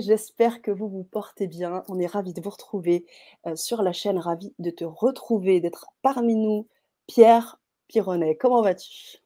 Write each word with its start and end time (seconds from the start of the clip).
j'espère 0.00 0.62
que 0.62 0.70
vous 0.70 0.88
vous 0.88 1.04
portez 1.04 1.46
bien. 1.46 1.82
On 1.88 1.98
est 1.98 2.06
ravis 2.06 2.32
de 2.32 2.40
vous 2.40 2.50
retrouver 2.50 3.06
euh, 3.46 3.56
sur 3.56 3.82
la 3.82 3.92
chaîne, 3.92 4.18
ravis 4.18 4.54
de 4.58 4.70
te 4.70 4.84
retrouver, 4.84 5.60
d'être 5.60 5.86
parmi 6.02 6.34
nous. 6.34 6.68
Pierre 7.06 7.58
Pironnet, 7.88 8.36
comment 8.36 8.62
vas-tu? 8.62 9.18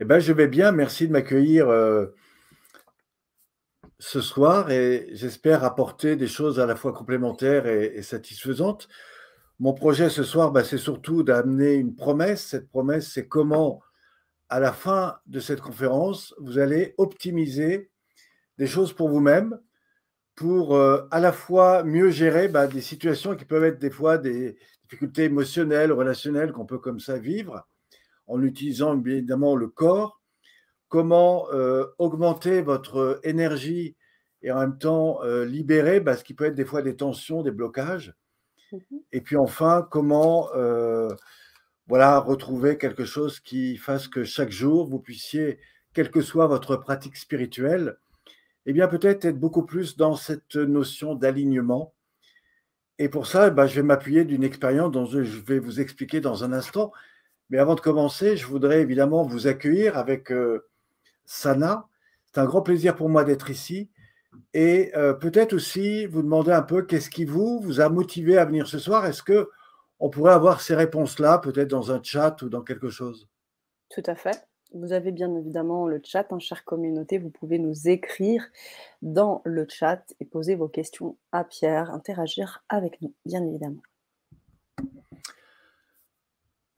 Eh 0.00 0.04
ben, 0.04 0.18
Je 0.18 0.32
vais 0.32 0.48
bien, 0.48 0.72
merci 0.72 1.08
de 1.08 1.12
m'accueillir 1.12 1.68
euh, 1.68 2.06
ce 3.98 4.20
soir 4.20 4.70
et 4.70 5.08
j'espère 5.12 5.64
apporter 5.64 6.16
des 6.16 6.28
choses 6.28 6.60
à 6.60 6.66
la 6.66 6.76
fois 6.76 6.92
complémentaires 6.92 7.66
et, 7.66 8.02
satisfaisantes. 8.02 8.88
Mon 9.58 9.72
projet 9.72 10.10
ce 10.10 10.22
soir, 10.22 10.52
bah, 10.52 10.64
c'est 10.64 10.78
surtout 10.78 11.22
d'amener 11.22 11.74
une 11.74 11.96
promesse. 11.96 12.44
Cette 12.44 12.68
promesse, 12.68 13.10
c'est 13.12 13.26
comment, 13.26 13.80
à 14.48 14.60
la 14.60 14.72
fin 14.72 15.18
de 15.26 15.40
cette 15.40 15.60
conférence, 15.60 16.34
vous 16.38 16.58
allez 16.58 16.94
optimiser 16.98 17.90
des 18.58 18.66
choses 18.66 18.92
pour 18.92 19.08
vous-même, 19.08 19.58
pour 20.36 20.76
euh, 20.76 21.08
à 21.10 21.18
la 21.18 21.32
fois 21.32 21.82
mieux 21.82 22.10
gérer 22.10 22.48
bah, 22.48 22.66
des 22.66 22.82
situations 22.82 23.34
qui 23.34 23.46
peuvent 23.46 23.64
être 23.64 23.78
des 23.78 23.90
fois 23.90 24.18
des 24.18 24.56
difficultés 24.84 25.24
émotionnelles, 25.24 25.90
relationnelles 25.90 26.52
qu'on 26.52 26.66
peut 26.66 26.78
comme 26.78 27.00
ça 27.00 27.18
vivre, 27.18 27.66
en 28.26 28.42
utilisant 28.42 29.02
évidemment 29.04 29.56
le 29.56 29.68
corps, 29.68 30.20
comment 30.88 31.50
euh, 31.52 31.86
augmenter 31.98 32.60
votre 32.60 33.18
énergie 33.24 33.96
et 34.42 34.52
en 34.52 34.60
même 34.60 34.78
temps 34.78 35.24
euh, 35.24 35.46
libérer 35.46 36.00
bah, 36.00 36.16
ce 36.16 36.22
qui 36.22 36.34
peut 36.34 36.44
être 36.44 36.54
des 36.54 36.66
fois 36.66 36.82
des 36.82 36.94
tensions, 36.94 37.42
des 37.42 37.50
blocages. 37.50 38.14
Mmh 38.72 38.78
et 39.12 39.20
puis 39.20 39.36
enfin, 39.36 39.86
comment 39.90 40.50
voilà, 41.86 42.18
retrouver 42.18 42.78
quelque 42.78 43.04
chose 43.04 43.38
qui 43.38 43.76
fasse 43.76 44.08
que 44.08 44.24
chaque 44.24 44.50
jour, 44.50 44.88
vous 44.88 44.98
puissiez, 44.98 45.60
quelle 45.94 46.10
que 46.10 46.20
soit 46.20 46.48
votre 46.48 46.76
pratique 46.76 47.16
spirituelle, 47.16 47.96
eh 48.66 48.72
bien 48.72 48.88
peut-être 48.88 49.24
être 49.24 49.38
beaucoup 49.38 49.64
plus 49.64 49.96
dans 49.96 50.16
cette 50.16 50.56
notion 50.56 51.14
d'alignement. 51.14 51.94
Et 52.98 53.08
pour 53.08 53.26
ça, 53.26 53.50
bah, 53.50 53.66
je 53.66 53.76
vais 53.76 53.82
m'appuyer 53.82 54.24
d'une 54.24 54.42
expérience 54.42 54.90
dont 54.90 55.06
je 55.06 55.20
vais 55.20 55.58
vous 55.58 55.80
expliquer 55.80 56.20
dans 56.20 56.44
un 56.44 56.52
instant. 56.52 56.92
Mais 57.50 57.58
avant 57.58 57.74
de 57.74 57.80
commencer, 57.80 58.36
je 58.36 58.46
voudrais 58.46 58.80
évidemment 58.80 59.22
vous 59.22 59.46
accueillir 59.46 59.96
avec 59.96 60.32
euh, 60.32 60.66
Sana. 61.24 61.88
C'est 62.24 62.40
un 62.40 62.44
grand 62.44 62.62
plaisir 62.62 62.96
pour 62.96 63.08
moi 63.08 63.22
d'être 63.22 63.50
ici. 63.50 63.88
Et 64.52 64.90
euh, 64.96 65.12
peut-être 65.14 65.52
aussi 65.52 66.06
vous 66.06 66.22
demander 66.22 66.52
un 66.52 66.62
peu 66.62 66.82
qu'est-ce 66.82 67.10
qui 67.10 67.24
vous, 67.24 67.60
vous 67.60 67.80
a 67.80 67.88
motivé 67.88 68.36
à 68.36 68.44
venir 68.44 68.66
ce 68.66 68.78
soir? 68.78 69.06
Est-ce 69.06 69.22
que 69.22 69.48
on 69.98 70.10
pourrait 70.10 70.32
avoir 70.32 70.60
ces 70.60 70.74
réponses-là, 70.74 71.38
peut-être 71.38 71.68
dans 71.68 71.92
un 71.92 72.02
chat 72.02 72.42
ou 72.42 72.48
dans 72.48 72.62
quelque 72.62 72.90
chose? 72.90 73.28
Tout 73.90 74.02
à 74.06 74.14
fait. 74.14 74.46
Vous 74.74 74.92
avez 74.92 75.12
bien 75.12 75.34
évidemment 75.36 75.86
le 75.86 76.00
chat, 76.04 76.26
hein, 76.32 76.38
chère 76.38 76.64
communauté. 76.64 77.18
Vous 77.18 77.30
pouvez 77.30 77.58
nous 77.58 77.88
écrire 77.88 78.44
dans 79.00 79.42
le 79.44 79.66
chat 79.68 80.02
et 80.20 80.24
poser 80.24 80.54
vos 80.54 80.68
questions 80.68 81.16
à 81.32 81.44
Pierre, 81.44 81.90
interagir 81.90 82.64
avec 82.68 83.00
nous, 83.00 83.14
bien 83.24 83.44
évidemment. 83.46 83.82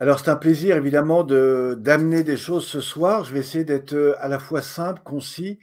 Alors, 0.01 0.21
c'est 0.21 0.31
un 0.31 0.37
plaisir 0.37 0.77
évidemment 0.77 1.25
d'amener 1.25 2.23
des 2.23 2.37
choses 2.37 2.67
ce 2.67 2.81
soir. 2.81 3.25
Je 3.25 3.33
vais 3.33 3.41
essayer 3.41 3.65
d'être 3.65 3.95
euh, 3.95 4.15
à 4.21 4.29
la 4.29 4.39
fois 4.39 4.63
simple, 4.63 5.03
concis, 5.05 5.59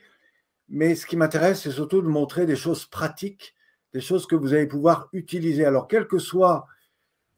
mais 0.67 0.95
ce 0.95 1.05
qui 1.05 1.15
m'intéresse, 1.15 1.61
c'est 1.61 1.71
surtout 1.71 2.01
de 2.01 2.07
montrer 2.07 2.45
des 2.45 2.57
choses 2.57 2.85
pratiques, 2.85 3.55
des 3.93 4.01
choses 4.01 4.25
que 4.25 4.35
vous 4.35 4.53
allez 4.53 4.67
pouvoir 4.67 5.07
utiliser. 5.13 5.63
Alors, 5.63 5.87
quelle 5.87 6.07
que 6.07 6.19
soit 6.19 6.67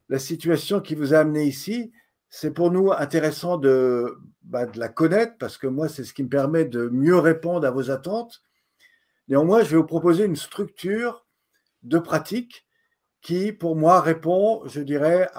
la 0.09 0.17
situation 0.17 0.79
qui 0.79 0.95
vous 0.95 1.13
a 1.13 1.19
amené 1.19 1.43
ici, 1.43 1.91
c'est 2.29 2.51
pour 2.51 2.71
nous 2.71 2.91
intéressant 2.91 3.57
de, 3.57 4.17
bah, 4.43 4.65
de, 4.65 4.79
la 4.79 4.89
connaître 4.89 5.37
parce 5.37 5.57
que 5.57 5.67
moi, 5.67 5.87
c'est 5.87 6.03
ce 6.03 6.13
qui 6.13 6.23
me 6.23 6.29
permet 6.29 6.65
de 6.65 6.89
mieux 6.89 7.17
répondre 7.17 7.65
à 7.65 7.71
vos 7.71 7.89
attentes. 7.91 8.41
Néanmoins, 9.27 9.63
je 9.63 9.71
vais 9.71 9.77
vous 9.77 9.85
proposer 9.85 10.25
une 10.25 10.35
structure 10.35 11.25
de 11.83 11.99
pratique 11.99 12.65
qui, 13.21 13.51
pour 13.51 13.75
moi, 13.75 14.01
répond, 14.01 14.65
je 14.67 14.81
dirais, 14.81 15.29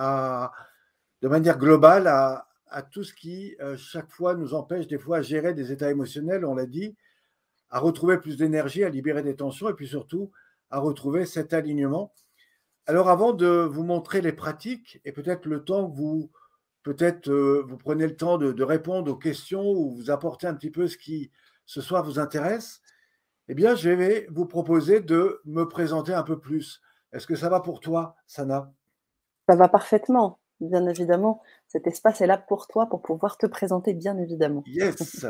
de 1.23 1.29
manière 1.29 1.59
globale 1.59 2.07
à, 2.07 2.45
tout 2.91 3.03
ce 3.03 3.15
qui, 3.15 3.57
euh, 3.61 3.79
chaque 3.79 4.11
fois, 4.11 4.35
nous 4.35 4.53
empêche 4.53 4.87
des 4.87 4.99
fois 4.99 5.19
à 5.19 5.23
gérer 5.23 5.55
des 5.55 5.73
états 5.73 5.91
émotionnels, 5.91 6.45
on 6.45 6.55
l'a 6.55 6.67
dit, 6.67 6.95
à 7.71 7.79
retrouver 7.79 8.19
plus 8.19 8.37
d'énergie, 8.37 8.85
à 8.85 8.91
libérer 8.91 9.23
des 9.23 9.37
tensions 9.37 9.71
et 9.71 9.75
puis 9.75 9.89
surtout 9.89 10.31
à 10.71 10.79
retrouver 10.79 11.25
cet 11.25 11.55
alignement. 11.55 12.13
Alors, 12.87 13.09
avant 13.09 13.33
de 13.33 13.47
vous 13.47 13.85
montrer 13.85 14.21
les 14.21 14.33
pratiques 14.33 15.01
et 15.07 15.13
peut-être 15.13 15.47
le 15.47 15.65
temps 15.65 15.91
que 15.91 15.97
vous 15.97 16.31
peut-être 16.89 17.29
euh, 17.29 17.67
vous 17.69 17.77
prenez 17.77 18.07
le 18.07 18.17
temps 18.17 18.39
de, 18.39 18.63
répondre 18.63 19.13
aux 19.13 19.17
questions 19.17 19.63
ou 19.63 19.91
vous 19.91 20.11
apporter 20.11 20.47
un 20.47 20.55
petit 20.55 20.71
peu 20.71 20.89
ce 20.89 20.97
qui 20.97 21.31
ce 21.67 21.83
soir 21.83 22.03
vous 22.03 22.19
intéresse, 22.19 22.81
eh 23.49 23.55
bien, 23.55 23.75
je 23.75 23.91
vais 23.91 24.27
vous 24.31 24.47
proposer 24.47 25.01
de 25.01 25.43
me 25.45 25.65
présenter 25.65 26.15
un 26.15 26.23
peu 26.23 26.39
plus. 26.41 26.81
Est-ce 27.13 27.27
que 27.27 27.35
ça 27.35 27.51
va 27.51 27.61
pour 27.61 27.81
toi, 27.81 28.17
Sana? 28.27 28.73
Ça 29.47 29.55
va 29.55 29.69
parfaitement, 29.69 30.39
bien 30.61 30.87
évidemment. 30.87 31.43
Cet 31.67 31.87
espace 31.87 32.23
est 32.23 32.27
là 32.27 32.39
pour 32.39 32.67
toi, 32.69 32.87
pour 32.87 33.03
pouvoir 33.03 33.37
te 33.37 33.47
présenter, 33.47 33.93
bien 33.93 34.17
évidemment. 34.17 34.63
Yes 34.67 35.27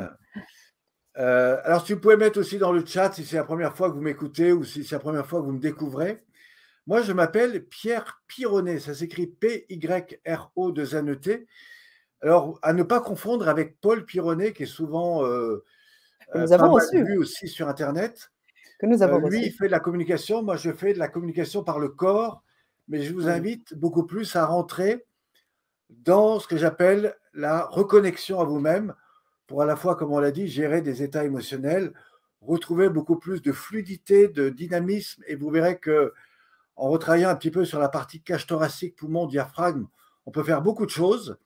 euh, 1.18 1.60
Alors, 1.64 1.82
tu 1.82 1.98
pouvais 1.98 2.16
mettre 2.16 2.38
aussi 2.38 2.58
dans 2.58 2.70
le 2.70 2.86
chat 2.86 3.12
si 3.14 3.24
c'est 3.24 3.36
la 3.36 3.42
première 3.42 3.76
fois 3.76 3.90
que 3.90 3.96
vous 3.96 4.02
m'écoutez 4.02 4.52
ou 4.52 4.62
si 4.62 4.84
c'est 4.84 4.94
la 4.94 5.00
première 5.00 5.26
fois 5.26 5.40
que 5.40 5.46
vous 5.46 5.52
me 5.52 5.60
découvrez. 5.60 6.24
Moi, 6.88 7.02
je 7.02 7.12
m'appelle 7.12 7.66
Pierre 7.66 8.22
Pironnet, 8.26 8.80
ça 8.80 8.94
s'écrit 8.94 9.26
P-Y-R-O 9.26 10.72
de 10.72 10.84
Zaneté. 10.86 11.46
Alors, 12.22 12.58
à 12.62 12.72
ne 12.72 12.82
pas 12.82 13.00
confondre 13.00 13.46
avec 13.46 13.78
Paul 13.78 14.06
Pironnet, 14.06 14.54
qui 14.54 14.62
est 14.62 14.66
souvent 14.66 15.22
euh, 15.26 15.62
nous 16.34 16.50
avons 16.54 16.78
vu 16.90 17.18
aussi 17.18 17.46
sur 17.46 17.68
Internet. 17.68 18.32
Que 18.78 18.86
nous 18.86 19.02
avons 19.02 19.22
euh, 19.22 19.28
lui, 19.28 19.44
il 19.44 19.52
fait 19.52 19.66
de 19.66 19.70
la 19.70 19.80
communication, 19.80 20.42
moi, 20.42 20.56
je 20.56 20.72
fais 20.72 20.94
de 20.94 20.98
la 20.98 21.08
communication 21.08 21.62
par 21.62 21.78
le 21.78 21.90
corps, 21.90 22.42
mais 22.88 23.02
je 23.02 23.12
vous 23.12 23.28
invite 23.28 23.74
beaucoup 23.74 24.06
plus 24.06 24.34
à 24.34 24.46
rentrer 24.46 25.04
dans 25.90 26.40
ce 26.40 26.48
que 26.48 26.56
j'appelle 26.56 27.14
la 27.34 27.66
reconnexion 27.66 28.40
à 28.40 28.44
vous-même, 28.44 28.94
pour 29.46 29.60
à 29.60 29.66
la 29.66 29.76
fois, 29.76 29.94
comme 29.94 30.10
on 30.10 30.20
l'a 30.20 30.30
dit, 30.30 30.48
gérer 30.48 30.80
des 30.80 31.02
états 31.02 31.24
émotionnels, 31.24 31.92
retrouver 32.40 32.88
beaucoup 32.88 33.18
plus 33.18 33.42
de 33.42 33.52
fluidité, 33.52 34.28
de 34.28 34.48
dynamisme, 34.48 35.22
et 35.26 35.34
vous 35.34 35.50
verrez 35.50 35.78
que 35.78 36.14
en 36.78 36.88
retravaillant 36.88 37.28
un 37.28 37.34
petit 37.36 37.50
peu 37.50 37.64
sur 37.64 37.80
la 37.80 37.88
partie 37.88 38.22
cage 38.22 38.46
thoracique, 38.46 38.96
poumon, 38.96 39.26
diaphragme, 39.26 39.86
on 40.26 40.30
peut 40.30 40.44
faire 40.44 40.62
beaucoup 40.62 40.86
de 40.86 40.90
choses 40.90 41.36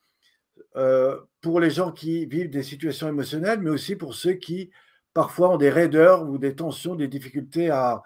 euh, 0.75 1.19
pour 1.41 1.59
les 1.59 1.71
gens 1.71 1.91
qui 1.91 2.25
vivent 2.25 2.49
des 2.49 2.63
situations 2.63 3.07
émotionnelles, 3.07 3.59
mais 3.59 3.71
aussi 3.71 3.95
pour 3.95 4.13
ceux 4.13 4.33
qui 4.33 4.71
parfois 5.13 5.49
ont 5.49 5.57
des 5.57 5.69
raideurs 5.69 6.23
ou 6.23 6.37
des 6.37 6.55
tensions, 6.55 6.95
des 6.95 7.07
difficultés 7.07 7.69
à, 7.69 8.03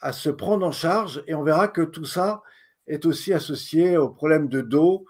à 0.00 0.12
se 0.12 0.30
prendre 0.30 0.66
en 0.66 0.72
charge. 0.72 1.22
Et 1.26 1.34
on 1.34 1.42
verra 1.42 1.68
que 1.68 1.82
tout 1.82 2.04
ça 2.04 2.42
est 2.86 3.04
aussi 3.06 3.32
associé 3.32 3.96
au 3.96 4.08
problème 4.08 4.48
de 4.48 4.60
dos. 4.60 5.06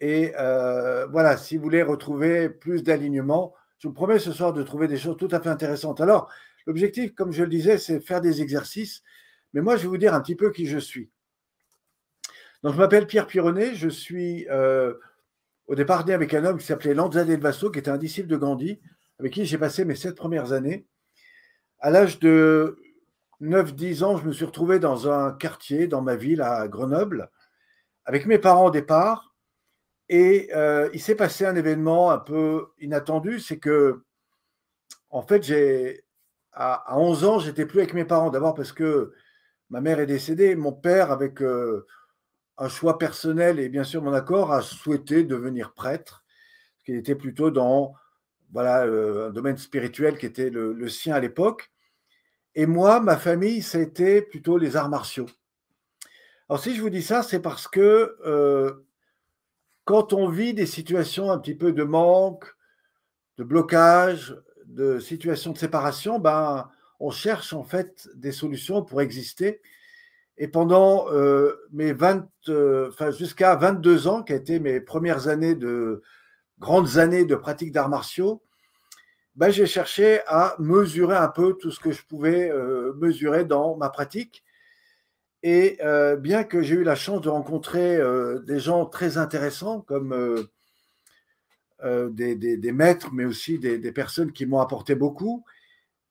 Et 0.00 0.32
euh, 0.38 1.06
voilà, 1.06 1.36
si 1.36 1.56
vous 1.56 1.62
voulez 1.62 1.82
retrouver 1.82 2.50
plus 2.50 2.82
d'alignement, 2.82 3.54
je 3.78 3.88
vous 3.88 3.94
promets 3.94 4.18
ce 4.18 4.32
soir 4.32 4.52
de 4.52 4.62
trouver 4.62 4.88
des 4.88 4.98
choses 4.98 5.16
tout 5.16 5.28
à 5.30 5.40
fait 5.40 5.48
intéressantes. 5.48 6.00
Alors, 6.00 6.30
l'objectif, 6.66 7.14
comme 7.14 7.32
je 7.32 7.42
le 7.42 7.48
disais, 7.48 7.78
c'est 7.78 8.00
faire 8.00 8.20
des 8.20 8.42
exercices 8.42 9.02
mais 9.52 9.60
moi, 9.60 9.76
je 9.76 9.82
vais 9.82 9.88
vous 9.88 9.98
dire 9.98 10.14
un 10.14 10.20
petit 10.20 10.36
peu 10.36 10.50
qui 10.50 10.66
je 10.66 10.78
suis. 10.78 11.10
Donc, 12.62 12.74
je 12.74 12.78
m'appelle 12.78 13.06
Pierre 13.06 13.26
Pironnet. 13.26 13.74
Je 13.74 13.88
suis 13.88 14.46
euh, 14.50 14.94
au 15.66 15.74
départ 15.74 16.04
né 16.06 16.12
avec 16.12 16.34
un 16.34 16.44
homme 16.44 16.58
qui 16.58 16.66
s'appelait 16.66 16.94
Lanzade 16.94 17.28
Vasso, 17.40 17.70
qui 17.70 17.78
était 17.78 17.90
un 17.90 17.98
disciple 17.98 18.28
de 18.28 18.36
Gandhi, 18.36 18.80
avec 19.18 19.32
qui 19.32 19.44
j'ai 19.44 19.58
passé 19.58 19.84
mes 19.84 19.94
sept 19.94 20.16
premières 20.16 20.52
années. 20.52 20.86
À 21.78 21.90
l'âge 21.90 22.18
de 22.18 22.76
9-10 23.40 24.04
ans, 24.04 24.16
je 24.16 24.26
me 24.26 24.32
suis 24.32 24.44
retrouvé 24.44 24.78
dans 24.78 25.10
un 25.10 25.32
quartier, 25.32 25.86
dans 25.86 26.02
ma 26.02 26.16
ville, 26.16 26.42
à 26.42 26.66
Grenoble, 26.68 27.30
avec 28.04 28.26
mes 28.26 28.38
parents 28.38 28.66
au 28.66 28.70
départ. 28.70 29.34
Et 30.08 30.50
euh, 30.54 30.88
il 30.94 31.00
s'est 31.00 31.16
passé 31.16 31.44
un 31.44 31.56
événement 31.56 32.10
un 32.10 32.18
peu 32.18 32.68
inattendu, 32.78 33.40
c'est 33.40 33.58
que, 33.58 34.02
en 35.10 35.22
fait, 35.22 35.42
j'ai 35.42 36.04
à, 36.52 36.94
à 36.94 36.98
11 36.98 37.24
ans, 37.24 37.38
j'étais 37.38 37.66
plus 37.66 37.80
avec 37.80 37.92
mes 37.94 38.04
parents. 38.04 38.30
D'abord 38.30 38.54
parce 38.54 38.72
que 38.72 39.12
ma 39.70 39.80
mère 39.80 40.00
est 40.00 40.06
décédée. 40.06 40.54
Mon 40.54 40.72
père, 40.72 41.10
avec 41.10 41.42
euh, 41.42 41.86
un 42.58 42.68
choix 42.68 42.98
personnel 42.98 43.58
et 43.58 43.68
bien 43.68 43.84
sûr 43.84 44.02
mon 44.02 44.12
accord, 44.12 44.52
a 44.52 44.62
souhaité 44.62 45.24
devenir 45.24 45.72
prêtre, 45.72 46.24
parce 46.76 46.84
qu'il 46.84 46.96
était 46.96 47.14
plutôt 47.14 47.50
dans 47.50 47.94
voilà, 48.52 48.84
euh, 48.84 49.28
un 49.28 49.30
domaine 49.30 49.56
spirituel 49.56 50.18
qui 50.18 50.26
était 50.26 50.50
le, 50.50 50.88
sien 50.88 51.14
à 51.14 51.20
l'époque. 51.20 51.70
Et 52.54 52.66
moi, 52.66 53.00
ma 53.00 53.16
famille, 53.16 53.60
c'était 53.62 54.22
plutôt 54.22 54.56
les 54.56 54.76
arts 54.76 54.88
martiaux. 54.88 55.26
Alors 56.48 56.62
si 56.62 56.74
je 56.74 56.80
vous 56.80 56.90
dis 56.90 57.02
ça, 57.02 57.22
c'est 57.22 57.40
parce 57.40 57.66
que 57.66 58.16
euh, 58.24 58.86
quand 59.84 60.12
on 60.12 60.28
vit 60.28 60.54
des 60.54 60.66
situations 60.66 61.30
un 61.30 61.38
petit 61.38 61.56
peu 61.56 61.72
de 61.72 61.82
manque, 61.82 62.46
de 63.36 63.44
blocage, 63.44 64.36
de 64.64 64.98
situations 65.00 65.52
de 65.52 65.58
séparation, 65.58 66.18
ben, 66.18 66.70
on 67.00 67.10
cherche 67.10 67.52
en 67.52 67.64
fait 67.64 68.08
des 68.14 68.32
solutions 68.32 68.82
pour 68.82 69.00
exister. 69.00 69.60
Et 70.38 70.48
pendant 70.48 71.10
euh, 71.10 71.54
mes 71.72 71.92
20, 71.92 72.28
euh, 72.48 72.88
enfin 72.90 73.10
jusqu'à 73.10 73.56
22 73.56 74.06
ans, 74.06 74.22
qui 74.22 74.32
a 74.32 74.36
été 74.36 74.60
mes 74.60 74.80
premières 74.80 75.28
années 75.28 75.54
de 75.54 76.02
grandes 76.58 76.98
années 76.98 77.24
de 77.24 77.36
pratique 77.36 77.72
d'arts 77.72 77.88
martiaux, 77.88 78.42
ben, 79.34 79.50
j'ai 79.50 79.66
cherché 79.66 80.20
à 80.26 80.56
mesurer 80.58 81.16
un 81.16 81.28
peu 81.28 81.54
tout 81.54 81.70
ce 81.70 81.80
que 81.80 81.92
je 81.92 82.02
pouvais 82.04 82.50
euh, 82.50 82.92
mesurer 82.94 83.44
dans 83.44 83.76
ma 83.76 83.88
pratique. 83.88 84.42
Et 85.42 85.78
bien 86.18 86.42
que 86.42 86.60
j'ai 86.60 86.74
eu 86.74 86.82
la 86.82 86.96
chance 86.96 87.20
de 87.20 87.28
rencontrer 87.28 88.00
des 88.46 88.58
gens 88.58 88.84
très 88.84 89.16
intéressants, 89.16 89.80
comme 89.80 90.44
des, 91.84 92.72
maîtres, 92.72 93.12
mais 93.12 93.24
aussi 93.24 93.56
des, 93.60 93.92
personnes 93.92 94.32
qui 94.32 94.44
m'ont 94.44 94.58
apporté 94.58 94.96
beaucoup, 94.96 95.44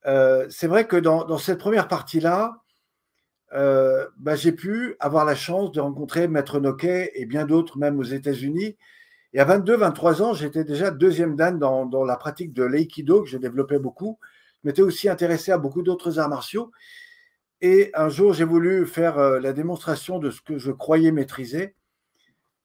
c'est 0.06 0.68
vrai 0.68 0.88
que 0.88 0.98
dans, 0.98 1.38
cette 1.38 1.60
première 1.60 1.88
partie-là, 1.88 2.62
ben, 3.52 4.36
j'ai 4.36 4.52
pu 4.52 4.96
avoir 5.00 5.26
la 5.26 5.36
chance 5.36 5.72
de 5.72 5.80
rencontrer 5.80 6.28
Maître 6.28 6.60
Noquet 6.60 7.12
et 7.16 7.26
bien 7.26 7.46
d'autres, 7.46 7.78
même 7.78 8.00
aux 8.00 8.04
États-Unis, 8.04 8.78
et 9.36 9.40
à 9.40 9.46
22-23 9.46 10.22
ans, 10.22 10.34
j'étais 10.34 10.64
déjà 10.64 10.92
deuxième 10.92 11.36
dan 11.36 11.60
dans, 11.60 12.06
la 12.06 12.16
pratique 12.16 12.54
de 12.54 12.64
l'aïkido 12.64 13.22
que 13.22 13.28
j'ai 13.28 13.38
développé 13.38 13.80
beaucoup. 13.80 14.18
Je 14.64 14.70
m'étais 14.70 14.82
aussi 14.82 15.10
intéressé 15.10 15.52
à 15.52 15.58
beaucoup 15.58 15.82
d'autres 15.82 16.20
arts 16.20 16.30
martiaux. 16.30 16.72
Et 17.60 17.92
un 17.96 18.08
jour, 18.08 18.32
j'ai 18.32 18.46
voulu 18.46 18.86
faire 18.86 19.20
euh, 19.20 19.42
la 19.42 19.52
démonstration 19.52 20.20
de 20.20 20.30
ce 20.30 20.40
que 20.40 20.58
je 20.58 20.72
croyais 20.72 21.12
maîtriser. 21.12 21.76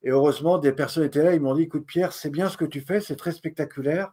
Et 0.05 0.11
heureusement, 0.11 0.59
des 0.59 0.71
personnes 0.71 1.03
étaient 1.03 1.25
là. 1.25 1.35
Ils 1.35 1.41
m'ont 1.41 1.57
dit 1.57 1.63
Écoute, 1.63 1.87
Pierre, 1.87 2.13
c'est 2.13 2.31
bien 2.31 2.49
ce 2.49 2.57
que 2.57 2.65
tu 2.65 2.81
fais, 2.81 3.01
c'est 3.01 3.17
très 3.17 3.33
spectaculaire. 3.33 4.13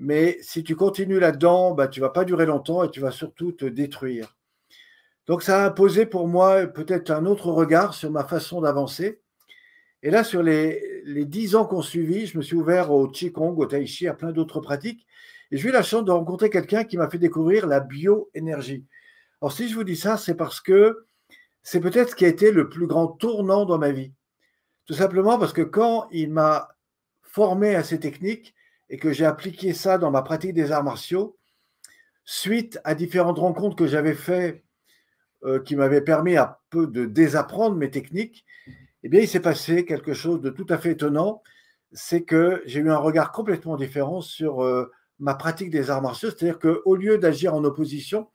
Mais 0.00 0.38
si 0.42 0.62
tu 0.62 0.76
continues 0.76 1.18
là-dedans, 1.18 1.74
bah, 1.74 1.88
tu 1.88 1.98
ne 1.98 2.04
vas 2.04 2.10
pas 2.10 2.24
durer 2.24 2.46
longtemps 2.46 2.84
et 2.84 2.90
tu 2.90 3.00
vas 3.00 3.10
surtout 3.10 3.50
te 3.50 3.64
détruire. 3.64 4.36
Donc, 5.26 5.42
ça 5.42 5.64
a 5.64 5.66
imposé 5.66 6.06
pour 6.06 6.28
moi 6.28 6.68
peut-être 6.68 7.10
un 7.10 7.26
autre 7.26 7.50
regard 7.50 7.94
sur 7.94 8.08
ma 8.12 8.22
façon 8.22 8.60
d'avancer. 8.60 9.20
Et 10.04 10.10
là, 10.10 10.22
sur 10.22 10.44
les, 10.44 11.02
dix 11.26 11.56
ans 11.56 11.66
qu'on 11.66 11.82
suivit, 11.82 12.26
je 12.26 12.38
me 12.38 12.42
suis 12.42 12.54
ouvert 12.54 12.92
au 12.92 13.08
Qigong, 13.08 13.58
au 13.58 13.66
Tai 13.66 13.84
Chi, 13.86 14.06
à 14.06 14.14
plein 14.14 14.30
d'autres 14.30 14.60
pratiques. 14.60 15.04
Et 15.50 15.58
j'ai 15.58 15.68
eu 15.68 15.72
la 15.72 15.82
chance 15.82 16.04
de 16.04 16.12
rencontrer 16.12 16.48
quelqu'un 16.48 16.84
qui 16.84 16.96
m'a 16.96 17.10
fait 17.10 17.18
découvrir 17.18 17.66
la 17.66 17.80
bioénergie. 17.80 18.86
Alors, 19.42 19.50
si 19.50 19.68
je 19.68 19.74
vous 19.74 19.84
dis 19.84 19.96
ça, 19.96 20.16
c'est 20.16 20.36
parce 20.36 20.60
que 20.60 21.06
c'est 21.64 21.80
peut-être 21.80 22.10
ce 22.10 22.14
qui 22.14 22.24
a 22.24 22.28
été 22.28 22.52
le 22.52 22.68
plus 22.68 22.86
grand 22.86 23.08
tournant 23.08 23.64
dans 23.64 23.78
ma 23.78 23.90
vie. 23.90 24.12
Tout 24.86 24.94
simplement 24.94 25.40
parce 25.40 25.52
que 25.52 25.62
quand 25.62 26.06
il 26.12 26.30
m'a 26.30 26.68
formé 27.22 27.74
à 27.74 27.82
ces 27.82 27.98
techniques 27.98 28.54
et 28.90 28.96
que 28.96 29.12
j'ai 29.12 29.26
appliqué 29.26 29.72
ça 29.72 29.98
dans 29.98 30.10
ma 30.10 30.22
pratique 30.22 30.54
des 30.54 30.72
arts 30.72 30.84
martiaux, 30.84 31.36
suite 32.24 32.78
à 32.84 32.94
différentes 32.94 33.38
rencontres 33.38 33.76
que 33.76 33.86
j'avais 33.86 34.14
faites 34.14 34.62
euh, 35.44 35.60
qui 35.60 35.76
m'avaient 35.76 36.02
permis 36.02 36.36
un 36.36 36.56
peu 36.68 36.86
de 36.86 37.06
désapprendre 37.06 37.76
mes 37.76 37.90
techniques, 37.90 38.44
eh 39.02 39.08
bien, 39.08 39.20
il 39.20 39.28
s'est 39.28 39.40
passé 39.40 39.84
quelque 39.84 40.12
chose 40.12 40.40
de 40.40 40.50
tout 40.50 40.66
à 40.68 40.78
fait 40.78 40.90
étonnant. 40.90 41.42
C'est 41.92 42.22
que 42.22 42.62
j'ai 42.66 42.80
eu 42.80 42.90
un 42.90 42.96
regard 42.96 43.32
complètement 43.32 43.76
différent 43.76 44.20
sur 44.20 44.64
euh, 44.64 44.90
ma 45.18 45.34
pratique 45.34 45.70
des 45.70 45.90
arts 45.90 46.02
martiaux. 46.02 46.30
C'est-à-dire 46.30 46.58
qu'au 46.58 46.96
lieu 46.96 47.18
d'agir 47.18 47.54
en 47.54 47.64
opposition, 47.64 48.28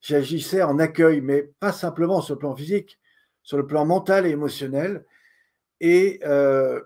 j'agissais 0.00 0.62
en 0.62 0.78
accueil, 0.78 1.20
mais 1.20 1.50
pas 1.60 1.72
simplement 1.72 2.20
sur 2.20 2.34
le 2.34 2.40
plan 2.40 2.56
physique, 2.56 2.98
sur 3.42 3.56
le 3.56 3.66
plan 3.66 3.86
mental 3.86 4.26
et 4.26 4.30
émotionnel. 4.30 5.04
Et, 5.80 6.20
euh, 6.24 6.80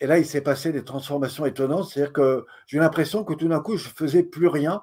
et 0.00 0.06
là, 0.06 0.18
il 0.18 0.26
s'est 0.26 0.42
passé 0.42 0.72
des 0.72 0.84
transformations 0.84 1.46
étonnantes. 1.46 1.88
C'est-à-dire 1.88 2.12
que 2.12 2.46
j'ai 2.66 2.76
eu 2.76 2.80
l'impression 2.80 3.24
que 3.24 3.34
tout 3.34 3.48
d'un 3.48 3.60
coup, 3.60 3.76
je 3.76 3.88
faisais 3.88 4.22
plus 4.22 4.48
rien 4.48 4.82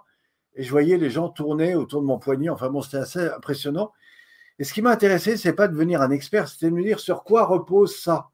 et 0.55 0.63
je 0.63 0.71
voyais 0.71 0.97
les 0.97 1.09
gens 1.09 1.29
tourner 1.29 1.75
autour 1.75 2.01
de 2.01 2.07
mon 2.07 2.19
poignet. 2.19 2.49
Enfin 2.49 2.69
bon, 2.69 2.81
c'était 2.81 2.97
assez 2.97 3.27
impressionnant. 3.29 3.91
Et 4.59 4.63
ce 4.63 4.73
qui 4.73 4.81
m'a 4.81 4.91
intéressé, 4.91 5.37
c'est 5.37 5.53
pas 5.53 5.67
de 5.67 5.73
devenir 5.73 6.01
un 6.01 6.11
expert, 6.11 6.47
c'était 6.47 6.69
de 6.69 6.75
me 6.75 6.83
dire 6.83 6.99
sur 6.99 7.23
quoi 7.23 7.45
repose 7.45 7.95
ça. 7.95 8.29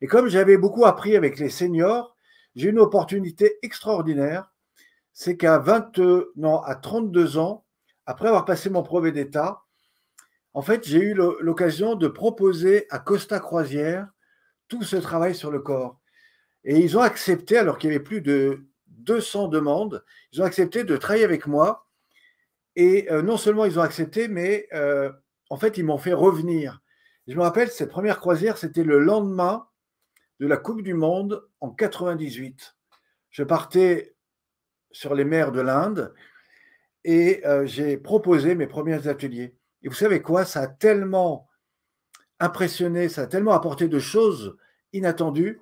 Et 0.00 0.06
comme 0.06 0.28
j'avais 0.28 0.56
beaucoup 0.56 0.84
appris 0.84 1.16
avec 1.16 1.38
les 1.38 1.50
seniors, 1.50 2.14
j'ai 2.54 2.70
une 2.70 2.78
opportunité 2.78 3.58
extraordinaire. 3.62 4.52
C'est 5.12 5.36
qu'à 5.36 5.58
20, 5.58 5.98
non, 6.36 6.60
à 6.60 6.74
32 6.74 7.38
ans, 7.38 7.64
après 8.06 8.28
avoir 8.28 8.44
passé 8.44 8.70
mon 8.70 8.82
brevet 8.82 9.12
d'État, 9.12 9.62
en 10.52 10.62
fait, 10.62 10.86
j'ai 10.86 11.00
eu 11.00 11.14
l'occasion 11.14 11.96
de 11.96 12.08
proposer 12.08 12.86
à 12.90 12.98
Costa 12.98 13.40
Croisière 13.40 14.08
tout 14.68 14.82
ce 14.82 14.96
travail 14.96 15.34
sur 15.34 15.50
le 15.50 15.60
corps. 15.60 16.00
Et 16.64 16.78
ils 16.80 16.96
ont 16.98 17.02
accepté, 17.02 17.58
alors 17.58 17.78
qu'il 17.78 17.90
y 17.90 17.94
avait 17.94 18.02
plus 18.02 18.20
de 18.20 18.66
200 18.88 19.48
demandes, 19.48 20.04
ils 20.32 20.42
ont 20.42 20.44
accepté 20.44 20.84
de 20.84 20.96
travailler 20.96 21.24
avec 21.24 21.46
moi. 21.46 21.86
Et 22.74 23.10
euh, 23.10 23.22
non 23.22 23.36
seulement 23.36 23.64
ils 23.64 23.78
ont 23.78 23.82
accepté, 23.82 24.28
mais 24.28 24.68
euh, 24.74 25.10
en 25.48 25.56
fait, 25.56 25.78
ils 25.78 25.84
m'ont 25.84 25.98
fait 25.98 26.12
revenir. 26.12 26.80
Je 27.26 27.34
me 27.34 27.42
rappelle, 27.42 27.70
cette 27.70 27.90
première 27.90 28.20
croisière, 28.20 28.58
c'était 28.58 28.84
le 28.84 28.98
lendemain 28.98 29.66
de 30.40 30.46
la 30.46 30.56
Coupe 30.56 30.82
du 30.82 30.94
Monde 30.94 31.48
en 31.60 31.70
98. 31.70 32.76
Je 33.30 33.42
partais 33.42 34.14
sur 34.90 35.14
les 35.14 35.24
mers 35.24 35.52
de 35.52 35.60
l'Inde 35.60 36.14
et 37.04 37.46
euh, 37.46 37.66
j'ai 37.66 37.96
proposé 37.96 38.54
mes 38.54 38.66
premiers 38.66 39.08
ateliers. 39.08 39.56
Et 39.82 39.88
vous 39.88 39.94
savez 39.94 40.20
quoi? 40.20 40.44
Ça 40.44 40.62
a 40.62 40.66
tellement 40.66 41.45
impressionné, 42.40 43.08
ça 43.08 43.22
a 43.22 43.26
tellement 43.26 43.52
apporté 43.52 43.88
de 43.88 43.98
choses 43.98 44.56
inattendues 44.92 45.60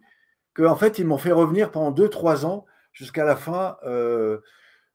qu'en 0.54 0.76
fait, 0.76 0.98
ils 0.98 1.06
m'ont 1.06 1.18
fait 1.18 1.32
revenir 1.32 1.70
pendant 1.70 1.92
2-3 1.92 2.44
ans 2.46 2.64
jusqu'à 2.92 3.24
la 3.24 3.36
fin 3.36 3.76
euh, 3.84 4.38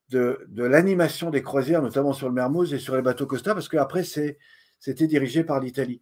de, 0.10 0.46
de 0.48 0.64
l'animation 0.64 1.30
des 1.30 1.42
croisières, 1.42 1.82
notamment 1.82 2.14
sur 2.14 2.28
le 2.28 2.34
Mermoz 2.34 2.74
et 2.74 2.80
sur 2.80 2.96
les 2.96 3.02
bateaux 3.02 3.28
Costa, 3.28 3.54
parce 3.54 3.70
qu'après, 3.70 4.04
c'était 4.04 5.08
dirigé 5.08 5.44
par 5.44 5.60
l'Italie. 5.60 6.02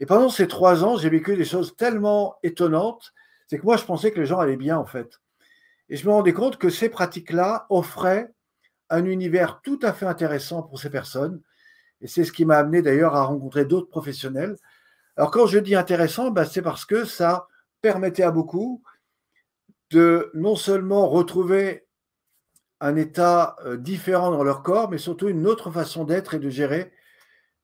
Et 0.00 0.06
pendant 0.06 0.28
ces 0.28 0.48
trois 0.48 0.84
ans, 0.84 0.96
j'ai 0.96 1.08
vécu 1.08 1.36
des 1.36 1.44
choses 1.44 1.76
tellement 1.76 2.36
étonnantes, 2.42 3.12
c'est 3.46 3.58
que 3.58 3.64
moi, 3.64 3.76
je 3.76 3.84
pensais 3.84 4.10
que 4.10 4.20
les 4.20 4.26
gens 4.26 4.40
allaient 4.40 4.56
bien, 4.56 4.76
en 4.76 4.86
fait. 4.86 5.20
Et 5.88 5.96
je 5.96 6.06
me 6.06 6.12
rendais 6.12 6.32
compte 6.32 6.56
que 6.58 6.70
ces 6.70 6.88
pratiques-là 6.88 7.66
offraient 7.70 8.32
un 8.90 9.04
univers 9.04 9.60
tout 9.62 9.78
à 9.82 9.92
fait 9.92 10.06
intéressant 10.06 10.62
pour 10.62 10.78
ces 10.78 10.90
personnes. 10.90 11.40
Et 12.00 12.08
c'est 12.08 12.24
ce 12.24 12.32
qui 12.32 12.44
m'a 12.44 12.58
amené 12.58 12.82
d'ailleurs 12.82 13.14
à 13.14 13.24
rencontrer 13.24 13.64
d'autres 13.64 13.88
professionnels. 13.88 14.56
Alors 15.16 15.30
quand 15.30 15.46
je 15.46 15.58
dis 15.58 15.74
intéressant, 15.74 16.30
ben, 16.30 16.44
c'est 16.44 16.62
parce 16.62 16.84
que 16.84 17.04
ça 17.04 17.48
permettait 17.82 18.22
à 18.22 18.30
beaucoup 18.30 18.82
de 19.90 20.30
non 20.34 20.56
seulement 20.56 21.08
retrouver 21.08 21.86
un 22.80 22.96
état 22.96 23.56
euh, 23.64 23.76
différent 23.76 24.30
dans 24.30 24.42
leur 24.42 24.62
corps, 24.62 24.90
mais 24.90 24.98
surtout 24.98 25.28
une 25.28 25.46
autre 25.46 25.70
façon 25.70 26.04
d'être 26.04 26.34
et 26.34 26.38
de 26.38 26.50
gérer 26.50 26.92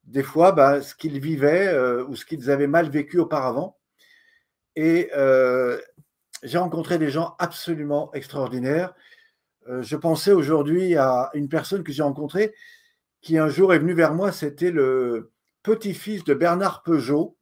des 0.05 0.23
fois 0.23 0.53
bah, 0.53 0.81
ce 0.83 0.95
qu'ils 0.95 1.21
vivaient 1.21 1.69
euh, 1.69 2.05
ou 2.07 2.17
ce 2.17 2.25
qu'ils 2.25 2.51
avaient 2.51 2.67
mal 2.67 2.89
vécu 2.91 3.19
auparavant. 3.19 3.79
Et 4.77 5.11
euh, 5.17 5.81
j'ai 6.43 6.59
rencontré 6.59 6.99
des 6.99 7.11
gens 7.11 7.35
absolument 7.39 8.13
extraordinaires. 8.15 8.95
Je 9.69 9.95
pensais 9.95 10.33
aujourd'hui 10.33 10.97
à 10.97 11.31
une 11.35 11.49
personne 11.49 11.85
que 11.85 11.93
j'ai 11.93 12.03
rencontrée 12.03 12.55
qui 13.21 13.39
un 13.39 13.49
jour 13.49 13.75
est 13.75 13.79
venue 13.79 13.93
vers 13.93 14.15
moi, 14.15 14.33
c'était 14.33 14.71
le 14.71 15.33
petit-fils 15.63 16.25
de 16.25 16.35
Bernard 16.35 16.83
Peugeot, 16.83 17.37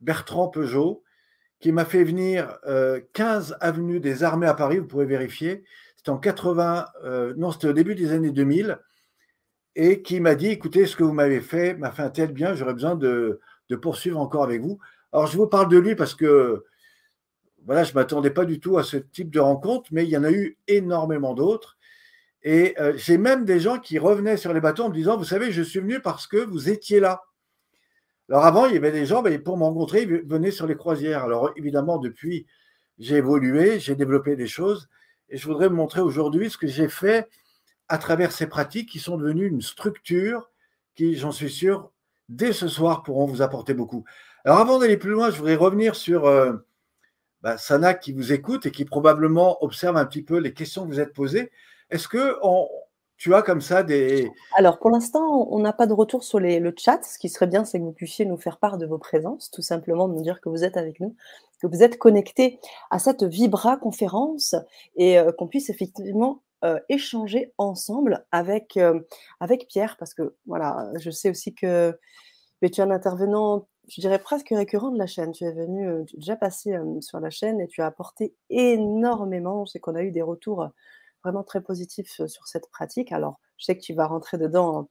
Bertrand 0.00 0.48
Peugeot, 0.48 1.02
qui 1.60 1.72
m'a 1.72 1.84
fait 1.84 2.04
venir 2.04 2.58
15 3.12 3.56
avenues 3.60 4.00
des 4.00 4.22
armées 4.24 4.46
à 4.46 4.54
Paris, 4.54 4.78
vous 4.78 4.86
pouvez 4.86 5.04
vérifier. 5.04 5.62
C'était 5.96 6.10
en 6.10 6.18
80, 6.18 6.86
non, 7.36 7.50
c'était 7.52 7.68
au 7.68 7.72
début 7.72 7.94
des 7.94 8.12
années 8.12 8.30
2000 8.30 8.78
et 9.76 10.02
qui 10.02 10.20
m'a 10.20 10.34
dit 10.34 10.48
écoutez, 10.48 10.86
ce 10.86 10.96
que 10.96 11.04
vous 11.04 11.12
m'avez 11.12 11.40
fait 11.40 11.74
m'a 11.74 11.90
fait 11.90 12.02
un 12.02 12.10
tel 12.10 12.32
bien, 12.32 12.54
j'aurais 12.54 12.74
besoin 12.74 12.96
de, 12.96 13.40
poursuivre 13.80 14.18
encore 14.18 14.42
avec 14.42 14.60
vous. 14.60 14.78
Alors, 15.12 15.26
je 15.26 15.36
vous 15.36 15.46
parle 15.46 15.68
de 15.68 15.78
lui 15.78 15.94
parce 15.94 16.14
que 16.14 16.64
voilà, 17.64 17.84
je 17.84 17.90
ne 17.90 17.94
m'attendais 17.94 18.30
pas 18.30 18.44
du 18.44 18.58
tout 18.58 18.78
à 18.78 18.82
ce 18.82 18.96
type 18.96 19.30
de 19.30 19.38
rencontre, 19.38 19.90
mais 19.92 20.04
il 20.04 20.10
y 20.10 20.16
en 20.16 20.24
a 20.24 20.30
eu 20.30 20.58
énormément 20.66 21.34
d'autres. 21.34 21.76
Et 22.42 22.74
euh, 22.80 22.94
j'ai 22.96 23.18
même 23.18 23.44
des 23.44 23.60
gens 23.60 23.78
qui 23.78 23.98
revenaient 23.98 24.38
sur 24.38 24.52
les 24.52 24.60
bateaux 24.60 24.84
en 24.84 24.88
me 24.88 24.94
disant 24.94 25.16
Vous 25.16 25.24
savez, 25.24 25.52
je 25.52 25.62
suis 25.62 25.80
venu 25.80 26.00
parce 26.00 26.26
que 26.26 26.38
vous 26.38 26.70
étiez 26.70 27.00
là. 27.00 27.22
Alors, 28.30 28.44
avant, 28.44 28.66
il 28.66 28.74
y 28.74 28.76
avait 28.76 28.92
des 28.92 29.06
gens, 29.06 29.22
mais 29.22 29.38
pour 29.38 29.56
me 29.56 29.64
rencontrer, 29.64 30.02
ils 30.02 30.22
venaient 30.26 30.52
sur 30.52 30.66
les 30.66 30.76
croisières. 30.76 31.24
Alors, 31.24 31.50
évidemment, 31.56 31.98
depuis, 31.98 32.46
j'ai 32.98 33.16
évolué, 33.16 33.80
j'ai 33.80 33.96
développé 33.96 34.36
des 34.36 34.46
choses. 34.46 34.88
Et 35.28 35.36
je 35.36 35.46
voudrais 35.46 35.68
vous 35.68 35.74
montrer 35.74 36.00
aujourd'hui 36.00 36.48
ce 36.48 36.56
que 36.56 36.68
j'ai 36.68 36.88
fait 36.88 37.28
à 37.88 37.98
travers 37.98 38.30
ces 38.30 38.46
pratiques 38.46 38.88
qui 38.88 39.00
sont 39.00 39.16
devenues 39.16 39.48
une 39.48 39.62
structure 39.62 40.48
qui, 40.94 41.16
j'en 41.16 41.32
suis 41.32 41.50
sûr, 41.50 41.90
dès 42.28 42.52
ce 42.52 42.68
soir 42.68 43.02
pourront 43.02 43.26
vous 43.26 43.42
apporter 43.42 43.74
beaucoup. 43.74 44.04
Alors 44.44 44.58
avant 44.58 44.78
d'aller 44.78 44.96
plus 44.96 45.10
loin, 45.10 45.30
je 45.30 45.36
voudrais 45.36 45.56
revenir 45.56 45.96
sur 45.96 46.26
euh, 46.26 46.52
bah, 47.42 47.58
Sana 47.58 47.94
qui 47.94 48.12
vous 48.12 48.32
écoute 48.32 48.66
et 48.66 48.70
qui 48.70 48.84
probablement 48.84 49.62
observe 49.62 49.96
un 49.96 50.06
petit 50.06 50.22
peu 50.22 50.38
les 50.38 50.54
questions 50.54 50.86
que 50.86 50.92
vous 50.92 51.00
êtes 51.00 51.12
posées. 51.12 51.50
Est-ce 51.90 52.06
que 52.06 52.36
tu 53.20 53.34
as 53.34 53.42
comme 53.42 53.60
ça 53.60 53.82
des... 53.82 54.32
Alors 54.54 54.78
pour 54.78 54.90
l'instant, 54.90 55.46
on 55.50 55.58
n'a 55.58 55.74
pas 55.74 55.86
de 55.86 55.92
retour 55.92 56.24
sur 56.24 56.40
le 56.40 56.74
chat. 56.78 57.04
Ce 57.04 57.18
qui 57.18 57.28
serait 57.28 57.46
bien, 57.46 57.66
c'est 57.66 57.78
que 57.78 57.84
vous 57.84 57.92
puissiez 57.92 58.24
nous 58.24 58.38
faire 58.38 58.56
part 58.56 58.78
de 58.78 58.86
vos 58.86 58.96
présences, 58.96 59.50
tout 59.50 59.60
simplement 59.60 60.08
nous 60.08 60.22
dire 60.22 60.40
que 60.40 60.48
vous 60.48 60.64
êtes 60.64 60.78
avec 60.78 61.00
nous, 61.00 61.14
que 61.60 61.66
vous 61.66 61.82
êtes 61.82 61.98
connecté 61.98 62.58
à 62.90 62.98
cette 62.98 63.22
Vibra 63.22 63.76
conférence 63.76 64.54
et 64.96 65.18
euh, 65.18 65.32
qu'on 65.32 65.48
puisse 65.48 65.68
effectivement 65.68 66.40
euh, 66.64 66.80
échanger 66.88 67.52
ensemble 67.58 68.24
avec, 68.32 68.78
euh, 68.78 68.98
avec 69.38 69.68
Pierre, 69.68 69.96
parce 69.98 70.14
que 70.14 70.34
voilà, 70.46 70.90
je 70.98 71.10
sais 71.10 71.28
aussi 71.28 71.54
que 71.54 71.94
tu 72.62 72.68
es 72.68 72.80
un 72.80 72.90
intervenant, 72.90 73.68
je 73.86 74.00
dirais 74.00 74.18
presque 74.18 74.48
récurrent 74.48 74.92
de 74.92 74.98
la 74.98 75.06
chaîne. 75.06 75.32
Tu 75.32 75.44
es 75.44 75.52
venu, 75.52 76.06
tu 76.06 76.16
es 76.16 76.20
déjà 76.20 76.36
passé 76.36 76.74
sur 77.02 77.20
la 77.20 77.28
chaîne 77.28 77.60
et 77.60 77.68
tu 77.68 77.82
as 77.82 77.86
apporté 77.86 78.32
énormément. 78.48 79.66
Je 79.66 79.72
sais 79.72 79.78
qu'on 79.78 79.94
a 79.94 80.02
eu 80.02 80.10
des 80.10 80.22
retours 80.22 80.70
vraiment 81.22 81.42
très 81.42 81.60
positif 81.60 82.10
sur 82.26 82.46
cette 82.46 82.70
pratique. 82.70 83.12
Alors, 83.12 83.40
je 83.56 83.66
sais 83.66 83.76
que 83.76 83.82
tu 83.82 83.94
vas 83.94 84.06
rentrer 84.06 84.38
dedans 84.38 84.88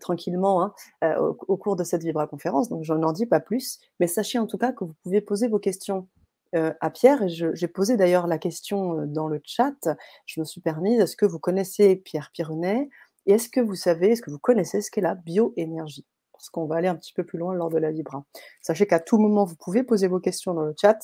tranquillement 0.00 0.62
hein, 1.02 1.16
au, 1.18 1.56
cours 1.56 1.76
de 1.76 1.84
cette 1.84 2.02
Vibra 2.02 2.26
conférence, 2.26 2.68
donc 2.68 2.84
je 2.84 2.92
n'en 2.92 3.12
dis 3.12 3.26
pas 3.26 3.40
plus. 3.40 3.78
Mais 4.00 4.06
sachez 4.06 4.38
en 4.38 4.46
tout 4.46 4.58
cas 4.58 4.72
que 4.72 4.84
vous 4.84 4.94
pouvez 5.02 5.20
poser 5.20 5.48
vos 5.48 5.58
questions 5.58 6.08
à 6.52 6.90
Pierre. 6.90 7.28
J'ai 7.28 7.68
posé 7.68 7.96
d'ailleurs 7.96 8.26
la 8.26 8.38
question 8.38 9.06
dans 9.06 9.28
le 9.28 9.40
chat. 9.44 9.88
Je 10.26 10.40
me 10.40 10.44
suis 10.44 10.60
permise 10.60 11.00
est-ce 11.00 11.16
que 11.16 11.26
vous 11.26 11.38
connaissez 11.38 11.96
Pierre 11.96 12.30
Pironnet? 12.32 12.88
Et 13.28 13.32
est-ce 13.32 13.50
que 13.50 13.60
vous 13.60 13.74
savez, 13.74 14.12
est-ce 14.12 14.22
que 14.22 14.30
vous 14.30 14.38
connaissez 14.38 14.80
ce 14.80 14.90
qu'est 14.90 15.02
la 15.02 15.14
bioénergie? 15.14 16.06
Parce 16.32 16.48
qu'on 16.48 16.66
va 16.66 16.76
aller 16.76 16.88
un 16.88 16.96
petit 16.96 17.12
peu 17.12 17.24
plus 17.24 17.38
loin 17.38 17.52
lors 17.52 17.68
de 17.68 17.76
la 17.76 17.90
Vibra. 17.90 18.24
Sachez 18.62 18.86
qu'à 18.86 19.00
tout 19.00 19.18
moment, 19.18 19.44
vous 19.44 19.56
pouvez 19.56 19.82
poser 19.82 20.08
vos 20.08 20.18
questions 20.18 20.54
dans 20.54 20.62
le 20.62 20.74
chat 20.80 20.98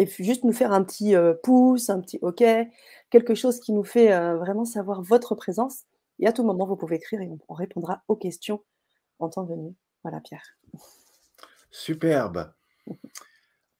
et 0.00 0.06
juste 0.06 0.44
nous 0.44 0.52
faire 0.52 0.72
un 0.72 0.82
petit 0.82 1.14
pouce, 1.42 1.90
un 1.90 2.00
petit 2.00 2.18
OK, 2.22 2.42
quelque 3.10 3.34
chose 3.34 3.60
qui 3.60 3.72
nous 3.72 3.84
fait 3.84 4.08
vraiment 4.36 4.64
savoir 4.64 5.02
votre 5.02 5.34
présence. 5.34 5.84
Et 6.18 6.26
à 6.26 6.32
tout 6.32 6.44
moment, 6.44 6.66
vous 6.66 6.76
pouvez 6.76 6.96
écrire 6.96 7.20
et 7.20 7.30
on 7.48 7.54
répondra 7.54 8.02
aux 8.08 8.16
questions 8.16 8.62
en 9.18 9.28
temps 9.28 9.44
venu. 9.44 9.74
Voilà, 10.02 10.20
Pierre. 10.20 10.42
Superbe. 11.70 12.52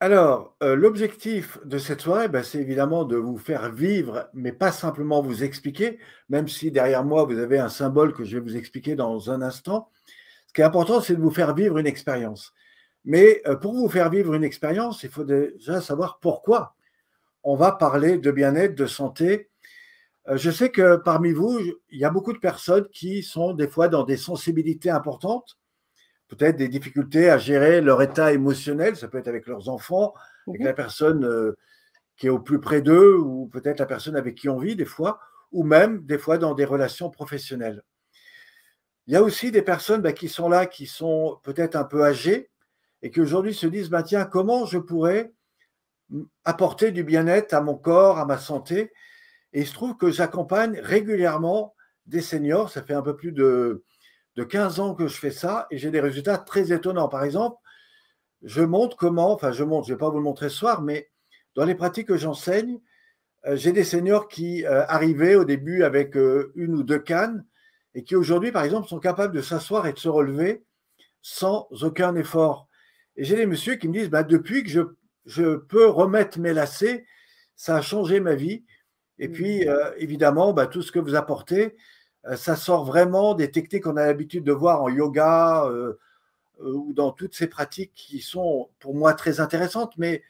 Alors, 0.02 0.56
l'objectif 0.60 1.58
de 1.64 1.78
cette 1.78 2.00
soirée, 2.00 2.28
ben, 2.28 2.42
c'est 2.42 2.58
évidemment 2.58 3.04
de 3.04 3.16
vous 3.16 3.36
faire 3.36 3.70
vivre, 3.72 4.30
mais 4.32 4.52
pas 4.52 4.72
simplement 4.72 5.20
vous 5.20 5.44
expliquer, 5.44 5.98
même 6.28 6.48
si 6.48 6.70
derrière 6.70 7.04
moi, 7.04 7.24
vous 7.24 7.38
avez 7.38 7.58
un 7.58 7.68
symbole 7.68 8.14
que 8.14 8.24
je 8.24 8.38
vais 8.38 8.42
vous 8.42 8.56
expliquer 8.56 8.94
dans 8.94 9.30
un 9.30 9.42
instant. 9.42 9.90
Ce 10.46 10.52
qui 10.52 10.62
est 10.62 10.64
important, 10.64 11.00
c'est 11.00 11.16
de 11.16 11.20
vous 11.20 11.30
faire 11.30 11.54
vivre 11.54 11.78
une 11.78 11.86
expérience. 11.86 12.54
Mais 13.04 13.42
euh, 13.46 13.56
pour 13.56 13.74
vous 13.74 13.88
faire 13.88 14.10
vivre 14.10 14.34
une 14.34 14.44
expérience, 14.44 15.02
il 15.02 15.10
faut 15.10 15.24
déjà 15.24 15.80
savoir 15.80 16.18
pourquoi 16.20 16.74
on 17.42 17.56
va 17.56 17.72
parler 17.72 18.18
de 18.18 18.30
bien-être, 18.30 18.74
de 18.74 18.86
santé. 18.86 19.48
Euh, 20.28 20.36
je 20.36 20.50
sais 20.50 20.70
que 20.70 20.96
parmi 20.96 21.32
vous, 21.32 21.58
il 21.90 21.98
y 21.98 22.04
a 22.04 22.10
beaucoup 22.10 22.32
de 22.32 22.38
personnes 22.38 22.86
qui 22.88 23.22
sont 23.22 23.54
des 23.54 23.68
fois 23.68 23.88
dans 23.88 24.04
des 24.04 24.18
sensibilités 24.18 24.90
importantes, 24.90 25.58
peut-être 26.28 26.56
des 26.56 26.68
difficultés 26.68 27.30
à 27.30 27.38
gérer 27.38 27.80
leur 27.80 28.02
état 28.02 28.32
émotionnel, 28.32 28.96
ça 28.96 29.08
peut 29.08 29.18
être 29.18 29.28
avec 29.28 29.46
leurs 29.46 29.68
enfants, 29.68 30.14
avec 30.46 30.62
la 30.62 30.74
personne 30.74 31.24
euh, 31.24 31.56
qui 32.16 32.26
est 32.26 32.30
au 32.30 32.38
plus 32.38 32.60
près 32.60 32.82
d'eux, 32.82 33.16
ou 33.16 33.46
peut-être 33.46 33.80
la 33.80 33.86
personne 33.86 34.16
avec 34.16 34.34
qui 34.34 34.48
on 34.48 34.58
vit 34.58 34.76
des 34.76 34.84
fois, 34.84 35.20
ou 35.52 35.64
même 35.64 36.04
des 36.04 36.18
fois 36.18 36.38
dans 36.38 36.54
des 36.54 36.66
relations 36.66 37.10
professionnelles. 37.10 37.82
Il 39.06 39.14
y 39.14 39.16
a 39.16 39.22
aussi 39.22 39.50
des 39.50 39.62
personnes 39.62 40.02
bah, 40.02 40.12
qui 40.12 40.28
sont 40.28 40.48
là, 40.48 40.66
qui 40.66 40.86
sont 40.86 41.40
peut-être 41.42 41.74
un 41.74 41.84
peu 41.84 42.04
âgées, 42.04 42.50
et 43.02 43.10
qui 43.10 43.20
aujourd'hui 43.20 43.54
se 43.54 43.66
disent, 43.66 43.90
bah, 43.90 44.02
tiens, 44.02 44.24
comment 44.24 44.66
je 44.66 44.78
pourrais 44.78 45.32
apporter 46.44 46.90
du 46.90 47.04
bien-être 47.04 47.54
à 47.54 47.60
mon 47.60 47.76
corps, 47.76 48.18
à 48.18 48.26
ma 48.26 48.38
santé? 48.38 48.92
Et 49.52 49.60
il 49.60 49.66
se 49.66 49.74
trouve 49.74 49.96
que 49.96 50.10
j'accompagne 50.10 50.78
régulièrement 50.80 51.74
des 52.06 52.20
seniors, 52.20 52.70
ça 52.70 52.82
fait 52.82 52.94
un 52.94 53.02
peu 53.02 53.16
plus 53.16 53.32
de, 53.32 53.84
de 54.36 54.44
15 54.44 54.80
ans 54.80 54.94
que 54.94 55.06
je 55.06 55.16
fais 55.16 55.30
ça, 55.30 55.66
et 55.70 55.78
j'ai 55.78 55.90
des 55.90 56.00
résultats 56.00 56.38
très 56.38 56.72
étonnants. 56.72 57.08
Par 57.08 57.24
exemple, 57.24 57.56
je 58.42 58.62
montre 58.62 58.96
comment, 58.96 59.32
enfin 59.32 59.52
je 59.52 59.64
montre, 59.64 59.86
je 59.86 59.92
ne 59.92 59.96
vais 59.96 60.00
pas 60.00 60.10
vous 60.10 60.18
le 60.18 60.24
montrer 60.24 60.48
ce 60.48 60.56
soir, 60.56 60.82
mais 60.82 61.10
dans 61.54 61.64
les 61.64 61.74
pratiques 61.74 62.08
que 62.08 62.16
j'enseigne, 62.16 62.80
euh, 63.46 63.56
j'ai 63.56 63.72
des 63.72 63.84
seniors 63.84 64.28
qui 64.28 64.64
euh, 64.64 64.84
arrivaient 64.86 65.34
au 65.34 65.44
début 65.44 65.82
avec 65.82 66.16
euh, 66.16 66.52
une 66.54 66.74
ou 66.74 66.82
deux 66.82 66.98
cannes 66.98 67.44
et 67.94 68.04
qui 68.04 68.14
aujourd'hui, 68.14 68.52
par 68.52 68.64
exemple, 68.64 68.88
sont 68.88 68.98
capables 68.98 69.34
de 69.34 69.42
s'asseoir 69.42 69.86
et 69.86 69.92
de 69.92 69.98
se 69.98 70.08
relever 70.08 70.64
sans 71.22 71.68
aucun 71.82 72.14
effort. 72.14 72.68
Et 73.20 73.24
j'ai 73.24 73.36
des 73.36 73.44
messieurs 73.44 73.74
qui 73.74 73.86
me 73.86 73.92
disent, 73.92 74.08
bah, 74.08 74.22
depuis 74.22 74.64
que 74.64 74.70
je, 74.70 74.80
je, 75.26 75.56
peux 75.56 75.86
remettre 75.86 76.38
mes 76.38 76.54
lacets, 76.54 77.04
ça 77.54 77.76
a 77.76 77.82
changé 77.82 78.18
ma 78.18 78.34
vie. 78.34 78.64
Et 79.18 79.28
mmh. 79.28 79.32
puis, 79.32 79.68
euh, 79.68 79.90
évidemment, 79.98 80.54
bah, 80.54 80.66
tout 80.66 80.80
ce 80.80 80.90
que 80.90 80.98
vous 80.98 81.14
apportez, 81.14 81.76
euh, 82.24 82.36
ça 82.36 82.56
sort 82.56 82.86
vraiment 82.86 83.34
des 83.34 83.50
techniques 83.50 83.82
qu'on 83.82 83.98
a 83.98 84.06
l'habitude 84.06 84.42
de 84.42 84.52
voir 84.52 84.82
en 84.82 84.88
yoga 84.88 85.66
euh, 85.66 85.98
ou 86.60 86.94
dans 86.94 87.12
toutes 87.12 87.34
ces 87.34 87.46
pratiques 87.46 87.92
qui 87.94 88.22
sont 88.22 88.70
pour 88.78 88.94
moi 88.94 89.12
très 89.12 89.38
intéressantes, 89.38 89.92
mais 89.98 90.22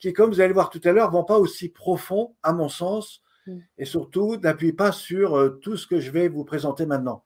qui, 0.00 0.12
comme 0.12 0.30
vous 0.30 0.40
allez 0.40 0.52
voir 0.52 0.68
tout 0.68 0.80
à 0.82 0.90
l'heure, 0.90 1.12
ne 1.12 1.16
vont 1.16 1.24
pas 1.24 1.38
aussi 1.38 1.68
profond, 1.68 2.34
à 2.42 2.52
mon 2.52 2.68
sens, 2.68 3.22
mmh. 3.46 3.58
et 3.78 3.84
surtout 3.84 4.36
n'appuient 4.36 4.72
pas 4.72 4.90
sur 4.90 5.60
tout 5.60 5.76
ce 5.76 5.86
que 5.86 6.00
je 6.00 6.10
vais 6.10 6.26
vous 6.26 6.42
présenter 6.42 6.86
maintenant. 6.86 7.24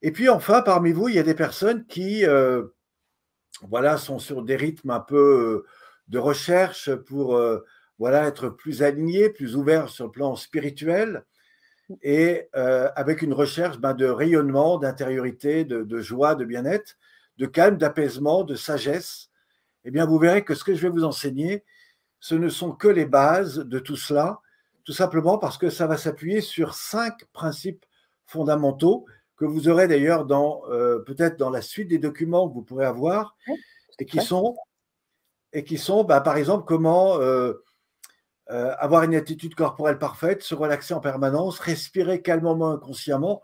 Et 0.00 0.12
puis 0.12 0.30
enfin, 0.30 0.62
parmi 0.62 0.92
vous, 0.92 1.10
il 1.10 1.14
y 1.14 1.18
a 1.18 1.22
des 1.22 1.34
personnes 1.34 1.84
qui 1.84 2.24
voilà, 3.62 3.96
sont 3.96 4.18
sur 4.18 4.42
des 4.42 4.56
rythmes 4.56 4.90
un 4.90 5.00
peu 5.00 5.64
euh, 5.64 5.66
de 6.08 6.18
recherche 6.18 6.94
pour 6.94 7.36
euh, 7.36 7.64
voilà, 7.98 8.26
être 8.26 8.48
plus 8.48 8.82
alignés, 8.82 9.30
plus 9.30 9.56
ouverts 9.56 9.88
sur 9.88 10.06
le 10.06 10.10
plan 10.10 10.36
spirituel 10.36 11.24
et 12.02 12.48
euh, 12.56 12.88
avec 12.96 13.22
une 13.22 13.34
recherche 13.34 13.78
ben, 13.78 13.94
de 13.94 14.06
rayonnement, 14.06 14.78
d'intériorité, 14.78 15.64
de, 15.64 16.00
joie, 16.00 16.34
de 16.34 16.44
bien-être, 16.44 16.96
de 17.38 17.46
calme, 17.46 17.76
d'apaisement, 17.76 18.42
de 18.44 18.54
sagesse, 18.54 19.30
eh 19.84 19.90
bien, 19.90 20.06
vous 20.06 20.18
verrez 20.18 20.44
que 20.44 20.54
ce 20.54 20.64
que 20.64 20.74
je 20.74 20.82
vais 20.82 20.88
vous 20.88 21.04
enseigner, 21.04 21.64
ce 22.20 22.34
ne 22.34 22.48
sont 22.48 22.72
que 22.72 22.88
les 22.88 23.04
bases 23.04 23.58
de 23.58 23.78
tout 23.78 23.96
cela, 23.96 24.40
tout 24.84 24.94
simplement 24.94 25.36
parce 25.36 25.58
que 25.58 25.68
ça 25.68 25.86
va 25.86 25.98
s'appuyer 25.98 26.40
sur 26.40 26.74
cinq 26.74 27.26
principes 27.32 27.84
fondamentaux 28.24 29.04
que 29.36 29.44
vous 29.44 29.68
aurez 29.68 29.88
d'ailleurs 29.88 30.24
dans 30.24 30.62
euh, 30.70 31.00
peut-être 31.00 31.36
dans 31.38 31.50
la 31.50 31.62
suite 31.62 31.88
des 31.88 31.98
documents 31.98 32.48
que 32.48 32.54
vous 32.54 32.62
pourrez 32.62 32.86
avoir 32.86 33.36
et 33.98 34.06
qui 34.06 34.20
sont 34.20 34.56
et 35.52 35.64
qui 35.64 35.78
sont 35.78 36.04
bah, 36.04 36.20
par 36.20 36.36
exemple 36.36 36.64
comment 36.66 37.18
euh, 37.20 37.54
euh, 38.50 38.74
avoir 38.78 39.02
une 39.04 39.14
attitude 39.14 39.54
corporelle 39.54 39.98
parfaite, 39.98 40.42
se 40.42 40.54
relaxer 40.54 40.94
en 40.94 41.00
permanence, 41.00 41.58
respirer 41.60 42.22
calmement 42.22 42.72
inconsciemment, 42.72 43.42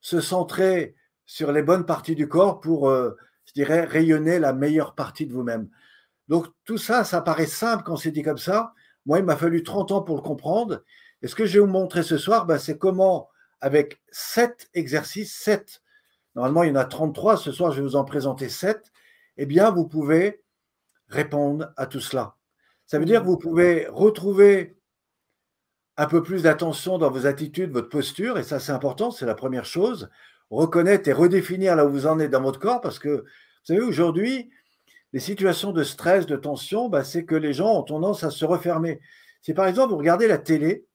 se 0.00 0.20
centrer 0.20 0.94
sur 1.26 1.52
les 1.52 1.62
bonnes 1.62 1.86
parties 1.86 2.14
du 2.14 2.28
corps 2.28 2.60
pour, 2.60 2.90
je 2.90 3.52
dirais, 3.54 3.84
rayonner 3.84 4.38
la 4.38 4.52
meilleure 4.52 4.94
partie 4.94 5.24
de 5.24 5.32
vous-même. 5.32 5.70
Donc 6.28 6.46
tout 6.64 6.76
ça, 6.76 7.04
ça 7.04 7.22
paraît 7.22 7.46
simple 7.46 7.84
quand 7.84 7.96
c'est 7.96 8.10
dit 8.10 8.22
comme 8.22 8.38
ça. 8.38 8.74
Moi, 9.06 9.20
il 9.20 9.24
m'a 9.24 9.36
fallu 9.36 9.62
30 9.62 9.92
ans 9.92 10.02
pour 10.02 10.16
le 10.16 10.22
comprendre. 10.22 10.82
Et 11.22 11.28
ce 11.28 11.34
que 11.34 11.46
je 11.46 11.54
vais 11.54 11.60
vous 11.60 11.72
montrer 11.72 12.02
ce 12.02 12.18
soir, 12.18 12.44
bah, 12.44 12.58
c'est 12.58 12.76
comment 12.76 13.28
avec 13.62 14.02
sept 14.10 14.68
exercices, 14.74 15.34
sept. 15.34 15.80
Normalement, 16.34 16.64
il 16.64 16.68
y 16.68 16.72
en 16.72 16.76
a 16.76 16.84
33. 16.84 17.38
Ce 17.38 17.52
soir, 17.52 17.72
je 17.72 17.80
vais 17.80 17.86
vous 17.86 17.96
en 17.96 18.04
présenter 18.04 18.50
sept. 18.50 18.92
Eh 19.38 19.46
bien, 19.46 19.70
vous 19.70 19.86
pouvez 19.86 20.42
répondre 21.08 21.72
à 21.76 21.86
tout 21.86 22.00
cela. 22.00 22.36
Ça 22.86 22.98
veut 22.98 23.04
dire 23.04 23.22
que 23.22 23.26
vous 23.26 23.38
pouvez 23.38 23.86
retrouver 23.88 24.76
un 25.96 26.06
peu 26.06 26.22
plus 26.22 26.42
d'attention 26.42 26.98
dans 26.98 27.10
vos 27.10 27.26
attitudes, 27.26 27.70
votre 27.70 27.88
posture, 27.88 28.38
et 28.38 28.42
ça 28.42 28.58
c'est 28.58 28.72
important, 28.72 29.10
c'est 29.10 29.26
la 29.26 29.34
première 29.34 29.64
chose. 29.64 30.10
Reconnaître 30.50 31.08
et 31.08 31.12
redéfinir 31.12 31.76
là 31.76 31.86
où 31.86 31.90
vous 31.90 32.06
en 32.06 32.18
êtes 32.18 32.30
dans 32.30 32.42
votre 32.42 32.58
corps, 32.58 32.80
parce 32.80 32.98
que 32.98 33.08
vous 33.08 33.24
savez, 33.64 33.80
aujourd'hui, 33.80 34.50
les 35.12 35.20
situations 35.20 35.72
de 35.72 35.84
stress, 35.84 36.26
de 36.26 36.36
tension, 36.36 36.88
bah, 36.88 37.04
c'est 37.04 37.24
que 37.24 37.34
les 37.34 37.52
gens 37.52 37.78
ont 37.78 37.82
tendance 37.82 38.24
à 38.24 38.30
se 38.30 38.44
refermer. 38.44 39.00
Si 39.42 39.54
par 39.54 39.66
exemple 39.66 39.92
vous 39.92 39.98
regardez 39.98 40.26
la 40.26 40.38
télé, 40.38 40.86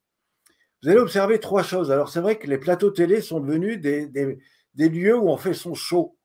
vous 0.81 0.89
allez 0.89 0.99
observer 0.99 1.39
trois 1.39 1.63
choses. 1.63 1.91
Alors, 1.91 2.09
c'est 2.09 2.19
vrai 2.19 2.37
que 2.37 2.47
les 2.47 2.57
plateaux 2.57 2.91
télé 2.91 3.21
sont 3.21 3.39
devenus 3.39 3.79
des, 3.81 4.09
lieux 4.75 5.17
où 5.17 5.29
on 5.29 5.37
fait 5.37 5.53
son 5.53 5.73
show. 5.73 6.17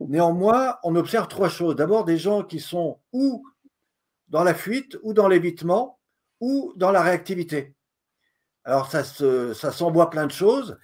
Néanmoins, 0.00 0.78
on 0.82 0.96
observe 0.96 1.28
trois 1.28 1.48
choses. 1.48 1.76
D'abord, 1.76 2.04
des 2.04 2.18
gens 2.18 2.42
qui 2.42 2.60
sont 2.60 3.00
ou 3.12 3.46
dans 4.28 4.42
la 4.42 4.54
fuite, 4.54 4.98
ou 5.02 5.12
dans 5.12 5.28
l'évitement, 5.28 5.98
ou 6.40 6.72
dans 6.76 6.90
la 6.90 7.02
réactivité. 7.02 7.74
Alors, 8.64 8.90
ça, 8.90 9.04
s'envoie 9.04 10.10
plein 10.10 10.26
de 10.26 10.32
choses. 10.32 10.78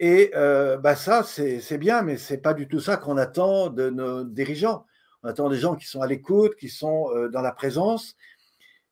Et 0.00 0.32
euh, 0.34 0.78
bah 0.78 0.96
ça, 0.96 1.22
c'est 1.22 1.78
bien, 1.78 2.02
mais 2.02 2.16
ce 2.16 2.32
n'est 2.32 2.40
pas 2.40 2.54
du 2.54 2.66
tout 2.66 2.80
ça 2.80 2.96
qu'on 2.96 3.18
attend 3.18 3.68
de 3.68 3.90
nos 3.90 4.24
dirigeants. 4.24 4.86
On 5.22 5.28
attend 5.28 5.48
des 5.48 5.58
gens 5.58 5.76
qui 5.76 5.86
sont 5.86 6.00
à 6.00 6.06
l'écoute, 6.08 6.56
qui 6.56 6.68
sont 6.68 7.10
euh, 7.14 7.28
dans 7.28 7.42
la 7.42 7.52
présence, 7.52 8.16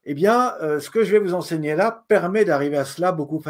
eh 0.05 0.15
bien, 0.15 0.55
euh, 0.63 0.81
ce 0.81 0.91
que 0.91 1.05
je 1.05 1.13
vais 1.13 1.19
vous 1.19 1.35
enseigner 1.35 1.75
là 1.75 2.05
permet 2.09 2.45
d'arriver 2.45 2.77
à 2.79 2.85
cela 2.85 3.13
beaucoup 3.13 3.43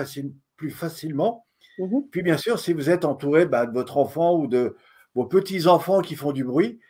plus 0.57 0.71
facilement. 0.71 1.47
Mmh 1.79 2.01
Puis, 2.11 2.23
bien 2.23 2.37
sûr, 2.37 2.59
si 2.59 2.73
vous 2.73 2.91
êtes 2.91 3.05
entouré 3.05 3.47
bah, 3.47 3.67
de 3.67 3.73
votre 3.73 3.97
enfant 3.97 4.37
ou 4.37 4.47
de 4.47 4.77
vos 5.15 5.27
petits-enfants 5.27 6.01
qui 6.01 6.17
font 6.17 6.33
du 6.33 6.45
bruit, 6.45 6.81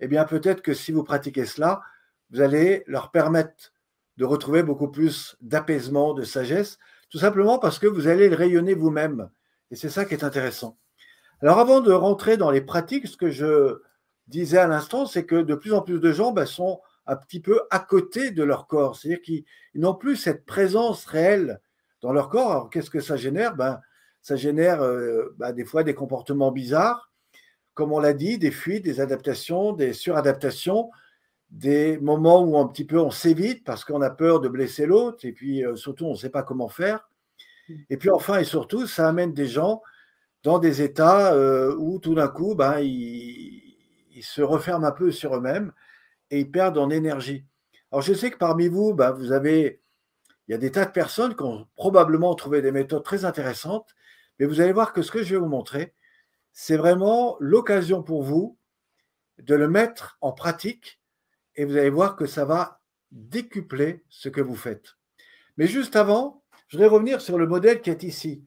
eh 0.00 0.08
bien, 0.08 0.24
peut-être 0.24 0.62
que 0.62 0.74
si 0.74 0.92
vous 0.92 1.04
pratiquez 1.04 1.44
cela, 1.44 1.82
vous 2.30 2.40
allez 2.40 2.84
leur 2.86 3.10
permettre 3.10 3.72
de 4.16 4.24
retrouver 4.24 4.62
beaucoup 4.62 4.88
plus 4.88 5.36
d'apaisement, 5.40 6.14
de 6.14 6.22
sagesse, 6.22 6.78
tout 7.10 7.18
simplement 7.18 7.58
parce 7.58 7.78
que 7.78 7.86
vous 7.86 8.06
allez 8.06 8.28
le 8.28 8.36
rayonner 8.36 8.74
vous-même. 8.74 9.30
Et 9.70 9.76
c'est 9.76 9.88
ça 9.88 10.04
qui 10.04 10.14
est 10.14 10.24
intéressant. 10.24 10.78
Alors, 11.42 11.58
avant 11.58 11.80
de 11.80 11.92
rentrer 11.92 12.36
dans 12.36 12.50
les 12.50 12.60
pratiques, 12.60 13.06
ce 13.06 13.16
que 13.16 13.30
je 13.30 13.80
disais 14.26 14.58
à 14.58 14.66
l'instant, 14.66 15.06
c'est 15.06 15.24
que 15.24 15.36
de 15.42 15.54
plus 15.54 15.72
en 15.72 15.82
plus 15.82 16.00
de 16.00 16.12
gens 16.12 16.32
bah, 16.32 16.46
sont 16.46 16.80
un 17.06 17.16
petit 17.16 17.40
peu 17.40 17.62
à 17.70 17.78
côté 17.78 18.30
de 18.30 18.42
leur 18.42 18.66
corps. 18.66 18.96
C'est-à-dire 18.96 19.22
qu'ils 19.22 19.44
n'ont 19.74 19.94
plus 19.94 20.16
cette 20.16 20.44
présence 20.46 21.04
réelle 21.06 21.60
dans 22.00 22.12
leur 22.12 22.28
corps. 22.28 22.50
Alors, 22.50 22.70
qu'est-ce 22.70 22.90
que 22.90 23.00
ça 23.00 23.16
génère? 23.16 23.56
Ben, 23.56 23.80
Ça 24.22 24.36
génère 24.36 24.82
euh, 24.82 25.34
ben, 25.38 25.52
des 25.52 25.64
fois 25.64 25.82
des 25.82 25.94
comportements 25.94 26.52
bizarres, 26.52 27.10
comme 27.74 27.92
on 27.92 28.00
l'a 28.00 28.12
dit, 28.12 28.38
des 28.38 28.50
fuites, 28.50 28.84
des 28.84 29.00
adaptations, 29.00 29.72
des 29.72 29.92
suradaptations, 29.92 30.90
des 31.50 31.98
moments 31.98 32.42
où 32.42 32.56
un 32.58 32.66
petit 32.66 32.84
peu 32.84 32.98
on 32.98 33.10
s'évite 33.10 33.64
parce 33.64 33.84
qu'on 33.84 34.02
a 34.02 34.10
peur 34.10 34.40
de 34.40 34.48
blesser 34.48 34.86
l'autre 34.86 35.24
et 35.24 35.32
puis 35.32 35.64
euh, 35.64 35.74
surtout 35.74 36.06
on 36.06 36.12
ne 36.12 36.16
sait 36.16 36.30
pas 36.30 36.42
comment 36.42 36.68
faire. 36.68 37.08
Et 37.88 37.96
puis 37.96 38.10
enfin 38.10 38.38
et 38.38 38.44
surtout, 38.44 38.86
ça 38.86 39.08
amène 39.08 39.32
des 39.32 39.46
gens 39.46 39.82
dans 40.42 40.58
des 40.58 40.82
états 40.82 41.34
euh, 41.34 41.74
où 41.78 41.98
tout 41.98 42.14
d'un 42.14 42.28
coup, 42.28 42.54
ben, 42.54 42.80
ils, 42.80 43.66
se 44.22 44.42
referment 44.42 44.86
un 44.86 44.92
peu 44.92 45.10
sur 45.10 45.34
eux-mêmes 45.34 45.72
et 46.30 46.40
ils 46.40 46.50
perdent 46.50 46.78
en 46.78 46.90
énergie. 46.90 47.44
Alors 47.92 48.02
je 48.02 48.14
sais 48.14 48.30
que 48.30 48.38
parmi 48.38 48.68
vous, 48.68 48.94
ben, 48.94 49.10
vous 49.12 49.32
avez, 49.32 49.82
il 50.48 50.52
y 50.52 50.54
a 50.54 50.58
des 50.58 50.70
tas 50.70 50.84
de 50.84 50.92
personnes 50.92 51.34
qui 51.34 51.42
ont 51.42 51.66
probablement 51.76 52.34
trouvé 52.34 52.62
des 52.62 52.72
méthodes 52.72 53.04
très 53.04 53.24
intéressantes, 53.24 53.94
mais 54.38 54.46
vous 54.46 54.60
allez 54.60 54.72
voir 54.72 54.92
que 54.92 55.02
ce 55.02 55.10
que 55.10 55.22
je 55.22 55.34
vais 55.34 55.40
vous 55.40 55.48
montrer, 55.48 55.94
c'est 56.52 56.76
vraiment 56.76 57.36
l'occasion 57.40 58.02
pour 58.02 58.22
vous 58.22 58.58
de 59.38 59.54
le 59.54 59.68
mettre 59.68 60.18
en 60.20 60.32
pratique 60.32 61.00
et 61.56 61.64
vous 61.64 61.76
allez 61.76 61.90
voir 61.90 62.16
que 62.16 62.26
ça 62.26 62.44
va 62.44 62.80
décupler 63.10 64.04
ce 64.08 64.28
que 64.28 64.40
vous 64.40 64.56
faites. 64.56 64.96
Mais 65.56 65.66
juste 65.66 65.96
avant, 65.96 66.42
je 66.68 66.76
voudrais 66.76 66.88
revenir 66.88 67.20
sur 67.20 67.38
le 67.38 67.46
modèle 67.46 67.80
qui 67.80 67.90
est 67.90 68.02
ici. 68.02 68.44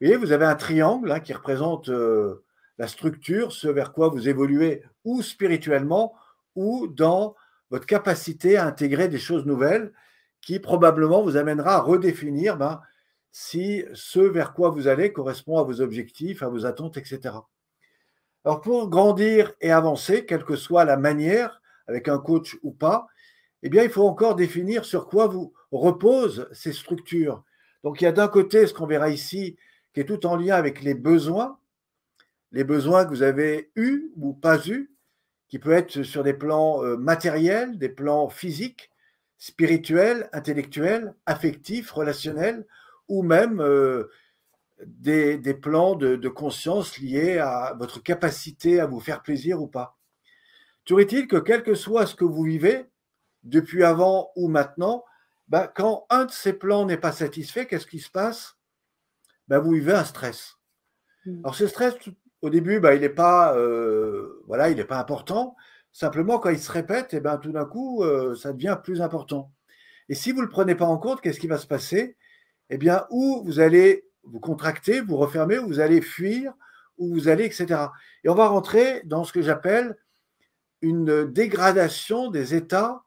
Vous 0.00 0.06
voyez, 0.06 0.16
vous 0.16 0.32
avez 0.32 0.46
un 0.46 0.54
triangle 0.54 1.10
hein, 1.12 1.20
qui 1.20 1.32
représente 1.32 1.88
euh, 1.88 2.44
la 2.78 2.88
structure, 2.88 3.52
ce 3.52 3.68
vers 3.68 3.92
quoi 3.92 4.08
vous 4.08 4.28
évoluez, 4.28 4.82
ou 5.04 5.22
spirituellement, 5.22 6.14
ou 6.56 6.88
dans 6.88 7.36
votre 7.70 7.86
capacité 7.86 8.56
à 8.56 8.66
intégrer 8.66 9.08
des 9.08 9.18
choses 9.18 9.46
nouvelles 9.46 9.92
qui 10.40 10.60
probablement 10.60 11.22
vous 11.22 11.36
amènera 11.36 11.74
à 11.74 11.80
redéfinir 11.80 12.56
ben, 12.56 12.80
si 13.32 13.84
ce 13.94 14.20
vers 14.20 14.54
quoi 14.54 14.70
vous 14.70 14.88
allez 14.88 15.12
correspond 15.12 15.58
à 15.58 15.62
vos 15.62 15.80
objectifs, 15.80 16.42
à 16.42 16.48
vos 16.48 16.64
attentes, 16.66 16.96
etc. 16.96 17.34
Alors 18.44 18.60
pour 18.60 18.88
grandir 18.88 19.52
et 19.60 19.72
avancer, 19.72 20.24
quelle 20.24 20.44
que 20.44 20.56
soit 20.56 20.84
la 20.84 20.96
manière, 20.96 21.60
avec 21.88 22.08
un 22.08 22.18
coach 22.18 22.56
ou 22.62 22.70
pas, 22.70 23.06
eh 23.62 23.68
bien 23.68 23.82
il 23.82 23.90
faut 23.90 24.06
encore 24.06 24.36
définir 24.36 24.84
sur 24.84 25.08
quoi 25.08 25.26
vous 25.26 25.52
reposent 25.70 26.48
ces 26.52 26.72
structures. 26.72 27.42
Donc 27.82 28.00
il 28.00 28.04
y 28.04 28.08
a 28.08 28.12
d'un 28.12 28.28
côté 28.28 28.66
ce 28.66 28.74
qu'on 28.74 28.86
verra 28.86 29.10
ici, 29.10 29.56
qui 29.92 30.00
est 30.00 30.04
tout 30.04 30.26
en 30.26 30.36
lien 30.36 30.54
avec 30.54 30.82
les 30.82 30.94
besoins, 30.94 31.58
les 32.52 32.64
besoins 32.64 33.04
que 33.04 33.10
vous 33.10 33.22
avez 33.22 33.70
eus 33.76 34.12
ou 34.16 34.32
pas 34.32 34.66
eus, 34.66 34.95
qui 35.48 35.58
peut 35.58 35.72
être 35.72 36.02
sur 36.02 36.22
des 36.22 36.34
plans 36.34 36.84
euh, 36.84 36.96
matériels, 36.96 37.78
des 37.78 37.88
plans 37.88 38.28
physiques, 38.28 38.90
spirituels, 39.38 40.28
intellectuels, 40.32 41.14
affectifs, 41.26 41.90
relationnels, 41.90 42.66
ou 43.08 43.22
même 43.22 43.60
euh, 43.60 44.10
des, 44.84 45.54
plans 45.54 45.94
de, 45.94 46.28
conscience 46.28 46.98
liés 46.98 47.38
à 47.38 47.74
votre 47.78 48.02
capacité 48.02 48.80
à 48.80 48.86
vous 48.86 49.00
faire 49.00 49.22
plaisir 49.22 49.60
ou 49.60 49.66
pas. 49.66 49.96
Toujours 50.84 51.00
est-il 51.00 51.26
que 51.26 51.36
quel 51.36 51.62
que 51.62 51.74
soit 51.74 52.06
ce 52.06 52.14
que 52.14 52.24
vous 52.24 52.42
vivez, 52.42 52.86
depuis 53.42 53.84
avant 53.84 54.30
ou 54.36 54.48
maintenant, 54.48 55.04
ben, 55.48 55.70
quand 55.74 56.06
un 56.10 56.24
de 56.24 56.30
ces 56.32 56.52
plans 56.52 56.84
n'est 56.84 56.96
pas 56.96 57.12
satisfait, 57.12 57.66
qu'est-ce 57.66 57.86
qui 57.86 58.00
se 58.00 58.10
passe? 58.10 58.56
Ben, 59.48 59.60
Vous 59.60 59.72
vivez 59.72 59.92
un 59.92 60.04
stress. 60.04 60.56
Hmm. 61.24 61.40
Alors 61.44 61.54
ce 61.54 61.68
stress, 61.68 61.94
au 62.42 62.50
début, 62.50 62.80
ben, 62.80 62.92
il 62.94 63.00
n'est 63.00 63.08
pas, 63.08 63.56
euh, 63.56 64.42
voilà, 64.46 64.70
il 64.70 64.86
pas 64.86 64.98
important. 64.98 65.56
Simplement, 65.92 66.38
quand 66.38 66.50
il 66.50 66.58
se 66.58 66.70
répète, 66.70 67.14
et 67.14 67.18
eh 67.18 67.20
ben, 67.20 67.38
tout 67.38 67.52
d'un 67.52 67.64
coup, 67.64 68.02
euh, 68.02 68.34
ça 68.34 68.52
devient 68.52 68.78
plus 68.82 69.00
important. 69.00 69.52
Et 70.08 70.14
si 70.14 70.32
vous 70.32 70.38
ne 70.38 70.44
le 70.44 70.50
prenez 70.50 70.74
pas 70.74 70.84
en 70.84 70.98
compte, 70.98 71.20
qu'est-ce 71.20 71.40
qui 71.40 71.46
va 71.46 71.58
se 71.58 71.66
passer? 71.66 72.16
Eh 72.70 72.78
bien, 72.78 73.06
ou 73.10 73.42
vous 73.44 73.60
allez 73.60 74.06
vous 74.26 74.40
contractez, 74.40 75.00
vous 75.00 75.16
refermez, 75.16 75.58
ou 75.58 75.66
vous 75.66 75.80
allez 75.80 76.00
fuir, 76.00 76.52
ou 76.98 77.14
vous 77.14 77.28
allez, 77.28 77.44
etc. 77.44 77.80
Et 78.24 78.28
on 78.28 78.34
va 78.34 78.48
rentrer 78.48 79.02
dans 79.04 79.24
ce 79.24 79.32
que 79.32 79.42
j'appelle 79.42 79.96
une 80.82 81.24
dégradation 81.24 82.30
des 82.30 82.54
états 82.54 83.02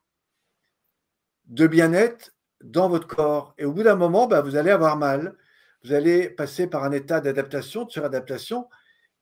de 1.45 1.67
bien-être 1.67 2.33
dans 2.63 2.89
votre 2.89 3.07
corps. 3.07 3.53
Et 3.57 3.65
au 3.65 3.73
bout 3.73 3.83
d'un 3.83 3.95
moment, 3.95 4.27
bah, 4.27 4.41
vous 4.41 4.55
allez 4.55 4.71
avoir 4.71 4.97
mal. 4.97 5.35
Vous 5.83 5.93
allez 5.93 6.29
passer 6.29 6.67
par 6.67 6.83
un 6.83 6.91
état 6.91 7.21
d'adaptation, 7.21 7.85
de 7.85 7.91
suradaptation, 7.91 8.67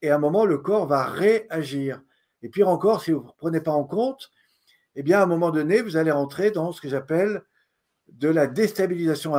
et 0.01 0.09
à 0.09 0.15
un 0.15 0.19
moment, 0.19 0.45
le 0.45 0.57
corps 0.57 0.87
va 0.87 1.05
réagir. 1.05 2.01
Et 2.41 2.49
pire 2.49 2.69
encore, 2.69 3.01
si 3.01 3.11
vous 3.11 3.23
ne 3.23 3.31
prenez 3.37 3.61
pas 3.61 3.71
en 3.71 3.83
compte, 3.83 4.31
eh 4.95 5.03
bien, 5.03 5.19
à 5.19 5.23
un 5.23 5.27
moment 5.27 5.51
donné, 5.51 5.81
vous 5.81 5.97
allez 5.97 6.11
rentrer 6.11 6.51
dans 6.51 6.71
ce 6.71 6.81
que 6.81 6.89
j'appelle 6.89 7.43
de 8.07 8.29
la 8.29 8.47
déstabilisation 8.47 9.33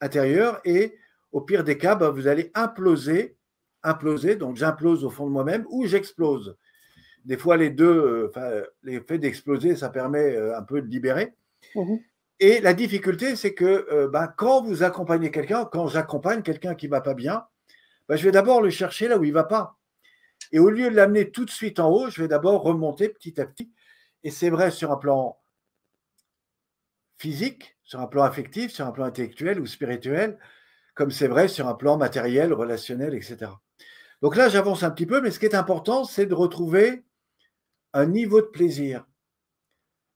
intérieure 0.00 0.60
et 0.64 0.96
au 1.32 1.40
pire 1.40 1.64
des 1.64 1.76
cas, 1.76 1.96
bah, 1.96 2.10
vous 2.10 2.28
allez 2.28 2.50
imploser, 2.54 3.36
imploser, 3.82 4.36
donc 4.36 4.56
j'implose 4.56 5.04
au 5.04 5.10
fond 5.10 5.26
de 5.26 5.32
moi-même 5.32 5.66
ou 5.68 5.86
j'explose. 5.86 6.56
Des 7.24 7.36
fois, 7.36 7.56
les 7.56 7.70
deux, 7.70 8.30
euh, 8.36 8.64
l'effet 8.82 9.18
d'exploser, 9.18 9.76
ça 9.76 9.88
permet 9.88 10.36
euh, 10.36 10.56
un 10.56 10.62
peu 10.62 10.80
de 10.80 10.86
libérer. 10.86 11.34
Mmh 11.74 11.96
Et 12.38 12.60
la 12.60 12.74
difficulté, 12.74 13.34
c'est 13.34 13.54
que 13.54 13.86
euh, 13.90 14.08
bah, 14.08 14.32
quand 14.36 14.62
vous 14.62 14.82
accompagnez 14.82 15.30
quelqu'un, 15.30 15.64
quand 15.64 15.88
j'accompagne 15.88 16.42
quelqu'un 16.42 16.74
qui 16.74 16.86
ne 16.86 16.90
va 16.92 17.00
pas 17.00 17.14
bien, 17.14 17.44
bah, 18.08 18.16
je 18.16 18.24
vais 18.24 18.32
d'abord 18.32 18.60
le 18.60 18.70
chercher 18.70 19.08
là 19.08 19.18
où 19.18 19.24
il 19.24 19.30
ne 19.30 19.34
va 19.34 19.44
pas. 19.44 19.76
Et 20.52 20.58
au 20.58 20.70
lieu 20.70 20.90
de 20.90 20.94
l'amener 20.96 21.30
tout 21.30 21.44
de 21.44 21.50
suite 21.50 21.80
en 21.80 21.90
haut, 21.90 22.10
je 22.10 22.22
vais 22.22 22.28
d'abord 22.28 22.62
remonter 22.62 23.08
petit 23.08 23.40
à 23.40 23.46
petit. 23.46 23.72
Et 24.22 24.30
c'est 24.30 24.50
vrai 24.50 24.70
sur 24.70 24.90
un 24.92 24.96
plan 24.96 25.38
physique, 27.18 27.76
sur 27.84 28.00
un 28.00 28.06
plan 28.06 28.24
affectif, 28.24 28.72
sur 28.72 28.86
un 28.86 28.92
plan 28.92 29.04
intellectuel 29.04 29.60
ou 29.60 29.66
spirituel, 29.66 30.38
comme 30.94 31.10
c'est 31.10 31.28
vrai 31.28 31.48
sur 31.48 31.68
un 31.68 31.74
plan 31.74 31.96
matériel, 31.96 32.52
relationnel, 32.52 33.14
etc. 33.14 33.50
Donc 34.22 34.36
là, 34.36 34.48
j'avance 34.48 34.82
un 34.82 34.90
petit 34.90 35.06
peu, 35.06 35.20
mais 35.20 35.30
ce 35.30 35.38
qui 35.38 35.46
est 35.46 35.54
important, 35.54 36.04
c'est 36.04 36.26
de 36.26 36.34
retrouver 36.34 37.04
un 37.92 38.06
niveau 38.06 38.40
de 38.40 38.46
plaisir. 38.46 39.06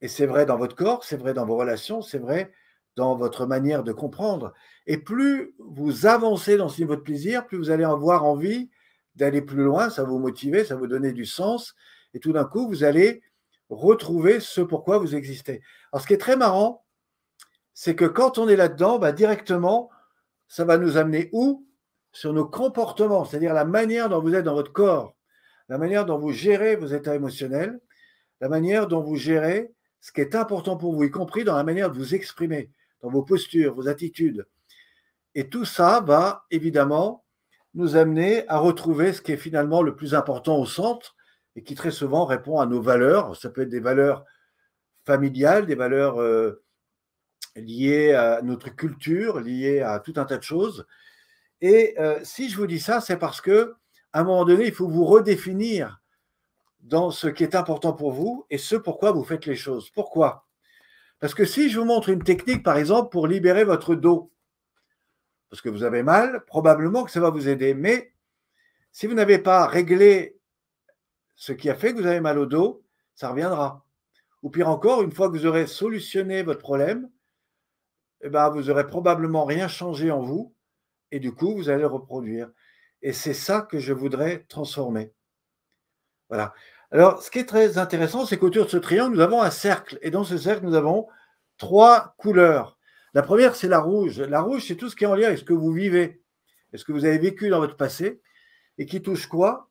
Et 0.01 0.09
c'est 0.09 0.27
vrai 0.27 0.47
dans 0.47 0.57
votre 0.57 0.77
corps, 0.77 1.05
c'est 1.05 1.17
vrai 1.17 1.35
dans 1.35 1.47
vos 1.47 1.57
relations, 1.57 2.03
c'est 2.03 2.19
vrai 2.19 2.53
dans 2.97 3.17
votre 3.17 3.47
manière 3.47 3.85
de 3.85 3.93
comprendre. 3.93 4.53
Et 4.87 4.99
plus 4.99 5.55
vous 5.59 6.07
avancez 6.07 6.57
dans 6.57 6.69
ce 6.69 6.81
niveau 6.81 6.97
de 6.97 7.01
plaisir, 7.01 7.47
plus 7.47 7.59
vous 7.59 7.71
allez 7.71 7.85
avoir 7.85 8.25
envie 8.25 8.71
d'aller 9.19 9.43
plus 9.43 9.65
loin, 9.65 9.91
ça 9.91 10.05
vous 10.05 10.19
motiver, 10.19 10.65
ça 10.65 10.77
vous 10.77 10.87
donner 10.87 11.13
du 11.13 11.27
sens, 11.27 11.75
et 12.15 12.21
tout 12.21 12.33
d'un 12.33 12.45
coup, 12.45 12.69
vous 12.69 12.85
allez 12.85 13.21
retrouver 13.69 14.41
ce 14.41 14.61
pourquoi 14.61 14.99
vous 14.99 15.15
existez. 15.15 15.61
Alors, 15.93 16.03
ce 16.03 16.07
qui 16.07 16.15
est 16.15 16.19
très 16.19 16.37
marrant, 16.37 16.85
c'est 17.75 17.95
que 17.95 18.07
quand 18.07 18.39
on 18.39 18.49
est 18.49 18.57
là-dedans, 18.57 18.99
bah, 18.99 19.13
directement, 19.13 19.91
ça 20.47 20.65
va 20.65 20.79
nous 20.79 20.97
amener 20.97 21.29
où? 21.33 21.65
Sur 22.11 22.33
nos 22.33 22.47
comportements, 22.47 23.27
c'est-à-dire 23.27 23.53
la 23.53 23.67
manière 23.67 24.09
dont 24.09 24.23
vous 24.23 24.35
êtes 24.35 24.45
dans 24.45 24.55
votre 24.55 24.73
corps, 24.73 25.15
la 25.69 25.77
manière 25.77 26.07
dont 26.07 26.19
vous 26.19 26.33
gérez 26.33 26.75
vos 26.75 26.87
états 26.87 27.15
émotionnels, 27.15 27.79
la 28.41 28.49
manière 28.49 28.87
dont 28.87 29.03
vous 29.03 29.17
gérez 29.17 29.71
ce 30.01 30.11
qui 30.11 30.23
est 30.23 30.35
important 30.35 30.79
pour 30.79 30.95
vous, 30.95 31.05
y 31.05 31.11
compris 31.11 31.45
dans 31.45 31.57
la 31.57 31.65
manière 31.65 31.93
de 31.93 31.99
vous 31.99 32.15
exprimer, 32.15 32.71
dans 33.03 33.11
vos 33.11 33.23
postures, 33.23 33.75
vos 33.75 33.89
attitudes. 33.89 34.47
Et 35.35 35.51
tout 35.51 35.67
ça 35.67 36.01
va 36.01 36.47
évidemment 36.51 37.25
nous 37.75 37.97
amener 37.97 38.49
à 38.49 38.59
retrouver 38.59 39.13
ce 39.13 39.23
qui 39.23 39.33
est 39.33 39.37
finalement 39.37 39.83
le 39.83 39.95
plus 39.95 40.15
important 40.15 40.59
au 40.59 40.67
centre 40.67 41.17
et 41.57 41.63
qui 41.63 41.75
très 41.75 41.91
souvent 41.91 42.25
répond 42.25 42.61
à 42.61 42.67
nos 42.67 42.81
valeurs. 42.81 43.37
Ça 43.37 43.51
peut 43.51 43.63
être 43.63 43.69
des 43.69 43.81
valeurs 43.81 44.25
familiales, 45.05 45.67
des 45.67 45.75
valeurs 45.75 46.21
euh, 46.21 46.63
lié 47.57 48.13
à 48.13 48.43
notre 48.43 48.69
culture, 48.75 49.41
lié 49.41 49.81
à 49.81 50.01
tout 50.01 50.15
un 50.17 50.25
tas 50.25 50.39
de 50.39 50.43
choses. 50.43 50.87
Et 51.61 51.95
euh, 51.99 52.19
si 52.23 52.49
je 52.49 52.57
vous 52.57 52.67
dis 52.67 52.81
ça, 52.81 53.01
c'est 53.01 53.17
parce 53.17 53.41
que 53.41 53.75
à 54.13 54.21
un 54.21 54.25
moment 54.25 54.45
donné, 54.45 54.67
il 54.67 54.73
faut 54.73 54.89
vous 54.89 55.05
redéfinir 55.05 56.01
dans 56.81 57.11
ce 57.11 57.29
qui 57.29 57.43
est 57.43 57.55
important 57.55 57.93
pour 57.93 58.13
vous 58.13 58.47
et 58.51 58.59
ce 58.59 58.77
pourquoi 58.77 59.13
vous 59.13 59.25
faites 59.25 59.47
les 59.47 59.57
choses. 59.57 59.91
Pourquoi? 59.91 60.47
Parce 61.21 61.35
que 61.35 61.45
si 61.45 61.69
je 61.69 61.79
vous 61.79 61.85
montre 61.85 62.09
une 62.09 62.23
technique, 62.23 62.63
par 62.63 62.77
exemple, 62.77 63.11
pour 63.11 63.27
libérer 63.27 63.65
votre 63.65 63.95
dos, 63.95 64.31
parce 65.51 65.63
que 65.63 65.69
vous 65.69 65.83
avez 65.83 66.03
mal, 66.03 66.45
probablement 66.47 67.05
que 67.05 67.11
ça 67.11 67.21
va 67.21 67.31
vous 67.31 67.49
aider. 67.49 67.75
Mais 67.75 68.13
si 68.93 69.07
vous 69.07 69.15
n'avez 69.15 69.39
pas 69.39 69.67
réglé 69.67 70.39
ce 71.37 71.53
qui 71.53 71.71
a 71.71 71.75
fait 71.75 71.93
que 71.93 72.01
vous 72.01 72.07
avez 72.07 72.21
mal 72.21 72.39
au 72.39 72.47
dos, 72.47 72.83
ça 73.15 73.31
reviendra. 73.31 73.85
Ou 74.43 74.51
pire 74.51 74.69
encore, 74.69 75.03
une 75.03 75.13
fois 75.13 75.29
que 75.29 75.37
vous 75.37 75.47
aurez 75.47 75.67
solutionné 75.67 76.43
votre 76.43 76.61
problème, 76.61 77.11
eh 78.21 78.29
ben, 78.29 78.51
vous 78.51 78.65
n'aurez 78.65 78.87
probablement 78.87 79.45
rien 79.45 79.69
changé 79.69 80.11
en 80.11 80.21
vous 80.21 80.55
et 81.11 81.21
du 81.21 81.33
coup, 81.33 81.55
vous 81.55 81.69
allez 81.69 81.83
le 81.83 81.87
reproduire. 81.87 82.51
Et 83.03 83.13
c'est 83.13 83.35
ça 83.35 83.63
que 83.63 83.79
je 83.79 83.93
voudrais 83.93 84.45
transformer. 84.49 85.13
Voilà. 86.29 86.53
Alors, 86.91 87.23
ce 87.23 87.31
qui 87.31 87.39
est 87.39 87.49
très 87.49 87.79
intéressant, 87.79 88.27
c'est 88.27 88.39
qu'autour 88.39 88.65
de 88.65 88.71
ce 88.71 88.77
triangle, 88.77 89.15
nous 89.15 89.23
avons 89.23 89.43
un 89.43 89.51
cercle. 89.51 89.99
Et 90.03 90.11
dans 90.11 90.25
ce 90.25 90.37
cercle, 90.37 90.65
nous 90.65 90.75
avons 90.75 91.09
trois 91.59 92.15
couleurs. 92.19 92.78
La 93.15 93.23
première, 93.23 93.55
c'est 93.57 93.69
la 93.69 93.81
rouge. 93.81 94.21
La 94.21 94.41
rouge, 94.41 94.65
c'est 94.67 94.77
tout 94.77 94.91
ce 94.91 94.97
qui 94.97 95.05
est 95.05 95.09
en 95.09 95.15
lien 95.15 95.29
avec 95.29 95.39
ce 95.39 95.45
que 95.45 95.53
vous 95.53 95.73
vivez, 95.73 96.23
et 96.73 96.79
ce 96.79 96.85
que 96.85 96.93
vous 96.93 97.05
avez 97.05 97.19
vécu 97.19 97.49
dans 97.49 97.61
votre 97.61 97.77
passé, 97.77 98.21
et 98.79 98.87
qui 98.87 99.03
touche 99.03 99.27
quoi? 99.27 99.71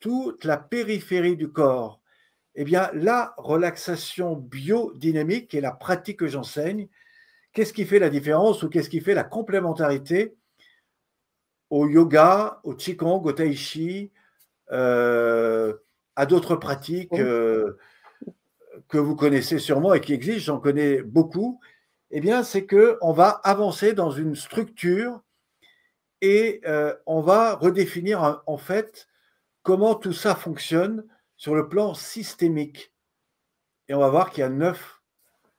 Toute 0.00 0.44
la 0.44 0.56
périphérie 0.56 1.36
du 1.36 1.50
corps. 1.50 2.00
Eh 2.54 2.64
bien, 2.64 2.90
la 2.92 3.34
relaxation 3.38 4.36
biodynamique, 4.36 5.54
et 5.54 5.60
la 5.60 5.72
pratique 5.72 6.18
que 6.18 6.28
j'enseigne, 6.28 6.88
Qu'est-ce 7.52 7.74
qui 7.74 7.84
fait 7.84 7.98
la 7.98 8.08
différence 8.08 8.62
ou 8.62 8.70
qu'est-ce 8.70 8.88
qui 8.88 9.00
fait 9.00 9.14
la 9.14 9.24
complémentarité 9.24 10.34
au 11.68 11.86
yoga, 11.86 12.60
au 12.64 12.74
qigong, 12.74 13.22
au 13.22 13.32
tai 13.32 13.54
chi, 13.54 14.10
euh, 14.72 15.74
à 16.16 16.26
d'autres 16.26 16.56
pratiques 16.56 17.12
euh, 17.12 17.78
que 18.88 18.98
vous 18.98 19.16
connaissez 19.16 19.58
sûrement 19.58 19.92
et 19.92 20.00
qui 20.00 20.14
existent, 20.14 20.54
j'en 20.54 20.60
connais 20.60 21.02
beaucoup, 21.02 21.60
eh 22.12 22.20
bien, 22.20 22.42
c'est 22.44 22.66
qu'on 22.66 23.12
va 23.12 23.30
avancer 23.30 23.94
dans 23.94 24.10
une 24.10 24.36
structure 24.36 25.22
Et 26.20 26.60
euh, 26.66 26.94
on 27.06 27.20
va 27.20 27.54
redéfinir 27.54 28.42
en 28.46 28.58
fait 28.58 29.08
comment 29.62 29.94
tout 29.94 30.12
ça 30.12 30.34
fonctionne 30.34 31.06
sur 31.36 31.54
le 31.54 31.68
plan 31.68 31.94
systémique. 31.94 32.92
Et 33.88 33.94
on 33.94 33.98
va 33.98 34.10
voir 34.10 34.30
qu'il 34.30 34.42
y 34.42 34.44
a 34.44 34.48
neuf 34.48 35.02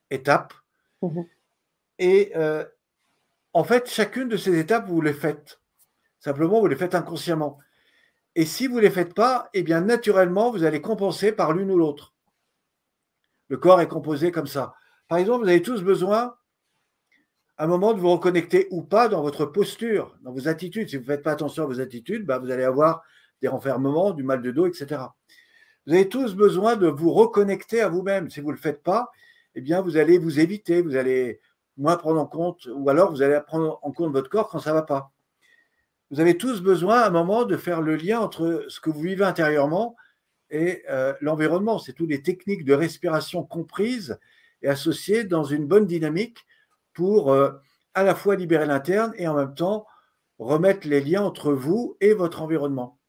étapes. 0.10 0.54
Mmh 1.02 1.24
et 2.00 2.32
euh, 2.36 2.66
en 3.54 3.64
fait, 3.64 3.88
chacune 3.88 4.28
de 4.28 4.36
ces 4.36 4.58
étapes, 4.58 4.88
vous 4.88 5.00
les 5.00 5.14
faites. 5.14 5.62
Simplement, 6.20 6.60
vous 6.60 6.68
les 6.68 6.76
faites 6.76 6.96
inconsciemment. 6.96 7.60
Et 8.36 8.46
si 8.46 8.66
vous 8.68 8.78
ne 8.78 8.82
les 8.82 8.90
faites 8.90 9.14
pas, 9.14 9.50
eh 9.54 9.62
bien, 9.62 9.82
naturellement, 9.82 10.52
vous 10.52 10.64
allez 10.64 10.82
compenser 10.82 11.32
par 11.32 11.54
l'une 11.54 11.70
ou 11.70 11.78
l'autre. 11.78 12.14
Le 13.48 13.58
corps 13.58 13.80
est 13.80 13.88
composé 13.88 14.32
comme 14.32 14.48
ça. 14.48 14.74
Par 15.08 15.20
exemple, 15.20 15.44
vous 15.44 15.50
avez 15.50 15.62
tous 15.62 15.84
besoin, 15.84 16.36
un 17.58 17.68
moment, 17.68 17.94
de 17.94 18.00
vous 18.00 18.12
reconnecter 18.12 18.68
ou 18.72 18.82
pas 18.82 19.08
dans 19.08 19.22
votre 19.22 19.46
posture, 19.46 20.18
dans 20.22 20.32
vos 20.32 20.48
attitudes. 20.48 20.90
Si 20.90 20.96
vous 20.96 21.04
ne 21.04 21.08
faites 21.08 21.24
pas 21.24 21.32
attention 21.32 21.64
à 21.64 21.66
vos 21.68 21.80
attitudes, 21.80 22.26
bah, 22.26 22.40
vous 22.40 22.52
allez 22.52 22.64
avoir 22.64 23.04
des 23.42 23.48
renfermements, 23.48 24.12
du 24.12 24.24
mal 24.24 24.42
de 24.42 24.52
dos, 24.52 24.66
etc. 24.66 25.02
Vous 25.86 25.94
avez 25.94 26.10
tous 26.10 26.34
besoin 26.34 26.76
de 26.76 26.88
vous 26.88 27.12
reconnecter 27.12 27.82
à 27.82 27.90
vous-même. 27.90 28.30
Si 28.30 28.40
vous 28.40 28.48
ne 28.48 28.54
le 28.54 28.60
faites 28.60 28.82
pas, 28.82 29.12
eh 29.56 29.62
bien, 29.62 29.82
vous 29.82 29.98
allez 29.98 30.18
vous 30.18 30.40
éviter, 30.40 30.82
vous 30.82 30.96
allez 30.96 31.42
moins 31.78 31.98
prendre 31.98 32.20
en 32.20 32.26
compte, 32.26 32.68
ou 32.74 32.90
alors 32.90 33.12
vous 33.12 33.22
allez 33.22 33.40
prendre 33.46 33.80
en 33.82 33.92
compte 33.92 34.12
votre 34.12 34.30
corps 34.30 34.50
quand 34.50 34.60
ça 34.60 34.72
ne 34.72 34.76
va 34.76 34.84
pas. 34.84 35.12
Vous 36.12 36.20
avez 36.20 36.38
tous 36.38 36.62
besoin 36.62 37.00
à 37.00 37.08
un 37.08 37.10
moment 37.10 37.44
de 37.46 37.58
faire 37.58 37.82
le 37.82 37.96
lien 37.96 38.20
entre 38.20 38.66
ce 38.68 38.80
que 38.80 38.90
vous 38.90 39.02
vivez 39.02 39.26
intérieurement 39.26 39.96
et 40.50 40.84
euh, 40.90 41.14
l'environnement. 41.22 41.80
C'est 41.80 41.94
toutes 41.94 42.10
les 42.10 42.22
techniques 42.22 42.66
de 42.66 42.74
respiration 42.74 43.44
comprises 43.44 44.20
et 44.62 44.70
associées 44.70 45.24
dans 45.24 45.44
une 45.44 45.66
bonne 45.66 45.88
dynamique 45.88 46.46
pour 46.94 47.32
euh, 47.32 47.52
à 47.94 48.04
la 48.04 48.16
fois 48.16 48.36
libérer 48.36 48.66
l'interne 48.66 49.14
et 49.18 49.28
en 49.28 49.36
même 49.36 49.56
temps 49.56 49.86
remettre 50.40 50.88
les 50.88 51.02
liens 51.02 51.24
entre 51.24 51.54
vous 51.54 51.98
et 52.02 52.14
votre 52.14 52.42
environnement. 52.42 53.00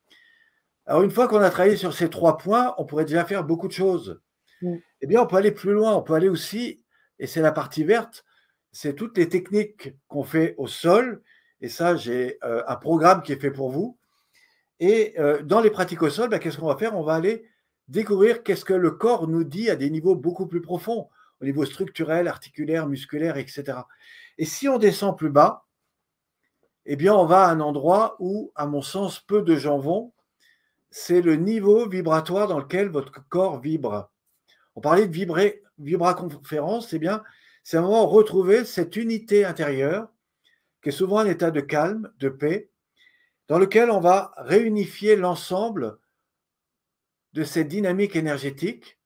Alors 0.86 1.02
une 1.02 1.10
fois 1.10 1.28
qu'on 1.28 1.40
a 1.40 1.50
travaillé 1.50 1.76
sur 1.76 1.94
ces 1.94 2.10
trois 2.10 2.36
points, 2.36 2.74
on 2.78 2.84
pourrait 2.84 3.06
déjà 3.06 3.24
faire 3.24 3.44
beaucoup 3.44 3.68
de 3.68 3.72
choses. 3.72 4.20
Mm. 4.60 4.76
Eh 5.00 5.06
bien, 5.06 5.22
on 5.22 5.26
peut 5.26 5.36
aller 5.36 5.52
plus 5.52 5.72
loin, 5.72 5.94
on 5.94 6.02
peut 6.02 6.14
aller 6.14 6.28
aussi, 6.28 6.84
et 7.18 7.26
c'est 7.26 7.40
la 7.40 7.52
partie 7.52 7.84
verte, 7.84 8.24
c'est 8.72 8.94
toutes 8.94 9.16
les 9.16 9.28
techniques 9.28 9.94
qu'on 10.08 10.24
fait 10.24 10.54
au 10.58 10.66
sol. 10.66 11.22
Et 11.60 11.68
ça, 11.68 11.96
j'ai 11.96 12.38
euh, 12.44 12.62
un 12.66 12.76
programme 12.76 13.22
qui 13.22 13.32
est 13.32 13.40
fait 13.40 13.50
pour 13.50 13.70
vous. 13.70 13.96
Et 14.80 15.14
euh, 15.18 15.42
dans 15.42 15.60
les 15.60 15.70
pratiques 15.70 16.02
au 16.02 16.10
sol, 16.10 16.28
bah, 16.28 16.38
qu'est-ce 16.38 16.58
qu'on 16.58 16.66
va 16.66 16.76
faire? 16.76 16.96
On 16.96 17.04
va 17.04 17.14
aller 17.14 17.46
découvrir 17.88 18.42
qu'est-ce 18.42 18.64
que 18.64 18.74
le 18.74 18.90
corps 18.90 19.28
nous 19.28 19.44
dit 19.44 19.70
à 19.70 19.76
des 19.76 19.90
niveaux 19.90 20.16
beaucoup 20.16 20.46
plus 20.46 20.60
profonds, 20.60 21.08
au 21.40 21.44
niveau 21.44 21.64
structurel, 21.64 22.28
articulaire, 22.28 22.86
musculaire, 22.86 23.36
etc. 23.36 23.78
Et 24.38 24.44
si 24.44 24.68
on 24.68 24.78
descend 24.78 25.16
plus 25.16 25.30
bas, 25.30 25.66
eh 26.86 26.96
bien, 26.96 27.14
on 27.14 27.24
va 27.24 27.46
à 27.46 27.50
un 27.50 27.60
endroit 27.60 28.16
où, 28.18 28.52
à 28.54 28.66
mon 28.66 28.82
sens, 28.82 29.20
peu 29.20 29.42
de 29.42 29.56
gens 29.56 29.78
vont. 29.78 30.12
C'est 30.90 31.22
le 31.22 31.36
niveau 31.36 31.88
vibratoire 31.88 32.46
dans 32.46 32.58
lequel 32.58 32.88
votre 32.88 33.26
corps 33.28 33.60
vibre. 33.60 34.10
On 34.76 34.80
parlait 34.80 35.06
de 35.06 35.12
vibrer, 35.12 35.62
vibra-conférence, 35.78 36.88
c'est 36.88 36.98
bien, 36.98 37.22
c'est 37.62 37.78
un 37.78 37.82
moment 37.82 38.06
retrouver 38.06 38.64
cette 38.64 38.96
unité 38.96 39.44
intérieure, 39.44 40.08
qui 40.82 40.90
est 40.90 40.92
souvent 40.92 41.18
un 41.18 41.26
état 41.26 41.50
de 41.50 41.60
calme, 41.60 42.12
de 42.18 42.28
paix, 42.28 42.70
dans 43.48 43.58
lequel 43.58 43.90
on 43.90 44.00
va 44.00 44.32
réunifier 44.36 45.16
l'ensemble 45.16 45.98
de 47.32 47.44
cette 47.44 47.68
dynamique 47.68 48.16
énergétique 48.16 48.98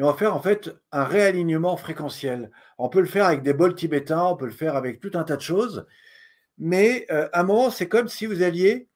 et 0.00 0.02
on 0.02 0.06
va 0.06 0.14
faire 0.14 0.34
en 0.34 0.40
fait 0.40 0.70
un 0.92 1.04
réalignement 1.04 1.76
fréquentiel. 1.76 2.50
On 2.78 2.88
peut 2.88 3.00
le 3.00 3.06
faire 3.06 3.26
avec 3.26 3.42
des 3.42 3.52
bols 3.52 3.74
tibétains, 3.74 4.24
on 4.24 4.36
peut 4.36 4.46
le 4.46 4.50
faire 4.50 4.74
avec 4.74 4.98
tout 4.98 5.10
un 5.12 5.24
tas 5.24 5.36
de 5.36 5.42
choses, 5.42 5.86
mais 6.56 7.04
euh, 7.10 7.28
à 7.34 7.40
un 7.40 7.44
moment, 7.44 7.68
c'est 7.68 7.86
comme 7.86 8.08
si 8.08 8.24
vous 8.24 8.42
alliez 8.42 8.88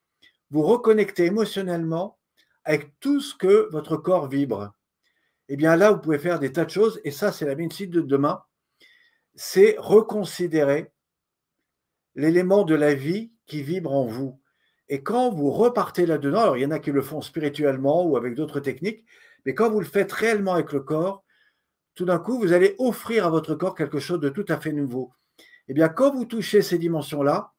vous 0.50 0.62
reconnecter 0.62 1.26
émotionnellement 1.26 2.18
avec 2.64 2.98
tout 3.00 3.20
ce 3.20 3.34
que 3.34 3.68
votre 3.70 3.98
corps 3.98 4.28
vibre. 4.28 4.72
Et 5.50 5.54
eh 5.54 5.56
bien 5.58 5.76
là, 5.76 5.92
vous 5.92 6.00
pouvez 6.00 6.18
faire 6.18 6.38
des 6.38 6.52
tas 6.52 6.64
de 6.64 6.70
choses, 6.70 6.98
et 7.04 7.10
ça, 7.10 7.32
c'est 7.32 7.44
la 7.44 7.54
médecine 7.54 7.90
de 7.90 8.00
demain 8.00 8.42
c'est 9.34 9.76
reconsidérer 9.78 10.90
l'élément 12.14 12.64
de 12.64 12.74
la 12.74 12.94
vie 12.94 13.32
qui 13.46 13.62
vibre 13.62 13.92
en 13.92 14.06
vous. 14.06 14.40
Et 14.88 15.02
quand 15.02 15.30
vous 15.30 15.50
repartez 15.50 16.06
là-dedans, 16.06 16.40
alors 16.40 16.56
il 16.56 16.62
y 16.62 16.66
en 16.66 16.70
a 16.70 16.78
qui 16.78 16.92
le 16.92 17.02
font 17.02 17.20
spirituellement 17.20 18.04
ou 18.04 18.16
avec 18.16 18.34
d'autres 18.34 18.60
techniques, 18.60 19.04
mais 19.44 19.54
quand 19.54 19.70
vous 19.70 19.80
le 19.80 19.86
faites 19.86 20.12
réellement 20.12 20.54
avec 20.54 20.72
le 20.72 20.80
corps, 20.80 21.24
tout 21.94 22.04
d'un 22.04 22.18
coup, 22.18 22.38
vous 22.38 22.52
allez 22.52 22.74
offrir 22.78 23.26
à 23.26 23.30
votre 23.30 23.54
corps 23.54 23.74
quelque 23.74 24.00
chose 24.00 24.20
de 24.20 24.28
tout 24.28 24.44
à 24.48 24.58
fait 24.58 24.72
nouveau. 24.72 25.12
Eh 25.68 25.74
bien, 25.74 25.88
quand 25.88 26.14
vous 26.14 26.24
touchez 26.24 26.60
ces 26.60 26.78
dimensions-là, 26.78 27.52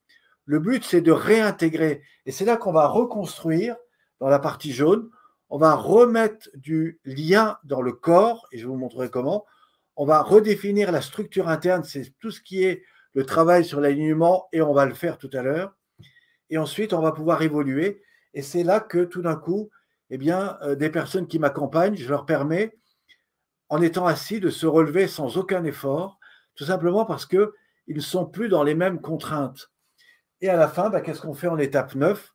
le 0.45 0.59
but, 0.59 0.83
c'est 0.83 1.01
de 1.01 1.11
réintégrer. 1.11 2.03
Et 2.25 2.31
c'est 2.31 2.45
là 2.45 2.57
qu'on 2.57 2.71
va 2.71 2.87
reconstruire 2.87 3.75
dans 4.19 4.27
la 4.27 4.39
partie 4.39 4.73
jaune. 4.73 5.09
On 5.49 5.57
va 5.57 5.73
remettre 5.75 6.49
du 6.53 6.99
lien 7.05 7.57
dans 7.63 7.81
le 7.81 7.93
corps, 7.93 8.47
et 8.51 8.57
je 8.57 8.67
vous 8.67 8.75
montrerai 8.75 9.09
comment, 9.09 9.45
on 9.95 10.05
va 10.05 10.21
redéfinir 10.21 10.91
la 10.91 11.01
structure 11.01 11.47
interne, 11.47 11.83
c'est 11.83 12.13
tout 12.19 12.31
ce 12.31 12.41
qui 12.41 12.63
est 12.63 12.83
le 13.13 13.25
travail 13.25 13.63
sur 13.63 13.79
l'alignement, 13.79 14.49
et 14.51 14.61
on 14.61 14.73
va 14.73 14.85
le 14.85 14.93
faire 14.93 15.17
tout 15.17 15.29
à 15.33 15.41
l'heure. 15.41 15.73
Et 16.49 16.57
ensuite, 16.57 16.93
on 16.93 17.01
va 17.01 17.11
pouvoir 17.11 17.41
évoluer. 17.41 18.03
Et 18.33 18.41
c'est 18.41 18.63
là 18.63 18.81
que 18.81 19.05
tout 19.05 19.21
d'un 19.21 19.35
coup, 19.35 19.69
eh 20.09 20.17
bien, 20.17 20.57
euh, 20.61 20.75
des 20.75 20.89
personnes 20.89 21.27
qui 21.27 21.39
m'accompagnent, 21.39 21.95
je 21.95 22.09
leur 22.09 22.25
permets, 22.25 22.77
en 23.69 23.81
étant 23.81 24.05
assis, 24.05 24.39
de 24.39 24.49
se 24.49 24.65
relever 24.65 25.07
sans 25.07 25.37
aucun 25.37 25.63
effort, 25.63 26.19
tout 26.55 26.65
simplement 26.65 27.05
parce 27.05 27.25
qu'ils 27.25 27.49
ne 27.87 27.99
sont 27.99 28.25
plus 28.25 28.49
dans 28.49 28.63
les 28.63 28.75
mêmes 28.75 29.01
contraintes. 29.01 29.71
Et 30.41 30.49
à 30.49 30.55
la 30.55 30.67
fin, 30.67 30.89
bah, 30.89 31.01
qu'est-ce 31.01 31.21
qu'on 31.21 31.33
fait 31.33 31.47
en 31.47 31.57
étape 31.57 31.95
9 31.95 32.33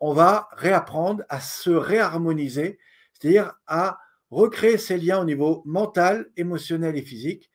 On 0.00 0.12
va 0.12 0.48
réapprendre 0.52 1.22
à 1.28 1.40
se 1.40 1.70
réharmoniser, 1.70 2.78
c'est-à-dire 3.12 3.54
à 3.66 3.98
recréer 4.30 4.78
ces 4.78 4.98
liens 4.98 5.20
au 5.20 5.24
niveau 5.24 5.62
mental, 5.64 6.30
émotionnel 6.36 6.96
et 6.96 7.02
physique. 7.02 7.50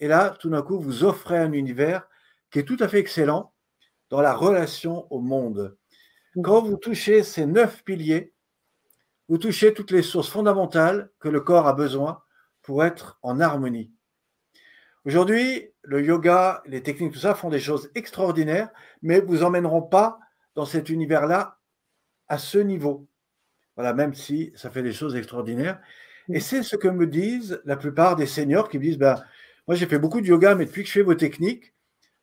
Et 0.00 0.08
là, 0.08 0.30
tout 0.40 0.50
d'un 0.50 0.62
coup, 0.62 0.78
vous 0.80 1.04
offrez 1.04 1.38
un 1.38 1.52
univers 1.52 2.08
qui 2.50 2.58
est 2.58 2.64
tout 2.64 2.76
à 2.80 2.88
fait 2.88 2.98
excellent 2.98 3.52
dans 4.10 4.20
la 4.20 4.34
relation 4.34 5.06
au 5.10 5.20
monde. 5.20 5.76
Quand 6.42 6.62
vous 6.62 6.76
touchez 6.76 7.22
ces 7.22 7.46
neuf 7.46 7.84
piliers, 7.84 8.33
vous 9.28 9.38
touchez 9.38 9.72
toutes 9.72 9.90
les 9.90 10.02
sources 10.02 10.28
fondamentales 10.28 11.10
que 11.18 11.28
le 11.28 11.40
corps 11.40 11.66
a 11.66 11.72
besoin 11.72 12.22
pour 12.62 12.84
être 12.84 13.18
en 13.22 13.40
harmonie. 13.40 13.92
Aujourd'hui, 15.04 15.68
le 15.82 16.02
yoga, 16.02 16.62
les 16.66 16.82
techniques, 16.82 17.12
tout 17.12 17.18
ça 17.18 17.34
font 17.34 17.50
des 17.50 17.60
choses 17.60 17.90
extraordinaires, 17.94 18.70
mais 19.02 19.20
vous 19.20 19.42
emmèneront 19.42 19.82
pas 19.82 20.18
dans 20.54 20.64
cet 20.64 20.88
univers-là 20.88 21.58
à 22.28 22.38
ce 22.38 22.58
niveau. 22.58 23.06
Voilà, 23.76 23.92
même 23.92 24.14
si 24.14 24.52
ça 24.56 24.70
fait 24.70 24.82
des 24.82 24.92
choses 24.92 25.16
extraordinaires. 25.16 25.80
Et 26.32 26.40
c'est 26.40 26.62
ce 26.62 26.76
que 26.76 26.88
me 26.88 27.06
disent 27.06 27.60
la 27.64 27.76
plupart 27.76 28.16
des 28.16 28.26
seniors 28.26 28.68
qui 28.68 28.78
me 28.78 28.84
disent 28.84 28.98
ben, 28.98 29.22
Moi, 29.66 29.74
j'ai 29.74 29.86
fait 29.86 29.98
beaucoup 29.98 30.20
de 30.20 30.26
yoga, 30.26 30.54
mais 30.54 30.64
depuis 30.64 30.82
que 30.82 30.88
je 30.88 30.94
fais 30.94 31.02
vos 31.02 31.14
techniques, 31.14 31.74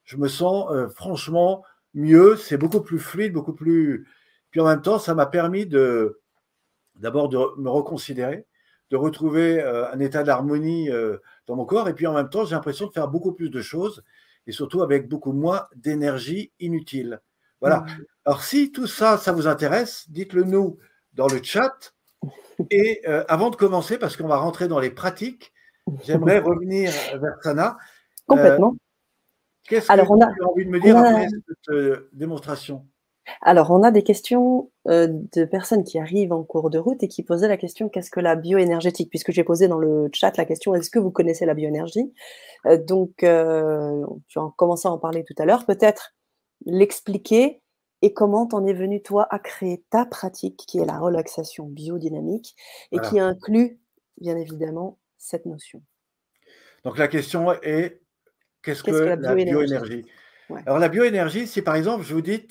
je 0.03 0.17
me 0.17 0.27
sens 0.27 0.71
euh, 0.71 0.89
franchement 0.89 1.63
mieux. 1.93 2.35
C'est 2.35 2.57
beaucoup 2.57 2.81
plus 2.81 2.99
fluide, 2.99 3.33
beaucoup 3.33 3.53
plus. 3.53 4.07
Puis 4.49 4.59
en 4.59 4.65
même 4.65 4.81
temps, 4.81 4.97
ça 4.97 5.13
m'a 5.13 5.27
permis 5.27 5.67
de 5.67 6.20
d'abord 7.01 7.29
de 7.29 7.37
me 7.57 7.69
reconsidérer, 7.69 8.45
de 8.89 8.97
retrouver 8.97 9.61
euh, 9.61 9.91
un 9.91 9.99
état 9.99 10.23
d'harmonie 10.23 10.89
euh, 10.89 11.17
dans 11.47 11.55
mon 11.55 11.65
corps. 11.65 11.89
Et 11.89 11.93
puis 11.93 12.07
en 12.07 12.13
même 12.13 12.29
temps, 12.29 12.45
j'ai 12.45 12.55
l'impression 12.55 12.87
de 12.87 12.91
faire 12.91 13.07
beaucoup 13.07 13.33
plus 13.33 13.49
de 13.49 13.61
choses 13.61 14.03
et 14.47 14.51
surtout 14.51 14.81
avec 14.81 15.07
beaucoup 15.09 15.33
moins 15.33 15.67
d'énergie 15.75 16.51
inutile. 16.59 17.21
Voilà. 17.59 17.81
Mmh. 17.81 18.05
Alors, 18.25 18.43
si 18.43 18.71
tout 18.71 18.87
ça, 18.87 19.17
ça 19.17 19.31
vous 19.31 19.47
intéresse, 19.47 20.05
dites-le 20.09 20.43
nous 20.43 20.77
dans 21.13 21.27
le 21.27 21.41
chat. 21.43 21.93
Et 22.69 23.01
euh, 23.07 23.23
avant 23.27 23.49
de 23.49 23.55
commencer, 23.55 23.97
parce 23.97 24.15
qu'on 24.15 24.27
va 24.27 24.37
rentrer 24.37 24.67
dans 24.67 24.79
les 24.79 24.91
pratiques, 24.91 25.51
j'aimerais 26.03 26.39
revenir 26.39 26.91
vers 27.19 27.41
Sana. 27.41 27.77
Complètement. 28.27 28.73
Euh, 28.73 28.79
qu'est-ce 29.67 29.87
que 29.87 29.93
tu 29.93 30.43
as 30.43 30.47
envie 30.47 30.65
de 30.65 30.69
me 30.69 30.79
dire 30.79 30.97
après 30.97 31.27
cette 31.27 31.75
euh, 31.75 32.09
démonstration? 32.13 32.85
Alors, 33.41 33.71
on 33.71 33.83
a 33.83 33.91
des 33.91 34.03
questions 34.03 34.69
de 34.85 35.45
personnes 35.45 35.83
qui 35.83 35.99
arrivent 35.99 36.33
en 36.33 36.43
cours 36.43 36.69
de 36.69 36.77
route 36.77 37.01
et 37.03 37.07
qui 37.07 37.23
posaient 37.23 37.47
la 37.47 37.57
question 37.57 37.89
qu'est-ce 37.89 38.11
que 38.11 38.19
la 38.19 38.35
bioénergétique? 38.35 39.09
Puisque 39.09 39.31
j'ai 39.31 39.43
posé 39.43 39.67
dans 39.67 39.79
le 39.79 40.09
chat 40.13 40.35
la 40.37 40.45
question 40.45 40.75
est-ce 40.75 40.89
que 40.89 40.99
vous 40.99 41.11
connaissez 41.11 41.45
la 41.45 41.53
bioénergie? 41.53 42.13
Donc, 42.87 43.17
tu 43.17 43.25
as 43.25 44.53
commencé 44.57 44.87
à 44.87 44.91
en 44.91 44.97
parler 44.97 45.23
tout 45.23 45.35
à 45.37 45.45
l'heure. 45.45 45.65
Peut-être 45.65 46.13
l'expliquer 46.65 47.61
et 48.01 48.13
comment 48.13 48.47
t'en 48.47 48.65
es 48.65 48.73
venu, 48.73 49.01
toi, 49.01 49.27
à 49.29 49.39
créer 49.39 49.83
ta 49.89 50.05
pratique 50.05 50.63
qui 50.67 50.79
est 50.79 50.85
la 50.85 50.97
relaxation 50.97 51.67
biodynamique 51.67 52.55
et 52.91 52.99
qui 52.99 53.19
inclut, 53.19 53.79
bien 54.19 54.35
évidemment, 54.37 54.97
cette 55.17 55.45
notion. 55.45 55.83
Donc 56.83 56.97
la 56.97 57.07
question 57.07 57.53
est, 57.61 58.01
qu'est-ce 58.63 58.81
que, 58.81 58.89
la 58.89 59.15
bioénergie, 59.15 60.03
Alors 60.65 60.79
la 60.79 60.89
bioénergie, 60.89 61.45
si 61.45 61.61
par 61.61 61.75
exemple, 61.75 62.03
je 62.03 62.15
vous 62.15 62.21
dis, 62.21 62.47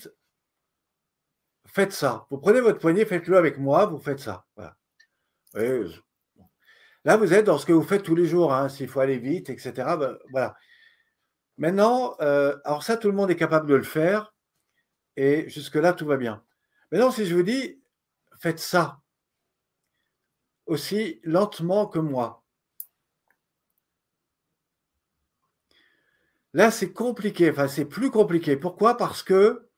faites 1.73 1.93
ça. 1.93 2.27
Vous 2.31 2.39
prenez 2.39 2.61
votre 2.61 2.79
poignet, 2.79 3.05
faites-le 3.05 3.37
avec 3.37 3.59
moi, 3.59 3.87
vous 3.87 3.99
faites 3.99 4.21
ça. 4.21 4.45
Là, 7.05 7.17
vous 7.17 7.33
êtes 7.33 7.47
dans 7.47 7.59
ce 7.59 7.67
que 7.67 7.73
vous 7.73 7.83
faites 7.83 8.03
tous 8.03 8.15
les 8.15 8.27
jours, 8.27 8.53
hein, 8.53 8.69
s'il 8.69 8.89
faut 8.89 9.01
aller 9.01 9.19
vite, 9.19 9.51
etc. 9.51 9.73
Ben, 9.99 10.19
voilà. 10.31 10.55
Maintenant, 11.57 12.17
euh, 12.21 12.57
alors 12.65 12.83
ça, 12.83 12.97
tout 12.97 13.09
le 13.09 13.15
monde 13.15 13.31
est 13.31 13.37
capable 13.37 13.69
de 13.69 13.75
le 13.75 13.83
faire 13.83 14.35
Et 15.17 15.49
jusque-là, 15.49 15.93
tout 15.93 16.07
va 16.07 16.17
bien. 16.17 16.45
Maintenant, 16.93 17.11
si 17.11 17.27
je 17.27 17.35
vous 17.35 17.43
dis, 17.43 17.83
faites 18.39 18.59
ça 18.59 19.01
aussi 20.67 21.21
lentement 21.25 21.87
que 21.87 21.99
moi. 21.99 22.45
Là, 26.53 26.71
c'est 26.71 26.93
compliqué, 26.93 27.51
enfin, 27.51 27.69
c'est 27.69 27.85
plus 27.85 28.11
compliqué. 28.11 28.57
Pourquoi? 28.57 28.97
Parce 28.97 29.23
que 29.23 29.70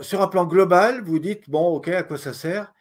sur 0.00 0.22
un 0.22 0.28
plan 0.28 0.46
global, 0.46 1.02
vous 1.02 1.18
dites, 1.18 1.50
bon, 1.50 1.76
ok, 1.76 1.88
à 1.88 2.02
quoi 2.02 2.18
ça 2.18 2.32
sert? 2.32 2.72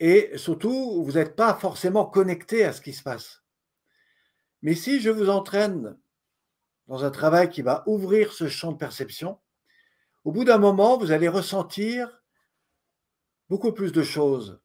Et 0.00 0.30
surtout, 0.36 1.02
vous 1.02 1.12
n'êtes 1.12 1.36
pas 1.36 1.54
forcément 1.54 2.04
connecté 2.04 2.64
à 2.64 2.72
ce 2.72 2.80
qui 2.80 2.92
se 2.92 3.02
passe. 3.02 3.42
Mais 4.62 4.74
si 4.74 5.00
je 5.00 5.10
vous 5.10 5.30
entraîne 5.30 5.96
dans 6.88 7.04
un 7.04 7.10
travail 7.10 7.48
qui 7.48 7.62
va 7.62 7.82
ouvrir 7.86 8.32
ce 8.32 8.48
champ 8.48 8.72
de 8.72 8.76
perception, 8.76 9.38
au 10.24 10.32
bout 10.32 10.44
d'un 10.44 10.58
moment, 10.58 10.98
vous 10.98 11.12
allez 11.12 11.28
ressentir 11.28 12.22
beaucoup 13.48 13.72
plus 13.72 13.92
de 13.92 14.02
choses. 14.02 14.60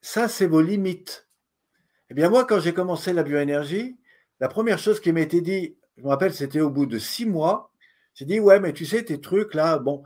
Ça, 0.00 0.28
c'est 0.28 0.46
vos 0.46 0.60
limites. 0.60 1.28
Eh 2.10 2.14
bien, 2.14 2.28
moi, 2.28 2.44
quand 2.44 2.60
j'ai 2.60 2.74
commencé 2.74 3.12
la 3.12 3.22
bioénergie, 3.22 3.96
la 4.40 4.48
première 4.48 4.78
chose 4.78 5.00
qui 5.00 5.12
m'a 5.12 5.20
été 5.20 5.40
dit, 5.40 5.76
je 5.96 6.02
me 6.02 6.08
rappelle, 6.08 6.34
c'était 6.34 6.60
au 6.60 6.70
bout 6.70 6.86
de 6.86 6.98
six 6.98 7.24
mois, 7.24 7.72
j'ai 8.14 8.24
dit, 8.24 8.40
ouais, 8.40 8.60
mais 8.60 8.72
tu 8.72 8.84
sais, 8.84 9.04
tes 9.04 9.20
trucs 9.20 9.54
là, 9.54 9.78
bon. 9.78 10.02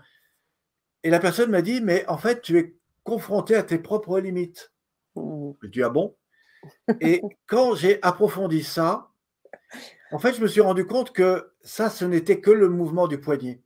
Et 1.06 1.10
la 1.10 1.20
personne 1.20 1.52
m'a 1.52 1.62
dit, 1.62 1.80
mais 1.80 2.04
en 2.08 2.18
fait, 2.18 2.42
tu 2.42 2.58
es 2.58 2.74
confronté 3.04 3.54
à 3.54 3.62
tes 3.62 3.78
propres 3.78 4.18
limites. 4.18 4.72
Je 5.14 5.68
dis, 5.68 5.80
ah 5.84 5.88
bon? 5.88 6.16
Et 7.00 7.22
quand 7.46 7.76
j'ai 7.76 8.02
approfondi 8.02 8.64
ça, 8.64 9.12
en 10.10 10.18
fait, 10.18 10.34
je 10.34 10.40
me 10.40 10.48
suis 10.48 10.60
rendu 10.60 10.84
compte 10.84 11.12
que 11.12 11.52
ça, 11.62 11.90
ce 11.90 12.04
n'était 12.04 12.40
que 12.40 12.50
le 12.50 12.68
mouvement 12.68 13.06
du 13.06 13.20
poignet. 13.20 13.62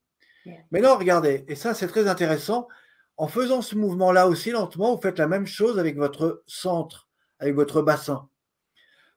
Mais 0.71 0.83
non, 0.83 0.99
regardez, 0.99 1.47
et 1.49 1.55
ça, 1.55 1.73
c'est 1.73 1.87
très 1.87 2.09
intéressant. 2.09 2.69
En 3.17 3.27
faisant 3.27 3.63
ce 3.63 3.75
mouvement-là 3.75 4.29
aussi 4.29 4.51
lentement, 4.51 4.95
vous 4.95 5.01
faites 5.01 5.19
la 5.19 5.27
même 5.27 5.47
chose 5.47 5.79
avec 5.79 5.97
votre 5.97 6.43
centre, 6.47 7.09
avec 7.39 7.55
votre 7.55 7.81
bassin. 7.81 8.29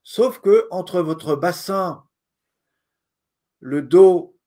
Sauf 0.02 0.40
que 0.40 0.66
entre 0.72 1.02
votre 1.02 1.36
bassin, 1.36 2.06
le 3.60 3.82
dos, 3.82 4.38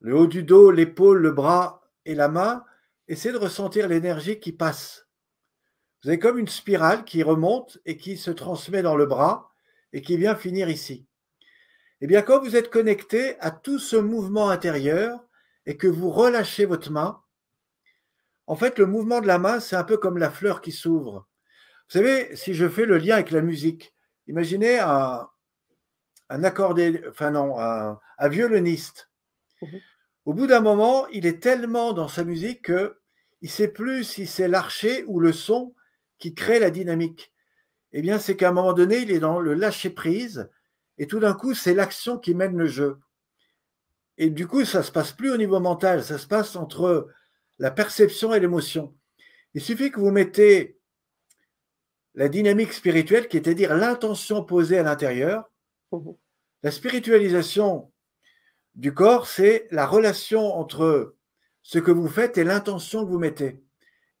le 0.00 0.16
haut 0.16 0.26
du 0.26 0.42
dos, 0.42 0.72
l'épaule, 0.72 1.18
le 1.18 1.30
bras 1.30 1.82
et 2.06 2.14
la 2.14 2.28
main, 2.28 2.64
essayez 3.08 3.32
de 3.32 3.38
ressentir 3.38 3.88
l'énergie 3.88 4.40
qui 4.40 4.52
passe. 4.52 5.06
Vous 6.02 6.08
avez 6.08 6.18
comme 6.18 6.38
une 6.38 6.48
spirale 6.48 7.04
qui 7.04 7.22
remonte 7.22 7.78
et 7.84 7.98
qui 7.98 8.16
se 8.16 8.30
transmet 8.30 8.80
dans 8.80 8.96
le 8.96 9.04
bras 9.04 9.52
et 9.92 10.00
qui 10.00 10.16
vient 10.16 10.34
finir 10.34 10.70
ici. 10.70 11.06
Eh 12.00 12.06
bien, 12.06 12.22
quand 12.22 12.40
vous 12.40 12.56
êtes 12.56 12.70
connecté 12.70 13.38
à 13.40 13.50
tout 13.50 13.78
ce 13.78 13.96
mouvement 13.96 14.48
intérieur 14.48 15.22
et 15.66 15.76
que 15.76 15.86
vous 15.86 16.10
relâchez 16.10 16.64
votre 16.64 16.90
main, 16.90 17.22
en 18.46 18.56
fait, 18.56 18.78
le 18.78 18.86
mouvement 18.86 19.20
de 19.20 19.26
la 19.26 19.38
main, 19.38 19.60
c'est 19.60 19.76
un 19.76 19.84
peu 19.84 19.98
comme 19.98 20.18
la 20.18 20.30
fleur 20.30 20.62
qui 20.62 20.72
s'ouvre. 20.72 21.28
Vous 21.88 21.98
savez, 21.98 22.34
si 22.36 22.54
je 22.54 22.68
fais 22.68 22.86
le 22.86 22.98
lien 22.98 23.16
avec 23.16 23.30
la 23.30 23.42
musique, 23.42 23.92
Imaginez 24.28 24.78
un, 24.80 25.28
un 26.28 26.44
accordé, 26.44 27.02
enfin 27.08 27.30
non, 27.30 27.58
un, 27.58 28.28
violoniste. 28.28 29.10
Mhm. 29.62 29.80
Au 30.26 30.34
bout 30.34 30.48
d'un 30.48 30.60
moment, 30.60 31.06
il 31.08 31.24
est 31.24 31.40
tellement 31.40 31.92
dans 31.92 32.08
sa 32.08 32.24
musique 32.24 32.62
que 32.62 32.98
il 33.42 33.50
sait 33.50 33.68
plus 33.68 34.02
si 34.02 34.26
c'est 34.26 34.48
l'archer 34.48 35.04
ou 35.06 35.20
le 35.20 35.32
son 35.32 35.72
qui 36.18 36.34
crée 36.34 36.58
la 36.58 36.70
dynamique. 36.70 37.32
Eh 37.92 38.02
bien, 38.02 38.18
c'est 38.18 38.36
qu'à 38.36 38.48
un 38.48 38.52
moment 38.52 38.72
donné, 38.72 38.98
il 38.98 39.12
est 39.12 39.20
dans 39.20 39.38
le 39.38 39.54
lâcher 39.54 39.90
prise 39.90 40.50
et 40.98 41.06
tout 41.06 41.20
d'un 41.20 41.32
coup, 41.32 41.54
c'est 41.54 41.74
l'action 41.74 42.18
qui 42.18 42.34
mène 42.34 42.56
le 42.56 42.66
jeu. 42.66 42.98
Et 44.18 44.30
du 44.30 44.48
coup, 44.48 44.64
ça 44.64 44.82
se 44.82 44.90
passe 44.90 45.12
plus 45.12 45.30
au 45.30 45.36
niveau 45.36 45.60
mental, 45.60 46.02
ça 46.02 46.18
se 46.18 46.26
passe 46.26 46.56
entre 46.56 47.08
la 47.58 47.70
perception 47.70 48.34
et 48.34 48.40
l'émotion. 48.40 48.96
Il 49.54 49.60
suffit 49.60 49.92
que 49.92 50.00
vous 50.00 50.10
mettez 50.10 50.80
la 52.14 52.28
dynamique 52.28 52.72
spirituelle, 52.72 53.28
qui 53.28 53.36
est 53.36 53.46
à 53.46 53.54
dire 53.54 53.76
l'intention 53.76 54.42
posée 54.42 54.78
à 54.78 54.82
l'intérieur. 54.82 55.48
Mhm. 55.92 56.16
La 56.64 56.72
spiritualisation 56.72 57.92
du 58.76 58.92
corps, 58.92 59.26
c'est 59.26 59.66
la 59.70 59.86
relation 59.86 60.54
entre 60.54 61.14
ce 61.62 61.78
que 61.78 61.90
vous 61.90 62.08
faites 62.08 62.38
et 62.38 62.44
l'intention 62.44 63.04
que 63.04 63.10
vous 63.10 63.18
mettez, 63.18 63.64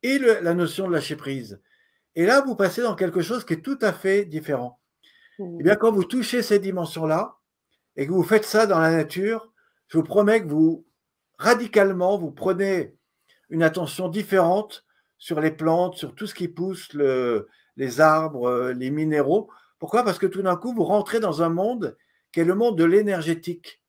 et 0.02 0.18
la 0.18 0.54
notion 0.54 0.88
de 0.88 0.92
lâcher 0.92 1.16
prise. 1.16 1.60
Et 2.16 2.26
là, 2.26 2.40
vous 2.40 2.56
passez 2.56 2.82
dans 2.82 2.94
quelque 2.94 3.20
chose 3.20 3.44
qui 3.44 3.54
est 3.54 3.62
tout 3.62 3.78
à 3.82 3.92
fait 3.92 4.24
différent. 4.24 4.80
Et 5.38 5.42
mhm. 5.42 5.56
Eh 5.60 5.62
bien, 5.62 5.76
quand 5.76 5.92
vous 5.92 6.04
touchez 6.04 6.42
cette 6.42 6.62
dimension-là, 6.62 7.36
et 7.96 8.06
que 8.06 8.12
vous 8.12 8.22
faites 8.22 8.44
ça 8.44 8.66
dans 8.66 8.78
la 8.78 8.90
nature, 8.90 9.52
je 9.88 9.98
vous 9.98 10.04
promets 10.04 10.42
que 10.42 10.48
vous, 10.48 10.86
radicalement, 11.38 12.18
vous 12.18 12.30
prenez 12.30 12.96
une 13.50 13.62
attention 13.62 14.08
différente 14.08 14.84
sur 15.18 15.40
les 15.40 15.50
plantes, 15.50 15.96
sur 15.96 16.14
tout 16.14 16.26
ce 16.26 16.34
qui 16.34 16.48
pousse, 16.48 16.92
le, 16.92 17.48
les 17.76 18.00
arbres, 18.00 18.72
les 18.72 18.90
minéraux. 18.90 19.50
Pourquoi? 19.78 20.02
Parce 20.02 20.18
que 20.18 20.26
tout 20.26 20.42
d'un 20.42 20.56
coup, 20.56 20.74
vous 20.74 20.84
rentrez 20.84 21.20
dans 21.20 21.42
un 21.42 21.48
monde 21.48 21.96
qui 22.32 22.40
est 22.40 22.44
le 22.44 22.54
monde 22.54 22.76
de 22.76 22.84
l'énergétique. 22.84 23.80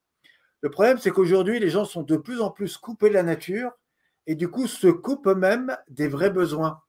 Le 0.62 0.70
problème, 0.70 0.98
c'est 0.98 1.12
qu'aujourd'hui, 1.12 1.60
les 1.60 1.70
gens 1.70 1.86
sont 1.86 2.04
de 2.04 2.17
plus 2.17 2.41
en 2.41 2.50
plus 2.50 2.78
coupés 2.78 3.10
de 3.10 3.13
la 3.13 3.24
nature 3.24 3.72
et 4.26 4.36
du 4.36 4.50
coup 4.50 4.67
se 4.67 4.88
coupent 4.88 5.28
eux-mêmes 5.28 5.78
des 5.89 6.08
vrais 6.08 6.30
besoins. 6.30 6.82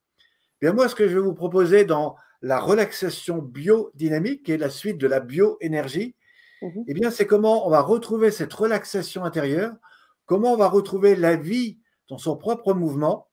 Bien, 0.60 0.72
moi, 0.72 0.88
ce 0.88 0.94
que 0.94 1.08
je 1.08 1.14
vais 1.14 1.22
vous 1.22 1.34
proposer 1.34 1.84
dans 1.84 2.16
la 2.42 2.58
relaxation 2.58 3.38
biodynamique, 3.38 4.44
qui 4.44 4.52
est 4.52 4.58
la 4.58 4.70
suite 4.70 4.98
de 4.98 5.06
la 5.06 5.20
bioénergie, 5.20 6.16
mmh 6.62 6.82
eh 6.88 6.94
bien, 6.94 7.10
c'est 7.10 7.26
comment 7.26 7.66
on 7.66 7.70
va 7.70 7.80
retrouver 7.80 8.30
cette 8.32 8.52
relaxation 8.52 9.24
intérieure, 9.24 9.74
comment 10.26 10.54
on 10.54 10.56
va 10.56 10.68
retrouver 10.68 11.14
la 11.14 11.36
vie 11.36 11.78
dans 12.08 12.18
son 12.18 12.36
propre 12.36 12.74
mouvement 12.74 13.28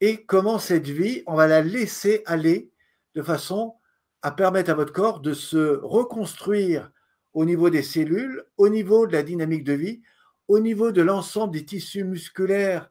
et 0.00 0.24
comment 0.24 0.58
cette 0.58 0.88
vie, 0.88 1.22
on 1.26 1.34
va 1.34 1.46
la 1.46 1.62
laisser 1.62 2.22
aller 2.26 2.70
de 3.14 3.22
façon 3.22 3.76
à 4.20 4.30
permettre 4.30 4.70
à 4.70 4.74
votre 4.74 4.92
corps 4.92 5.20
de 5.20 5.32
se 5.32 5.78
reconstruire 5.82 6.90
au 7.34 7.44
niveau 7.44 7.68
des 7.70 7.82
cellules, 7.82 8.44
au 8.56 8.68
niveau 8.68 9.06
de 9.06 9.12
la 9.12 9.22
dynamique 9.22 9.64
de 9.64 9.72
vie, 9.72 10.02
au 10.48 10.60
niveau 10.60 10.92
de 10.92 11.02
l'ensemble 11.02 11.52
des 11.52 11.64
tissus 11.64 12.04
musculaires, 12.04 12.90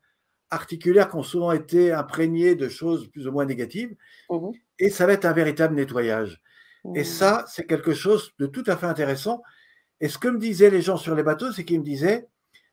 articulaires 0.50 1.10
qui 1.10 1.16
ont 1.16 1.24
souvent 1.24 1.52
été 1.52 1.92
imprégnés 1.92 2.56
de 2.56 2.70
choses 2.70 3.08
plus 3.08 3.28
ou 3.28 3.32
moins 3.32 3.46
négatives. 3.46 3.96
Mmh 4.30 4.52
et 4.80 4.90
ça 4.90 5.06
va 5.06 5.14
être 5.14 5.26
un 5.26 5.34
véritable 5.34 5.76
nettoyage. 5.76 6.42
Et 6.96 7.02
mmh. 7.02 7.06
ça, 7.06 7.46
c'est 7.48 7.66
quelque 7.66 7.94
chose 7.94 8.34
de 8.40 8.48
tout 8.48 8.64
à 8.66 8.76
fait 8.76 8.88
intéressant. 8.88 9.44
Et 10.02 10.10
ce 10.10 10.18
que 10.18 10.28
me 10.28 10.40
disaient 10.40 10.72
les 10.72 10.82
gens 10.82 10.98
sur 10.98 11.16
les 11.16 11.24
bateaux, 11.24 11.52
c'est 11.52 11.64
qu'ils 11.64 11.80
me 11.80 11.86
disaient, 11.86 12.28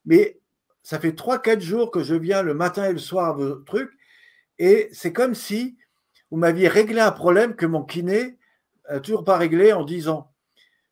mais 0.07 0.41
ça 0.83 0.99
fait 0.99 1.13
3-4 1.13 1.61
jours 1.61 1.91
que 1.91 2.03
je 2.03 2.15
viens 2.15 2.43
le 2.43 2.55
matin 2.55 2.87
et 2.87 2.93
le 2.93 2.99
soir 2.99 3.29
à 3.29 3.33
vos 3.35 3.55
trucs, 3.57 3.93
et 4.59 4.89
c'est 4.93 5.13
comme 5.13 5.35
si 5.35 5.77
vous 6.31 6.37
m'aviez 6.37 6.69
réglé 6.69 7.01
un 7.01 7.13
problème 7.13 7.55
que 7.55 7.67
mon 7.67 7.83
kiné 7.83 8.37
n'a 8.91 9.01
toujours 9.01 9.25
pas 9.25 9.37
réglé 9.37 9.73
en 9.73 9.85
10 9.85 10.09
ans. 10.09 10.30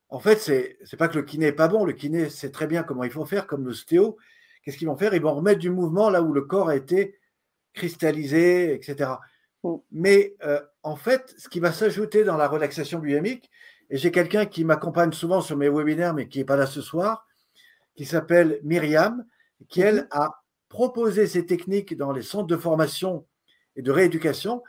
En 0.09 0.21
fait, 0.21 0.37
c'est 0.37 0.79
n'est 0.81 0.97
pas 0.97 1.09
que 1.09 1.17
le 1.17 1.23
kiné 1.23 1.47
n'est 1.47 1.53
pas 1.53 1.69
bon. 1.69 1.85
Le 1.85 1.93
kiné 1.93 2.31
sait 2.31 2.51
très 2.51 2.67
bien 2.67 2.83
comment 2.83 3.05
il 3.05 3.11
faut 3.11 3.27
faire, 3.27 3.47
comme 3.47 3.67
l'ostéo. 3.67 4.17
Qu'est-ce 4.63 4.79
qu'ils 4.79 4.89
vont 4.89 4.97
faire? 4.97 5.15
Ils 5.15 5.23
vont 5.23 5.35
remettre 5.35 5.61
du 5.61 5.71
mouvement 5.71 6.11
là 6.11 6.23
où 6.23 6.33
le 6.33 6.43
corps 6.43 6.69
a 6.69 6.77
été 6.77 7.19
cristallisé, 7.75 8.75
etc. 8.75 9.11
Mm. 9.63 9.75
Mais 9.93 10.35
euh, 10.45 10.61
en 10.83 10.97
fait, 10.97 11.35
ce 11.39 11.49
qui 11.49 11.61
va 11.61 11.73
s'ajouter 11.73 12.25
dans 12.25 12.37
la 12.37 12.49
relaxation 12.49 12.99
biomique, 12.99 13.51
et 13.91 13.97
j'ai 13.97 14.11
quelqu'un 14.11 14.47
qui 14.47 14.65
m'accompagne 14.65 15.13
souvent 15.13 15.41
sur 15.41 15.57
mes 15.57 15.69
webinaires, 15.69 16.15
mais 16.15 16.29
qui 16.29 16.39
n'est 16.39 16.45
pas 16.45 16.57
là 16.57 16.67
ce 16.67 16.83
soir, 16.83 17.27
qui 17.95 18.05
s'appelle 18.05 18.61
Myriam, 18.63 19.25
qui, 19.69 19.81
elle, 19.81 20.01
mm-hmm. 20.01 20.09
a 20.11 20.43
proposé 20.69 21.27
ces 21.27 21.47
techniques 21.47 21.97
dans 21.97 22.13
les 22.13 22.23
centres 22.23 22.47
de 22.47 22.57
formation 22.57 23.27
et 23.77 23.83
de 23.83 23.91
rééducation. 23.91 24.63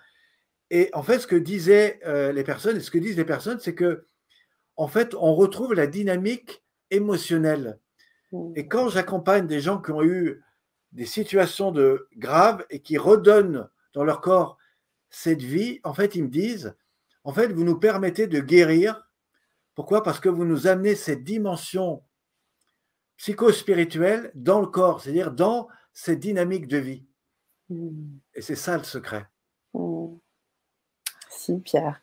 Et 0.69 0.89
en 0.93 1.03
fait, 1.03 1.19
ce 1.19 1.27
que 1.27 1.35
disaient 1.35 1.99
euh, 2.05 2.31
les 2.31 2.43
personnes, 2.43 2.77
et 2.77 2.79
ce 2.79 2.91
que 2.91 2.97
disent 2.97 3.17
les 3.17 3.25
personnes, 3.25 3.59
c'est 3.59 3.75
que, 3.75 4.05
en 4.79 4.87
fait, 4.87 5.13
on 5.13 5.35
retrouve 5.35 5.73
la 5.73 5.87
dynamique 5.87 6.63
émotionnelle. 6.89 7.79
Mmh. 8.31 8.53
Et 8.55 8.69
quand 8.69 8.87
j'accompagne 8.87 9.45
des 9.45 9.59
gens 9.59 9.81
qui 9.81 9.91
ont 9.91 10.01
eu 10.01 10.41
des 10.93 11.05
situations 11.05 11.73
de 11.73 12.07
graves 12.15 12.65
et 12.69 12.79
qui 12.79 12.97
redonnent 12.97 13.69
dans 13.93 14.05
leur 14.05 14.21
corps 14.21 14.57
cette 15.09 15.41
vie, 15.41 15.81
en 15.83 15.93
fait, 15.93 16.15
ils 16.15 16.23
me 16.23 16.29
disent, 16.29 16.77
en 17.25 17.33
fait, 17.33 17.51
vous 17.51 17.65
nous 17.65 17.77
permettez 17.77 18.25
de 18.27 18.39
guérir. 18.39 19.05
Pourquoi? 19.75 20.01
Parce 20.01 20.21
que 20.21 20.29
vous 20.29 20.45
nous 20.45 20.65
amenez 20.65 20.95
cette 20.95 21.25
dimension 21.25 22.01
psycho-spirituelle 23.17 24.31
dans 24.33 24.61
le 24.61 24.67
corps, 24.67 25.01
c'est-à-dire 25.01 25.31
dans 25.31 25.67
cette 25.91 26.21
dynamique 26.21 26.67
de 26.67 26.77
vie. 26.77 27.05
Mmh. 27.67 27.89
Et 28.33 28.41
c'est 28.41 28.55
ça 28.55 28.77
le 28.77 28.85
secret. 28.85 29.27
Mmh. 29.73 30.15
Si, 31.29 31.59
Pierre. 31.59 32.01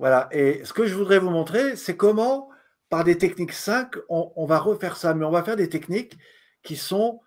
Voilà. 0.00 0.28
Et 0.32 0.64
ce 0.64 0.72
que 0.72 0.86
je 0.86 0.94
voudrais 0.94 1.18
vous 1.18 1.28
montrer, 1.28 1.76
c'est 1.76 1.94
comment, 1.94 2.48
par 2.88 3.04
des 3.04 3.18
techniques 3.18 3.52
5, 3.52 3.96
on, 4.08 4.46
va 4.46 4.58
refaire 4.58 4.96
ça. 4.96 5.12
Mais 5.12 5.26
on 5.26 5.30
va 5.30 5.44
faire 5.44 5.56
des 5.56 5.68
techniques 5.68 6.16
qui 6.62 6.76
sont 6.76 7.20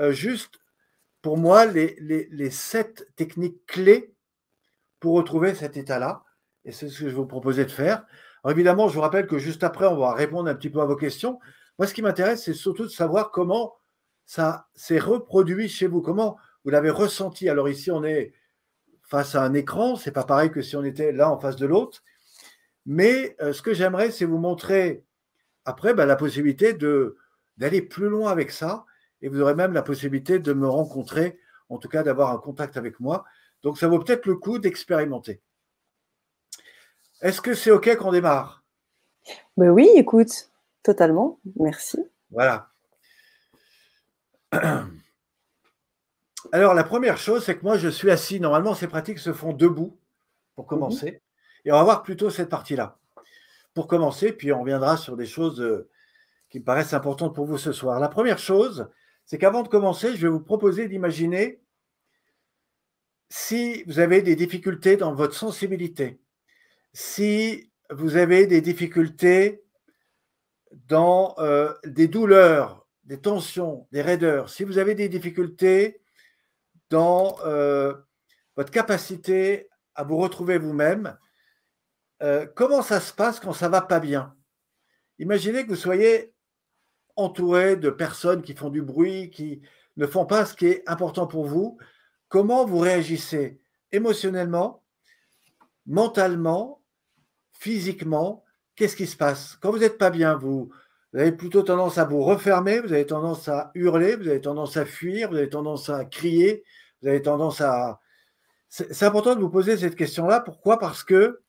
euh, 0.00 0.10
juste, 0.10 0.58
pour 1.22 1.38
moi, 1.38 1.66
les, 1.66 1.96
les, 2.00 2.50
sept 2.50 3.06
techniques 3.14 3.64
clés 3.66 4.12
pour 4.98 5.14
retrouver 5.14 5.54
cet 5.54 5.76
état-là. 5.76 6.24
Et 6.64 6.72
c'est 6.72 6.88
ce 6.88 6.98
que 6.98 7.08
je 7.08 7.14
vous 7.14 7.26
proposer 7.26 7.64
de 7.64 7.70
faire. 7.70 8.04
évidemment, 8.48 8.88
je 8.88 8.94
vous 8.94 9.02
rappelle 9.02 9.28
que 9.28 9.38
juste 9.38 9.62
après, 9.62 9.86
on 9.86 9.96
va 9.96 10.12
répondre 10.12 10.50
un 10.50 10.54
petit 10.56 10.70
peu 10.70 10.80
à 10.80 10.84
vos 10.84 10.96
questions. 10.96 11.38
Moi, 11.78 11.86
ce 11.86 11.94
qui 11.94 12.02
m'intéresse, 12.02 12.42
c'est 12.44 12.54
surtout 12.54 12.82
de 12.82 12.90
savoir 12.90 13.30
comment 13.30 13.76
ça 14.24 14.66
s'est 14.74 14.98
reproduit 14.98 15.68
chez 15.68 15.86
vous 15.86 16.02
Comment 16.02 16.38
vous 16.64 16.70
l'avez 16.70 16.90
ressenti? 16.90 17.48
Alors 17.48 17.68
ici, 17.68 17.92
on 17.92 18.02
est 18.02 18.32
face 19.02 19.36
à 19.36 19.44
un 19.44 19.54
écran, 19.54 19.94
c'est 19.94 20.10
pas 20.10 20.24
pareil 20.24 20.50
que 20.50 20.60
si 20.60 20.74
on 20.74 20.82
était 20.82 21.12
là 21.12 21.30
en 21.30 21.38
face 21.38 21.54
de 21.54 21.66
l'autre. 21.66 22.02
Mais 22.86 23.36
euh, 23.40 23.52
ce 23.52 23.62
que 23.62 23.74
j'aimerais, 23.74 24.10
c'est 24.10 24.24
vous 24.24 24.38
montrer 24.38 25.04
après 25.64 25.92
bah, 25.92 26.06
la 26.06 26.16
possibilité 26.16 26.72
de, 26.72 27.16
d'aller 27.58 27.82
plus 27.82 28.08
loin 28.08 28.30
avec 28.30 28.50
ça. 28.50 28.86
Et 29.22 29.28
vous 29.28 29.40
aurez 29.40 29.54
même 29.54 29.72
la 29.72 29.82
possibilité 29.82 30.38
de 30.38 30.52
me 30.52 30.68
rencontrer, 30.68 31.38
en 31.68 31.78
tout 31.78 31.88
cas 31.88 32.02
d'avoir 32.02 32.30
un 32.30 32.38
contact 32.38 32.76
avec 32.76 33.00
moi. 33.00 33.24
Donc 33.62 33.78
ça 33.78 33.88
vaut 33.88 33.98
peut-être 33.98 34.26
le 34.26 34.36
coup 34.36 34.58
d'expérimenter. 34.58 35.40
Est-ce 37.22 37.40
que 37.40 37.54
c'est 37.54 37.70
OK 37.70 37.96
qu'on 37.96 38.12
démarre? 38.12 38.62
Ben 39.56 39.70
Oui, 39.70 39.88
écoute, 39.96 40.50
totalement. 40.82 41.40
Merci. 41.56 41.98
Voilà. 42.30 42.70
Alors, 46.52 46.74
la 46.74 46.84
première 46.84 47.18
chose, 47.18 47.44
c'est 47.44 47.56
que 47.56 47.64
moi, 47.64 47.76
je 47.76 47.88
suis 47.88 48.10
assis. 48.10 48.38
Normalement, 48.38 48.74
ces 48.74 48.86
pratiques 48.86 49.18
se 49.18 49.32
font 49.32 49.52
debout 49.52 49.98
pour 50.54 50.66
commencer. 50.66 51.20
Et 51.66 51.72
on 51.72 51.74
va 51.74 51.82
voir 51.82 52.02
plutôt 52.04 52.30
cette 52.30 52.48
partie-là. 52.48 52.98
Pour 53.74 53.88
commencer, 53.88 54.32
puis 54.32 54.52
on 54.52 54.60
reviendra 54.60 54.96
sur 54.96 55.16
des 55.16 55.26
choses 55.26 55.60
euh, 55.60 55.90
qui 56.48 56.60
me 56.60 56.64
paraissent 56.64 56.94
importantes 56.94 57.34
pour 57.34 57.44
vous 57.44 57.58
ce 57.58 57.72
soir. 57.72 57.98
La 58.00 58.08
première 58.08 58.38
chose, 58.38 58.88
c'est 59.26 59.36
qu'avant 59.36 59.62
de 59.62 59.68
commencer, 59.68 60.16
je 60.16 60.22
vais 60.22 60.32
vous 60.32 60.40
proposer 60.40 60.88
d'imaginer 60.88 61.60
si 63.28 63.82
vous 63.82 63.98
avez 63.98 64.22
des 64.22 64.36
difficultés 64.36 64.96
dans 64.96 65.12
votre 65.12 65.34
sensibilité, 65.34 66.20
si 66.92 67.72
vous 67.90 68.16
avez 68.16 68.46
des 68.46 68.60
difficultés 68.60 69.64
dans 70.86 71.34
euh, 71.38 71.74
des 71.84 72.06
douleurs, 72.06 72.86
des 73.04 73.20
tensions, 73.20 73.88
des 73.90 74.02
raideurs, 74.02 74.50
si 74.50 74.62
vous 74.62 74.78
avez 74.78 74.94
des 74.94 75.08
difficultés 75.08 76.00
dans 76.90 77.36
euh, 77.44 77.92
votre 78.54 78.70
capacité 78.70 79.68
à 79.96 80.04
vous 80.04 80.16
retrouver 80.16 80.58
vous-même, 80.58 81.16
euh, 82.22 82.46
comment 82.54 82.82
ça 82.82 83.00
se 83.00 83.12
passe 83.12 83.40
quand 83.40 83.52
ça 83.52 83.68
va 83.68 83.80
pas 83.80 84.00
bien? 84.00 84.34
Imaginez 85.18 85.64
que 85.64 85.70
vous 85.70 85.76
soyez 85.76 86.34
entouré 87.16 87.76
de 87.76 87.90
personnes 87.90 88.42
qui 88.42 88.54
font 88.54 88.70
du 88.70 88.82
bruit, 88.82 89.30
qui 89.30 89.62
ne 89.96 90.06
font 90.06 90.26
pas 90.26 90.44
ce 90.44 90.54
qui 90.54 90.66
est 90.66 90.82
important 90.86 91.26
pour 91.26 91.46
vous. 91.46 91.78
Comment 92.28 92.66
vous 92.66 92.78
réagissez? 92.78 93.58
Émotionnellement, 93.92 94.82
mentalement, 95.86 96.82
physiquement 97.52 98.44
Qu'est-ce 98.76 98.94
qui 98.94 99.06
se 99.06 99.16
passe? 99.16 99.56
Quand 99.62 99.70
vous 99.70 99.78
n'êtes 99.78 99.96
pas 99.96 100.10
bien, 100.10 100.36
vous, 100.36 100.70
vous 101.12 101.18
avez 101.18 101.32
plutôt 101.32 101.62
tendance 101.62 101.96
à 101.96 102.04
vous 102.04 102.22
refermer, 102.22 102.80
vous 102.80 102.92
avez 102.92 103.06
tendance 103.06 103.48
à 103.48 103.70
hurler, 103.74 104.16
vous 104.16 104.28
avez 104.28 104.42
tendance 104.42 104.76
à 104.76 104.84
fuir, 104.84 105.30
vous 105.30 105.36
avez 105.36 105.48
tendance 105.48 105.88
à 105.88 106.04
crier, 106.04 106.62
vous 107.00 107.08
avez 107.08 107.22
tendance 107.22 107.62
à... 107.62 108.00
C'est 108.68 109.04
important 109.04 109.34
de 109.34 109.40
vous 109.40 109.48
poser 109.48 109.78
cette 109.78 109.96
question-là. 109.96 110.40
Pourquoi? 110.40 110.78
Parce 110.78 111.04
que 111.04 111.40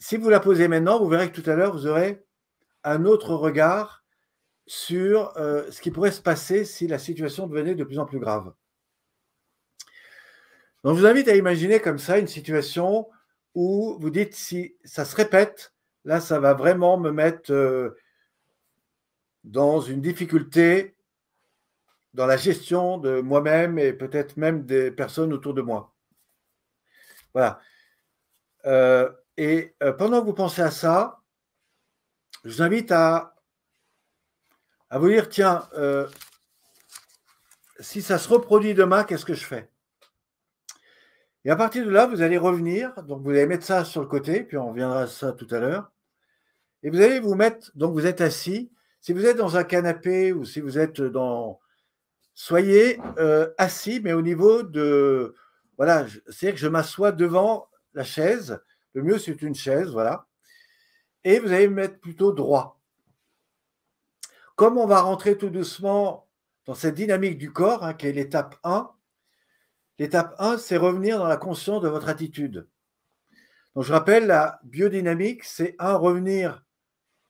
si 0.00 0.16
vous 0.16 0.30
la 0.30 0.40
posez 0.40 0.66
maintenant, 0.66 0.98
vous 0.98 1.08
verrez 1.08 1.30
que 1.30 1.38
tout 1.40 1.48
à 1.48 1.54
l'heure, 1.54 1.72
vous 1.72 1.86
aurez 1.86 2.24
un 2.82 3.04
autre 3.04 3.34
regard 3.34 4.02
sur 4.66 5.36
euh, 5.36 5.70
ce 5.70 5.80
qui 5.80 5.90
pourrait 5.90 6.10
se 6.10 6.22
passer 6.22 6.64
si 6.64 6.88
la 6.88 6.98
situation 6.98 7.46
devenait 7.46 7.74
de 7.74 7.84
plus 7.84 7.98
en 7.98 8.06
plus 8.06 8.18
grave. 8.18 8.52
Donc, 10.82 10.96
je 10.96 11.00
vous 11.00 11.06
invite 11.06 11.28
à 11.28 11.36
imaginer 11.36 11.80
comme 11.80 11.98
ça 11.98 12.18
une 12.18 12.28
situation 12.28 13.08
où 13.54 13.98
vous 14.00 14.10
dites 14.10 14.34
si 14.34 14.74
ça 14.84 15.04
se 15.04 15.14
répète, 15.14 15.74
là, 16.04 16.18
ça 16.20 16.40
va 16.40 16.54
vraiment 16.54 16.98
me 16.98 17.10
mettre 17.10 17.52
euh, 17.52 17.90
dans 19.44 19.82
une 19.82 20.00
difficulté 20.00 20.94
dans 22.14 22.26
la 22.26 22.38
gestion 22.38 22.96
de 22.96 23.20
moi-même 23.20 23.78
et 23.78 23.92
peut-être 23.92 24.38
même 24.38 24.64
des 24.64 24.90
personnes 24.90 25.34
autour 25.34 25.52
de 25.52 25.62
moi. 25.62 25.94
Voilà. 27.34 27.60
Euh, 28.64 29.10
et 29.40 29.74
euh, 29.82 29.94
pendant 29.94 30.20
que 30.20 30.26
vous 30.26 30.34
pensez 30.34 30.60
à 30.60 30.70
ça, 30.70 31.22
je 32.44 32.50
vous 32.50 32.62
invite 32.62 32.92
à, 32.92 33.34
à 34.90 34.98
vous 34.98 35.08
dire, 35.08 35.30
tiens, 35.30 35.66
euh, 35.78 36.06
si 37.78 38.02
ça 38.02 38.18
se 38.18 38.28
reproduit 38.28 38.74
demain, 38.74 39.02
qu'est-ce 39.02 39.24
que 39.24 39.32
je 39.32 39.46
fais? 39.46 39.70
Et 41.46 41.50
à 41.50 41.56
partir 41.56 41.86
de 41.86 41.90
là, 41.90 42.06
vous 42.06 42.20
allez 42.20 42.36
revenir, 42.36 43.02
donc 43.04 43.22
vous 43.22 43.30
allez 43.30 43.46
mettre 43.46 43.64
ça 43.64 43.86
sur 43.86 44.02
le 44.02 44.08
côté, 44.08 44.42
puis 44.42 44.58
on 44.58 44.68
reviendra 44.68 45.04
à 45.04 45.06
ça 45.06 45.32
tout 45.32 45.48
à 45.52 45.58
l'heure. 45.58 45.90
Et 46.82 46.90
vous 46.90 47.00
allez 47.00 47.18
vous 47.18 47.34
mettre, 47.34 47.70
donc 47.74 47.94
vous 47.94 48.04
êtes 48.04 48.20
assis, 48.20 48.70
si 49.00 49.14
vous 49.14 49.24
êtes 49.24 49.38
dans 49.38 49.56
un 49.56 49.64
canapé 49.64 50.34
ou 50.34 50.44
si 50.44 50.60
vous 50.60 50.78
êtes 50.78 51.00
dans... 51.00 51.60
Soyez 52.34 53.00
euh, 53.16 53.50
assis, 53.56 54.00
mais 54.04 54.12
au 54.12 54.20
niveau 54.20 54.62
de... 54.64 55.34
Voilà, 55.78 56.06
c'est-à-dire 56.28 56.56
que 56.56 56.60
je 56.60 56.68
m'assois 56.68 57.12
devant 57.12 57.70
la 57.94 58.04
chaise. 58.04 58.60
Le 58.94 59.02
mieux, 59.02 59.18
c'est 59.18 59.42
une 59.42 59.54
chaise, 59.54 59.90
voilà. 59.90 60.26
Et 61.24 61.38
vous 61.38 61.52
allez 61.52 61.68
me 61.68 61.74
mettre 61.74 62.00
plutôt 62.00 62.32
droit. 62.32 62.80
Comme 64.56 64.78
on 64.78 64.86
va 64.86 65.00
rentrer 65.00 65.38
tout 65.38 65.50
doucement 65.50 66.28
dans 66.66 66.74
cette 66.74 66.94
dynamique 66.94 67.38
du 67.38 67.52
corps, 67.52 67.84
hein, 67.84 67.94
qui 67.94 68.06
est 68.06 68.12
l'étape 68.12 68.56
1, 68.64 68.90
l'étape 69.98 70.34
1, 70.38 70.58
c'est 70.58 70.76
revenir 70.76 71.18
dans 71.18 71.28
la 71.28 71.36
conscience 71.36 71.82
de 71.82 71.88
votre 71.88 72.08
attitude. 72.08 72.68
Donc, 73.74 73.84
je 73.84 73.92
rappelle, 73.92 74.26
la 74.26 74.60
biodynamique, 74.64 75.44
c'est 75.44 75.76
un, 75.78 75.94
revenir 75.94 76.64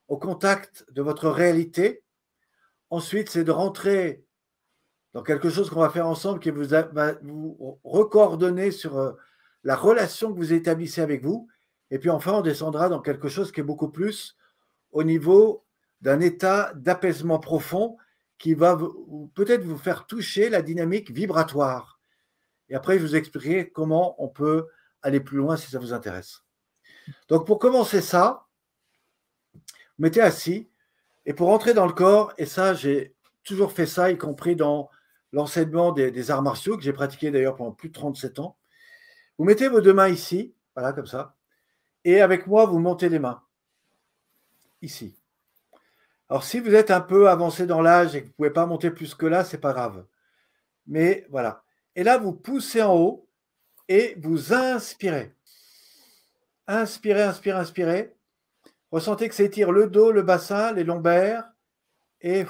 au 0.08 0.16
contact 0.16 0.84
de 0.90 1.02
votre 1.02 1.28
réalité. 1.28 2.02
Ensuite, 2.88 3.28
c'est 3.28 3.44
de 3.44 3.52
rentrer 3.52 4.24
dans 5.12 5.22
quelque 5.22 5.50
chose 5.50 5.70
qu'on 5.70 5.80
va 5.80 5.90
faire 5.90 6.06
ensemble 6.06 6.40
qui 6.40 6.50
vous 6.50 6.68
va 6.68 7.14
vous 7.22 7.80
recoordonner 7.84 8.70
sur 8.70 8.98
euh, 8.98 9.12
la 9.64 9.76
relation 9.76 10.32
que 10.32 10.38
vous 10.38 10.52
établissez 10.52 11.00
avec 11.00 11.22
vous. 11.22 11.48
Et 11.90 11.98
puis 11.98 12.10
enfin, 12.10 12.32
on 12.34 12.40
descendra 12.40 12.88
dans 12.88 13.00
quelque 13.00 13.28
chose 13.28 13.52
qui 13.52 13.60
est 13.60 13.64
beaucoup 13.64 13.90
plus 13.90 14.36
au 14.92 15.02
niveau 15.02 15.64
d'un 16.00 16.20
état 16.20 16.72
d'apaisement 16.74 17.38
profond 17.38 17.96
qui 18.38 18.54
va 18.54 18.78
peut-être 19.34 19.64
vous 19.64 19.76
faire 19.76 20.06
toucher 20.06 20.48
la 20.48 20.62
dynamique 20.62 21.10
vibratoire. 21.10 22.00
Et 22.70 22.74
après, 22.74 22.98
je 22.98 23.02
vous 23.02 23.16
expliquerai 23.16 23.70
comment 23.70 24.22
on 24.22 24.28
peut 24.28 24.66
aller 25.02 25.20
plus 25.20 25.36
loin 25.36 25.56
si 25.56 25.70
ça 25.70 25.78
vous 25.78 25.92
intéresse. 25.92 26.42
Donc, 27.28 27.46
pour 27.46 27.58
commencer 27.58 28.00
ça, 28.00 28.46
mettez 29.98 30.22
assis. 30.22 30.70
Et 31.26 31.34
pour 31.34 31.50
entrer 31.50 31.74
dans 31.74 31.86
le 31.86 31.92
corps, 31.92 32.32
et 32.38 32.46
ça, 32.46 32.72
j'ai 32.72 33.14
toujours 33.44 33.72
fait 33.72 33.86
ça, 33.86 34.10
y 34.10 34.16
compris 34.16 34.56
dans 34.56 34.88
l'enseignement 35.32 35.92
des, 35.92 36.30
arts 36.30 36.42
martiaux, 36.42 36.76
que 36.76 36.82
j'ai 36.82 36.92
pratiqué 36.92 37.30
d'ailleurs 37.30 37.56
pendant 37.56 37.72
plus 37.72 37.88
de 37.88 37.94
37 37.94 38.38
ans. 38.38 38.56
Vous 39.40 39.46
mettez 39.46 39.68
vos 39.68 39.80
deux 39.80 39.94
mains 39.94 40.10
ici, 40.10 40.54
voilà, 40.76 40.92
comme 40.92 41.06
ça. 41.06 41.34
Et 42.04 42.20
avec 42.20 42.46
moi, 42.46 42.66
vous 42.66 42.78
montez 42.78 43.08
les 43.08 43.18
mains. 43.18 43.42
Ici. 44.82 45.16
Alors, 46.28 46.44
si 46.44 46.60
vous 46.60 46.74
êtes 46.74 46.90
un 46.90 47.00
peu 47.00 47.26
avancé 47.30 47.66
dans 47.66 47.80
l'âge 47.80 48.14
et 48.14 48.20
que 48.20 48.26
vous 48.26 48.32
ne 48.32 48.36
pouvez 48.36 48.50
pas 48.50 48.66
monter 48.66 48.90
plus 48.90 49.14
que 49.14 49.24
là, 49.24 49.42
ce 49.42 49.56
n'est 49.56 49.60
pas 49.62 49.72
grave. 49.72 50.04
Mais 50.86 51.26
voilà. 51.30 51.62
Et 51.96 52.04
là, 52.04 52.18
vous 52.18 52.34
poussez 52.34 52.82
en 52.82 52.94
haut 52.94 53.30
et 53.88 54.14
vous 54.20 54.52
inspirez. 54.52 55.34
Inspirez, 56.66 57.22
inspirez, 57.22 57.58
inspirez. 57.58 58.14
Ressentez 58.92 59.26
que 59.30 59.34
ça 59.34 59.44
étire 59.44 59.72
le 59.72 59.86
dos, 59.86 60.12
le 60.12 60.20
bassin, 60.20 60.70
les 60.74 60.84
lombaires. 60.84 61.50
Et 62.20 62.44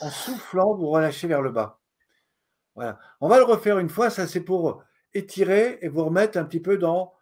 en 0.00 0.08
soufflant, 0.08 0.74
vous 0.76 0.88
relâchez 0.88 1.28
vers 1.28 1.42
le 1.42 1.50
bas. 1.50 1.78
Voilà. 2.74 2.98
On 3.20 3.28
va 3.28 3.36
le 3.36 3.44
refaire 3.44 3.78
une 3.78 3.90
fois. 3.90 4.08
Ça, 4.08 4.26
c'est 4.26 4.40
pour 4.40 4.82
étirer 5.16 5.78
et 5.82 5.88
vous 5.88 6.04
remettre 6.04 6.38
un 6.38 6.44
petit 6.44 6.60
peu 6.60 6.78
dans 6.78 7.14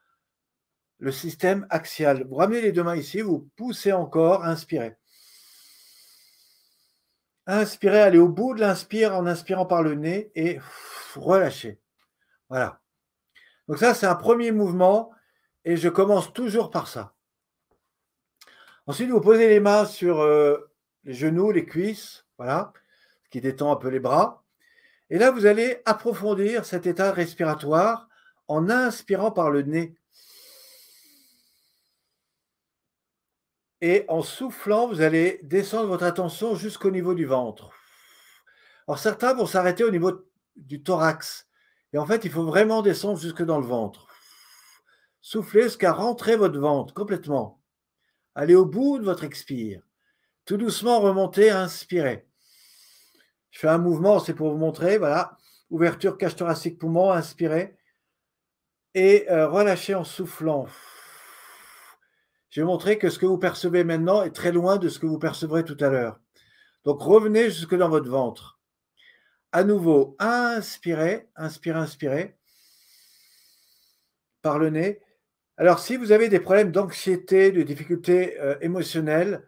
le 0.99 1.13
système 1.13 1.67
axial. 1.71 2.27
Vous 2.29 2.37
ramenez 2.37 2.61
les 2.61 2.73
deux 2.73 2.83
mains 2.83 2.97
ici, 2.97 3.21
vous 3.21 3.51
poussez 3.57 3.93
encore, 3.93 4.45
inspirez. 4.45 4.97
Inspirez, 7.47 8.01
allez 8.01 8.19
au 8.19 8.29
bout 8.29 8.55
de 8.55 8.61
l'inspire 8.61 9.15
en 9.15 9.27
inspirant 9.27 9.67
par 9.67 9.83
le 9.83 9.95
nez 9.95 10.33
et 10.35 10.61
relâchez. 11.15 11.79
Voilà. 12.49 12.81
Donc 13.69 13.79
ça, 13.79 13.95
c'est 13.95 14.07
un 14.07 14.15
premier 14.15 14.51
mouvement 14.51 15.11
et 15.65 15.77
je 15.77 15.89
commence 15.89 16.33
toujours 16.33 16.71
par 16.71 16.89
ça. 16.89 17.15
Ensuite, 18.87 19.11
vous 19.11 19.21
posez 19.21 19.49
les 19.49 19.61
mains 19.61 19.87
sur 19.87 20.21
euh, 20.21 20.71
les 21.05 21.15
genoux, 21.15 21.51
les 21.51 21.65
cuisses, 21.65 22.27
voilà, 22.39 22.73
ce 23.25 23.31
qui 23.31 23.41
détend 23.41 23.73
un 23.73 23.77
peu 23.77 23.89
les 23.89 24.01
bras. 24.01 24.44
Et 25.15 25.19
là, 25.19 25.31
vous 25.31 25.47
allez 25.47 25.81
approfondir 25.85 26.65
cet 26.65 26.87
état 26.87 27.13
respiratoire 27.13 28.09
en 28.49 28.69
inspirant 28.69 29.31
par 29.31 29.49
le 29.49 29.63
nez. 29.63 29.95
Et 33.81 34.05
en 34.09 34.23
soufflant, 34.23 34.89
vous 34.89 35.03
allez 35.03 35.39
descendre 35.45 35.87
votre 35.87 36.03
attention 36.03 36.57
jusqu'au 36.57 36.91
niveau 36.91 37.15
du 37.15 37.27
ventre. 37.27 37.71
Alors 38.89 38.99
certains 38.99 39.35
vont 39.35 39.47
s'arrêter 39.47 39.85
au 39.85 39.93
niveau 39.93 40.29
du 40.57 40.83
thorax. 40.83 41.47
Et 41.93 41.99
en 41.99 42.07
fait, 42.07 42.25
il 42.25 42.33
faut 42.33 42.45
vraiment 42.45 42.83
descendre 42.83 43.21
jusque 43.21 43.45
dans 43.45 43.61
le 43.61 43.67
ventre. 43.67 44.09
Soufflez 45.21 45.63
jusqu'à 45.63 45.93
rentrer 45.93 46.35
votre 46.35 46.59
ventre 46.59 46.93
complètement. 46.93 47.63
Allez 48.35 48.57
au 48.57 48.65
bout 48.65 48.99
de 48.99 49.05
votre 49.05 49.23
expire. 49.23 49.81
Tout 50.45 50.57
doucement 50.57 50.99
remontez, 50.99 51.51
inspirez. 51.51 52.27
Je 53.55 53.61
fais 53.61 53.69
un 53.69 53.79
mouvement, 53.79 54.19
c'est 54.19 54.35
pour 54.35 54.51
vous 54.51 54.59
montrer, 54.59 54.99
voilà. 54.99 55.39
Ouverture, 55.71 56.19
cage 56.19 56.35
thoracique, 56.35 56.77
poumon, 56.77 57.13
inspirez. 57.13 57.77
Et 58.95 59.31
euh, 59.31 59.47
relâchez 59.47 59.95
en 59.95 60.03
soufflant. 60.03 60.67
Je 62.51 62.61
vais 62.61 62.67
montrer 62.67 62.99
que 62.99 63.11
ce 63.11 63.19
que 63.21 63.27
vous 63.27 63.39
percevez 63.39 63.85
maintenant 63.85 64.25
est 64.25 64.35
très 64.35 64.51
loin 64.51 64.77
de 64.77 64.89
ce 64.89 64.99
que 64.99 65.07
vous 65.07 65.21
percevrez 65.21 65.63
tout 65.63 65.77
à 65.79 65.89
l'heure. 65.89 66.19
Donc 66.85 67.01
revenez 67.01 67.45
jusque 67.45 67.77
dans 67.77 67.89
votre 67.89 68.11
ventre. 68.11 68.59
À 69.53 69.63
nouveau, 69.63 70.17
inspirez, 70.19 71.29
inspirez, 71.37 71.79
inspirez 71.79 72.37
par 74.43 74.59
le 74.59 74.71
nez. 74.71 75.01
Alors 75.59 75.79
si 75.79 75.97
vous 75.97 76.11
avez 76.11 76.29
des 76.29 76.41
problèmes 76.41 76.73
d'anxiété, 76.73 77.53
de 77.53 77.63
difficultés 77.63 78.37
euh, 78.41 78.57
émotionnelles, 78.63 79.47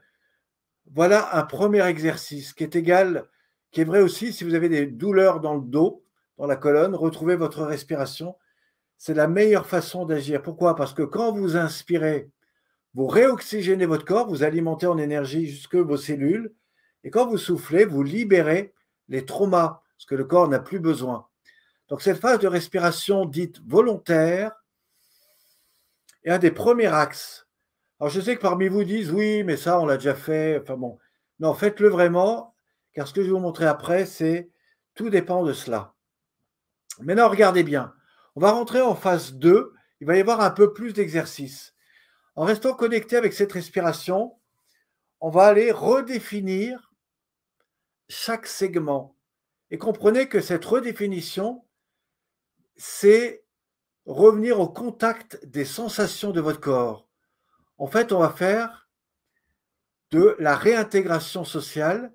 voilà 0.93 1.37
un 1.37 1.43
premier 1.43 1.85
exercice 1.85 2.53
qui 2.53 2.63
est 2.63 2.77
égal, 2.77 3.29
qui 3.77 3.83
est 3.83 3.85
vrai 3.85 4.01
aussi 4.01 4.33
si 4.33 4.43
vous 4.43 4.55
avez 4.55 4.71
des 4.71 4.87
douleurs 4.87 5.39
dans 5.39 5.55
le 5.55 5.61
dos, 5.61 6.03
dans 6.39 6.47
la 6.47 6.57
colonne, 6.57 6.95
retrouvez 6.95 7.37
votre 7.37 7.63
respiration. 7.63 8.35
C'est 8.97 9.13
la 9.13 9.29
meilleure 9.29 9.67
façon 9.67 10.07
d'agir. 10.07 10.41
Pourquoi? 10.41 10.75
Parce 10.77 10.95
que 10.95 11.03
quand 11.03 11.31
vous 11.33 11.59
inspirez, 11.59 12.31
vous 12.95 13.07
réoxygénez 13.07 13.85
votre 13.85 14.07
corps, 14.07 14.27
vous 14.29 14.43
alimentez 14.43 14.87
en 14.87 14.97
énergie 14.97 15.47
jusque 15.47 15.75
vos 15.75 15.99
cellules, 15.99 16.55
et 17.05 17.11
quand 17.11 17.27
vous 17.27 17.37
soufflez, 17.37 17.85
vous 17.85 18.03
libérez 18.03 18.73
les 19.11 19.27
traumas, 19.27 19.83
ce 19.99 20.07
que 20.07 20.15
le 20.15 20.25
corps 20.25 20.49
n'a 20.49 20.59
plus 20.59 20.81
besoin. 20.81 21.27
Donc 21.91 22.01
cette 22.01 22.17
phase 22.17 22.39
de 22.39 22.49
respiration 22.49 23.27
dite 23.27 23.61
volontaire 23.67 24.53
est 26.25 26.31
un 26.31 26.39
des 26.39 26.51
premiers 26.51 26.87
axes. 26.87 27.47
Alors 28.01 28.09
je 28.09 28.23
sais 28.23 28.37
que 28.37 28.41
parmi 28.41 28.69
vous 28.69 28.85
disent 28.85 29.13
oui, 29.13 29.45
mais 29.45 29.59
ça 29.59 29.79
on 29.79 29.85
l'a 29.85 29.99
déjà 29.99 30.15
fait. 30.15 30.59
Enfin 30.63 30.79
bon, 30.79 30.99
non, 31.41 31.53
faites-le 31.53 31.91
vraiment, 31.91 32.56
car 32.97 33.07
ce 33.07 33.13
que 33.13 33.21
je 33.21 33.27
vais 33.27 33.33
vous 33.33 33.39
montrer 33.39 33.67
après, 33.67 34.07
c'est 34.07 34.51
tout 34.95 35.11
dépend 35.11 35.45
de 35.45 35.53
cela. 35.53 35.95
Maintenant, 37.01 37.29
regardez 37.29 37.63
bien. 37.63 37.95
On 38.37 38.41
va 38.41 38.53
rentrer 38.53 38.81
en 38.81 38.95
phase 38.95 39.35
2. 39.35 39.75
Il 40.01 40.07
va 40.07 40.17
y 40.17 40.21
avoir 40.21 40.41
un 40.41 40.51
peu 40.51 40.73
plus 40.73 40.95
d'exercice. 40.95 41.75
En 42.37 42.45
restant 42.45 42.73
connecté 42.73 43.17
avec 43.17 43.35
cette 43.35 43.53
respiration, 43.53 44.39
on 45.21 45.29
va 45.29 45.45
aller 45.45 45.73
redéfinir 45.73 46.91
chaque 48.09 48.47
segment. 48.47 49.15
Et 49.71 49.77
comprenez 49.77 50.31
que 50.31 50.41
cette 50.41 50.65
redéfinition, 50.65 51.67
c'est 52.77 53.45
revenir 54.07 54.59
au 54.59 54.71
contact 54.71 55.45
des 55.45 55.67
sensations 55.67 56.31
de 56.31 56.41
votre 56.41 56.61
corps. 56.61 57.11
En 57.77 57.89
fait, 57.89 58.11
on 58.13 58.21
va 58.21 58.31
faire 58.31 58.89
de 60.13 60.35
la 60.39 60.57
réintégration 60.57 61.45
sociale 61.45 62.15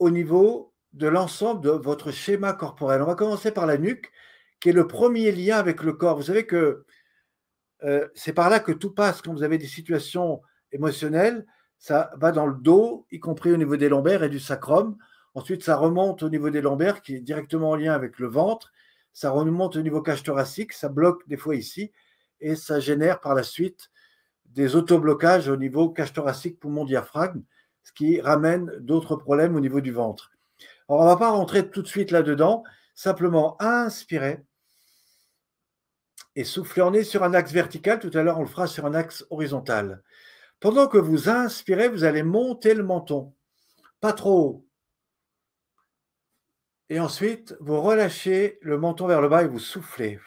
au 0.00 0.10
niveau 0.10 0.72
de 0.92 1.06
l'ensemble 1.06 1.60
de 1.60 1.70
votre 1.70 2.10
schéma 2.10 2.52
corporel. 2.52 3.00
On 3.02 3.06
va 3.06 3.14
commencer 3.14 3.52
par 3.52 3.66
la 3.66 3.78
nuque, 3.78 4.10
qui 4.58 4.70
est 4.70 4.72
le 4.72 4.88
premier 4.88 5.30
lien 5.30 5.56
avec 5.56 5.82
le 5.82 5.92
corps. 5.92 6.16
Vous 6.16 6.24
savez 6.24 6.46
que 6.46 6.84
euh, 7.84 8.08
c'est 8.14 8.32
par 8.32 8.50
là 8.50 8.58
que 8.60 8.72
tout 8.72 8.90
passe 8.90 9.22
quand 9.22 9.32
vous 9.32 9.44
avez 9.44 9.58
des 9.58 9.68
situations 9.68 10.42
émotionnelles. 10.72 11.46
Ça 11.78 12.10
va 12.16 12.32
dans 12.32 12.46
le 12.46 12.56
dos, 12.56 13.06
y 13.12 13.20
compris 13.20 13.52
au 13.52 13.56
niveau 13.56 13.76
des 13.76 13.88
lombaires 13.88 14.22
et 14.22 14.28
du 14.28 14.40
sacrum. 14.40 14.96
Ensuite, 15.34 15.62
ça 15.62 15.76
remonte 15.76 16.22
au 16.22 16.28
niveau 16.28 16.50
des 16.50 16.60
lombaires, 16.60 17.02
qui 17.02 17.14
est 17.14 17.20
directement 17.20 17.70
en 17.70 17.76
lien 17.76 17.92
avec 17.92 18.18
le 18.18 18.26
ventre. 18.26 18.72
Ça 19.12 19.30
remonte 19.30 19.76
au 19.76 19.82
niveau 19.82 20.02
cage 20.02 20.22
thoracique, 20.22 20.72
ça 20.72 20.88
bloque 20.88 21.26
des 21.28 21.36
fois 21.36 21.56
ici, 21.56 21.92
et 22.40 22.56
ça 22.56 22.80
génère 22.80 23.20
par 23.20 23.34
la 23.34 23.42
suite 23.42 23.90
des 24.46 24.76
autoblocages 24.76 25.48
au 25.48 25.56
niveau 25.56 25.90
cage 25.90 26.12
thoracique, 26.12 26.58
poumon, 26.58 26.84
diaphragme, 26.84 27.42
ce 27.82 27.92
qui 27.92 28.20
ramène 28.20 28.72
d'autres 28.80 29.16
problèmes 29.16 29.56
au 29.56 29.60
niveau 29.60 29.80
du 29.80 29.92
ventre. 29.92 30.30
Alors, 30.88 31.02
on 31.02 31.04
ne 31.04 31.10
va 31.10 31.16
pas 31.16 31.30
rentrer 31.30 31.70
tout 31.70 31.82
de 31.82 31.88
suite 31.88 32.10
là-dedans, 32.10 32.64
simplement 32.94 33.60
inspirer 33.60 34.42
et 36.36 36.44
souffler 36.44 36.82
en 36.82 36.92
nez 36.92 37.04
sur 37.04 37.22
un 37.22 37.34
axe 37.34 37.52
vertical. 37.52 37.98
Tout 37.98 38.10
à 38.14 38.22
l'heure, 38.22 38.38
on 38.38 38.42
le 38.42 38.48
fera 38.48 38.66
sur 38.66 38.86
un 38.86 38.94
axe 38.94 39.24
horizontal. 39.30 40.02
Pendant 40.60 40.86
que 40.86 40.98
vous 40.98 41.28
inspirez, 41.28 41.88
vous 41.88 42.04
allez 42.04 42.22
monter 42.22 42.74
le 42.74 42.82
menton, 42.82 43.34
pas 44.00 44.12
trop 44.12 44.40
haut, 44.40 44.66
et 46.90 46.98
ensuite, 46.98 47.56
vous 47.60 47.80
relâchez 47.80 48.58
le 48.62 48.76
menton 48.76 49.06
vers 49.06 49.20
le 49.20 49.28
bas 49.28 49.44
et 49.44 49.46
vous 49.46 49.60
soufflez. 49.60 50.18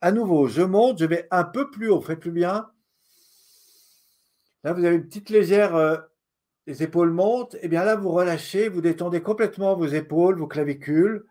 À 0.00 0.10
nouveau, 0.10 0.48
je 0.48 0.62
monte, 0.62 0.98
je 0.98 1.04
vais 1.04 1.28
un 1.30 1.44
peu 1.44 1.70
plus 1.70 1.88
haut. 1.88 2.00
Faites 2.00 2.18
plus 2.18 2.32
bien. 2.32 2.68
Là, 4.64 4.72
vous 4.72 4.84
avez 4.84 4.96
une 4.96 5.06
petite 5.06 5.30
légère. 5.30 5.74
Euh, 5.74 5.96
les 6.66 6.82
épaules 6.82 7.10
montent. 7.10 7.56
Et 7.62 7.68
bien 7.68 7.84
là, 7.84 7.96
vous 7.96 8.10
relâchez, 8.10 8.68
vous 8.68 8.80
détendez 8.80 9.22
complètement 9.22 9.74
vos 9.76 9.86
épaules, 9.86 10.38
vos 10.38 10.46
clavicules. 10.46 11.24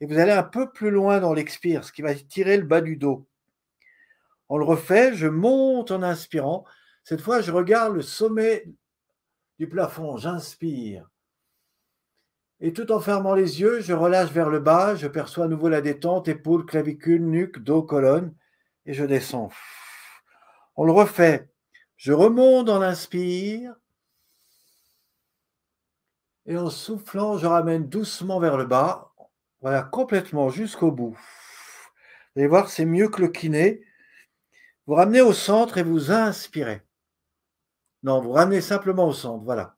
Et 0.00 0.06
vous 0.06 0.18
allez 0.18 0.32
un 0.32 0.42
peu 0.42 0.70
plus 0.70 0.90
loin 0.90 1.20
dans 1.20 1.34
l'expire, 1.34 1.84
ce 1.84 1.92
qui 1.92 2.02
va 2.02 2.14
tirer 2.14 2.56
le 2.56 2.64
bas 2.64 2.80
du 2.80 2.96
dos. 2.96 3.26
On 4.48 4.56
le 4.56 4.64
refait, 4.64 5.14
je 5.14 5.26
monte 5.26 5.90
en 5.90 6.02
inspirant. 6.02 6.64
Cette 7.04 7.20
fois, 7.20 7.40
je 7.40 7.52
regarde 7.52 7.94
le 7.94 8.02
sommet 8.02 8.66
du 9.58 9.68
plafond. 9.68 10.16
J'inspire. 10.16 11.08
Et 12.60 12.72
tout 12.72 12.92
en 12.92 13.00
fermant 13.00 13.34
les 13.34 13.60
yeux, 13.60 13.80
je 13.80 13.92
relâche 13.92 14.32
vers 14.32 14.50
le 14.50 14.58
bas, 14.58 14.94
je 14.94 15.06
perçois 15.06 15.46
à 15.46 15.48
nouveau 15.48 15.68
la 15.68 15.80
détente, 15.80 16.28
épaules, 16.28 16.66
clavicules, 16.66 17.24
nuque, 17.24 17.58
dos, 17.58 17.82
colonne, 17.82 18.34
et 18.84 18.92
je 18.92 19.04
descends. 19.04 19.50
On 20.76 20.84
le 20.84 20.92
refait. 20.92 21.48
Je 22.00 22.14
remonte 22.14 22.70
en 22.70 22.80
inspire. 22.80 23.74
Et 26.46 26.56
en 26.56 26.70
soufflant, 26.70 27.36
je 27.36 27.46
ramène 27.46 27.90
doucement 27.90 28.40
vers 28.40 28.56
le 28.56 28.64
bas. 28.64 29.12
Voilà, 29.60 29.82
complètement 29.82 30.48
jusqu'au 30.48 30.90
bout. 30.90 31.10
Vous 31.10 32.40
allez 32.40 32.46
voir, 32.46 32.70
c'est 32.70 32.86
mieux 32.86 33.10
que 33.10 33.20
le 33.20 33.28
kiné. 33.28 33.84
Vous 34.86 34.94
ramenez 34.94 35.20
au 35.20 35.34
centre 35.34 35.76
et 35.76 35.82
vous 35.82 36.10
inspirez. 36.10 36.80
Non, 38.02 38.22
vous 38.22 38.32
ramenez 38.32 38.62
simplement 38.62 39.06
au 39.06 39.12
centre. 39.12 39.44
Voilà. 39.44 39.76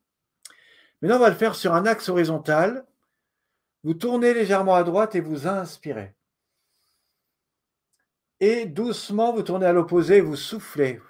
Maintenant, 1.00 1.16
on 1.16 1.22
va 1.22 1.30
le 1.30 1.34
faire 1.34 1.56
sur 1.56 1.74
un 1.74 1.86
axe 1.86 2.08
horizontal. 2.08 2.86
Vous 3.82 3.94
tournez 3.94 4.32
légèrement 4.32 4.76
à 4.76 4.84
droite 4.84 5.16
et 5.16 5.20
vous 5.20 5.48
inspirez. 5.48 6.14
Et 8.38 8.66
doucement, 8.66 9.32
vous 9.32 9.42
tournez 9.42 9.66
à 9.66 9.72
l'opposé 9.72 10.18
et 10.18 10.20
vous 10.20 10.36
soufflez. 10.36 11.00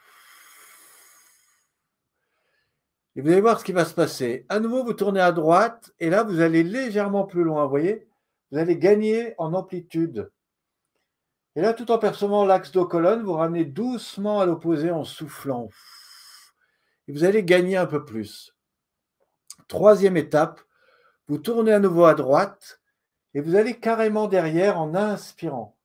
Et 3.14 3.20
vous 3.20 3.28
allez 3.28 3.40
voir 3.40 3.60
ce 3.60 3.64
qui 3.64 3.72
va 3.72 3.84
se 3.84 3.94
passer. 3.94 4.46
À 4.48 4.58
nouveau, 4.58 4.84
vous 4.84 4.94
tournez 4.94 5.20
à 5.20 5.32
droite 5.32 5.92
et 5.98 6.08
là, 6.08 6.22
vous 6.22 6.40
allez 6.40 6.62
légèrement 6.62 7.24
plus 7.24 7.44
loin. 7.44 7.64
Vous 7.64 7.70
voyez? 7.70 8.08
Vous 8.50 8.58
allez 8.58 8.76
gagner 8.76 9.34
en 9.38 9.52
amplitude. 9.52 10.30
Et 11.54 11.60
là, 11.60 11.74
tout 11.74 11.90
en 11.90 11.98
percevant 11.98 12.46
l'axe 12.46 12.72
dos-colonne, 12.72 13.22
vous 13.22 13.34
ramenez 13.34 13.66
doucement 13.66 14.40
à 14.40 14.46
l'opposé 14.46 14.90
en 14.90 15.04
soufflant. 15.04 15.68
Et 17.06 17.12
vous 17.12 17.24
allez 17.24 17.44
gagner 17.44 17.76
un 17.76 17.86
peu 17.86 18.04
plus. 18.04 18.54
Troisième 19.68 20.16
étape, 20.16 20.60
vous 21.28 21.38
tournez 21.38 21.72
à 21.72 21.78
nouveau 21.78 22.04
à 22.04 22.14
droite 22.14 22.80
et 23.34 23.40
vous 23.40 23.56
allez 23.56 23.78
carrément 23.78 24.28
derrière 24.28 24.80
en 24.80 24.94
inspirant. 24.94 25.76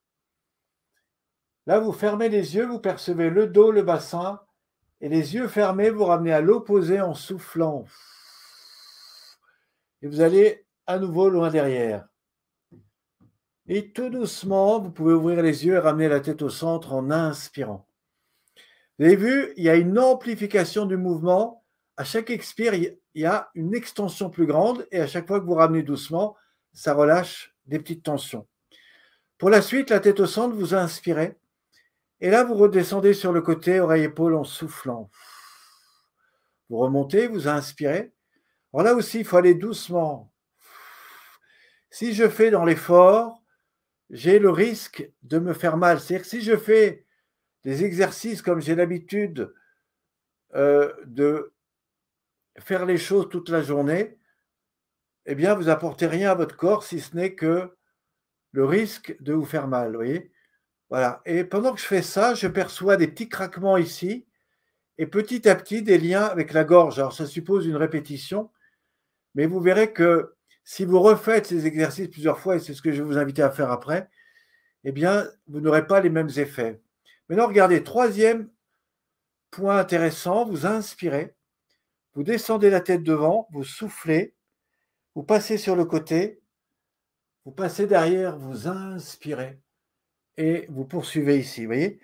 Là, 1.65 1.79
vous 1.79 1.91
fermez 1.91 2.29
les 2.29 2.55
yeux, 2.55 2.65
vous 2.65 2.79
percevez 2.79 3.29
le 3.29 3.47
dos, 3.47 3.71
le 3.71 3.81
bassin, 3.83 4.41
et 5.01 5.09
les 5.09 5.35
yeux 5.35 5.47
fermés, 5.47 5.89
vous 5.89 6.05
ramenez 6.05 6.33
à 6.33 6.41
l'opposé 6.41 7.01
en 7.01 7.13
soufflant. 7.13 7.85
Et 10.01 10.07
vous 10.07 10.21
allez 10.21 10.65
à 10.85 10.99
nouveau 10.99 11.29
loin 11.29 11.49
derrière. 11.49 12.07
Et 13.67 13.91
tout 13.91 14.09
doucement, 14.09 14.79
vous 14.79 14.91
pouvez 14.91 15.13
ouvrir 15.13 15.41
les 15.41 15.65
yeux 15.65 15.75
et 15.75 15.79
ramener 15.79 16.07
la 16.07 16.21
tête 16.21 16.41
au 16.41 16.49
centre 16.49 16.93
en 16.93 17.11
inspirant. 17.11 17.87
Vous 18.97 19.05
avez 19.05 19.15
vu, 19.15 19.53
il 19.57 19.63
y 19.63 19.69
a 19.69 19.75
une 19.75 19.99
amplification 19.99 20.85
du 20.85 20.97
mouvement. 20.97 21.63
À 21.97 22.03
chaque 22.03 22.29
expire, 22.29 22.73
il 22.73 22.97
y 23.15 23.25
a 23.25 23.49
une 23.55 23.75
extension 23.75 24.29
plus 24.29 24.45
grande 24.45 24.87
et 24.91 24.99
à 24.99 25.07
chaque 25.07 25.27
fois 25.27 25.39
que 25.39 25.45
vous 25.45 25.53
ramenez 25.53 25.83
doucement, 25.83 26.35
ça 26.73 26.93
relâche 26.93 27.53
des 27.65 27.79
petites 27.79 28.03
tensions. 28.03 28.47
Pour 29.37 29.49
la 29.49 29.61
suite, 29.61 29.89
la 29.89 29.99
tête 29.99 30.19
au 30.19 30.25
centre, 30.25 30.55
vous 30.55 30.73
inspirez. 30.73 31.37
Et 32.19 32.29
là, 32.29 32.43
vous 32.43 32.55
redescendez 32.55 33.13
sur 33.13 33.31
le 33.31 33.41
côté, 33.41 33.79
oreille-épaule 33.79 34.35
en 34.35 34.43
soufflant. 34.43 35.11
Vous 36.69 36.77
remontez, 36.77 37.27
vous 37.27 37.47
inspirez. 37.47 38.11
Alors 38.73 38.85
là 38.85 38.95
aussi, 38.95 39.19
il 39.19 39.25
faut 39.25 39.37
aller 39.37 39.53
doucement. 39.53 40.33
Si 41.89 42.13
je 42.13 42.27
fais 42.27 42.51
dans 42.51 42.65
l'effort, 42.65 43.43
j'ai 44.09 44.39
le 44.39 44.49
risque 44.49 45.09
de 45.23 45.39
me 45.39 45.53
faire 45.53 45.77
mal. 45.77 45.99
C'est-à-dire 45.99 46.23
que 46.23 46.29
si 46.29 46.41
je 46.41 46.57
fais 46.57 47.05
des 47.63 47.83
exercices 47.83 48.41
comme 48.41 48.61
j'ai 48.61 48.75
l'habitude 48.75 49.53
euh, 50.55 50.93
de 51.05 51.53
faire 52.59 52.85
les 52.85 52.97
choses 52.97 53.29
toute 53.29 53.49
la 53.49 53.61
journée, 53.61 54.17
eh 55.25 55.35
bien, 55.35 55.55
vous 55.55 55.69
apportez 55.69 56.07
rien 56.07 56.31
à 56.31 56.35
votre 56.35 56.55
corps 56.55 56.83
si 56.83 56.99
ce 56.99 57.15
n'est 57.15 57.35
que 57.35 57.75
le 58.51 58.65
risque 58.65 59.15
de 59.21 59.33
vous 59.33 59.45
faire 59.45 59.67
mal. 59.67 59.95
voyez? 59.95 60.31
Voilà. 60.89 61.21
Et 61.25 61.43
pendant 61.43 61.73
que 61.73 61.79
je 61.79 61.85
fais 61.85 62.01
ça, 62.01 62.33
je 62.33 62.47
perçois 62.47 62.97
des 62.97 63.07
petits 63.07 63.29
craquements 63.29 63.77
ici 63.77 64.25
et 64.97 65.05
petit 65.05 65.47
à 65.47 65.55
petit 65.55 65.81
des 65.81 65.97
liens 65.97 66.23
avec 66.23 66.53
la 66.53 66.63
gorge. 66.63 66.99
Alors, 66.99 67.13
ça 67.13 67.25
suppose 67.25 67.65
une 67.65 67.75
répétition. 67.75 68.49
Mais 69.35 69.45
vous 69.45 69.59
verrez 69.59 69.93
que 69.93 70.35
si 70.63 70.85
vous 70.85 70.99
refaites 70.99 71.47
ces 71.47 71.67
exercices 71.67 72.07
plusieurs 72.07 72.39
fois, 72.39 72.55
et 72.55 72.59
c'est 72.59 72.73
ce 72.73 72.81
que 72.81 72.91
je 72.91 72.97
vais 72.97 73.07
vous 73.07 73.17
inviter 73.17 73.41
à 73.41 73.51
faire 73.51 73.71
après, 73.71 74.09
eh 74.83 74.91
bien, 74.91 75.27
vous 75.47 75.61
n'aurez 75.61 75.85
pas 75.85 76.01
les 76.01 76.09
mêmes 76.09 76.31
effets. 76.37 76.81
Maintenant, 77.29 77.47
regardez, 77.47 77.83
troisième 77.83 78.49
point 79.51 79.77
intéressant, 79.77 80.45
vous 80.45 80.65
inspirez, 80.65 81.35
vous 82.13 82.23
descendez 82.23 82.69
la 82.69 82.81
tête 82.81 83.03
devant, 83.03 83.47
vous 83.51 83.63
soufflez, 83.63 84.33
vous 85.15 85.23
passez 85.23 85.57
sur 85.57 85.75
le 85.75 85.85
côté, 85.85 86.41
vous 87.45 87.51
passez 87.51 87.87
derrière, 87.87 88.37
vous 88.37 88.67
inspirez 88.67 89.59
et 90.37 90.65
vous 90.69 90.85
poursuivez 90.85 91.37
ici, 91.37 91.65
voyez? 91.65 91.99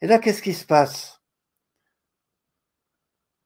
Et 0.00 0.06
là, 0.06 0.18
qu'est-ce 0.18 0.42
qui 0.42 0.54
se 0.54 0.64
passe? 0.64 1.20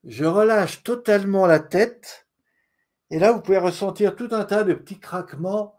Je 0.04 0.24
relâche 0.24 0.82
totalement 0.82 1.46
la 1.46 1.58
tête 1.58 2.26
et 3.10 3.18
là, 3.18 3.32
vous 3.32 3.40
pouvez 3.40 3.58
ressentir 3.58 4.16
tout 4.16 4.28
un 4.32 4.44
tas 4.44 4.64
de 4.64 4.74
petits 4.74 4.98
craquements 4.98 5.76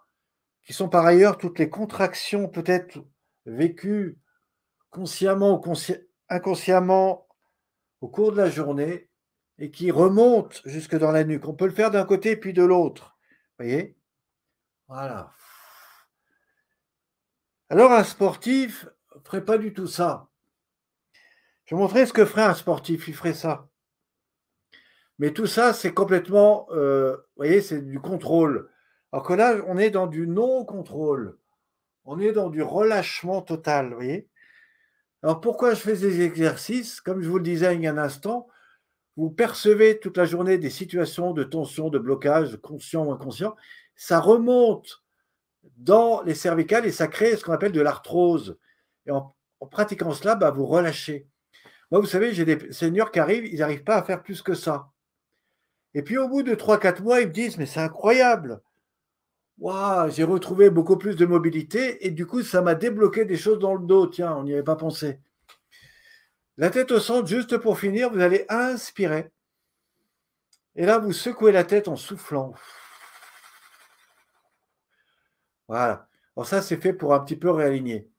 qui 0.63 0.73
sont 0.73 0.89
par 0.89 1.05
ailleurs 1.05 1.37
toutes 1.37 1.59
les 1.59 1.69
contractions 1.69 2.47
peut-être 2.47 2.99
vécues 3.45 4.17
consciemment 4.89 5.61
ou 5.61 5.73
inconsciemment 6.29 7.27
au 8.01 8.07
cours 8.07 8.31
de 8.31 8.37
la 8.37 8.49
journée 8.49 9.09
et 9.59 9.71
qui 9.71 9.91
remontent 9.91 10.57
jusque 10.65 10.97
dans 10.97 11.11
la 11.11 11.23
nuque. 11.23 11.47
On 11.47 11.53
peut 11.53 11.65
le 11.65 11.73
faire 11.73 11.91
d'un 11.91 12.05
côté 12.05 12.35
puis 12.37 12.53
de 12.53 12.63
l'autre. 12.63 13.17
Voyez? 13.57 13.97
Voilà. 14.87 15.31
Alors 17.69 17.91
un 17.91 18.03
sportif 18.03 18.87
ne 19.15 19.21
ferait 19.21 19.43
pas 19.43 19.57
du 19.57 19.73
tout 19.73 19.87
ça. 19.87 20.29
Je 21.65 21.75
vais 21.75 21.81
montrer 21.81 22.05
ce 22.05 22.13
que 22.13 22.25
ferait 22.25 22.43
un 22.43 22.53
sportif. 22.53 23.07
Il 23.07 23.13
ferait 23.13 23.33
ça. 23.33 23.67
Mais 25.19 25.33
tout 25.33 25.47
ça, 25.47 25.73
c'est 25.73 25.93
complètement, 25.93 26.67
euh, 26.71 27.17
vous 27.17 27.43
voyez, 27.43 27.61
c'est 27.61 27.81
du 27.81 27.99
contrôle. 27.99 28.69
Alors 29.11 29.25
que 29.25 29.33
là, 29.33 29.55
on 29.67 29.77
est 29.77 29.89
dans 29.89 30.07
du 30.07 30.27
non-contrôle. 30.27 31.37
On 32.05 32.19
est 32.19 32.31
dans 32.31 32.49
du 32.49 32.61
relâchement 32.61 33.41
total, 33.41 33.89
vous 33.89 33.95
voyez. 33.95 34.29
Alors 35.23 35.41
pourquoi 35.41 35.73
je 35.73 35.79
fais 35.79 35.97
des 35.97 36.21
exercices? 36.21 37.01
Comme 37.01 37.21
je 37.21 37.27
vous 37.27 37.37
le 37.37 37.43
disais 37.43 37.75
il 37.75 37.81
y 37.81 37.87
a 37.87 37.91
un 37.91 37.97
instant, 37.97 38.47
vous 39.17 39.29
percevez 39.29 39.99
toute 39.99 40.15
la 40.15 40.25
journée 40.25 40.57
des 40.57 40.69
situations 40.69 41.33
de 41.33 41.43
tension, 41.43 41.89
de 41.89 41.99
blocage, 41.99 42.55
conscient 42.61 43.05
ou 43.05 43.11
inconscient. 43.11 43.55
Ça 43.95 44.19
remonte 44.19 45.03
dans 45.77 46.21
les 46.23 46.35
cervicales 46.35 46.85
et 46.85 46.91
ça 46.91 47.07
crée 47.07 47.35
ce 47.35 47.43
qu'on 47.43 47.53
appelle 47.53 47.71
de 47.71 47.81
l'arthrose. 47.81 48.57
Et 49.05 49.11
en, 49.11 49.35
pratiquant 49.71 50.11
cela, 50.11 50.35
bah, 50.35 50.51
vous 50.51 50.65
relâchez. 50.65 51.27
Moi, 51.91 52.01
vous 52.01 52.07
savez, 52.07 52.33
j'ai 52.33 52.45
des 52.45 52.71
seniors 52.71 53.11
qui 53.11 53.19
arrivent, 53.19 53.45
ils 53.45 53.59
n'arrivent 53.59 53.83
pas 53.83 53.97
à 53.97 54.03
faire 54.03 54.21
plus 54.21 54.41
que 54.41 54.53
ça. 54.53 54.89
Et 55.93 56.03
puis 56.03 56.17
au 56.17 56.27
bout 56.27 56.43
de 56.43 56.53
3-4 56.53 57.01
mois, 57.01 57.21
ils 57.21 57.27
me 57.27 57.33
disent, 57.33 57.57
mais 57.57 57.65
c'est 57.65 57.79
incroyable. 57.79 58.61
Waouh, 59.59 60.11
j'ai 60.11 60.23
retrouvé 60.23 60.69
beaucoup 60.69 60.97
plus 60.97 61.15
de 61.15 61.25
mobilité 61.25 62.05
et 62.05 62.11
du 62.11 62.27
coup, 62.27 62.43
ça 62.43 62.61
m'a 62.61 62.75
débloqué 62.75 63.25
des 63.25 63.37
choses 63.37 63.59
dans 63.59 63.73
le 63.73 63.85
dos. 63.85 64.07
Tiens, 64.07 64.35
on 64.35 64.43
n'y 64.43 64.53
avait 64.53 64.63
pas 64.63 64.75
pensé. 64.75 65.19
La 66.57 66.69
tête 66.69 66.91
au 66.91 66.99
centre, 66.99 67.27
juste 67.27 67.57
pour 67.57 67.79
finir, 67.79 68.11
vous 68.11 68.19
allez 68.19 68.45
inspirer. 68.49 69.31
Et 70.75 70.85
là, 70.85 70.99
vous 70.99 71.11
secouez 71.11 71.51
la 71.51 71.63
tête 71.63 71.87
en 71.87 71.95
soufflant. 71.95 72.53
Voilà. 75.67 76.07
Alors 76.35 76.47
ça, 76.47 76.61
c'est 76.61 76.81
fait 76.81 76.93
pour 76.93 77.13
un 77.13 77.19
petit 77.19 77.35
peu 77.35 77.49
réaligner. 77.49 78.09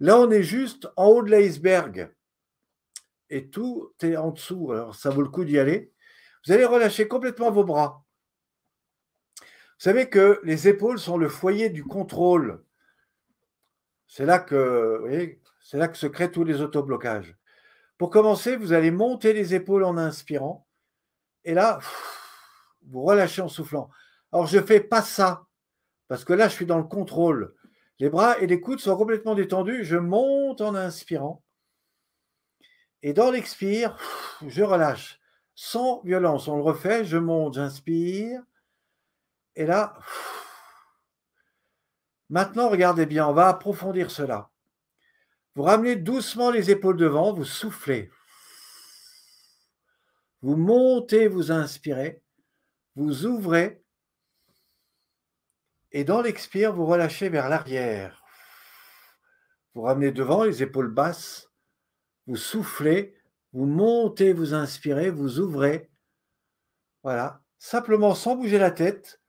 Là, 0.00 0.18
on 0.18 0.30
est 0.30 0.42
juste 0.42 0.88
en 0.96 1.06
haut 1.08 1.22
de 1.22 1.30
l'iceberg. 1.30 2.10
Et 3.28 3.48
tout 3.48 3.92
est 4.02 4.16
en 4.16 4.30
dessous. 4.30 4.72
Alors, 4.72 4.94
ça 4.94 5.10
vaut 5.10 5.22
le 5.22 5.28
coup 5.28 5.44
d'y 5.44 5.58
aller. 5.58 5.92
Vous 6.44 6.52
allez 6.52 6.64
relâcher 6.64 7.06
complètement 7.06 7.50
vos 7.50 7.64
bras. 7.64 8.04
Vous 9.40 9.84
savez 9.84 10.08
que 10.08 10.40
les 10.42 10.68
épaules 10.68 10.98
sont 10.98 11.18
le 11.18 11.28
foyer 11.28 11.68
du 11.70 11.84
contrôle. 11.84 12.64
C'est 14.06 14.26
là 14.26 14.38
que, 14.38 15.38
se 15.62 16.06
créent 16.06 16.32
tous 16.32 16.44
les 16.44 16.60
autoblocages. 16.60 17.36
Pour 17.98 18.10
commencer, 18.10 18.56
vous 18.56 18.72
allez 18.72 18.90
monter 18.90 19.32
les 19.32 19.54
épaules 19.54 19.84
en 19.84 19.98
inspirant. 19.98 20.66
Et 21.44 21.54
là, 21.54 21.78
vous 22.88 23.02
relâchez 23.02 23.42
en 23.42 23.48
soufflant. 23.48 23.90
Alors, 24.32 24.46
je 24.46 24.58
ne 24.58 24.62
fais 24.64 24.80
pas 24.80 25.02
ça 25.02 25.46
parce 26.10 26.24
que 26.24 26.32
là, 26.32 26.48
je 26.48 26.54
suis 26.54 26.66
dans 26.66 26.78
le 26.78 26.82
contrôle. 26.82 27.54
Les 28.00 28.10
bras 28.10 28.36
et 28.40 28.48
les 28.48 28.60
coudes 28.60 28.80
sont 28.80 28.96
complètement 28.96 29.36
détendus. 29.36 29.84
Je 29.84 29.96
monte 29.96 30.60
en 30.60 30.74
inspirant. 30.74 31.44
Et 33.04 33.12
dans 33.12 33.30
l'expire, 33.30 33.96
je 34.44 34.64
relâche. 34.64 35.20
Sans 35.54 36.00
violence. 36.02 36.48
On 36.48 36.56
le 36.56 36.64
refait. 36.64 37.04
Je 37.04 37.16
monte, 37.16 37.54
j'inspire. 37.54 38.42
Et 39.54 39.66
là, 39.66 39.96
maintenant, 42.28 42.70
regardez 42.70 43.06
bien, 43.06 43.28
on 43.28 43.32
va 43.32 43.46
approfondir 43.46 44.10
cela. 44.10 44.50
Vous 45.54 45.62
ramenez 45.62 45.94
doucement 45.94 46.50
les 46.50 46.72
épaules 46.72 46.96
devant, 46.96 47.32
vous 47.32 47.44
soufflez. 47.44 48.10
Vous 50.42 50.56
montez, 50.56 51.28
vous 51.28 51.52
inspirez, 51.52 52.20
vous 52.96 53.26
ouvrez 53.26 53.80
et 55.92 56.04
dans 56.04 56.22
l'expire, 56.22 56.72
vous 56.72 56.86
relâchez 56.86 57.28
vers 57.28 57.48
l'arrière. 57.48 58.22
Vous 59.74 59.82
ramenez 59.82 60.12
devant 60.12 60.44
les 60.44 60.62
épaules 60.62 60.90
basses, 60.90 61.50
vous 62.26 62.36
soufflez, 62.36 63.16
vous 63.52 63.66
montez, 63.66 64.32
vous 64.32 64.54
inspirez, 64.54 65.10
vous 65.10 65.40
ouvrez. 65.40 65.90
Voilà, 67.02 67.42
simplement 67.58 68.14
sans 68.14 68.36
bouger 68.36 68.58
la 68.58 68.70
tête, 68.70 69.20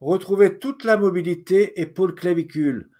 retrouvez 0.00 0.58
toute 0.58 0.84
la 0.84 0.96
mobilité 0.96 1.80
épaule-clavicule. 1.80 2.90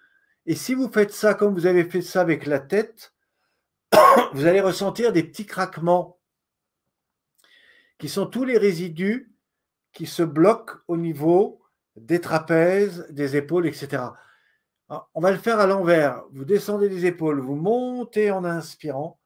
Et 0.47 0.55
si 0.55 0.75
vous 0.75 0.91
faites 0.91 1.13
ça 1.13 1.35
comme 1.35 1.55
vous 1.55 1.67
avez 1.67 1.85
fait 1.85 2.03
ça 2.03 2.21
avec 2.21 2.47
la 2.47 2.61
tête, 2.61 3.15
vous 4.33 4.47
allez 4.47 4.61
ressentir 4.61 5.13
des 5.13 5.23
petits 5.23 5.47
craquements 5.47 6.19
qui 7.99 8.09
sont 8.09 8.27
tous 8.27 8.45
les 8.45 8.57
résidus 8.57 9.35
qui 9.93 10.07
se 10.07 10.23
bloquent 10.23 10.77
au 10.89 10.97
niveau 10.97 11.60
des 11.97 12.21
trapèzes, 12.21 13.07
des 13.11 13.37
épaules, 13.37 13.67
etc. 13.67 14.03
on 14.89 15.21
va 15.21 15.31
le 15.31 15.39
faire 15.39 15.61
à 15.61 15.67
l'envers. 15.67 16.25
Vous 16.33 16.45
descendez 16.45 16.89
les 16.89 17.07
épaules, 17.07 17.41
vous 17.41 17.57
montez 17.57 18.31
en 18.31 18.45
inspirant, 18.45 19.21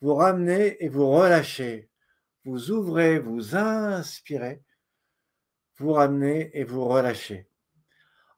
vous 0.00 0.14
ramenez 0.14 0.82
et 0.84 0.88
vous 0.88 1.08
relâchez. 1.10 1.90
Vous 2.44 2.70
ouvrez, 2.70 3.18
vous 3.18 3.54
inspirez, 3.54 4.62
vous 5.78 5.92
ramenez 5.92 6.50
et 6.58 6.64
vous 6.64 6.84
relâchez. 6.84 7.48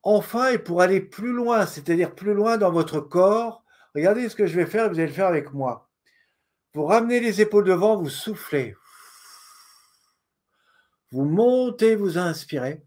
Enfin, 0.03 0.49
et 0.49 0.59
pour 0.59 0.83
aller 0.83 1.01
plus 1.01 1.33
loin, 1.33 1.67
c'est-à-dire 1.67 2.15
plus 2.15 2.35
loin 2.35 2.59
dans 2.59 2.73
votre 2.73 2.99
corps, 3.01 3.65
regardez 3.95 4.29
ce 4.29 4.35
que 4.35 4.47
je 4.47 4.57
vais 4.57 4.67
faire, 4.67 4.89
vous 4.89 4.99
allez 4.99 5.07
le 5.07 5.13
faire 5.13 5.29
avec 5.29 5.53
moi. 5.53 5.89
Vous 6.75 6.85
ramenez 6.85 7.21
les 7.21 7.41
épaules 7.41 7.65
devant, 7.65 7.97
vous 7.97 8.09
soufflez. 8.09 8.75
Vous 11.13 11.25
montez, 11.25 11.95
vous 11.95 12.19
inspirez 12.19 12.83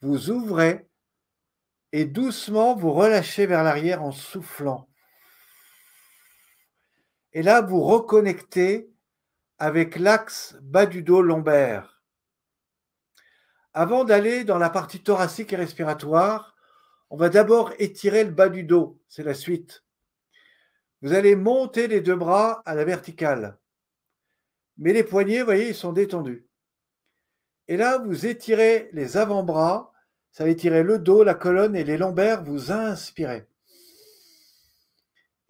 vous 0.00 0.30
ouvrez 0.30 0.88
et 1.92 2.04
doucement 2.04 2.74
vous 2.74 2.92
relâchez 2.92 3.46
vers 3.46 3.64
l'arrière 3.64 4.02
en 4.02 4.12
soufflant. 4.12 4.88
Et 7.32 7.42
là, 7.42 7.60
vous 7.60 7.80
reconnectez 7.80 8.90
avec 9.58 9.96
l'axe 9.96 10.56
bas 10.62 10.86
du 10.86 11.02
dos 11.02 11.22
lombaire. 11.22 12.02
Avant 13.74 14.04
d'aller 14.04 14.44
dans 14.44 14.58
la 14.58 14.70
partie 14.70 15.02
thoracique 15.02 15.52
et 15.52 15.56
respiratoire, 15.56 16.56
on 17.10 17.16
va 17.16 17.28
d'abord 17.28 17.72
étirer 17.78 18.24
le 18.24 18.30
bas 18.30 18.48
du 18.48 18.64
dos. 18.64 19.00
C'est 19.08 19.22
la 19.22 19.34
suite. 19.34 19.84
Vous 21.00 21.12
allez 21.12 21.36
monter 21.36 21.86
les 21.86 22.00
deux 22.00 22.16
bras 22.16 22.62
à 22.66 22.74
la 22.74 22.84
verticale. 22.84 23.58
Mais 24.78 24.92
les 24.92 25.04
poignets, 25.04 25.40
vous 25.40 25.44
voyez, 25.44 25.68
ils 25.68 25.74
sont 25.74 25.92
détendus. 25.92 26.47
Et 27.68 27.76
là, 27.76 27.98
vous 27.98 28.26
étirez 28.26 28.88
les 28.92 29.18
avant-bras, 29.18 29.92
ça 30.32 30.44
va 30.44 30.50
étirer 30.50 30.82
le 30.82 30.98
dos, 30.98 31.22
la 31.22 31.34
colonne 31.34 31.76
et 31.76 31.84
les 31.84 31.98
lombaires, 31.98 32.42
vous 32.42 32.72
inspirez. 32.72 33.46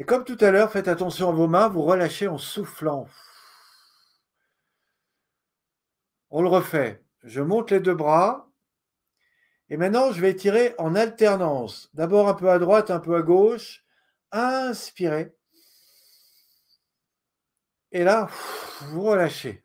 Et 0.01 0.05
comme 0.05 0.25
tout 0.25 0.39
à 0.41 0.51
l'heure, 0.51 0.71
faites 0.71 0.89
attention 0.89 1.29
à 1.29 1.33
vos 1.33 1.49
mains, 1.49 1.69
vous 1.69 1.83
relâchez 1.83 2.29
en 2.29 2.39
soufflant. 2.39 3.09
On 6.31 6.43
le 6.43 6.49
refait. 6.49 7.03
Je 7.23 7.41
monte 7.41 7.71
les 7.71 7.81
deux 7.81 7.95
bras. 7.95 8.51
Et 9.71 9.77
maintenant, 9.77 10.13
je 10.13 10.21
vais 10.21 10.31
étirer 10.31 10.75
en 10.79 10.95
alternance. 10.95 11.91
D'abord 11.95 12.29
un 12.29 12.35
peu 12.35 12.51
à 12.51 12.59
droite, 12.59 12.91
un 12.91 13.01
peu 13.01 13.17
à 13.17 13.23
gauche. 13.23 13.85
Inspirez. 14.31 15.35
Et 17.93 18.05
là, 18.05 18.29
vous 18.83 19.03
relâchez. 19.03 19.65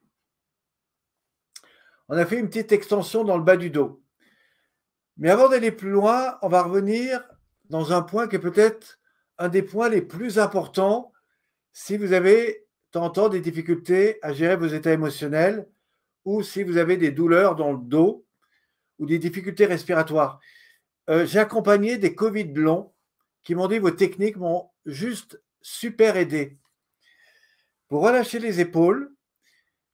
On 2.13 2.17
a 2.17 2.27
fait 2.27 2.37
une 2.37 2.47
petite 2.47 2.71
extension 2.71 3.23
dans 3.23 3.37
le 3.37 3.43
bas 3.43 3.57
du 3.57 3.71
dos. 3.71 4.03
Mais 5.17 5.31
avant 5.31 5.49
d'aller 5.49 5.71
plus 5.71 5.89
loin, 5.89 6.37
on 6.43 6.47
va 6.47 6.61
revenir 6.61 7.27
dans 7.71 7.91
un 7.91 8.03
point 8.03 8.27
qui 8.27 8.35
est 8.35 8.39
peut-être 8.39 8.99
un 9.39 9.49
des 9.49 9.63
points 9.63 9.89
les 9.89 10.03
plus 10.03 10.37
importants 10.37 11.11
si 11.71 11.97
vous 11.97 12.13
avez 12.13 12.67
temps 12.91 13.29
des 13.29 13.41
difficultés 13.41 14.19
à 14.21 14.31
gérer 14.31 14.55
vos 14.55 14.67
états 14.67 14.93
émotionnels 14.93 15.67
ou 16.23 16.43
si 16.43 16.61
vous 16.61 16.77
avez 16.77 16.97
des 16.97 17.09
douleurs 17.09 17.55
dans 17.55 17.71
le 17.71 17.79
dos 17.79 18.27
ou 18.99 19.07
des 19.07 19.17
difficultés 19.17 19.65
respiratoires. 19.65 20.39
Euh, 21.09 21.25
j'ai 21.25 21.39
accompagné 21.39 21.97
des 21.97 22.13
Covid 22.13 22.53
longs 22.53 22.93
qui 23.41 23.55
m'ont 23.55 23.67
dit 23.67 23.79
vos 23.79 23.89
techniques 23.89 24.37
m'ont 24.37 24.69
juste 24.85 25.41
super 25.63 26.15
aidé. 26.15 26.59
Vous 27.89 27.99
relâchez 27.99 28.37
les 28.37 28.59
épaules. 28.59 29.12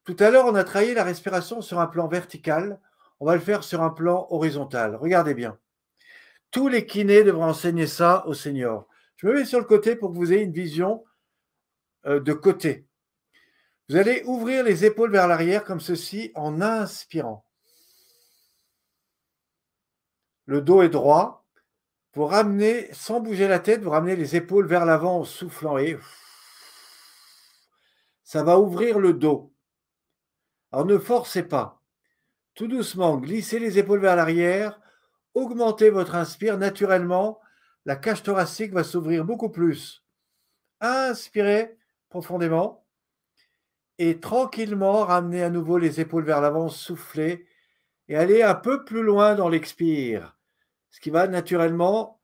Tout 0.10 0.24
à 0.24 0.32
l'heure, 0.32 0.48
on 0.48 0.56
a 0.56 0.64
travaillé 0.64 0.96
la 0.96 1.04
respiration 1.04 1.62
sur 1.62 1.80
un 1.80 1.86
plan 1.86 2.08
vertical. 2.08 2.80
On 3.20 3.28
va 3.28 3.36
le 3.36 3.42
faire 3.42 3.64
sur 3.64 3.84
un 3.84 3.92
plan 3.92 4.26
horizontal. 4.32 4.96
Regardez 4.96 5.36
bien. 5.36 5.60
Tous 6.50 6.68
les 6.68 6.88
kinés 6.88 7.24
devraient 7.24 7.44
enseigner 7.44 7.86
ça 7.86 8.26
aux 8.26 8.34
seniors. 8.34 8.88
Je 9.18 9.28
me 9.28 9.36
mets 9.36 9.46
sur 9.46 9.60
le 9.60 9.66
côté 9.66 9.96
pour 9.96 10.10
que 10.10 10.16
vous 10.16 10.34
ayez 10.34 10.42
une 10.42 10.52
vision 10.52 11.06
euh, 12.08 12.20
de 12.20 12.34
côté. 12.34 12.88
Vous 13.88 13.98
allez 13.98 14.24
ouvrir 14.26 14.64
les 14.64 14.84
épaules 14.84 15.12
vers 15.12 15.28
l'arrière 15.28 15.64
comme 15.64 15.80
ceci 15.80 16.32
en 16.34 16.60
inspirant. 16.60 17.46
Le 20.48 20.60
dos 20.60 20.82
est 20.82 20.90
droit. 20.90 21.46
Vous 22.16 22.26
ramenez, 22.26 22.92
sans 22.96 23.20
bouger 23.20 23.48
la 23.48 23.60
tête, 23.60 23.84
vous 23.84 23.92
ramenez 23.92 24.16
les 24.16 24.36
épaules 24.36 24.66
vers 24.66 24.86
l'avant 24.86 25.20
en 25.20 25.24
soufflant 25.24 25.78
et 25.78 26.00
ça 28.24 28.42
va 28.42 28.58
ouvrir 28.58 28.98
le 28.98 29.14
dos. 29.14 29.54
Alors 30.72 30.86
ne 30.86 30.98
forcez 30.98 31.44
pas. 31.44 31.82
Tout 32.56 32.68
doucement, 32.68 33.18
glissez 33.18 33.60
les 33.60 33.80
épaules 33.80 34.02
vers 34.02 34.16
l'arrière, 34.16 34.80
augmentez 35.34 35.90
votre 35.90 36.16
inspire 36.16 36.58
naturellement, 36.58 37.40
la 37.86 37.96
cage 37.96 38.24
thoracique 38.24 38.74
va 38.74 38.84
s'ouvrir 38.84 39.26
beaucoup 39.26 39.50
plus. 39.50 40.04
Inspirez 40.82 41.78
profondément 42.10 42.86
et 43.98 44.20
tranquillement 44.20 45.06
ramenez 45.06 45.44
à 45.44 45.50
nouveau 45.50 45.78
les 45.78 46.00
épaules 46.02 46.26
vers 46.26 46.42
l'avant, 46.42 46.70
soufflez 46.70 47.48
et 48.08 48.16
allez 48.16 48.44
un 48.44 48.56
peu 48.56 48.84
plus 48.84 49.04
loin 49.04 49.36
dans 49.36 49.50
l'expire 49.50 50.36
ce 50.90 51.00
qui 51.00 51.10
va 51.10 51.28
naturellement 51.28 52.20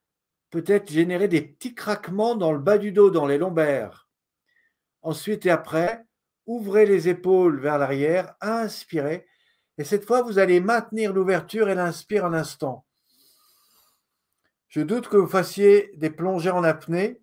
peut-être 0.50 0.92
générer 0.92 1.28
des 1.28 1.42
petits 1.42 1.76
craquements 1.76 2.36
dans 2.36 2.52
le 2.52 2.60
bas 2.60 2.78
du 2.78 2.92
dos, 2.92 3.10
dans 3.10 3.28
les 3.28 3.38
lombaires. 3.38 4.10
Ensuite 5.02 5.46
et 5.46 5.52
après, 5.52 6.06
ouvrez 6.46 6.86
les 6.86 7.08
épaules 7.10 7.60
vers 7.60 7.78
l'arrière, 7.78 8.36
inspirez, 8.42 9.26
et 9.78 9.84
cette 9.84 10.06
fois, 10.06 10.22
vous 10.22 10.40
allez 10.40 10.60
maintenir 10.62 11.14
l'ouverture 11.14 11.70
et 11.70 11.76
l'inspire 11.76 12.26
un 12.26 12.34
instant. 12.34 12.86
Je 14.70 14.82
doute 14.82 15.08
que 15.08 15.18
vous 15.18 15.28
fassiez 15.28 15.92
des 15.96 16.10
plongées 16.10 16.52
en 16.52 16.64
apnée, 16.64 17.22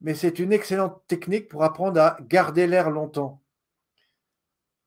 mais 0.00 0.14
c'est 0.14 0.38
une 0.38 0.52
excellente 0.52 1.02
technique 1.06 1.48
pour 1.48 1.64
apprendre 1.64 2.00
à 2.00 2.16
garder 2.20 2.66
l'air 2.66 2.90
longtemps. 2.90 3.42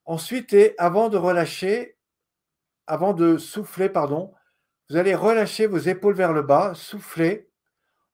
Ensuite, 0.06 0.54
et 0.54 0.76
avant 0.78 1.10
de 1.10 1.18
relâcher, 1.18 1.98
avant 2.88 3.14
de 3.14 3.38
souffler, 3.38 3.90
pardon, 3.90 4.34
vous 4.90 4.98
allez 4.98 5.16
relâcher 5.16 5.68
vos 5.68 5.78
épaules 5.78 6.16
vers 6.16 6.34
le 6.34 6.42
bas, 6.42 6.74
souffler 6.76 7.50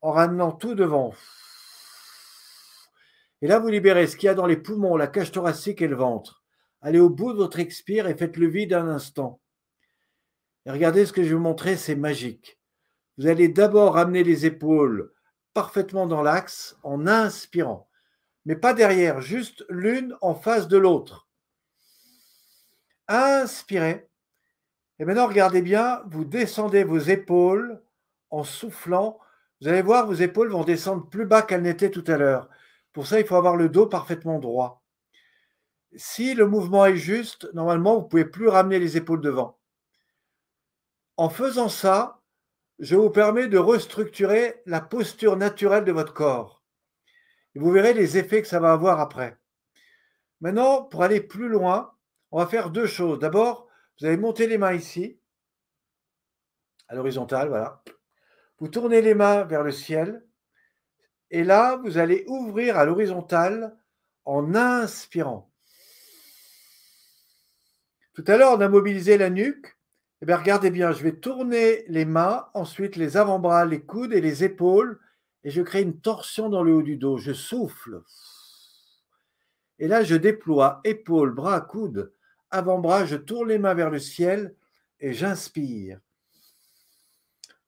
en 0.02 0.12
ramenant 0.12 0.52
tout 0.52 0.76
devant. 0.76 1.14
Et 3.42 3.48
là, 3.48 3.60
vous 3.60 3.70
libérez 3.70 4.08
ce 4.08 4.18
qu'il 4.18 4.28
y 4.28 4.30
a 4.30 4.34
dans 4.34 4.48
les 4.48 4.58
poumons, 4.58 4.98
la 4.98 5.08
cage 5.08 5.32
thoracique 5.32 5.82
et 5.82 5.88
le 5.88 5.96
ventre. 5.96 6.44
Allez 6.82 7.00
au 7.00 7.10
bout 7.10 7.34
de 7.34 7.38
votre 7.38 7.60
expire 7.60 8.08
et 8.08 8.16
faites 8.16 8.38
le 8.38 8.48
vide 8.48 8.74
un 8.74 8.88
instant. 8.88 9.42
Et 10.66 10.72
regardez 10.72 11.06
ce 11.06 11.14
que 11.14 11.24
je 11.24 11.30
vais 11.30 11.36
vous 11.36 11.42
montrer, 11.42 11.78
c'est 11.78 11.96
magique. 11.96 12.60
Vous 13.18 13.28
allez 13.28 13.48
d'abord 13.48 13.94
ramener 13.94 14.24
les 14.24 14.46
épaules 14.46 15.12
parfaitement 15.54 16.06
dans 16.06 16.22
l'axe 16.22 16.78
en 16.84 17.08
inspirant, 17.08 17.90
mais 18.46 18.56
pas 18.56 18.74
derrière, 18.74 19.22
juste 19.22 19.66
l'une 19.70 20.16
en 20.22 20.36
face 20.36 20.68
de 20.68 20.78
l'autre. 20.78 21.28
Inspirez. 23.08 24.08
Et 25.00 25.06
maintenant, 25.06 25.28
regardez 25.28 25.62
bien, 25.62 26.02
vous 26.08 26.26
descendez 26.26 26.84
vos 26.84 27.00
épaules 27.00 27.82
en 28.30 28.44
soufflant. 28.44 29.20
Vous 29.62 29.68
allez 29.68 29.82
voir, 29.82 30.06
vos 30.06 30.14
épaules 30.14 30.50
vont 30.50 30.64
descendre 30.64 31.08
plus 31.10 31.26
bas 31.26 31.42
qu'elles 31.42 31.62
n'étaient 31.62 31.92
tout 31.92 32.04
à 32.08 32.18
l'heure. 32.18 32.50
Pour 32.98 33.06
ça, 33.06 33.20
il 33.20 33.28
faut 33.28 33.36
avoir 33.36 33.56
le 33.56 33.70
dos 33.70 33.86
parfaitement 33.86 34.40
droit. 34.40 34.84
Si 35.98 36.34
le 36.34 36.48
mouvement 36.48 36.84
est 36.88 36.96
juste, 36.96 37.48
normalement, 37.54 37.98
vous 37.98 38.06
ne 38.06 38.08
pouvez 38.08 38.26
plus 38.26 38.48
ramener 38.48 38.80
les 38.80 38.98
épaules 38.98 39.22
devant. 39.22 39.60
En 41.16 41.30
faisant 41.30 41.70
ça, 41.70 42.24
je 42.80 42.96
vous 42.96 43.12
permets 43.12 43.50
de 43.50 43.60
restructurer 43.60 44.64
la 44.66 44.82
posture 44.82 45.38
naturelle 45.38 45.86
de 45.86 45.92
votre 45.92 46.16
corps. 46.16 46.64
Et 47.54 47.60
vous 47.60 47.70
verrez 47.70 47.94
les 47.94 48.18
effets 48.18 48.42
que 48.42 48.48
ça 48.48 48.60
va 48.60 48.74
avoir 48.74 49.00
après. 49.00 49.38
Maintenant, 50.42 50.82
pour 50.82 51.04
aller 51.04 51.22
plus 51.22 51.50
loin, 51.50 51.94
on 52.32 52.40
va 52.40 52.48
faire 52.48 52.72
deux 52.72 52.88
choses. 52.88 53.20
D'abord, 53.20 53.68
vous 54.00 54.08
allez 54.08 54.18
monter 54.18 54.48
les 54.48 54.58
mains 54.58 54.74
ici, 54.74 55.20
à 56.88 56.96
l'horizontale, 56.96 57.50
voilà. 57.50 57.84
Vous 58.58 58.70
tournez 58.70 59.04
les 59.04 59.14
mains 59.14 59.44
vers 59.44 59.62
le 59.62 59.72
ciel. 59.72 60.27
Et 61.32 61.44
là, 61.44 61.78
vous 61.78 61.98
allez 61.98 62.24
ouvrir 62.28 62.78
à 62.78 62.86
l'horizontale 62.86 63.76
en 64.26 64.56
inspirant. 64.56 65.52
Tout 68.14 68.24
à 68.28 68.38
l'heure, 68.38 68.54
on 68.54 68.62
a 68.62 68.70
mobilisé 68.70 69.18
la 69.18 69.30
nuque. 69.30 69.78
Eh 70.22 70.26
bien, 70.26 70.38
regardez 70.38 70.72
bien, 70.72 70.92
je 70.92 71.04
vais 71.04 71.14
tourner 71.14 71.86
les 71.88 72.06
mains, 72.06 72.48
ensuite 72.54 72.96
les 72.96 73.18
avant-bras, 73.18 73.66
les 73.66 73.82
coudes 73.82 74.14
et 74.14 74.22
les 74.22 74.44
épaules, 74.44 75.00
et 75.44 75.52
je 75.52 75.62
crée 75.62 75.84
une 75.84 76.00
torsion 76.00 76.50
dans 76.50 76.64
le 76.64 76.74
haut 76.74 76.82
du 76.82 76.98
dos. 76.98 77.18
Je 77.18 77.34
souffle. 77.34 78.02
Et 79.80 79.88
là, 79.88 80.04
je 80.04 80.16
déploie 80.16 80.82
épaules, 80.84 81.32
bras, 81.32 81.62
coudes 81.62 82.12
avant-bras, 82.50 83.06
je 83.06 83.16
tourne 83.16 83.50
les 83.50 83.58
mains 83.58 83.74
vers 83.74 83.90
le 83.90 84.00
ciel 84.00 84.56
et 85.00 85.14
j'inspire. 85.14 86.00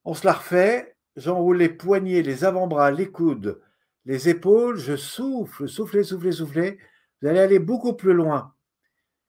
On 0.06 0.14
se 0.14 0.26
la 0.26 0.34
refait, 0.34 0.96
j'enroule 1.20 1.58
les 1.58 1.70
poignets, 1.70 2.22
les 2.22 2.44
avant-bras, 2.44 2.92
les 2.92 3.12
coudes, 3.12 3.62
les 4.06 4.30
épaules, 4.30 4.78
je 4.78 4.96
souffle, 4.96 5.68
soufflez, 5.68 6.04
soufflez, 6.04 6.32
soufflez. 6.32 6.80
Vous 7.22 7.28
allez 7.28 7.40
aller 7.40 7.60
beaucoup 7.60 7.94
plus 7.94 8.14
loin. 8.14 8.54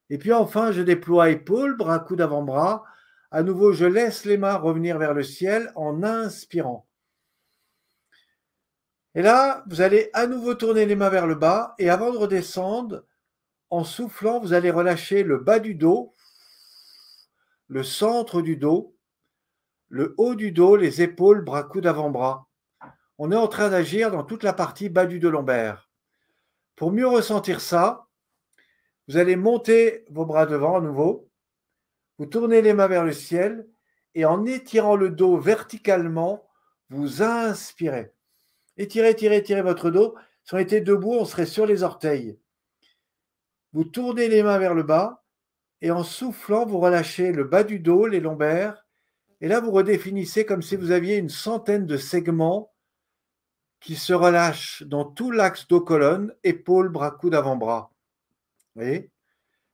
Et 0.09 0.19
puis 0.19 0.33
enfin, 0.33 0.73
je 0.73 0.83
déploie 0.83 1.31
épaules, 1.31 1.77
bras, 1.77 1.99
coudes, 1.99 2.21
avant-bras. 2.21 2.85
À 3.31 3.43
nouveau, 3.43 3.73
je 3.73 3.85
laisse 3.85 4.25
les 4.25 4.39
mains 4.39 4.57
revenir 4.57 4.99
vers 4.99 5.15
le 5.15 5.23
ciel 5.23 5.73
en 5.75 6.03
inspirant. 6.03 6.87
Et 9.15 9.23
là, 9.23 9.65
vous 9.69 9.81
allez 9.81 10.11
à 10.13 10.27
nouveau 10.27 10.55
tourner 10.55 10.87
les 10.87 10.97
mains 10.97 11.11
vers 11.11 11.27
le 11.27 11.35
bas 11.35 11.75
et 11.79 11.91
avant 11.91 12.13
de 12.13 12.17
redescendre, 12.17 13.05
en 13.69 13.85
soufflant, 13.85 14.41
vous 14.41 14.53
allez 14.53 14.71
relâcher 14.71 15.23
le 15.23 15.39
bas 15.39 15.59
du 15.59 15.75
dos, 15.75 16.15
le 17.69 17.83
centre 17.83 18.43
du 18.43 18.57
dos, 18.57 18.97
le 19.91 20.15
haut 20.19 20.37
du 20.37 20.53
dos, 20.53 20.77
les 20.77 21.03
épaules, 21.03 21.45
bras, 21.45 21.65
coudes, 21.65 21.87
avant-bras. 21.87 22.47
On 23.19 23.33
est 23.33 23.37
en 23.37 23.49
train 23.49 23.69
d'agir 23.69 24.11
dans 24.11 24.23
toute 24.23 24.45
la 24.45 24.53
partie 24.53 24.89
bas 24.89 25.05
du 25.05 25.19
dos 25.19 25.31
lombaire. 25.31 25.91
Pour 26.77 26.93
mieux 26.93 27.07
ressentir 27.07 27.61
ça, 27.61 28.07
vous 29.09 29.17
allez 29.17 29.37
monter 29.37 30.07
vos 30.09 30.25
bras 30.25 30.47
devant 30.47 30.77
à 30.77 30.81
nouveau. 30.81 31.29
Vous 32.19 32.27
tournez 32.27 32.63
les 32.63 32.73
mains 32.73 32.87
vers 32.87 33.05
le 33.05 33.13
ciel 33.13 33.69
et 34.15 34.25
en 34.25 34.47
étirant 34.47 34.95
le 34.95 35.11
dos 35.11 35.37
verticalement, 35.37 36.49
vous 36.89 37.23
inspirez. 37.23 38.13
Étirez, 38.77 39.11
étirez, 39.11 39.39
étirez 39.39 39.63
votre 39.63 39.91
dos. 39.91 40.15
Si 40.45 40.55
on 40.55 40.59
était 40.59 40.81
debout, 40.81 41.15
on 41.15 41.25
serait 41.25 41.47
sur 41.47 41.67
les 41.67 41.83
orteils. 41.83 42.39
Vous 43.73 43.85
tournez 43.85 44.29
les 44.29 44.43
mains 44.43 44.59
vers 44.59 44.75
le 44.75 44.85
bas 44.85 45.25
et 45.81 45.91
en 45.91 46.05
soufflant, 46.05 46.65
vous 46.65 46.79
relâchez 46.79 47.33
le 47.33 47.45
bas 47.45 47.65
du 47.65 47.81
dos, 47.81 48.07
les 48.07 48.21
lombaires. 48.21 48.87
Et 49.41 49.49
là, 49.49 49.61
vous 49.61 49.71
redéfinissez 49.71 50.45
comme 50.45 50.63
si 50.63 50.77
vous 50.77 50.91
aviez 50.91 51.17
une 51.17 51.31
centaine 51.31 51.87
de 51.87 51.97
segments 51.97 52.73
qui 53.81 53.97
se 53.97 54.13
relâchent 54.13 54.83
dans 54.83 55.05
tout 55.05 55.31
l'axe 55.31 55.67
dos-colonne, 55.67 56.35
épaules, 56.45 56.91
bras, 56.91 57.11
coudes, 57.11 57.35
avant-bras. 57.35 57.91
Vous 58.75 58.83
voyez? 58.83 59.11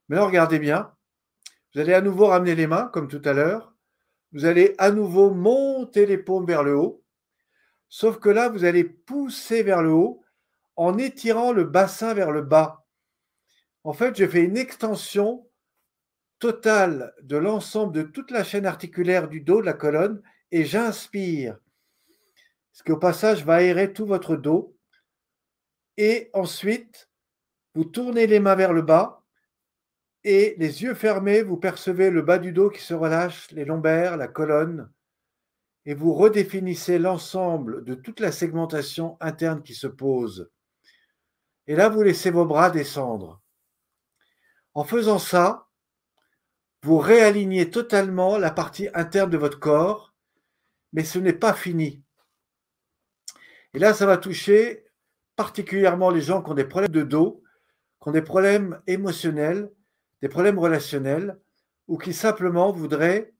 Maintenant, 0.08 0.26
regardez 0.26 0.60
bien. 0.60 0.92
Vous 1.74 1.80
allez 1.80 1.94
à 1.94 2.00
nouveau 2.00 2.26
ramener 2.26 2.54
les 2.54 2.68
mains, 2.68 2.88
comme 2.92 3.08
tout 3.08 3.22
à 3.24 3.32
l'heure. 3.32 3.74
Vous 4.32 4.44
allez 4.44 4.74
à 4.78 4.90
nouveau 4.90 5.30
monter 5.30 6.06
les 6.06 6.18
paumes 6.18 6.46
vers 6.46 6.62
le 6.62 6.76
haut. 6.76 7.02
Sauf 7.88 8.18
que 8.18 8.28
là, 8.28 8.48
vous 8.48 8.64
allez 8.64 8.84
pousser 8.84 9.62
vers 9.62 9.82
le 9.82 9.90
haut 9.90 10.22
en 10.76 10.98
étirant 10.98 11.52
le 11.52 11.64
bassin 11.64 12.14
vers 12.14 12.30
le 12.30 12.42
bas. 12.42 12.86
En 13.82 13.92
fait, 13.92 14.16
je 14.16 14.26
fais 14.26 14.44
une 14.44 14.56
extension 14.56 15.45
totale 16.38 17.14
de 17.22 17.36
l'ensemble 17.36 17.92
de 17.92 18.02
toute 18.02 18.30
la 18.30 18.44
chaîne 18.44 18.66
articulaire 18.66 19.28
du 19.28 19.40
dos 19.40 19.60
de 19.60 19.66
la 19.66 19.72
colonne 19.72 20.22
et 20.50 20.64
j'inspire. 20.64 21.58
Ce 22.72 22.82
qui 22.82 22.92
au 22.92 22.98
passage 22.98 23.44
va 23.44 23.54
aérer 23.56 23.92
tout 23.92 24.06
votre 24.06 24.36
dos. 24.36 24.76
Et 25.96 26.30
ensuite, 26.34 27.08
vous 27.74 27.84
tournez 27.84 28.26
les 28.26 28.40
mains 28.40 28.54
vers 28.54 28.72
le 28.72 28.82
bas 28.82 29.24
et 30.24 30.56
les 30.58 30.82
yeux 30.82 30.94
fermés, 30.94 31.42
vous 31.42 31.56
percevez 31.56 32.10
le 32.10 32.20
bas 32.20 32.38
du 32.38 32.52
dos 32.52 32.68
qui 32.68 32.82
se 32.82 32.94
relâche, 32.94 33.50
les 33.52 33.64
lombaires, 33.64 34.16
la 34.16 34.26
colonne, 34.26 34.90
et 35.84 35.94
vous 35.94 36.12
redéfinissez 36.12 36.98
l'ensemble 36.98 37.84
de 37.84 37.94
toute 37.94 38.18
la 38.18 38.32
segmentation 38.32 39.16
interne 39.20 39.62
qui 39.62 39.74
se 39.74 39.86
pose. 39.86 40.50
Et 41.68 41.76
là, 41.76 41.88
vous 41.88 42.02
laissez 42.02 42.32
vos 42.32 42.44
bras 42.44 42.70
descendre. 42.70 43.40
En 44.74 44.82
faisant 44.82 45.20
ça, 45.20 45.65
vous 46.82 46.98
réalignez 46.98 47.70
totalement 47.70 48.38
la 48.38 48.50
partie 48.50 48.88
interne 48.94 49.30
de 49.30 49.36
votre 49.36 49.58
corps, 49.58 50.14
mais 50.92 51.04
ce 51.04 51.18
n'est 51.18 51.32
pas 51.32 51.52
fini. 51.52 52.02
Et 53.74 53.78
là, 53.78 53.92
ça 53.92 54.06
va 54.06 54.16
toucher 54.16 54.86
particulièrement 55.36 56.10
les 56.10 56.22
gens 56.22 56.42
qui 56.42 56.50
ont 56.50 56.54
des 56.54 56.64
problèmes 56.64 56.92
de 56.92 57.02
dos, 57.02 57.42
qui 58.02 58.08
ont 58.08 58.12
des 58.12 58.22
problèmes 58.22 58.80
émotionnels, 58.86 59.70
des 60.22 60.28
problèmes 60.28 60.58
relationnels, 60.58 61.38
ou 61.88 61.98
qui 61.98 62.12
simplement 62.12 62.72
voudraient 62.72 63.34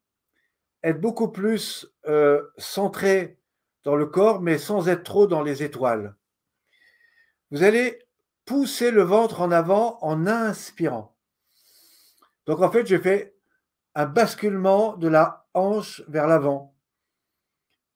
être 0.83 1.01
beaucoup 1.01 1.29
plus 1.29 1.91
euh, 2.07 2.43
centrés 2.59 3.39
dans 3.83 3.97
le 3.97 4.07
corps, 4.07 4.41
mais 4.41 4.59
sans 4.59 4.89
être 4.89 5.05
trop 5.05 5.27
dans 5.27 5.43
les 5.43 5.63
étoiles. 5.63 6.15
Vous 7.51 7.63
allez 7.63 7.99
pousser 8.45 8.91
le 8.91 9.03
ventre 9.03 9.41
en 9.41 9.51
avant 9.51 9.99
en 10.03 10.27
inspirant. 10.27 11.16
Donc 12.47 12.61
en 12.61 12.71
fait, 12.71 12.87
je 12.87 12.97
fais 12.97 13.35
un 13.95 14.07
basculement 14.07 14.97
de 14.97 15.09
la 15.09 15.47
hanche 15.55 16.03
vers 16.09 16.27
l'avant. 16.27 16.75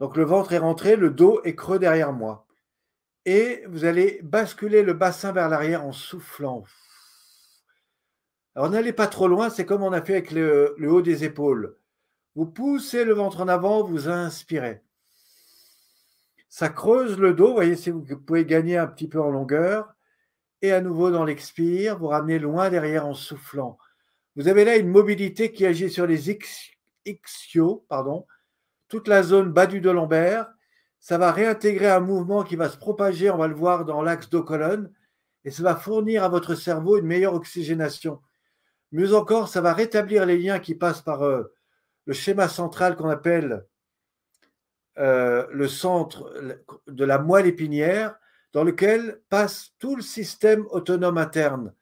Donc 0.00 0.16
le 0.16 0.24
ventre 0.24 0.52
est 0.52 0.58
rentré, 0.58 0.96
le 0.96 1.10
dos 1.10 1.40
est 1.44 1.54
creux 1.54 1.78
derrière 1.78 2.12
moi. 2.12 2.46
Et 3.26 3.64
vous 3.68 3.84
allez 3.84 4.18
basculer 4.22 4.82
le 4.82 4.94
bassin 4.94 5.32
vers 5.32 5.48
l'arrière 5.48 5.84
en 5.84 5.92
soufflant. 5.92 6.64
Alors 8.54 8.70
n'allez 8.70 8.92
pas 8.92 9.06
trop 9.06 9.28
loin, 9.28 9.50
c'est 9.50 9.66
comme 9.66 9.82
on 9.82 9.92
a 9.92 10.02
fait 10.02 10.14
avec 10.14 10.32
le, 10.32 10.74
le, 10.78 10.90
haut 10.90 11.02
des 11.02 11.24
épaules. 11.24 11.76
Vous 12.34 12.46
poussez 12.46 13.04
le 13.04 13.12
ventre 13.12 13.42
en 13.42 13.48
avant, 13.48 13.84
vous 13.84 14.08
inspirez. 14.08 14.82
Ça 16.48 16.68
creuse 16.68 17.18
le 17.18 17.34
dos, 17.34 17.48
vous 17.48 17.54
voyez 17.54 17.76
si 17.76 17.90
vous 17.90 18.02
pouvez 18.02 18.44
gagner 18.44 18.76
un 18.76 18.86
petit 18.86 19.06
peu 19.06 19.20
en 19.20 19.30
longueur. 19.30 19.94
Et 20.62 20.72
à 20.72 20.80
nouveau 20.80 21.10
dans 21.10 21.24
l'expire, 21.24 21.98
vous 21.98 22.08
ramenez 22.08 22.38
loin 22.38 22.70
derrière 22.70 23.06
en 23.06 23.14
soufflant. 23.14 23.78
Vous 24.36 24.48
avez 24.48 24.64
là 24.64 24.76
une 24.76 24.88
mobilité 24.88 25.52
qui 25.52 25.66
agit 25.66 25.90
sur 25.90 26.06
les 26.06 26.30
ischios, 27.04 27.84
pardon, 27.88 28.26
toute 28.88 29.08
la 29.08 29.22
zone 29.22 29.52
bas 29.52 29.66
du 29.66 29.80
dos 29.80 29.92
lombaire. 29.92 30.52
Ça 31.00 31.18
va 31.18 31.32
réintégrer 31.32 31.88
un 31.88 32.00
mouvement 32.00 32.42
qui 32.42 32.56
va 32.56 32.68
se 32.68 32.76
propager, 32.76 33.30
on 33.30 33.38
va 33.38 33.48
le 33.48 33.54
voir 33.54 33.84
dans 33.84 34.02
l'axe 34.02 34.28
dos-colonne, 34.28 34.92
et 35.44 35.50
ça 35.50 35.62
va 35.62 35.74
fournir 35.74 36.22
à 36.22 36.28
votre 36.28 36.54
cerveau 36.54 36.98
une 36.98 37.06
meilleure 37.06 37.34
oxygénation. 37.34 38.20
Mieux 38.92 39.14
encore, 39.14 39.48
ça 39.48 39.60
va 39.60 39.72
rétablir 39.72 40.26
les 40.26 40.38
liens 40.38 40.58
qui 40.58 40.74
passent 40.74 41.02
par 41.02 41.22
euh, 41.22 41.44
le 42.06 42.12
schéma 42.12 42.48
central 42.48 42.96
qu'on 42.96 43.08
appelle 43.08 43.64
euh, 44.98 45.46
le 45.50 45.68
centre 45.68 46.32
de 46.86 47.04
la 47.04 47.18
moelle 47.18 47.46
épinière, 47.46 48.16
dans 48.52 48.64
lequel 48.64 49.20
passe 49.28 49.70
tout 49.78 49.96
le 49.96 50.02
système 50.02 50.66
autonome 50.70 51.18
interne. 51.18 51.72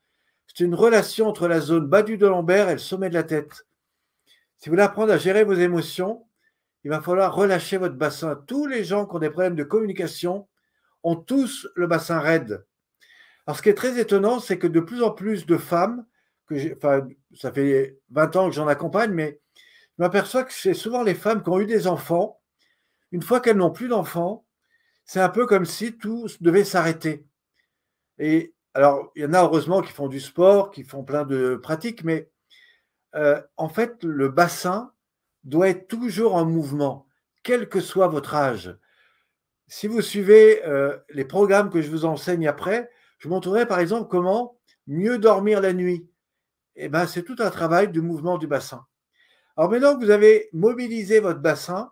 C'est 0.59 0.64
une 0.64 0.74
relation 0.74 1.28
entre 1.28 1.46
la 1.46 1.61
zone 1.61 1.86
bas 1.86 2.02
du 2.02 2.18
dos 2.18 2.44
et 2.48 2.72
le 2.72 2.78
sommet 2.78 3.09
de 3.11 3.14
la 3.14 3.22
tête. 3.22 3.64
Si 4.56 4.68
vous 4.68 4.72
voulez 4.72 4.82
apprendre 4.82 5.12
à 5.12 5.16
gérer 5.16 5.44
vos 5.44 5.54
émotions, 5.54 6.26
il 6.82 6.90
va 6.90 7.00
falloir 7.00 7.32
relâcher 7.32 7.76
votre 7.76 7.94
bassin. 7.94 8.34
Tous 8.48 8.66
les 8.66 8.82
gens 8.82 9.06
qui 9.06 9.14
ont 9.14 9.20
des 9.20 9.30
problèmes 9.30 9.54
de 9.54 9.62
communication 9.62 10.48
ont 11.04 11.14
tous 11.14 11.68
le 11.76 11.86
bassin 11.86 12.18
raide. 12.18 12.66
Alors, 13.46 13.56
ce 13.56 13.62
qui 13.62 13.68
est 13.68 13.74
très 13.74 14.00
étonnant, 14.00 14.40
c'est 14.40 14.59
que 14.59 14.66
de 14.66 14.80
plus 14.80 15.00
en 15.04 15.12
plus 15.12 15.46
de 15.46 15.56
femmes, 15.59 16.04
que 16.48 16.56
ça 17.36 17.52
fait 17.52 17.96
20 18.11 18.34
ans 18.34 18.48
que 18.48 18.56
j'en 18.56 18.66
accompagne, 18.66 19.12
mais 19.12 19.40
je 19.54 20.02
m'aperçois 20.02 20.42
que 20.42 20.52
c'est 20.52 20.74
souvent 20.74 21.04
les 21.04 21.14
femmes 21.14 21.44
qui 21.44 21.50
ont 21.50 21.61
eu 21.61 21.66
des 21.66 21.86
enfants. 21.86 22.40
Une 23.12 23.22
fois 23.22 23.38
qu'elles 23.38 23.59
n'ont 23.59 23.70
plus 23.70 23.86
d'enfants, 23.86 24.44
c'est 25.04 25.20
un 25.20 25.28
peu 25.28 25.46
comme 25.46 25.66
si 25.66 25.96
tout 25.96 26.26
devait 26.40 26.64
s'arrêter. 26.64 27.24
Et 28.18 28.54
alors, 28.79 29.11
il 29.16 29.22
y 29.22 29.26
en 29.26 29.35
a 29.35 29.43
heureusement 29.43 29.83
qui 29.83 29.91
font 29.91 30.07
du 30.07 30.20
sport, 30.20 30.70
qui 30.70 30.85
font 30.85 31.03
plein 31.03 31.24
de 31.24 31.57
pratiques, 31.57 32.05
mais 32.05 32.31
euh, 33.16 33.43
en 33.57 33.68
fait, 33.68 34.05
le 34.05 34.29
bassin 34.29 34.93
doit 35.43 35.68
être 35.68 35.89
toujours 35.89 36.37
en 36.37 36.45
mouvement, 36.45 37.09
quel 37.43 37.68
que 37.68 37.81
soit 37.81 38.07
votre 38.07 38.37
âge. 38.37 38.79
Si 39.66 39.89
vous 39.89 40.01
suivez 40.01 40.64
euh, 40.64 40.97
les 41.11 41.24
programmes 41.24 41.70
que 41.70 41.83
je 41.83 41.91
vous 41.91 42.05
enseigne 42.05 42.47
après, 42.47 42.89
je 43.18 43.29
montrerai 43.29 43.66
par 43.66 43.81
exemple 43.81 44.09
comment 44.09 44.61
mieux 44.87 45.18
dormir 45.18 45.61
la 45.61 45.72
nuit. 45.72 46.09
Eh 46.76 46.89
ben, 46.89 47.09
c'est 47.09 47.24
tout 47.24 47.37
un 47.41 47.51
travail 47.51 47.89
du 47.89 48.01
mouvement 48.01 48.39
du 48.39 48.47
bassin. 48.47 48.87
Alors 49.57 49.72
maintenant 49.72 49.99
que 49.99 50.05
vous 50.05 50.12
avez 50.12 50.51
mobilisé 50.53 51.18
votre 51.18 51.41
bassin, 51.41 51.91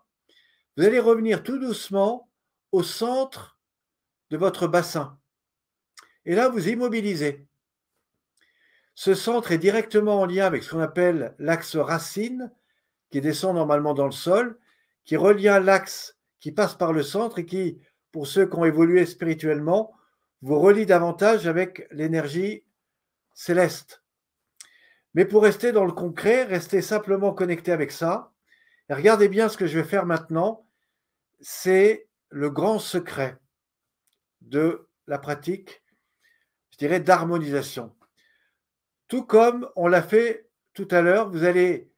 vous 0.76 0.84
allez 0.84 1.00
revenir 1.00 1.42
tout 1.42 1.58
doucement 1.58 2.30
au 2.70 2.84
centre 2.84 3.58
de 4.30 4.36
votre 4.36 4.68
bassin. 4.68 5.18
Et 6.26 6.34
là, 6.34 6.48
vous 6.48 6.68
immobilisez. 6.68 7.46
Ce 8.94 9.14
centre 9.14 9.52
est 9.52 9.58
directement 9.58 10.20
en 10.20 10.26
lien 10.26 10.44
avec 10.44 10.62
ce 10.62 10.72
qu'on 10.72 10.80
appelle 10.80 11.34
l'axe 11.38 11.76
racine, 11.76 12.52
qui 13.10 13.20
descend 13.20 13.54
normalement 13.54 13.94
dans 13.94 14.06
le 14.06 14.12
sol, 14.12 14.58
qui 15.04 15.16
relie 15.16 15.44
l'axe 15.44 16.16
qui 16.40 16.52
passe 16.52 16.74
par 16.74 16.92
le 16.92 17.02
centre 17.02 17.38
et 17.38 17.46
qui, 17.46 17.80
pour 18.12 18.26
ceux 18.26 18.46
qui 18.46 18.56
ont 18.56 18.64
évolué 18.64 19.06
spirituellement, 19.06 19.94
vous 20.42 20.58
relie 20.58 20.86
davantage 20.86 21.46
avec 21.46 21.86
l'énergie 21.90 22.64
céleste. 23.34 24.02
Mais 25.14 25.24
pour 25.24 25.42
rester 25.42 25.72
dans 25.72 25.84
le 25.84 25.92
concret, 25.92 26.44
restez 26.44 26.82
simplement 26.82 27.32
connecté 27.32 27.72
avec 27.72 27.90
ça. 27.90 28.32
Regardez 28.90 29.28
bien 29.28 29.48
ce 29.48 29.56
que 29.56 29.66
je 29.66 29.78
vais 29.78 29.88
faire 29.88 30.06
maintenant. 30.06 30.66
C'est 31.40 32.08
le 32.28 32.50
grand 32.50 32.78
secret 32.78 33.38
de 34.40 34.88
la 35.06 35.18
pratique, 35.18 35.82
je 36.76 36.86
dirais, 36.86 37.00
d'harmonisation. 37.00 37.94
Tout 39.08 39.24
comme 39.24 39.68
on 39.76 39.86
l'a 39.86 40.02
fait 40.02 40.48
tout 40.74 40.88
à 40.90 41.00
l'heure, 41.00 41.30
vous 41.30 41.44
allez 41.44 41.90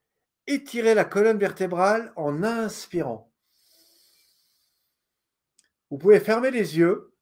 étirer 0.47 0.95
la 0.95 1.05
colonne 1.05 1.39
vertébrale 1.39 2.13
en 2.17 2.43
inspirant. 2.43 3.33
Vous 5.91 5.99
pouvez 5.99 6.21
fermer 6.21 6.51
les 6.51 6.79
yeux 6.79 7.13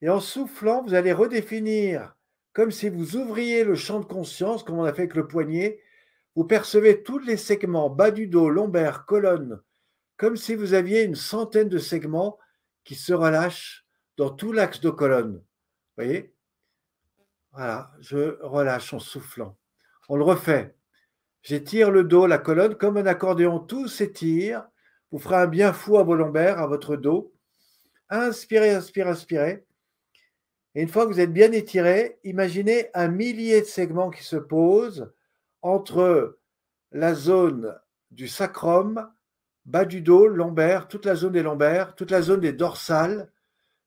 et 0.00 0.08
en 0.08 0.20
soufflant, 0.20 0.82
vous 0.82 0.94
allez 0.94 1.12
redéfinir 1.12 2.14
comme 2.52 2.70
si 2.70 2.88
vous 2.88 3.16
ouvriez 3.16 3.62
le 3.64 3.74
champ 3.74 4.00
de 4.00 4.04
conscience, 4.04 4.62
comme 4.62 4.78
on 4.78 4.84
a 4.84 4.92
fait 4.92 5.02
avec 5.02 5.14
le 5.14 5.28
poignet. 5.28 5.80
Vous 6.34 6.44
percevez 6.44 7.02
tous 7.02 7.18
les 7.18 7.36
segments 7.36 7.90
bas 7.90 8.10
du 8.10 8.26
dos, 8.26 8.48
lombaire, 8.48 9.06
colonne, 9.06 9.60
comme 10.16 10.36
si 10.36 10.54
vous 10.54 10.74
aviez 10.74 11.02
une 11.02 11.14
centaine 11.14 11.68
de 11.68 11.78
segments 11.78 12.38
qui 12.84 12.94
se 12.94 13.12
relâchent 13.12 13.86
dans 14.16 14.30
tout 14.30 14.52
l'axe 14.52 14.80
de 14.80 14.90
colonne. 14.90 15.42
Vous 15.98 16.04
voyez? 16.04 16.32
Voilà, 17.50 17.90
je 17.98 18.40
relâche 18.40 18.94
en 18.94 19.00
soufflant. 19.00 19.58
On 20.08 20.14
le 20.14 20.22
refait. 20.22 20.76
J'étire 21.42 21.90
le 21.90 22.04
dos, 22.04 22.28
la 22.28 22.38
colonne, 22.38 22.76
comme 22.76 22.98
un 22.98 23.06
accordéon, 23.06 23.58
tout 23.58 23.88
s'étire. 23.88 24.68
Vous 25.10 25.18
ferez 25.18 25.34
un 25.34 25.48
bien 25.48 25.72
fou 25.72 25.98
à 25.98 26.04
vos 26.04 26.14
lombaires, 26.14 26.60
à 26.60 26.68
votre 26.68 26.94
dos. 26.94 27.34
Inspirez, 28.10 28.70
inspirez, 28.70 29.10
inspirez. 29.10 29.66
Et 30.76 30.82
une 30.82 30.88
fois 30.88 31.04
que 31.04 31.10
vous 31.10 31.18
êtes 31.18 31.32
bien 31.32 31.50
étiré, 31.50 32.20
imaginez 32.22 32.90
un 32.94 33.08
millier 33.08 33.60
de 33.62 33.66
segments 33.66 34.10
qui 34.10 34.22
se 34.22 34.36
posent 34.36 35.12
entre 35.62 36.38
la 36.92 37.12
zone 37.12 37.76
du 38.12 38.28
sacrum, 38.28 39.12
bas 39.64 39.84
du 39.84 40.00
dos, 40.00 40.28
lombaire, 40.28 40.86
toute 40.86 41.06
la 41.06 41.16
zone 41.16 41.32
des 41.32 41.42
lombaires, 41.42 41.96
toute 41.96 42.12
la 42.12 42.22
zone 42.22 42.40
des 42.40 42.52
dorsales, 42.52 43.32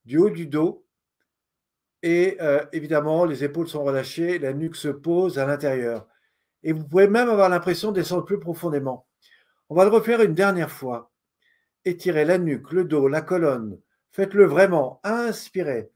du 0.04 0.18
haut 0.18 0.30
du 0.30 0.46
dos. 0.46 0.86
Et 2.04 2.38
euh, 2.42 2.66
évidemment, 2.72 3.26
les 3.26 3.44
épaules 3.44 3.68
sont 3.68 3.84
relâchées, 3.84 4.40
la 4.40 4.54
nuque 4.54 4.76
se 4.76 4.88
pose 4.88 5.38
à 5.38 5.46
l'intérieur 5.46 6.08
et 6.64 6.74
vous 6.74 6.84
pouvez 6.84 7.08
même 7.08 7.30
avoir 7.30 7.50
l'impression 7.50 7.92
de 7.92 8.00
descendre 8.00 8.26
plus 8.26 8.40
profondément. 8.40 9.08
On 9.70 9.76
va 9.76 9.84
le 9.84 9.90
refaire 9.90 10.22
une 10.22 10.34
dernière 10.34 10.72
fois. 10.72 11.12
Étirez 11.86 12.26
la 12.26 12.38
nuque, 12.38 12.72
le 12.72 12.84
dos, 12.84 13.08
la 13.08 13.22
colonne. 13.22 13.80
Faites-le 14.12 14.46
vraiment. 14.46 15.00
Inspirez. 15.04 15.90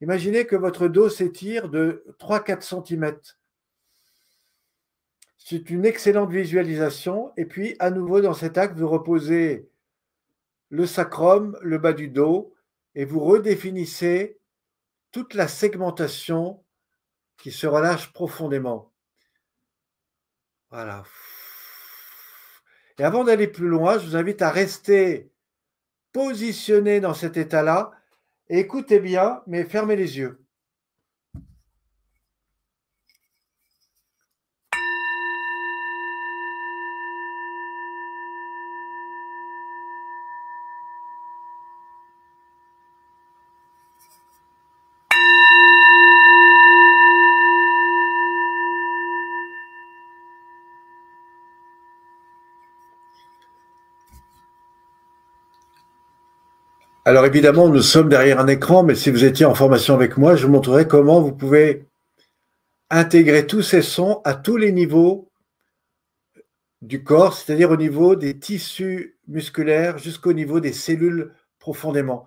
Imaginez 0.00 0.46
que 0.46 0.56
votre 0.56 0.88
dos 0.88 1.08
s'étire 1.08 1.68
de 1.68 2.04
3-4 2.18 2.84
cm. 2.84 3.16
C'est 5.38 5.70
une 5.70 5.86
excellente 5.86 6.30
visualisation. 6.30 7.32
Et 7.36 7.44
puis, 7.44 7.76
à 7.78 7.90
nouveau, 7.90 8.20
dans 8.20 8.34
cet 8.34 8.58
acte, 8.58 8.78
vous 8.78 8.88
reposez 8.88 9.68
le 10.70 10.86
sacrum, 10.86 11.56
le 11.62 11.78
bas 11.78 11.92
du 11.92 12.08
dos, 12.08 12.52
et 12.96 13.04
vous 13.04 13.20
redéfinissez 13.20 14.38
toute 15.16 15.32
la 15.32 15.48
segmentation 15.48 16.62
qui 17.38 17.50
se 17.50 17.66
relâche 17.66 18.12
profondément. 18.12 18.92
Voilà. 20.68 21.04
Et 22.98 23.02
avant 23.02 23.24
d'aller 23.24 23.48
plus 23.48 23.68
loin, 23.68 23.98
je 23.98 24.08
vous 24.08 24.16
invite 24.16 24.42
à 24.42 24.50
rester 24.50 25.32
positionné 26.12 27.00
dans 27.00 27.14
cet 27.14 27.38
état-là. 27.38 27.92
Écoutez 28.50 29.00
bien, 29.00 29.42
mais 29.46 29.64
fermez 29.64 29.96
les 29.96 30.18
yeux. 30.18 30.45
Alors 57.08 57.24
évidemment, 57.24 57.68
nous 57.68 57.82
sommes 57.82 58.08
derrière 58.08 58.40
un 58.40 58.48
écran, 58.48 58.82
mais 58.82 58.96
si 58.96 59.12
vous 59.12 59.22
étiez 59.22 59.46
en 59.46 59.54
formation 59.54 59.94
avec 59.94 60.16
moi, 60.16 60.34
je 60.34 60.44
vous 60.44 60.52
montrerai 60.52 60.88
comment 60.88 61.20
vous 61.20 61.32
pouvez 61.32 61.86
intégrer 62.90 63.46
tous 63.46 63.62
ces 63.62 63.80
sons 63.80 64.20
à 64.24 64.34
tous 64.34 64.56
les 64.56 64.72
niveaux 64.72 65.30
du 66.82 67.04
corps, 67.04 67.34
c'est-à-dire 67.34 67.70
au 67.70 67.76
niveau 67.76 68.16
des 68.16 68.36
tissus 68.40 69.20
musculaires 69.28 69.98
jusqu'au 69.98 70.32
niveau 70.32 70.58
des 70.58 70.72
cellules 70.72 71.32
profondément. 71.60 72.26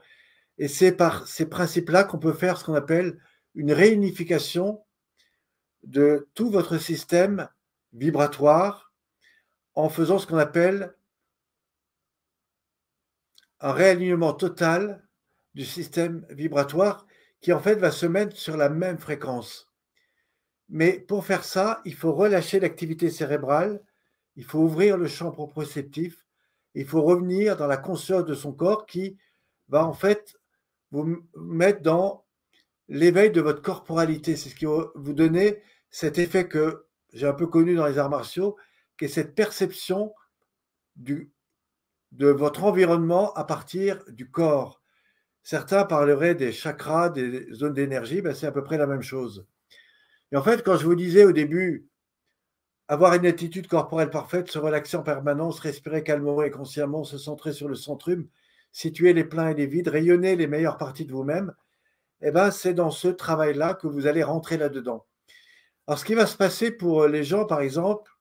Et 0.58 0.70
c'est 0.70 0.94
par 0.94 1.28
ces 1.28 1.50
principes-là 1.50 2.06
qu'on 2.06 2.18
peut 2.18 2.32
faire 2.32 2.58
ce 2.58 2.64
qu'on 2.64 2.74
appelle 2.74 3.20
une 3.56 3.74
réunification 3.74 4.80
de 5.84 6.30
tout 6.36 6.50
votre 6.50 6.78
système 6.78 7.50
vibratoire 7.92 8.94
en 9.76 9.90
faisant 9.90 10.20
ce 10.20 10.26
qu'on 10.26 10.38
appelle 10.38 10.94
un 13.62 13.72
réalignement 13.72 14.34
total 14.34 15.04
du 15.54 15.66
système 15.66 16.26
vibratoire 16.30 17.06
qui 17.42 17.54
en 17.54 17.60
fait 17.60 17.76
va 17.76 17.92
se 17.92 18.06
mettre 18.06 18.36
sur 18.36 18.58
la 18.58 18.70
même 18.70 18.98
fréquence. 18.98 19.70
Mais 20.70 21.00
pour 21.00 21.26
faire 21.26 21.44
ça, 21.44 21.82
il 21.86 21.96
faut 21.96 22.14
relâcher 22.14 22.60
l'activité 22.60 23.10
cérébrale, 23.10 23.82
il 24.36 24.44
faut 24.44 24.60
ouvrir 24.60 24.98
le 24.98 25.08
champ 25.08 25.32
proprioceptif, 25.32 26.26
il 26.76 26.86
faut 26.86 27.02
revenir 27.02 27.58
dans 27.58 27.68
la 27.68 27.78
conscience 27.78 28.26
de 28.26 28.36
son 28.36 28.54
corps 28.54 28.86
qui 28.86 29.18
va 29.68 29.86
en 29.86 29.94
fait 29.94 30.36
vous 30.92 31.24
mettre 31.36 31.82
dans 31.82 32.26
l'éveil 32.88 33.32
de 33.32 33.42
votre 33.42 33.62
corporalité. 33.62 34.36
C'est 34.36 34.50
ce 34.50 34.56
qui 34.56 34.66
va 34.66 34.92
vous 34.96 35.14
donner 35.14 35.62
cet 35.90 36.20
effet 36.20 36.48
que 36.48 36.86
j'ai 37.14 37.28
un 37.28 37.34
peu 37.34 37.48
connu 37.48 37.76
dans 37.76 37.88
les 37.88 37.98
arts 37.98 38.10
martiaux, 38.10 38.56
qui 38.98 39.06
est 39.06 39.10
cette 39.10 39.34
perception 39.34 40.14
du, 40.96 41.32
de 42.12 42.28
votre 42.28 42.64
environnement 42.64 43.34
à 43.34 43.44
partir 43.44 44.04
du 44.10 44.30
corps. 44.30 44.82
Certains 45.44 45.86
parleraient 45.86 46.36
des 46.36 46.52
chakras, 46.52 47.10
des 47.10 47.52
zones 47.54 47.74
d'énergie, 47.74 48.22
ben 48.22 48.34
c'est 48.34 48.48
à 48.48 48.52
peu 48.52 48.64
près 48.64 48.78
la 48.78 48.88
même 48.88 49.02
chose. 49.02 49.48
Et 50.32 50.38
en 50.38 50.44
fait, 50.44 50.64
quand 50.64 50.78
je 50.78 50.86
vous 50.86 50.96
disais 50.96 51.24
au 51.24 51.32
début, 51.32 51.88
avoir 52.88 53.14
une 53.14 53.26
attitude 53.26 53.68
corporelle 53.68 54.10
parfaite, 54.10 54.50
se 54.50 54.60
relaxer 54.60 54.98
en 54.98 55.04
permanence, 55.04 55.60
respirer 55.60 56.04
calmement 56.04 56.42
et 56.42 56.52
consciemment, 56.52 57.04
se 57.04 57.18
centrer 57.18 57.54
sur 57.54 57.68
le 57.68 57.76
centrum, 57.76 58.28
situer 58.72 59.14
les 59.14 59.24
pleins 59.24 59.50
et 59.50 59.54
les 59.54 59.68
vides, 59.68 59.88
rayonner 59.88 60.36
les 60.36 60.48
meilleures 60.48 60.78
parties 60.78 61.06
de 61.06 61.12
vous-même, 61.12 61.54
eh 62.22 62.32
ben, 62.32 62.52
c'est 62.52 62.74
dans 62.74 62.92
ce 62.92 63.08
travail-là 63.08 63.76
que 63.76 63.88
vous 63.88 64.08
allez 64.08 64.24
rentrer 64.24 64.58
là-dedans. 64.58 65.06
Alors, 65.88 66.00
ce 66.00 66.06
qui 66.06 66.16
va 66.16 66.26
se 66.26 66.38
passer 66.38 66.72
pour 66.72 67.08
les 67.08 67.24
gens, 67.24 67.46
par 67.46 67.62
exemple, 67.62 68.12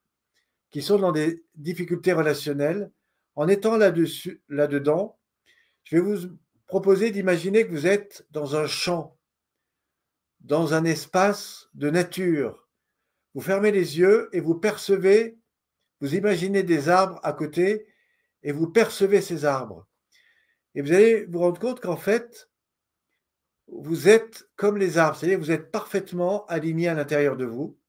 qui 0.71 0.81
sont 0.81 0.99
dans 0.99 1.11
des 1.11 1.43
difficultés 1.55 2.13
relationnelles, 2.13 2.91
en 3.39 3.47
étant 3.47 3.77
là-dedans, 3.77 5.17
je 5.83 5.95
vais 5.95 6.01
vous 6.01 6.37
proposer 6.67 7.09
d'imaginer 7.09 7.65
que 7.65 7.71
vous 7.71 7.87
êtes 7.87 8.27
dans 8.31 8.57
un 8.57 8.67
champ, 8.67 9.17
dans 10.41 10.73
un 10.73 10.83
espace 10.83 11.69
de 11.73 11.89
nature. 11.89 12.67
Vous 13.33 13.39
fermez 13.39 13.71
les 13.71 13.97
yeux 13.97 14.27
et 14.33 14.41
vous 14.41 14.55
percevez, 14.55 15.39
vous 16.01 16.15
imaginez 16.15 16.63
des 16.63 16.89
arbres 16.89 17.21
à 17.23 17.31
côté 17.31 17.87
et 18.43 18.51
vous 18.51 18.67
percevez 18.67 19.21
ces 19.21 19.45
arbres. 19.45 19.87
Et 20.75 20.81
vous 20.81 20.91
allez 20.91 21.23
vous 21.23 21.39
rendre 21.39 21.61
compte 21.61 21.79
qu'en 21.79 21.95
fait, 21.95 22.49
vous 23.67 24.09
êtes 24.09 24.49
comme 24.57 24.75
les 24.75 24.97
arbres, 24.97 25.15
c'est-à-dire 25.15 25.39
vous 25.39 25.51
êtes 25.51 25.71
parfaitement 25.71 26.45
aligné 26.47 26.89
à 26.89 26.93
l'intérieur 26.93 27.37
de 27.37 27.45
vous. 27.45 27.79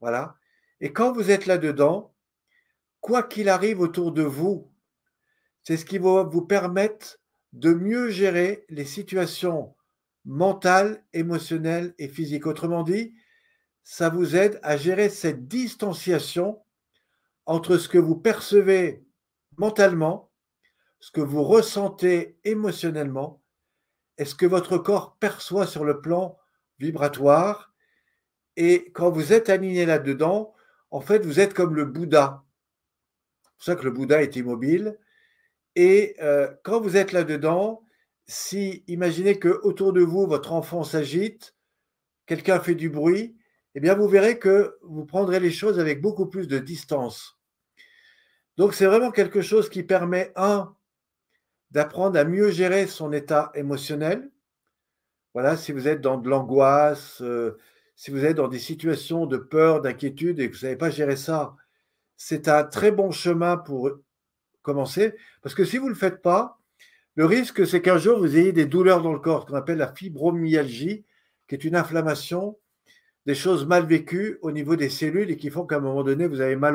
Voilà. 0.00 0.36
Et 0.80 0.92
quand 0.92 1.12
vous 1.12 1.30
êtes 1.30 1.46
là-dedans, 1.46 2.09
quoi 3.00 3.22
qu'il 3.22 3.48
arrive 3.48 3.80
autour 3.80 4.12
de 4.12 4.22
vous, 4.22 4.70
c'est 5.62 5.76
ce 5.76 5.84
qui 5.84 5.98
va 5.98 6.22
vous 6.22 6.42
permettre 6.42 7.18
de 7.52 7.72
mieux 7.72 8.08
gérer 8.10 8.64
les 8.68 8.84
situations 8.84 9.74
mentales, 10.24 11.04
émotionnelles 11.12 11.94
et 11.98 12.08
physiques. 12.08 12.46
Autrement 12.46 12.82
dit, 12.82 13.14
ça 13.82 14.08
vous 14.08 14.36
aide 14.36 14.60
à 14.62 14.76
gérer 14.76 15.08
cette 15.08 15.48
distanciation 15.48 16.62
entre 17.46 17.76
ce 17.76 17.88
que 17.88 17.98
vous 17.98 18.16
percevez 18.16 19.04
mentalement, 19.56 20.30
ce 21.00 21.10
que 21.10 21.20
vous 21.20 21.42
ressentez 21.42 22.38
émotionnellement 22.44 23.42
et 24.18 24.24
ce 24.24 24.34
que 24.34 24.46
votre 24.46 24.78
corps 24.78 25.16
perçoit 25.16 25.66
sur 25.66 25.84
le 25.84 26.00
plan 26.00 26.38
vibratoire. 26.78 27.72
Et 28.56 28.92
quand 28.92 29.10
vous 29.10 29.32
êtes 29.32 29.48
aligné 29.48 29.86
là-dedans, 29.86 30.54
en 30.90 31.00
fait, 31.00 31.24
vous 31.24 31.40
êtes 31.40 31.54
comme 31.54 31.74
le 31.74 31.84
Bouddha 31.84 32.44
pour 33.60 33.66
ça 33.66 33.76
que 33.76 33.84
le 33.84 33.90
Bouddha 33.90 34.22
est 34.22 34.36
immobile. 34.36 34.98
Et 35.76 36.16
euh, 36.22 36.50
quand 36.64 36.80
vous 36.80 36.96
êtes 36.96 37.12
là-dedans, 37.12 37.84
si 38.26 38.84
imaginez 38.88 39.38
que 39.38 39.60
autour 39.62 39.92
de 39.92 40.00
vous, 40.00 40.26
votre 40.26 40.52
enfant 40.52 40.82
s'agite, 40.82 41.54
quelqu'un 42.24 42.58
fait 42.60 42.74
du 42.74 42.88
bruit, 42.88 43.36
eh 43.74 43.80
bien, 43.80 43.94
vous 43.94 44.08
verrez 44.08 44.38
que 44.38 44.78
vous 44.82 45.04
prendrez 45.04 45.40
les 45.40 45.50
choses 45.50 45.78
avec 45.78 46.00
beaucoup 46.00 46.26
plus 46.26 46.48
de 46.48 46.58
distance. 46.58 47.38
Donc, 48.56 48.72
c'est 48.74 48.86
vraiment 48.86 49.10
quelque 49.10 49.42
chose 49.42 49.68
qui 49.68 49.82
permet, 49.82 50.32
un, 50.36 50.74
d'apprendre 51.70 52.18
à 52.18 52.24
mieux 52.24 52.50
gérer 52.50 52.86
son 52.86 53.12
état 53.12 53.52
émotionnel. 53.54 54.30
Voilà, 55.34 55.56
si 55.56 55.72
vous 55.72 55.86
êtes 55.86 56.00
dans 56.00 56.16
de 56.16 56.28
l'angoisse, 56.28 57.20
euh, 57.20 57.58
si 57.94 58.10
vous 58.10 58.24
êtes 58.24 58.36
dans 58.36 58.48
des 58.48 58.58
situations 58.58 59.26
de 59.26 59.36
peur, 59.36 59.82
d'inquiétude 59.82 60.40
et 60.40 60.46
que 60.46 60.52
vous 60.52 60.56
ne 60.56 60.60
savez 60.60 60.76
pas 60.76 60.90
gérer 60.90 61.16
ça, 61.16 61.54
c'est 62.22 62.48
un 62.48 62.64
très 62.64 62.92
bon 62.92 63.12
chemin 63.12 63.56
pour 63.56 63.92
commencer. 64.60 65.14
Parce 65.40 65.54
que 65.54 65.64
si 65.64 65.78
vous 65.78 65.86
ne 65.86 65.94
le 65.94 65.96
faites 65.96 66.20
pas, 66.20 66.60
le 67.14 67.24
risque, 67.24 67.66
c'est 67.66 67.80
qu'un 67.80 67.96
jour, 67.96 68.18
vous 68.18 68.36
ayez 68.36 68.52
des 68.52 68.66
douleurs 68.66 69.00
dans 69.00 69.14
le 69.14 69.18
corps, 69.18 69.46
qu'on 69.46 69.54
appelle 69.54 69.78
la 69.78 69.90
fibromyalgie, 69.90 71.06
qui 71.48 71.54
est 71.54 71.64
une 71.64 71.76
inflammation 71.76 72.58
des 73.24 73.34
choses 73.34 73.66
mal 73.66 73.86
vécues 73.86 74.38
au 74.42 74.52
niveau 74.52 74.76
des 74.76 74.90
cellules 74.90 75.30
et 75.30 75.38
qui 75.38 75.48
font 75.48 75.64
qu'à 75.64 75.76
un 75.76 75.80
moment 75.80 76.04
donné, 76.04 76.26
vous 76.26 76.42
avez 76.42 76.56
mal 76.56 76.74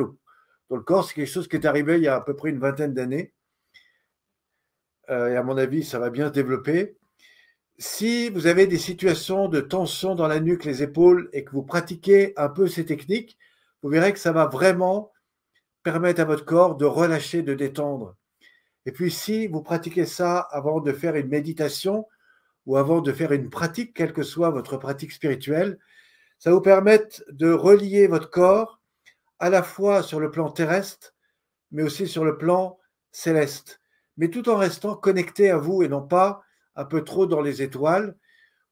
dans 0.71 0.77
le 0.77 0.81
corps. 0.81 1.05
C'est 1.05 1.13
quelque 1.13 1.29
chose 1.29 1.47
qui 1.47 1.57
est 1.57 1.67
arrivé 1.67 1.97
il 1.97 2.03
y 2.03 2.07
a 2.07 2.15
à 2.15 2.21
peu 2.21 2.35
près 2.35 2.49
une 2.49 2.59
vingtaine 2.59 2.95
d'années. 2.95 3.31
Euh, 5.11 5.29
et 5.29 5.35
à 5.35 5.43
mon 5.43 5.57
avis, 5.57 5.83
ça 5.83 5.99
va 5.99 6.09
bien 6.09 6.29
se 6.29 6.33
développer. 6.33 6.97
Si 7.77 8.29
vous 8.29 8.47
avez 8.47 8.65
des 8.65 8.79
situations 8.79 9.47
de 9.47 9.61
tension 9.61 10.15
dans 10.15 10.27
la 10.27 10.39
nuque, 10.39 10.65
les 10.65 10.81
épaules, 10.81 11.29
et 11.33 11.43
que 11.43 11.51
vous 11.51 11.61
pratiquez 11.61 12.33
un 12.35 12.49
peu 12.49 12.65
ces 12.65 12.85
techniques, 12.85 13.37
vous 13.83 13.89
verrez 13.89 14.11
que 14.11 14.19
ça 14.19 14.31
va 14.31 14.47
vraiment 14.47 15.11
permettre 15.85 16.19
à 16.19 16.25
votre 16.25 16.45
corps 16.45 16.75
de 16.75 16.85
relâcher, 16.85 17.43
de 17.43 17.53
détendre. 17.53 18.15
Et 18.87 18.91
puis 18.91 19.11
si 19.11 19.45
vous 19.45 19.61
pratiquez 19.61 20.07
ça 20.07 20.39
avant 20.39 20.81
de 20.81 20.91
faire 20.91 21.15
une 21.15 21.27
méditation 21.27 22.07
ou 22.65 22.75
avant 22.75 23.01
de 23.01 23.13
faire 23.13 23.31
une 23.31 23.51
pratique, 23.51 23.93
quelle 23.93 24.11
que 24.11 24.23
soit 24.23 24.49
votre 24.49 24.77
pratique 24.77 25.11
spirituelle, 25.11 25.77
ça 26.39 26.51
vous 26.51 26.59
permet 26.59 27.07
de 27.29 27.51
relier 27.51 28.07
votre 28.07 28.31
corps 28.31 28.81
à 29.37 29.51
la 29.51 29.61
fois 29.61 30.01
sur 30.01 30.19
le 30.19 30.31
plan 30.31 30.49
terrestre, 30.49 31.13
mais 31.71 31.83
aussi 31.83 32.07
sur 32.07 32.25
le 32.25 32.35
plan 32.35 32.79
céleste, 33.11 33.79
mais 34.17 34.29
tout 34.29 34.49
en 34.49 34.57
restant 34.57 34.95
connecté 34.95 35.51
à 35.51 35.57
vous 35.57 35.83
et 35.83 35.87
non 35.87 36.01
pas 36.01 36.41
un 36.75 36.85
peu 36.85 37.03
trop 37.03 37.27
dans 37.27 37.41
les 37.41 37.61
étoiles, 37.61 38.17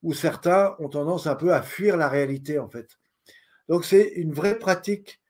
où 0.02 0.14
certains 0.14 0.74
ont 0.80 0.88
tendance 0.88 1.28
un 1.28 1.36
peu 1.36 1.54
à 1.54 1.62
fuir 1.62 1.96
la 1.96 2.08
réalité 2.08 2.58
en 2.58 2.68
fait. 2.68 2.98
Donc 3.68 3.84
c'est 3.84 4.08
une 4.16 4.32
vraie 4.32 4.58
pratique 4.58 5.20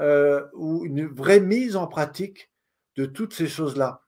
euh, 0.00 0.46
ou 0.54 0.84
une 0.84 1.06
vraie 1.06 1.40
mise 1.40 1.74
en 1.74 1.88
pratique 1.88 2.52
de 2.96 3.04
toutes 3.04 3.34
ces 3.34 3.48
choses-là. 3.48 4.02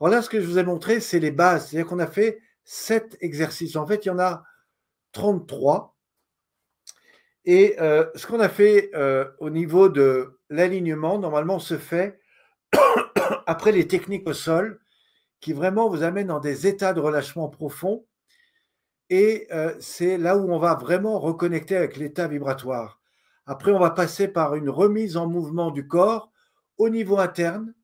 Alors 0.00 0.12
là, 0.12 0.22
ce 0.22 0.28
que 0.28 0.40
je 0.40 0.46
vous 0.46 0.58
ai 0.58 0.64
montré, 0.64 0.98
c'est 0.98 1.20
les 1.20 1.30
bases. 1.30 1.68
C'est-à-dire 1.68 1.88
qu'on 1.88 2.00
a 2.00 2.06
fait 2.08 2.40
sept 2.64 3.16
exercices. 3.20 3.76
En 3.76 3.86
fait, 3.86 4.04
il 4.04 4.08
y 4.08 4.10
en 4.10 4.18
a 4.18 4.42
33. 5.12 5.96
Et 7.44 7.76
euh, 7.80 8.06
ce 8.16 8.26
qu'on 8.26 8.40
a 8.40 8.48
fait 8.48 8.90
euh, 8.94 9.24
au 9.38 9.50
niveau 9.50 9.88
de 9.88 10.40
l'alignement, 10.50 11.18
normalement, 11.20 11.60
se 11.60 11.78
fait 11.78 12.18
après 13.46 13.70
les 13.70 13.86
techniques 13.86 14.28
au 14.28 14.32
sol, 14.32 14.80
qui 15.40 15.52
vraiment 15.52 15.88
vous 15.88 16.02
amènent 16.02 16.26
dans 16.26 16.40
des 16.40 16.66
états 16.66 16.92
de 16.92 17.00
relâchement 17.00 17.48
profond. 17.48 18.04
Et 19.10 19.48
c'est 19.78 20.18
là 20.18 20.36
où 20.36 20.52
on 20.52 20.58
va 20.58 20.74
vraiment 20.74 21.20
reconnecter 21.20 21.76
avec 21.76 21.96
l'état 21.96 22.26
vibratoire. 22.26 23.00
Après, 23.46 23.70
on 23.70 23.78
va 23.78 23.90
passer 23.90 24.28
par 24.28 24.56
une 24.56 24.68
remise 24.68 25.16
en 25.16 25.28
mouvement 25.28 25.70
du 25.70 25.86
corps 25.86 26.32
au 26.78 26.88
niveau 26.88 27.18
interne. 27.18 27.74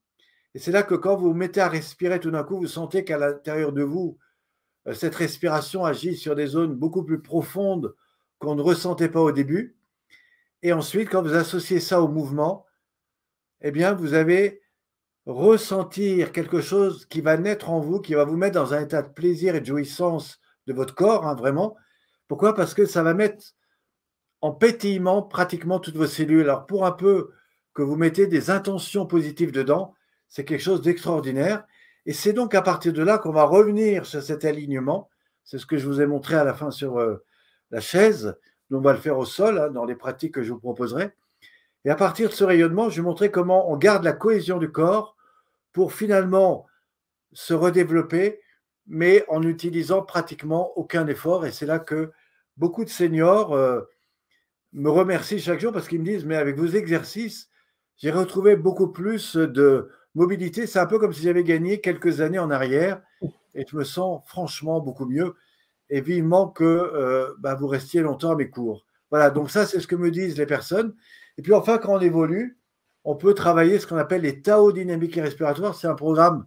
Et 0.55 0.59
c'est 0.59 0.73
là 0.73 0.83
que 0.83 0.95
quand 0.95 1.17
vous 1.17 1.29
vous 1.29 1.35
mettez 1.35 1.61
à 1.61 1.69
respirer, 1.69 2.21
tout 2.21 2.31
d'un 2.31 2.45
coup, 2.45 2.59
vous 2.59 2.67
sentez 2.67 3.05
qu'à 3.05 3.17
l'intérieur 3.17 3.73
de 3.73 3.83
vous, 3.83 4.19
euh, 4.87 4.95
cette 4.95 5.15
respiration 5.15 5.85
agit 5.85 6.17
sur 6.17 6.35
des 6.35 6.47
zones 6.47 6.75
beaucoup 6.75 7.05
plus 7.05 7.23
profondes 7.23 7.95
qu'on 8.39 8.55
ne 8.55 8.63
ressentait 8.63 9.09
pas 9.09 9.21
au 9.21 9.33
début. 9.33 9.77
Et 10.63 10.73
ensuite, 10.73 11.09
quand 11.09 11.23
vous 11.23 11.35
associez 11.35 11.81
ça 11.81 12.03
au 12.03 12.09
mouvement, 12.09 12.67
eh 13.63 13.71
bien, 13.71 13.95
vous 13.95 14.15
avez 14.15 14.61
ressentir 15.27 16.33
quelque 16.33 16.61
chose 16.61 17.07
qui 17.07 17.21
va 17.21 17.37
naître 17.37 17.71
en 17.71 17.81
vous, 17.81 18.01
qui 18.01 18.15
va 18.15 18.25
vous 18.25 18.37
mettre 18.37 18.55
dans 18.55 18.75
un 18.75 18.81
état 18.81 19.03
de 19.03 19.13
plaisir 19.13 19.55
et 19.55 19.61
de 19.61 19.67
jouissance 19.67 20.41
de 20.67 20.73
votre 20.73 20.95
corps, 20.95 21.27
hein, 21.27 21.37
vraiment. 21.37 21.77
Pourquoi? 22.27 22.55
Parce 22.55 22.75
que 22.75 22.87
ça 22.87 23.03
va 23.05 23.15
mettre 23.15 23.55
en 24.43 24.51
pétillement 24.51 25.23
pratiquement 25.23 25.79
toutes 25.79 25.97
vos 25.97 26.07
cellules. 26.07 26.43
Alors 26.43 26.67
pour 26.67 26.85
un 26.85 26.93
peu 26.93 27.31
que 27.75 27.83
vous 27.83 27.97
mettez 27.97 28.27
des 28.27 28.51
intentions 28.51 29.07
positives 29.07 29.53
dedans, 29.53 29.95
c'est 30.29 30.45
quelque 30.45 30.63
chose 30.63 30.83
d'extraordinaire. 30.83 31.65
Et 32.05 32.13
c'est 32.13 32.33
donc 32.33 32.55
à 32.55 32.63
partir 32.63 32.93
de 32.93 33.03
là 33.03 33.19
qu'on 33.19 33.33
va 33.33 33.45
revenir 33.45 34.05
sur 34.05 34.23
cet 34.23 34.45
alignement. 34.45 35.09
C'est 35.45 35.59
ce 35.59 35.67
que 35.67 35.79
je 35.79 35.87
vous 35.87 36.01
ai 36.01 36.07
montré 36.07 36.35
à 36.35 36.45
la 36.45 36.55
fin 36.55 36.71
sur 36.71 36.99
euh, 36.99 37.25
la 37.71 37.81
chaise. 37.81 38.37
on 38.71 38.81
va 38.81 38.93
le 38.93 38.99
faire 38.99 39.19
au 39.19 39.25
sol, 39.25 39.59
hein, 39.59 39.71
dans 39.71 39.85
les 39.85 39.95
pratiques 39.95 40.35
que 40.35 40.43
je 40.43 40.53
vous 40.53 40.59
proposerai. 40.59 41.13
Et 41.85 41.91
à 41.91 41.97
partir 41.97 42.29
de 42.29 42.35
ce 42.35 42.45
rayonnement, 42.45 42.91
je 42.91 42.97
vais 42.97 43.03
montrer 43.03 43.31
comment 43.31 43.71
on 43.71 43.77
garde 43.77 44.05
la 44.05 44.13
cohésion 44.13 44.59
du 44.59 44.71
corps 44.71 45.17
pour 45.73 45.93
finalement 45.93 46.67
se 47.33 47.55
redévelopper, 47.55 48.41
mais 48.87 49.25
en 49.29 49.41
n'utilisant 49.41 50.03
pratiquement 50.03 50.77
aucun 50.77 51.07
effort. 51.07 51.47
Et 51.47 51.53
c'est 51.53 51.67
là 51.67 51.79
que 51.79 52.13
beaucoup 52.57 52.85
de 52.85 52.91
seniors 52.91 53.55
euh, 53.55 53.83
me 54.73 54.91
remercient 54.91 55.39
chaque 55.39 55.61
jour 55.61 55.73
parce 55.73 55.89
qu'ils 55.89 56.01
me 56.01 56.05
disent, 56.05 56.25
mais 56.25 56.37
avec 56.37 56.57
vos 56.57 56.67
exercices, 56.67 57.49
j'ai 57.97 58.11
retrouvé 58.11 58.57
beaucoup 58.57 58.89
plus 58.89 59.37
de 59.37 59.91
mobilité. 60.15 60.67
C'est 60.67 60.79
un 60.79 60.87
peu 60.87 60.99
comme 60.99 61.13
si 61.13 61.23
j'avais 61.23 61.45
gagné 61.45 61.81
quelques 61.81 62.21
années 62.21 62.39
en 62.39 62.51
arrière 62.51 63.03
et 63.55 63.65
je 63.69 63.77
me 63.77 63.85
sens 63.85 64.23
franchement 64.27 64.81
beaucoup 64.81 65.07
mieux 65.07 65.35
et 65.91 66.01
vivement 66.01 66.49
que 66.49 66.65
euh, 66.65 67.35
bah, 67.39 67.55
vous 67.55 67.67
restiez 67.67 68.01
longtemps 68.01 68.31
à 68.31 68.37
mes 68.37 68.49
cours. 68.49 68.87
Voilà, 69.11 69.31
donc 69.31 69.51
ça, 69.51 69.67
c'est 69.67 69.79
ce 69.79 69.87
que 69.87 69.97
me 69.97 70.11
disent 70.11 70.39
les 70.39 70.47
personnes. 70.47 70.95
Et 71.37 71.43
puis 71.43 71.53
enfin, 71.53 71.79
quand 71.79 71.95
on 71.95 72.01
évolue, 72.01 72.59
on 73.05 73.15
peut 73.15 73.35
travailler 73.35 73.79
ce 73.79 73.87
qu'on 73.87 73.99
appelle 73.99 74.23
les 74.23 74.41
Tao 74.41 74.73
dynamiques 74.73 75.17
et 75.17 75.23
respiratoires. 75.23 75.75
C'est 75.75 75.87
un 75.87 75.95
programme 75.95 76.47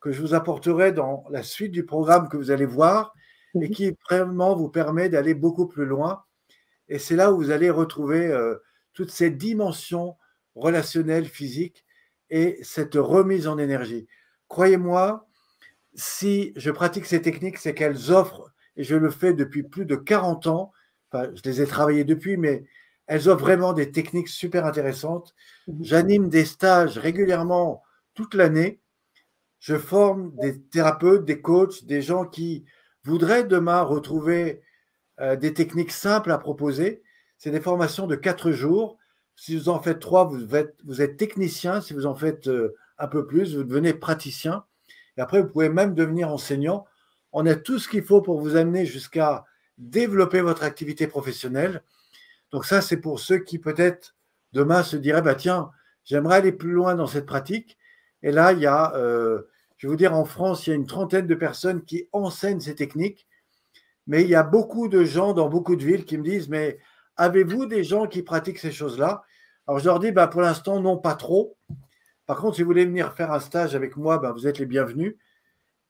que 0.00 0.12
je 0.12 0.20
vous 0.20 0.34
apporterai 0.34 0.92
dans 0.92 1.24
la 1.30 1.42
suite 1.42 1.72
du 1.72 1.84
programme 1.84 2.28
que 2.28 2.36
vous 2.36 2.50
allez 2.50 2.66
voir 2.66 3.14
et 3.54 3.68
mhm. 3.68 3.70
qui 3.70 3.96
vraiment 4.08 4.56
vous 4.56 4.68
permet 4.68 5.08
d'aller 5.08 5.34
beaucoup 5.34 5.66
plus 5.66 5.84
loin. 5.84 6.22
Et 6.90 6.98
c'est 6.98 7.16
là 7.16 7.32
où 7.32 7.36
vous 7.36 7.50
allez 7.50 7.70
retrouver 7.70 8.26
euh, 8.26 8.56
toutes 8.92 9.10
ces 9.10 9.30
dimensions 9.30 10.16
relationnelles, 10.56 11.26
physiques 11.26 11.86
et 12.28 12.58
cette 12.62 12.96
remise 12.96 13.46
en 13.46 13.58
énergie. 13.58 14.08
Croyez-moi, 14.48 15.28
si 15.94 16.52
je 16.56 16.70
pratique 16.70 17.06
ces 17.06 17.22
techniques, 17.22 17.58
c'est 17.58 17.74
qu'elles 17.74 18.10
offrent, 18.10 18.52
et 18.76 18.84
je 18.84 18.96
le 18.96 19.10
fais 19.10 19.32
depuis 19.32 19.62
plus 19.62 19.86
de 19.86 19.96
40 19.96 20.48
ans, 20.48 20.72
enfin, 21.10 21.30
je 21.34 21.48
les 21.48 21.62
ai 21.62 21.66
travaillées 21.66 22.04
depuis, 22.04 22.36
mais 22.36 22.64
elles 23.06 23.28
offrent 23.28 23.42
vraiment 23.42 23.72
des 23.72 23.90
techniques 23.90 24.28
super 24.28 24.66
intéressantes. 24.66 25.34
Mhm. 25.68 25.84
J'anime 25.84 26.28
des 26.28 26.44
stages 26.44 26.98
régulièrement 26.98 27.82
toute 28.14 28.34
l'année. 28.34 28.80
Je 29.60 29.76
forme 29.76 30.32
des 30.40 30.60
thérapeutes, 30.60 31.24
des 31.24 31.40
coachs, 31.40 31.84
des 31.84 32.02
gens 32.02 32.24
qui 32.24 32.64
voudraient 33.04 33.44
demain 33.44 33.82
retrouver 33.82 34.62
euh, 35.20 35.36
des 35.36 35.54
techniques 35.54 35.92
simples 35.92 36.30
à 36.30 36.38
proposer. 36.38 37.02
C'est 37.38 37.50
des 37.50 37.60
formations 37.60 38.06
de 38.06 38.16
quatre 38.16 38.52
jours. 38.52 38.98
Si 39.36 39.56
vous 39.56 39.68
en 39.68 39.80
faites 39.80 40.00
trois, 40.00 40.24
vous 40.24 40.54
êtes, 41.02 41.16
technicien. 41.16 41.80
Si 41.80 41.94
vous 41.94 42.06
en 42.06 42.14
faites 42.14 42.48
euh, 42.48 42.74
un 42.98 43.06
peu 43.06 43.26
plus, 43.26 43.56
vous 43.56 43.64
devenez 43.64 43.94
praticien. 43.94 44.64
Et 45.16 45.20
après, 45.20 45.40
vous 45.40 45.48
pouvez 45.48 45.68
même 45.68 45.94
devenir 45.94 46.30
enseignant. 46.30 46.86
On 47.32 47.46
a 47.46 47.54
tout 47.54 47.78
ce 47.78 47.88
qu'il 47.88 48.02
faut 48.02 48.20
pour 48.20 48.40
vous 48.40 48.56
amener 48.56 48.84
jusqu'à 48.84 49.44
développer 49.78 50.42
votre 50.42 50.62
activité 50.62 51.06
professionnelle. 51.06 51.82
Donc 52.52 52.64
ça, 52.64 52.80
c'est 52.80 52.98
pour 52.98 53.20
ceux 53.20 53.38
qui 53.38 53.58
peut-être 53.58 54.14
demain 54.52 54.82
se 54.82 54.96
diraient, 54.96 55.22
bah, 55.22 55.34
tiens, 55.34 55.70
j'aimerais 56.04 56.36
aller 56.36 56.52
plus 56.52 56.72
loin 56.72 56.94
dans 56.94 57.06
cette 57.06 57.26
pratique. 57.26 57.78
Et 58.22 58.32
là, 58.32 58.52
il 58.52 58.58
y 58.58 58.66
a, 58.66 58.94
euh, 58.96 59.42
je 59.78 59.86
vais 59.86 59.90
vous 59.90 59.96
dire, 59.96 60.14
en 60.14 60.24
France, 60.24 60.66
il 60.66 60.70
y 60.70 60.72
a 60.72 60.76
une 60.76 60.86
trentaine 60.86 61.26
de 61.26 61.34
personnes 61.34 61.84
qui 61.84 62.08
enseignent 62.12 62.60
ces 62.60 62.74
techniques. 62.74 63.26
Mais 64.10 64.22
il 64.24 64.28
y 64.28 64.34
a 64.34 64.42
beaucoup 64.42 64.88
de 64.88 65.04
gens 65.04 65.32
dans 65.32 65.48
beaucoup 65.48 65.76
de 65.76 65.84
villes 65.84 66.04
qui 66.04 66.18
me 66.18 66.24
disent, 66.24 66.48
mais 66.48 66.78
avez-vous 67.16 67.66
des 67.66 67.84
gens 67.84 68.06
qui 68.06 68.22
pratiquent 68.22 68.58
ces 68.58 68.72
choses-là? 68.72 69.22
Alors 69.66 69.78
je 69.78 69.86
leur 69.86 70.00
dis, 70.00 70.10
bah, 70.10 70.26
pour 70.26 70.42
l'instant, 70.42 70.80
non, 70.80 70.98
pas 70.98 71.14
trop. 71.14 71.56
Par 72.26 72.38
contre, 72.38 72.56
si 72.56 72.62
vous 72.62 72.68
voulez 72.68 72.84
venir 72.84 73.14
faire 73.14 73.32
un 73.32 73.40
stage 73.40 73.74
avec 73.74 73.96
moi, 73.96 74.18
bah, 74.18 74.32
vous 74.32 74.46
êtes 74.46 74.58
les 74.58 74.66
bienvenus. 74.66 75.14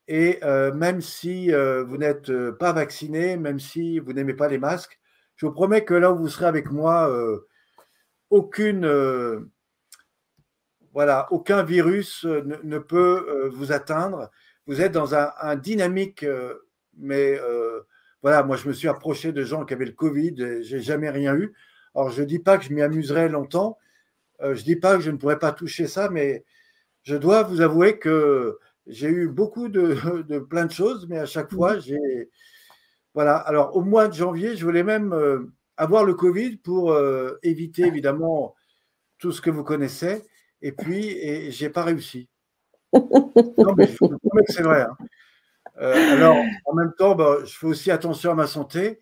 Et 0.07 0.39
euh, 0.45 0.73
même 0.73 1.01
si 1.01 1.53
euh, 1.53 1.83
vous 1.83 1.97
n'êtes 1.97 2.31
pas 2.59 2.73
vacciné, 2.73 3.37
même 3.37 3.59
si 3.59 3.99
vous 3.99 4.13
n'aimez 4.13 4.35
pas 4.35 4.49
les 4.49 4.59
masques, 4.59 5.01
je 5.41 5.47
vous 5.47 5.53
promets 5.53 5.87
que 5.87 5.95
là 5.95 6.13
où 6.13 6.19
vous 6.19 6.29
serez 6.29 6.45
avec 6.45 6.71
moi, 6.71 7.09
euh, 7.09 7.49
aucune, 8.29 8.85
euh, 8.85 9.41
voilà, 10.93 11.27
aucun 11.33 11.63
virus 11.63 12.27
euh, 12.27 12.43
ne, 12.63 12.79
peut 12.79 13.49
vous 13.55 13.73
atteindre. 13.73 14.31
Vous 14.67 14.83
êtes 14.83 14.93
dans 14.93 15.15
un, 15.15 15.57
dynamique, 15.57 16.27
mais 16.99 17.41
voilà, 18.23 18.43
moi 18.43 18.57
je 18.57 18.69
me 18.69 18.73
suis 18.73 18.89
approché 18.89 19.33
de 19.33 19.45
gens 19.45 19.65
qui 19.65 19.75
avaient 19.75 19.87
le 19.87 19.93
Covid, 19.93 20.63
j'ai 20.63 20.81
jamais 20.81 21.11
rien 21.11 21.35
eu. 21.35 21.53
Alors 21.95 22.11
je 22.11 22.21
ne 22.23 22.27
dis 22.27 22.39
pas 22.39 22.59
que 22.59 22.65
je 22.65 22.73
m'y 22.73 22.83
amuserai 22.83 23.29
longtemps, 23.29 23.79
je 24.41 24.49
ne 24.49 24.55
dis 24.55 24.77
pas 24.77 24.97
que 24.97 25.03
je 25.03 25.11
ne 25.11 25.17
pourrais 25.17 25.39
pas 25.39 25.53
toucher 25.53 25.87
ça, 25.87 26.11
mais 26.11 26.45
je 27.03 27.17
dois 27.17 27.43
vous 27.43 27.61
avouer 27.61 27.99
que 27.99 28.59
j'ai 28.87 29.09
eu 29.09 29.29
beaucoup 29.29 29.69
de, 29.69 30.23
de, 30.29 30.39
plein 30.39 30.67
de 30.67 30.73
choses, 30.73 31.07
mais 31.09 31.19
à 31.19 31.27
chaque 31.27 31.53
fois, 31.53 31.77
mmh. 31.77 31.81
j'ai 31.81 32.31
voilà, 33.15 33.37
alors 33.37 33.77
au 33.77 33.83
mois 33.83 34.09
de 34.09 34.15
janvier, 34.15 34.57
je 34.57 34.65
voulais 34.65 34.85
même 34.85 35.13
euh, 35.13 35.53
avoir 35.77 36.05
le 36.05 36.15
Covid 36.15 36.59
pour 36.59 36.93
euh, 36.93 37.39
éviter 37.43 37.83
évidemment 37.83 38.55
tout 39.19 39.33
ce 39.33 39.41
que 39.41 39.51
vous 39.51 39.65
connaissez. 39.65 40.23
Et 40.63 40.73
puis, 40.73 41.51
je 41.51 41.65
n'ai 41.65 41.71
pas 41.71 41.83
réussi. 41.83 42.29
non, 42.93 43.75
mais 43.77 43.87
je 43.87 43.97
vous 44.01 44.19
promets 44.19 44.45
que 44.47 44.53
c'est 44.53 44.63
vrai. 44.63 44.83
Hein. 44.83 44.97
Euh, 45.81 45.95
alors, 46.13 46.37
en 46.67 46.75
même 46.75 46.93
temps, 46.97 47.15
bah, 47.15 47.39
je 47.45 47.57
fais 47.57 47.67
aussi 47.67 47.91
attention 47.91 48.33
à 48.33 48.35
ma 48.35 48.47
santé. 48.47 49.01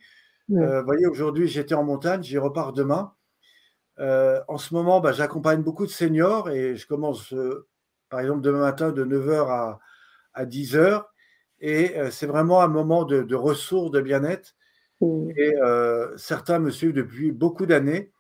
vous 0.49 0.85
voyez, 0.85 1.07
aujourd'hui, 1.07 1.49
j'étais 1.49 1.75
en 1.75 1.85
montagne, 1.85 2.23
j'y 2.23 2.39
repars 2.39 2.73
demain. 2.73 3.13
en 3.99 4.59
ce 4.59 4.75
moment, 4.75 5.01
bah, 5.01 5.13
j'accompagne 5.13 5.63
beaucoup 5.63 5.87
de 5.87 5.91
seniors 5.91 6.51
et 6.51 6.77
je 6.77 6.87
commence, 6.87 7.35
par 8.09 8.21
exemple, 8.21 8.41
demain 8.41 8.61
matin 8.61 8.93
de 8.93 9.05
9h 9.05 9.49
à, 9.49 9.81
à 10.35 10.45
10h. 10.47 11.05
Et 11.61 11.97
euh, 11.97 12.11
c'est 12.11 12.27
vraiment 12.27 12.61
un 12.61 12.69
moment 12.69 13.05
de, 13.05 13.35
ressources, 13.35 13.91
de 13.91 14.01
bien-être. 14.01 14.55
Et 15.01 15.55
euh, 15.63 16.17
certains 16.17 16.59
me 16.59 16.71
suivent 16.71 16.93
depuis 16.93 17.31
beaucoup 17.31 17.67
d'années. 17.67 18.11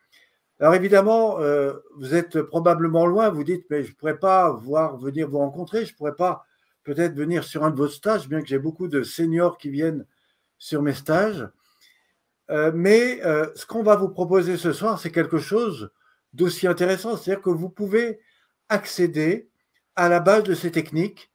Alors 0.60 0.74
évidemment, 0.74 1.40
euh, 1.40 1.72
vous 1.96 2.14
êtes 2.14 2.40
probablement 2.42 3.06
loin, 3.06 3.30
vous 3.30 3.44
dites, 3.44 3.66
mais 3.70 3.82
je 3.82 3.90
ne 3.90 3.94
pourrais 3.94 4.18
pas 4.18 4.50
voir 4.52 4.96
venir 4.96 5.28
vous 5.28 5.38
rencontrer, 5.38 5.84
je 5.84 5.92
ne 5.92 5.96
pourrais 5.96 6.14
pas 6.16 6.44
peut-être 6.84 7.14
venir 7.14 7.44
sur 7.44 7.64
un 7.64 7.70
de 7.70 7.76
vos 7.76 7.88
stages, 7.88 8.28
bien 8.28 8.40
que 8.40 8.48
j'ai 8.48 8.58
beaucoup 8.58 8.88
de 8.88 9.02
seniors 9.02 9.58
qui 9.58 9.70
viennent 9.70 10.06
sur 10.58 10.82
mes 10.82 10.94
stages. 10.94 11.48
mais 12.74 13.20
ce 13.54 13.66
qu'on 13.66 13.82
va 13.82 13.96
vous 13.96 14.08
proposer 14.08 14.56
ce 14.56 14.72
soir, 14.72 14.98
c'est 14.98 15.12
quelque 15.12 15.38
chose 15.38 15.90
d'aussi 16.32 16.66
intéressant, 16.66 17.16
c'est-à-dire 17.16 17.42
que 17.42 17.50
vous 17.50 17.68
pouvez 17.68 18.20
accéder 18.68 19.50
à 19.96 20.08
la 20.08 20.20
base 20.20 20.44
de 20.44 20.54
ces 20.54 20.70
techniques 20.70 21.32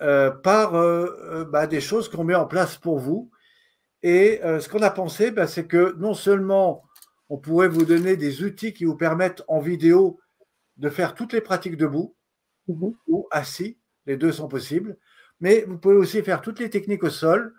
euh, 0.00 0.30
par 0.30 0.74
euh, 0.74 1.16
euh, 1.22 1.44
bah, 1.44 1.68
des 1.68 1.80
choses 1.80 2.08
qu'on 2.08 2.24
met 2.24 2.34
en 2.34 2.46
place 2.46 2.76
pour 2.76 2.98
vous. 2.98 3.30
Et 4.02 4.40
ce 4.42 4.68
qu'on 4.68 4.82
a 4.82 4.90
pensé, 4.90 5.30
bah, 5.30 5.46
c'est 5.46 5.68
que 5.68 5.94
non 5.96 6.12
seulement 6.12 6.82
on 7.28 7.38
pourrait 7.38 7.68
vous 7.68 7.84
donner 7.84 8.16
des 8.16 8.42
outils 8.42 8.72
qui 8.72 8.84
vous 8.84 8.96
permettent 8.96 9.44
en 9.46 9.60
vidéo 9.60 10.18
de 10.76 10.88
faire 10.88 11.14
toutes 11.14 11.32
les 11.32 11.40
pratiques 11.40 11.76
debout 11.76 12.16
mhm. 12.66 12.94
ou 13.06 13.28
assis, 13.30 13.78
les 14.06 14.16
deux 14.16 14.32
sont 14.32 14.48
possibles, 14.48 14.96
mais 15.40 15.64
vous 15.66 15.78
pouvez 15.78 15.96
aussi 15.96 16.22
faire 16.22 16.40
toutes 16.40 16.60
les 16.60 16.70
techniques 16.70 17.04
au 17.04 17.10
sol. 17.10 17.54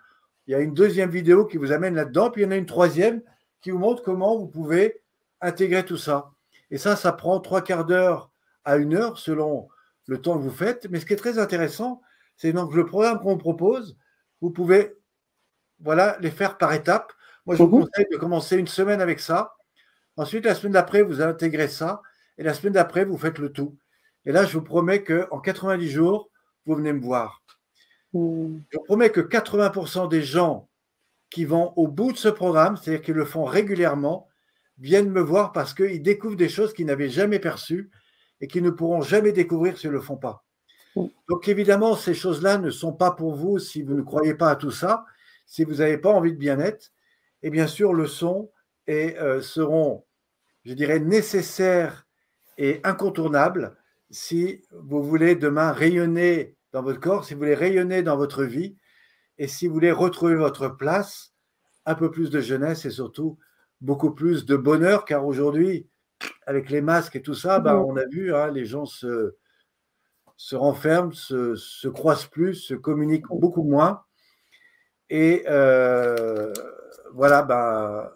Il 0.46 0.52
y 0.52 0.54
a 0.54 0.60
une 0.60 0.74
deuxième 0.74 1.10
vidéo 1.10 1.46
qui 1.46 1.56
vous 1.56 1.72
amène 1.72 1.94
là-dedans, 1.94 2.30
puis 2.30 2.42
il 2.42 2.44
y 2.44 2.48
en 2.48 2.50
a 2.50 2.56
une 2.56 2.66
troisième 2.66 3.22
qui 3.60 3.70
vous 3.70 3.78
montre 3.78 4.02
comment 4.02 4.36
vous 4.36 4.46
pouvez 4.46 5.02
intégrer 5.40 5.84
tout 5.84 5.96
ça. 5.96 6.30
Et 6.70 6.78
ça, 6.78 6.96
ça 6.96 7.12
prend 7.12 7.40
trois 7.40 7.62
quarts 7.62 7.84
d'heure 7.84 8.30
à 8.64 8.76
une 8.76 8.94
heure 8.94 9.18
selon 9.18 9.68
le 10.06 10.20
temps 10.20 10.36
que 10.36 10.42
vous 10.42 10.50
faites. 10.50 10.88
Mais 10.90 11.00
ce 11.00 11.06
qui 11.06 11.12
est 11.12 11.16
très 11.16 11.38
intéressant, 11.38 12.00
c'est 12.36 12.52
donc 12.52 12.74
le 12.74 12.84
programme 12.84 13.20
qu'on 13.20 13.38
propose. 13.38 13.96
Vous 14.40 14.50
pouvez 14.50 14.94
voilà, 15.80 16.16
les 16.20 16.30
faire 16.30 16.58
par 16.58 16.72
étapes. 16.72 17.12
Moi, 17.46 17.56
je 17.56 17.62
vous 17.62 17.68
conseille 17.68 18.06
de 18.10 18.16
commencer 18.16 18.56
une 18.56 18.66
semaine 18.66 19.00
avec 19.00 19.20
ça. 19.20 19.54
Ensuite, 20.16 20.44
la 20.44 20.54
semaine 20.54 20.72
d'après, 20.72 21.02
vous 21.02 21.20
intégrez 21.20 21.68
ça. 21.68 22.00
Et 22.38 22.42
la 22.42 22.54
semaine 22.54 22.72
d'après, 22.72 23.04
vous 23.04 23.18
faites 23.18 23.38
le 23.38 23.52
tout. 23.52 23.76
Et 24.26 24.32
là, 24.32 24.44
je 24.44 24.54
vous 24.54 24.64
promets 24.64 25.04
qu'en 25.04 25.40
90 25.40 25.90
jours, 25.90 26.30
vous 26.66 26.74
venez 26.74 26.92
me 26.92 27.00
voir. 27.00 27.42
Mhm. 28.12 28.62
Je 28.70 28.78
promets 28.78 29.10
que 29.10 29.20
80% 29.20 30.08
des 30.08 30.22
gens 30.22 30.68
qui 31.30 31.44
vont 31.44 31.72
au 31.76 31.88
bout 31.88 32.12
de 32.12 32.16
ce 32.16 32.28
programme, 32.28 32.76
c'est-à-dire 32.76 33.02
qu'ils 33.02 33.14
le 33.14 33.24
font 33.24 33.44
régulièrement, 33.44 34.28
viennent 34.78 35.10
me 35.10 35.20
voir 35.20 35.52
parce 35.52 35.74
qu'ils 35.74 36.02
découvrent 36.02 36.36
des 36.36 36.48
choses 36.48 36.72
qu'ils 36.72 36.86
n'avaient 36.86 37.10
jamais 37.10 37.38
perçues 37.38 37.90
et 38.40 38.46
qu'ils 38.46 38.62
ne 38.62 38.70
pourront 38.70 39.02
jamais 39.02 39.32
découvrir 39.32 39.78
s'ils 39.78 39.90
ne 39.90 39.96
le 39.96 40.00
font 40.00 40.16
pas. 40.16 40.44
Donc 41.28 41.48
évidemment, 41.48 41.96
ces 41.96 42.14
choses-là 42.14 42.58
ne 42.58 42.70
sont 42.70 42.92
pas 42.92 43.10
pour 43.10 43.34
vous 43.34 43.58
si 43.58 43.82
vous 43.82 43.94
ne 43.94 44.02
croyez 44.02 44.34
pas 44.34 44.50
à 44.50 44.56
tout 44.56 44.70
ça, 44.70 45.04
si 45.46 45.64
vous 45.64 45.76
n'avez 45.76 45.98
pas 45.98 46.10
envie 46.10 46.32
de 46.32 46.38
bien-être. 46.38 46.92
Et 47.42 47.50
bien 47.50 47.66
sûr, 47.66 47.92
le 47.92 48.06
sont 48.06 48.50
et 48.86 49.18
euh, 49.18 49.42
seront, 49.42 50.04
je 50.64 50.74
dirais, 50.74 51.00
nécessaires 51.00 52.06
et 52.58 52.80
incontournables 52.84 53.76
si 54.10 54.62
vous 54.70 55.02
voulez 55.02 55.34
demain 55.34 55.72
rayonner 55.72 56.53
dans 56.74 56.82
votre 56.82 56.98
corps, 56.98 57.24
si 57.24 57.34
vous 57.34 57.38
voulez 57.38 57.54
rayonner 57.54 58.02
dans 58.02 58.16
votre 58.16 58.42
vie 58.42 58.76
et 59.38 59.46
si 59.46 59.68
vous 59.68 59.74
voulez 59.74 59.92
retrouver 59.92 60.34
votre 60.34 60.68
place, 60.68 61.32
un 61.86 61.94
peu 61.94 62.10
plus 62.10 62.30
de 62.30 62.40
jeunesse 62.40 62.84
et 62.84 62.90
surtout 62.90 63.38
beaucoup 63.80 64.10
plus 64.10 64.44
de 64.44 64.56
bonheur, 64.56 65.04
car 65.04 65.24
aujourd'hui, 65.24 65.88
avec 66.48 66.70
les 66.70 66.80
masques 66.80 67.14
et 67.14 67.22
tout 67.22 67.34
ça, 67.34 67.60
bah, 67.60 67.78
on 67.78 67.96
a 67.96 68.04
vu, 68.06 68.34
hein, 68.34 68.50
les 68.50 68.66
gens 68.66 68.86
se, 68.86 69.36
se 70.36 70.56
renferment, 70.56 71.12
se, 71.12 71.54
se 71.54 71.86
croisent 71.86 72.26
plus, 72.26 72.54
se 72.54 72.74
communiquent 72.74 73.28
beaucoup 73.30 73.62
moins. 73.62 74.02
Et 75.10 75.44
euh, 75.48 76.52
voilà, 77.12 77.42
ben, 77.42 78.10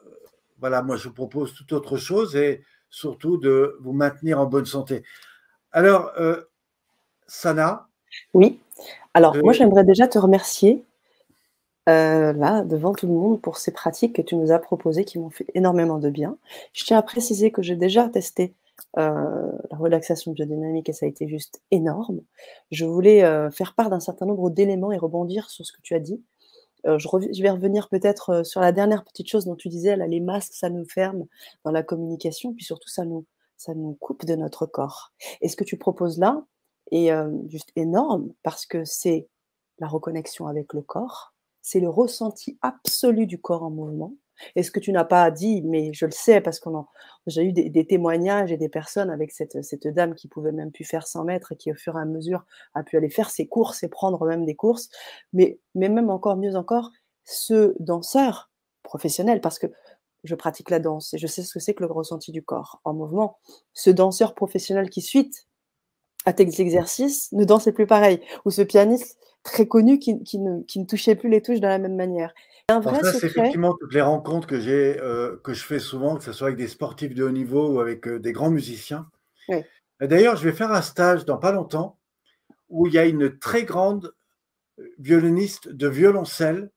voilà, 0.58 0.82
moi 0.82 0.96
je 0.96 1.06
vous 1.06 1.14
propose 1.14 1.54
toute 1.54 1.72
autre 1.72 1.96
chose 1.96 2.34
et 2.34 2.64
surtout 2.90 3.36
de 3.38 3.76
vous 3.82 3.92
maintenir 3.92 4.40
en 4.40 4.46
bonne 4.46 4.66
santé. 4.66 5.04
Alors, 5.70 6.10
euh, 6.18 6.42
Sana 7.28 7.87
Oui. 8.34 8.58
Alors, 9.14 9.36
moi 9.36 9.52
j'aimerais 9.52 9.84
déjà 9.84 10.06
te 10.08 10.18
remercier 10.18 10.84
là, 11.86 12.64
devant 12.64 12.92
tout 12.92 13.06
le 13.06 13.14
monde, 13.14 13.40
pour 13.40 13.56
ces 13.56 13.72
pratiques 13.72 14.14
que 14.14 14.22
tu 14.22 14.36
nous 14.36 14.52
as 14.52 14.58
proposées 14.58 15.04
qui 15.04 15.18
m'ont 15.18 15.30
fait 15.30 15.46
énormément 15.54 15.98
de 15.98 16.10
bien. 16.10 16.36
Je 16.72 16.84
tiens 16.84 16.98
à 16.98 17.02
préciser 17.02 17.50
que 17.50 17.62
j'ai 17.62 17.76
déjà 17.76 18.08
testé 18.08 18.54
la 18.94 19.52
relaxation 19.72 20.32
biodynamique 20.32 20.88
et 20.88 20.92
ça 20.92 21.06
a 21.06 21.08
été 21.08 21.28
juste 21.28 21.62
énorme. 21.70 22.20
Je 22.70 22.84
voulais 22.84 23.20
faire 23.50 23.74
part 23.74 23.90
d'un 23.90 24.00
certain 24.00 24.26
nombre 24.26 24.50
d'éléments 24.50 24.92
et 24.92 24.98
rebondir 24.98 25.50
sur 25.50 25.64
ce 25.64 25.72
que 25.72 25.80
tu 25.82 25.94
as 25.94 26.00
dit. 26.00 26.22
je, 26.84 27.42
vais 27.42 27.50
revenir 27.50 27.88
peut-être 27.88 28.44
sur 28.44 28.60
la 28.60 28.72
dernière 28.72 29.04
petite 29.04 29.28
chose 29.28 29.46
dont 29.46 29.56
tu 29.56 29.68
disais, 29.68 29.96
là, 29.96 30.06
les 30.06 30.20
masques, 30.20 30.52
ça 30.52 30.68
nous 30.68 30.84
ferme 30.84 31.26
dans 31.64 31.70
la 31.70 31.82
communication, 31.82 32.52
puis 32.52 32.64
surtout, 32.64 32.88
ça 32.88 33.04
nous, 33.04 33.24
ça 33.56 33.74
nous 33.74 33.96
coupe 34.00 34.24
de 34.24 34.36
notre 34.36 34.66
corps. 34.66 35.12
Et 35.40 35.48
ce 35.48 35.56
que 35.56 35.64
tu 35.64 35.76
proposes 35.76 36.18
là 36.18 36.44
est 36.90 37.12
juste 37.48 37.70
énorme 37.76 38.32
parce 38.42 38.66
que 38.66 38.84
c'est 38.84 39.28
la 39.78 39.88
reconnexion 39.88 40.46
avec 40.46 40.72
le 40.72 40.82
corps, 40.82 41.34
c'est 41.62 41.80
le 41.80 41.88
ressenti 41.88 42.58
absolu 42.62 43.26
du 43.26 43.40
corps 43.40 43.62
en 43.62 43.70
mouvement. 43.70 44.14
Et 44.54 44.62
ce 44.62 44.70
que 44.70 44.80
tu 44.80 44.92
n'as 44.92 45.04
pas 45.04 45.30
dit, 45.30 45.62
mais 45.62 45.92
je 45.92 46.06
le 46.06 46.12
sais 46.12 46.40
parce 46.40 46.60
qu'on 46.60 46.86
j'ai 47.26 47.42
eu 47.42 47.52
des, 47.52 47.86
témoignages 47.86 48.52
et 48.52 48.56
des 48.56 48.68
personnes 48.68 49.10
avec 49.10 49.32
cette, 49.32 49.62
cette 49.64 49.88
dame 49.88 50.14
qui 50.14 50.28
pouvait 50.28 50.52
même 50.52 50.70
plus 50.70 50.84
faire 50.84 51.06
100 51.06 51.24
mètres 51.24 51.52
et 51.52 51.56
qui 51.56 51.72
au 51.72 51.74
fur 51.74 51.96
et 51.96 52.00
à 52.00 52.04
mesure 52.04 52.44
a 52.74 52.82
pu 52.82 52.96
aller 52.96 53.10
faire 53.10 53.30
ses 53.30 53.48
courses 53.48 53.82
et 53.82 53.88
prendre 53.88 54.24
même 54.26 54.44
des 54.44 54.54
courses. 54.54 54.90
Mais, 55.32 55.58
mais 55.74 55.88
même 55.88 56.10
encore 56.10 56.36
mieux 56.36 56.54
encore, 56.54 56.92
ce 57.24 57.74
danseur 57.80 58.50
professionnel, 58.84 59.40
parce 59.40 59.58
que 59.58 59.66
je 60.24 60.34
pratique 60.34 60.70
la 60.70 60.78
danse 60.78 61.14
et 61.14 61.18
je 61.18 61.26
sais 61.26 61.42
ce 61.42 61.52
que 61.52 61.60
c'est 61.60 61.74
que 61.74 61.84
le 61.84 61.92
ressenti 61.92 62.32
du 62.32 62.42
corps 62.42 62.80
en 62.84 62.94
mouvement. 62.94 63.38
Ce 63.72 63.90
danseur 63.90 64.34
professionnel 64.34 64.88
qui 64.88 65.00
suite 65.00 65.47
à 66.28 66.32
tes 66.34 66.60
exercices 66.60 67.32
ne 67.32 67.44
dansait 67.44 67.72
plus 67.72 67.86
pareil. 67.86 68.20
Ou 68.44 68.50
ce 68.50 68.60
pianiste 68.60 69.18
très 69.42 69.66
connu 69.66 69.98
qui, 69.98 70.14
ne, 70.38 70.84
touchait 70.84 71.14
plus 71.14 71.30
les 71.30 71.40
touches 71.40 71.60
de 71.60 71.66
la 71.66 71.78
même 71.78 71.96
manière. 71.96 72.34
Un 72.68 72.80
vrai 72.80 73.00
ça, 73.00 73.14
c'est 73.14 73.28
effectivement 73.28 73.74
toutes 73.80 73.94
les 73.94 74.02
rencontres 74.02 74.46
que 74.46 74.60
j'ai, 74.60 75.00
euh, 75.00 75.36
que 75.42 75.54
je 75.54 75.64
fais 75.64 75.78
souvent, 75.78 76.16
que 76.16 76.24
ce 76.24 76.32
soit 76.32 76.48
avec 76.48 76.58
des 76.58 76.68
sportifs 76.68 77.14
de 77.14 77.24
haut 77.24 77.30
niveau 77.30 77.70
ou 77.70 77.80
avec 77.80 78.06
euh, 78.06 78.18
des 78.18 78.32
grands 78.32 78.50
musiciens. 78.50 79.06
D'ailleurs, 80.00 80.36
je 80.36 80.44
vais 80.44 80.54
faire 80.54 80.70
un 80.70 80.82
stage 80.82 81.24
dans 81.24 81.38
pas 81.38 81.50
longtemps 81.50 81.98
où 82.68 82.86
il 82.86 82.92
y 82.92 82.98
a 82.98 83.06
une 83.06 83.38
très 83.38 83.64
grande 83.64 84.12
violoniste 84.98 85.70
de 85.70 85.88
violoncelle 85.88 86.70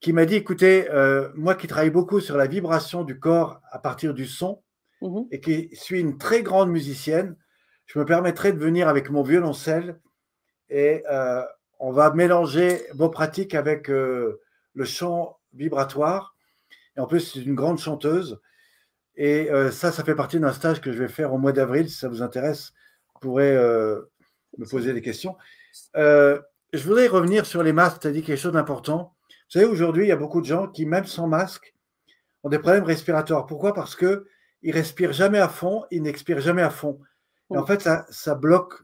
qui 0.00 0.12
m'a 0.12 0.26
dit, 0.26 0.34
écoutez, 0.34 0.90
euh, 0.90 1.30
moi 1.36 1.54
qui 1.54 1.68
travaille 1.68 1.90
beaucoup 1.90 2.20
sur 2.20 2.36
la 2.36 2.48
vibration 2.48 3.04
du 3.04 3.18
corps 3.20 3.60
à 3.70 3.78
partir 3.78 4.12
du 4.12 4.26
son 4.26 4.62
mmh 5.00 5.22
et 5.30 5.40
qui 5.40 5.70
suis 5.74 6.00
une 6.00 6.18
très 6.18 6.42
grande 6.42 6.70
musicienne, 6.70 7.36
je 7.86 7.98
me 7.98 8.04
permettrai 8.04 8.52
de 8.52 8.58
venir 8.58 8.88
avec 8.88 9.10
mon 9.10 9.22
violoncelle 9.22 9.98
et 10.68 11.04
euh, 11.10 11.42
on 11.78 11.92
va 11.92 12.12
mélanger 12.12 12.82
vos 12.94 13.08
pratiques 13.08 13.54
avec 13.54 13.88
euh, 13.88 14.40
le 14.74 14.84
chant 14.84 15.38
vibratoire. 15.54 16.36
Et 16.96 17.00
en 17.00 17.06
plus, 17.06 17.20
c'est 17.20 17.42
une 17.42 17.54
grande 17.54 17.78
chanteuse. 17.78 18.40
Et 19.14 19.50
euh, 19.50 19.70
ça, 19.70 19.92
ça 19.92 20.04
fait 20.04 20.14
partie 20.14 20.40
d'un 20.40 20.52
stage 20.52 20.80
que 20.80 20.92
je 20.92 20.98
vais 20.98 21.08
faire 21.08 21.32
au 21.32 21.38
mois 21.38 21.52
d'avril. 21.52 21.88
Si 21.88 21.96
ça 21.96 22.08
vous 22.08 22.22
intéresse, 22.22 22.72
vous 23.14 23.20
pourrez 23.20 23.54
me 23.54 24.68
poser 24.68 24.92
des 24.92 25.02
questions. 25.02 25.36
je 25.94 26.42
voudrais 26.74 27.06
revenir 27.06 27.46
sur 27.46 27.62
les 27.62 27.72
masques. 27.72 28.00
Tu 28.00 28.08
as 28.08 28.12
dit 28.12 28.22
quelque 28.22 28.38
chose 28.38 28.52
d'important. 28.52 29.14
Vous 29.28 29.60
savez, 29.60 29.64
aujourd'hui, 29.64 30.04
il 30.04 30.08
y 30.08 30.12
a 30.12 30.16
beaucoup 30.16 30.40
de 30.40 30.46
gens 30.46 30.66
qui, 30.66 30.86
même 30.86 31.06
sans 31.06 31.28
masque, 31.28 31.72
ont 32.42 32.48
des 32.48 32.58
problèmes 32.58 32.84
respiratoires. 32.84 33.46
Pourquoi? 33.46 33.72
Parce 33.72 33.94
qu'ils 33.94 34.24
ne 34.64 34.72
respirent 34.72 35.12
jamais 35.12 35.38
à 35.38 35.48
fond, 35.48 35.84
ils 35.90 36.02
n'expirent 36.02 36.40
jamais 36.40 36.62
à 36.62 36.70
fond. 36.70 37.00
Et 37.52 37.56
en 37.56 37.66
fait, 37.66 37.80
ça, 37.82 38.06
ça 38.10 38.34
bloque 38.34 38.74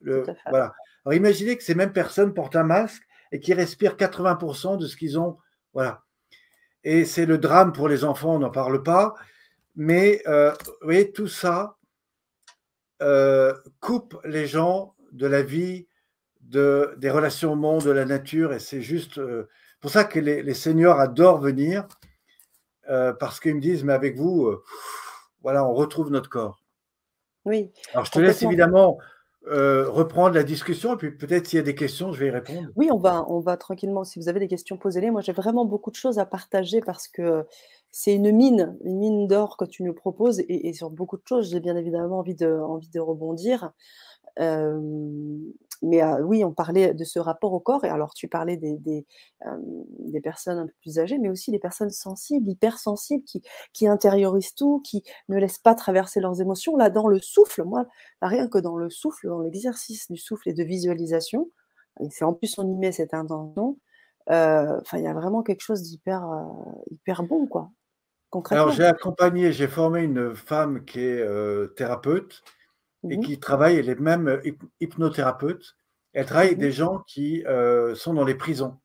le. 0.00 0.24
Voilà. 0.48 0.74
Alors 1.04 1.14
imaginez 1.14 1.56
que 1.56 1.64
ces 1.64 1.74
mêmes 1.74 1.92
personnes 1.92 2.34
portent 2.34 2.56
un 2.56 2.62
masque 2.62 3.02
et 3.32 3.40
qui 3.40 3.54
respirent 3.54 3.96
80% 3.96 4.78
de 4.78 4.86
ce 4.86 4.96
qu'ils 4.96 5.18
ont. 5.18 5.38
Voilà. 5.74 6.02
Et 6.84 7.04
c'est 7.04 7.26
le 7.26 7.38
drame 7.38 7.72
pour 7.72 7.88
les 7.88 8.04
enfants, 8.04 8.34
on 8.34 8.38
n'en 8.40 8.50
parle 8.50 8.82
pas. 8.82 9.14
Mais 9.74 10.22
euh, 10.26 10.52
vous 10.52 10.72
voyez, 10.82 11.12
tout 11.12 11.28
ça 11.28 11.76
euh, 13.00 13.54
coupe 13.80 14.20
les 14.24 14.46
gens 14.46 14.94
de 15.12 15.26
la 15.26 15.42
vie, 15.42 15.88
de, 16.42 16.94
des 16.98 17.10
relations 17.10 17.52
au 17.52 17.56
monde, 17.56 17.84
de 17.84 17.90
la 17.90 18.04
nature. 18.04 18.52
Et 18.52 18.58
c'est 18.58 18.82
juste 18.82 19.18
euh, 19.18 19.48
pour 19.80 19.90
ça 19.90 20.04
que 20.04 20.20
les, 20.20 20.54
seniors 20.54 21.00
adorent 21.00 21.40
venir, 21.40 21.88
parce 22.86 23.40
qu'ils 23.40 23.54
me 23.54 23.60
disent, 23.60 23.84
mais 23.84 23.94
avec 23.94 24.16
vous, 24.16 24.54
voilà, 25.40 25.64
on 25.64 25.72
retrouve 25.72 26.10
notre 26.10 26.28
corps. 26.28 26.61
Oui. 27.44 27.70
Alors 27.92 28.04
je 28.04 28.12
te 28.12 28.18
laisse 28.18 28.42
évidemment 28.42 28.98
euh, 29.48 29.90
reprendre 29.90 30.36
la 30.36 30.44
discussion 30.44 30.94
et 30.94 30.96
puis 30.96 31.10
peut-être 31.10 31.48
s'il 31.48 31.56
y 31.56 31.60
a 31.60 31.64
des 31.64 31.74
questions, 31.74 32.12
je 32.12 32.20
vais 32.20 32.28
y 32.28 32.30
répondre. 32.30 32.68
Oui, 32.76 32.90
on 32.92 32.98
va, 32.98 33.24
on 33.28 33.40
va 33.40 33.56
tranquillement. 33.56 34.04
Si 34.04 34.20
vous 34.20 34.28
avez 34.28 34.38
des 34.38 34.46
questions, 34.46 34.76
posez-les. 34.76 35.10
Moi, 35.10 35.20
j'ai 35.20 35.32
vraiment 35.32 35.64
beaucoup 35.64 35.90
de 35.90 35.96
choses 35.96 36.20
à 36.20 36.26
partager 36.26 36.80
parce 36.80 37.08
que 37.08 37.44
c'est 37.90 38.14
une 38.14 38.30
mine, 38.30 38.76
une 38.84 38.98
mine 38.98 39.26
d'or 39.26 39.56
que 39.56 39.64
tu 39.64 39.82
nous 39.82 39.94
proposes 39.94 40.42
et, 40.48 40.72
sur 40.72 40.90
beaucoup 40.90 41.16
de 41.16 41.22
choses, 41.28 41.50
j'ai 41.50 41.60
bien 41.60 41.76
évidemment 41.76 42.20
envie 42.20 42.36
de, 42.36 42.46
envie 42.46 42.88
de 42.88 43.00
rebondir. 43.00 43.72
Euh, 44.38 45.38
mais 45.82 46.02
oui, 46.22 46.44
on 46.44 46.52
parlait 46.52 46.94
de 46.94 47.04
ce 47.04 47.18
rapport 47.18 47.52
au 47.52 47.60
corps, 47.60 47.84
et 47.84 47.88
alors 47.88 48.14
tu 48.14 48.28
parlais 48.28 48.56
des, 48.56 48.78
des, 48.78 49.04
personnes 50.22 50.58
un 50.58 50.66
peu 50.66 50.72
plus 50.80 50.98
âgées, 51.00 51.18
mais 51.18 51.28
aussi 51.28 51.50
des 51.50 51.58
personnes 51.58 51.90
sensibles, 51.90 52.48
hypersensibles, 52.48 53.24
qui, 53.24 53.42
qui 53.72 53.88
intériorisent 53.88 54.54
tout, 54.54 54.80
qui 54.84 55.02
ne 55.28 55.36
laissent 55.38 55.58
pas 55.58 55.74
traverser 55.74 56.20
leurs 56.20 56.40
émotions. 56.40 56.76
Là, 56.76 56.88
dans 56.88 57.08
le 57.08 57.18
souffle, 57.18 57.64
moi, 57.64 57.86
rien 58.20 58.48
que 58.48 58.58
dans 58.58 58.76
le 58.76 58.90
souffle, 58.90 59.26
dans 59.26 59.40
l'exercice 59.40 60.10
du 60.10 60.16
souffle 60.16 60.48
et 60.48 60.54
de 60.54 60.62
visualisation, 60.62 61.50
et 62.00 62.08
c'est 62.10 62.24
en 62.24 62.32
plus 62.32 62.56
on 62.58 62.68
y 62.68 62.76
met 62.76 62.92
cette 62.92 63.14
intention, 63.14 63.76
enfin, 64.28 64.98
il 64.98 65.02
y 65.02 65.08
a 65.08 65.14
vraiment 65.14 65.42
quelque 65.42 65.62
chose 65.62 65.82
d'hyper 65.82 66.24
hyper 66.90 67.24
bon, 67.24 67.46
quoi. 67.46 67.70
Alors, 68.50 68.70
j'ai 68.70 68.84
accompagné, 68.84 69.52
j'ai 69.52 69.68
formé 69.68 70.02
une 70.02 70.34
femme 70.34 70.86
qui 70.86 71.00
est 71.00 71.74
thérapeute, 71.74 72.42
et 73.08 73.16
mmh 73.16 73.20
qui 73.20 73.38
travaille, 73.38 73.76
elle 73.76 73.88
est 73.88 74.00
même 74.00 74.28
euh, 74.28 74.40
hypnothérapeute. 74.80 75.76
Elle 76.12 76.26
travaille 76.26 76.48
avec 76.48 76.58
mmh 76.58 76.62
des 76.62 76.72
gens 76.72 76.98
qui 77.06 77.44
euh, 77.46 77.94
sont 77.94 78.14
dans 78.14 78.24
les 78.24 78.34
prisons. 78.34 78.78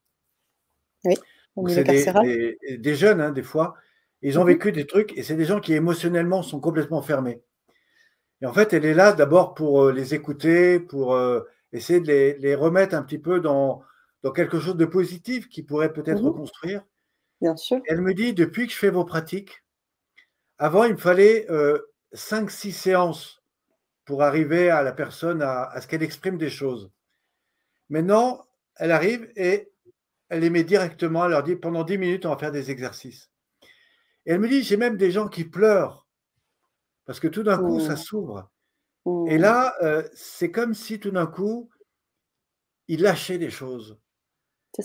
Oui, 1.56 1.74
c'est 1.74 1.84
des, 1.84 2.78
des, 2.78 2.96
jeunes, 2.96 3.22
hein, 3.22 3.32
des 3.32 3.44
fois. 3.44 3.76
Ils 4.22 4.40
ont 4.40 4.44
mmh 4.44 4.48
vécu 4.48 4.72
des 4.72 4.88
trucs 4.88 5.18
et 5.18 5.24
c'est 5.24 5.36
des 5.36 5.46
gens 5.46 5.60
qui 5.60 5.74
émotionnellement 5.74 6.42
sont 6.42 6.60
complètement 6.60 7.02
fermés. 7.02 7.42
Et 8.42 8.46
en 8.46 8.54
fait, 8.54 8.74
elle 8.74 8.86
est 8.86 8.94
là 8.94 9.14
d'abord 9.14 9.54
pour 9.54 9.84
euh, 9.84 9.92
les 9.92 10.14
écouter, 10.14 10.80
pour 10.80 11.18
essayer 11.72 12.00
de 12.00 12.08
les, 12.08 12.38
les, 12.38 12.56
remettre 12.56 12.96
un 12.96 13.04
petit 13.04 13.20
peu 13.20 13.40
dans, 13.40 13.82
dans 14.24 14.32
quelque 14.32 14.60
chose 14.60 14.76
de 14.76 14.86
positif 14.86 15.48
qui 15.50 15.64
pourrait 15.64 15.94
peut-être 15.94 16.22
reconstruire. 16.22 16.84
Bien 17.42 17.56
sûr. 17.56 17.80
Elle 17.86 18.02
me 18.02 18.14
dit, 18.14 18.34
depuis 18.34 18.68
que 18.68 18.74
je 18.74 18.78
fais 18.78 18.90
vos 18.90 19.06
pratiques, 19.06 19.64
avant, 20.58 20.86
il 20.86 20.94
me 20.94 20.98
fallait 20.98 21.48
5-6 22.14 22.72
séances 22.72 23.38
pour 24.08 24.24
arriver 24.24 24.70
à 24.70 24.82
la 24.82 24.94
personne 24.94 25.42
à, 25.42 25.80
ce 25.82 25.86
qu'elle 25.86 26.02
exprime 26.02 26.38
des 26.38 26.50
choses. 26.50 26.90
Maintenant, 27.90 28.48
elle 28.78 28.92
arrive 28.92 29.30
et 29.36 29.70
elle 30.30 30.40
les 30.40 30.50
met 30.50 30.64
directement, 30.64 31.26
elle 31.26 31.32
leur 31.32 31.44
dit 31.44 31.58
pendant 31.58 31.84
10 31.84 31.98
minutes, 31.98 32.26
on 32.26 32.30
va 32.30 32.38
faire 32.38 32.54
des 32.54 32.72
exercices. 32.72 33.30
Et 34.26 34.32
elle 34.32 34.40
me 34.40 34.48
dit, 34.48 34.64
j'ai 34.64 34.78
même 34.78 34.96
des 34.96 35.12
gens 35.12 35.28
qui 35.28 35.44
pleurent 35.44 36.08
parce 37.06 37.20
que 37.20 37.28
tout 37.28 37.44
d'un 37.44 37.58
coup, 37.58 37.82
ça 37.82 37.94
mmh. 37.94 37.98
s'ouvre. 37.98 38.50
Et 39.28 39.38
mmh. 39.38 39.42
là, 39.42 39.76
euh, 39.82 40.08
c'est 40.14 40.52
comme 40.52 40.74
si 40.74 41.00
tout 41.00 41.12
d'un 41.12 41.28
coup, 41.28 41.70
il 42.88 43.02
lâchait 43.02 43.38
des 43.38 43.50
choses. 43.50 44.00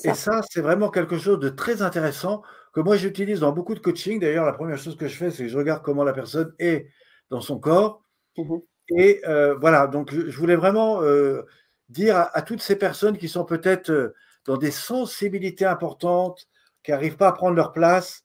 Et 0.05 0.15
ça, 0.15 0.41
c'est 0.51 0.63
vraiment 0.63 0.91
quelque 0.91 1.19
chose 1.19 1.39
de 1.39 1.49
très 1.49 1.83
intéressant 1.83 2.43
que 2.73 2.81
moi, 2.81 2.97
j'utilise 2.97 3.41
dans 3.41 3.53
beaucoup 3.53 3.75
de 3.75 3.81
coaching. 3.81 4.19
D'ailleurs, 4.19 4.47
la 4.47 4.53
première 4.53 4.79
chose 4.79 4.97
que 4.97 5.07
je 5.07 5.17
fais, 5.17 5.31
c'est 5.31 5.45
que 5.45 5.49
je 5.49 5.59
regarde 5.59 5.83
comment 5.85 6.03
la 6.03 6.13
personne 6.13 6.55
est 6.59 6.89
dans 7.31 7.41
son 7.41 7.61
corps. 7.61 8.03
Mmh 8.37 8.59
et 8.97 9.21
euh, 9.27 9.55
voilà, 9.55 9.87
donc 9.87 10.13
je 10.13 10.37
voulais 10.37 10.57
vraiment 10.57 11.03
euh, 11.03 11.43
dire 11.89 12.17
à, 12.17 12.43
toutes 12.43 12.63
ces 12.63 12.77
personnes 12.77 13.19
qui 13.19 13.29
sont 13.29 13.45
peut-être 13.45 13.91
euh, 13.91 14.15
dans 14.45 14.57
des 14.57 14.71
sensibilités 14.71 15.65
importantes, 15.65 16.49
qui 16.83 16.91
n'arrivent 16.91 17.17
pas 17.17 17.29
à 17.29 17.33
prendre 17.33 17.57
leur 17.57 17.73
place, 17.73 18.25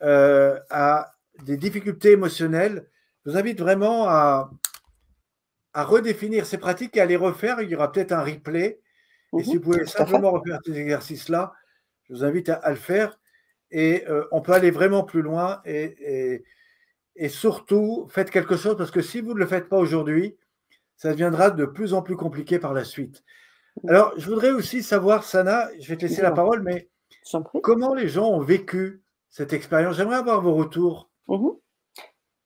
à 0.00 1.12
des 1.42 1.56
difficultés 1.56 2.12
émotionnelles, 2.12 2.88
je 3.24 3.30
vous 3.30 3.36
invite 3.36 3.60
vraiment 3.60 4.08
à, 4.08 4.50
à, 5.74 5.84
redéfinir 5.84 6.46
ces 6.46 6.56
pratiques 6.56 6.96
et 6.96 7.00
à 7.00 7.06
les 7.06 7.16
refaire. 7.16 7.60
Il 7.60 7.68
y 7.68 7.74
aura 7.74 7.92
peut-être 7.92 8.12
un 8.12 8.22
replay. 8.22 8.80
Et 9.36 9.42
si 9.42 9.50
mmh 9.50 9.54
vous 9.54 9.60
pouvez 9.60 9.86
simplement 9.86 10.30
refaire 10.30 10.60
ces 10.64 10.78
exercices-là, 10.78 11.52
je 12.08 12.14
vous 12.14 12.24
invite 12.24 12.48
à, 12.48 12.70
le 12.70 12.76
faire. 12.76 13.18
Et 13.70 14.04
on 14.30 14.40
peut 14.40 14.52
aller 14.52 14.70
vraiment 14.70 15.02
plus 15.02 15.20
loin 15.20 15.60
et, 15.66 15.96
et 16.00 16.44
et 17.18 17.28
surtout, 17.28 18.06
faites 18.10 18.30
quelque 18.30 18.56
chose 18.56 18.76
parce 18.76 18.92
que 18.92 19.02
si 19.02 19.20
vous 19.20 19.34
ne 19.34 19.38
le 19.38 19.46
faites 19.46 19.68
pas 19.68 19.78
aujourd'hui, 19.78 20.36
ça 20.96 21.10
deviendra 21.10 21.50
de 21.50 21.64
plus 21.64 21.92
en 21.92 22.02
plus 22.02 22.16
compliqué 22.16 22.58
par 22.58 22.72
la 22.72 22.84
suite. 22.84 23.24
Alors, 23.86 24.12
je 24.16 24.28
voudrais 24.28 24.50
aussi 24.50 24.82
savoir, 24.82 25.24
Sana, 25.24 25.68
je 25.78 25.88
vais 25.88 25.96
te 25.96 26.02
laisser 26.02 26.22
la 26.22 26.32
parole, 26.32 26.62
mais 26.62 26.88
comment 27.62 27.94
les 27.94 28.08
gens 28.08 28.28
ont 28.28 28.40
vécu 28.40 29.02
cette 29.28 29.52
expérience? 29.52 29.96
J'aimerais 29.96 30.16
avoir 30.16 30.40
vos 30.40 30.54
retours. 30.54 31.10
Mmh 31.28 31.48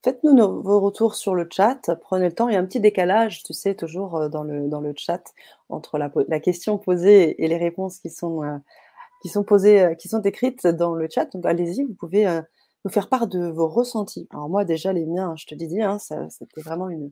Faites-nous 0.04 0.62
vos 0.62 0.80
retours 0.80 1.14
sur 1.14 1.36
le 1.36 1.46
chat. 1.48 1.94
Prenez 2.00 2.26
le 2.26 2.34
temps. 2.34 2.48
Il 2.48 2.54
y 2.54 2.56
a 2.56 2.60
un 2.60 2.66
petit 2.66 2.80
décalage, 2.80 3.44
tu 3.44 3.52
sais, 3.52 3.76
toujours 3.76 4.16
euh, 4.16 4.28
dans 4.28 4.42
le, 4.42 4.68
dans 4.68 4.80
le 4.80 4.92
chat 4.96 5.22
entre 5.68 5.96
la, 5.96 6.10
la 6.26 6.40
question 6.40 6.76
posée 6.76 7.40
et 7.40 7.46
les 7.46 7.56
réponses 7.56 8.00
qui 8.00 8.10
sont, 8.10 8.42
euh, 8.42 8.58
qui 9.22 9.28
sont 9.28 9.44
posées, 9.44 9.80
euh, 9.80 9.94
qui 9.94 10.08
sont 10.08 10.20
écrites 10.22 10.66
dans 10.66 10.96
le 10.96 11.06
chat. 11.08 11.26
Donc, 11.26 11.46
allez-y, 11.46 11.84
vous 11.84 11.94
pouvez 11.94 12.26
nous 12.84 12.90
faire 12.90 13.08
part 13.08 13.26
de 13.26 13.46
vos 13.46 13.68
ressentis. 13.68 14.26
Alors, 14.30 14.48
moi, 14.48 14.64
déjà, 14.64 14.92
les 14.92 15.06
miens, 15.06 15.34
je 15.36 15.46
te 15.46 15.54
dis, 15.54 15.80
hein, 15.80 15.98
c'était 15.98 16.60
vraiment 16.60 16.88
une, 16.88 17.10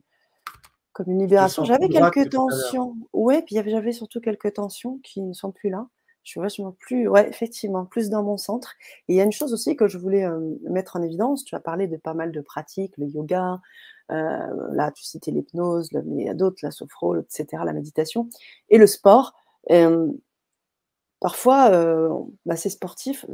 comme 0.93 1.09
une 1.09 1.19
libération. 1.19 1.63
J'avais 1.63 1.87
quelques 1.87 2.29
tensions. 2.29 2.95
Oui, 3.13 3.41
puis 3.43 3.55
j'avais 3.55 3.93
surtout 3.93 4.19
quelques 4.19 4.53
tensions 4.53 4.99
qui 5.03 5.21
ne 5.21 5.33
sont 5.33 5.51
plus 5.51 5.69
là. 5.69 5.87
Je 6.23 6.31
suis 6.31 6.39
vachement 6.39 6.75
plus, 6.79 7.07
ouais, 7.07 7.27
effectivement, 7.27 7.85
plus 7.85 8.09
dans 8.09 8.21
mon 8.21 8.37
centre. 8.37 8.75
Et 9.07 9.13
il 9.13 9.15
y 9.15 9.21
a 9.21 9.23
une 9.23 9.31
chose 9.31 9.53
aussi 9.53 9.75
que 9.75 9.87
je 9.87 9.97
voulais 9.97 10.27
mettre 10.69 10.95
en 10.95 11.01
évidence. 11.01 11.43
Tu 11.43 11.55
as 11.55 11.59
parlé 11.59 11.87
de 11.87 11.97
pas 11.97 12.13
mal 12.13 12.31
de 12.31 12.41
pratiques, 12.41 12.95
le 12.97 13.07
yoga, 13.07 13.59
là, 14.09 14.91
tu 14.91 15.03
citais 15.03 15.31
l'hypnose, 15.31 15.89
mais 15.93 16.23
il 16.23 16.25
y 16.25 16.29
a 16.29 16.33
d'autres, 16.35 16.57
la 16.61 16.71
sophro, 16.71 17.15
etc., 17.15 17.63
la 17.65 17.73
méditation, 17.73 18.29
et 18.69 18.77
le 18.77 18.85
sport. 18.85 19.33
parfois, 21.19 21.69
bah, 22.45 22.55
c'est 22.55 22.69
sportif, 22.69 23.25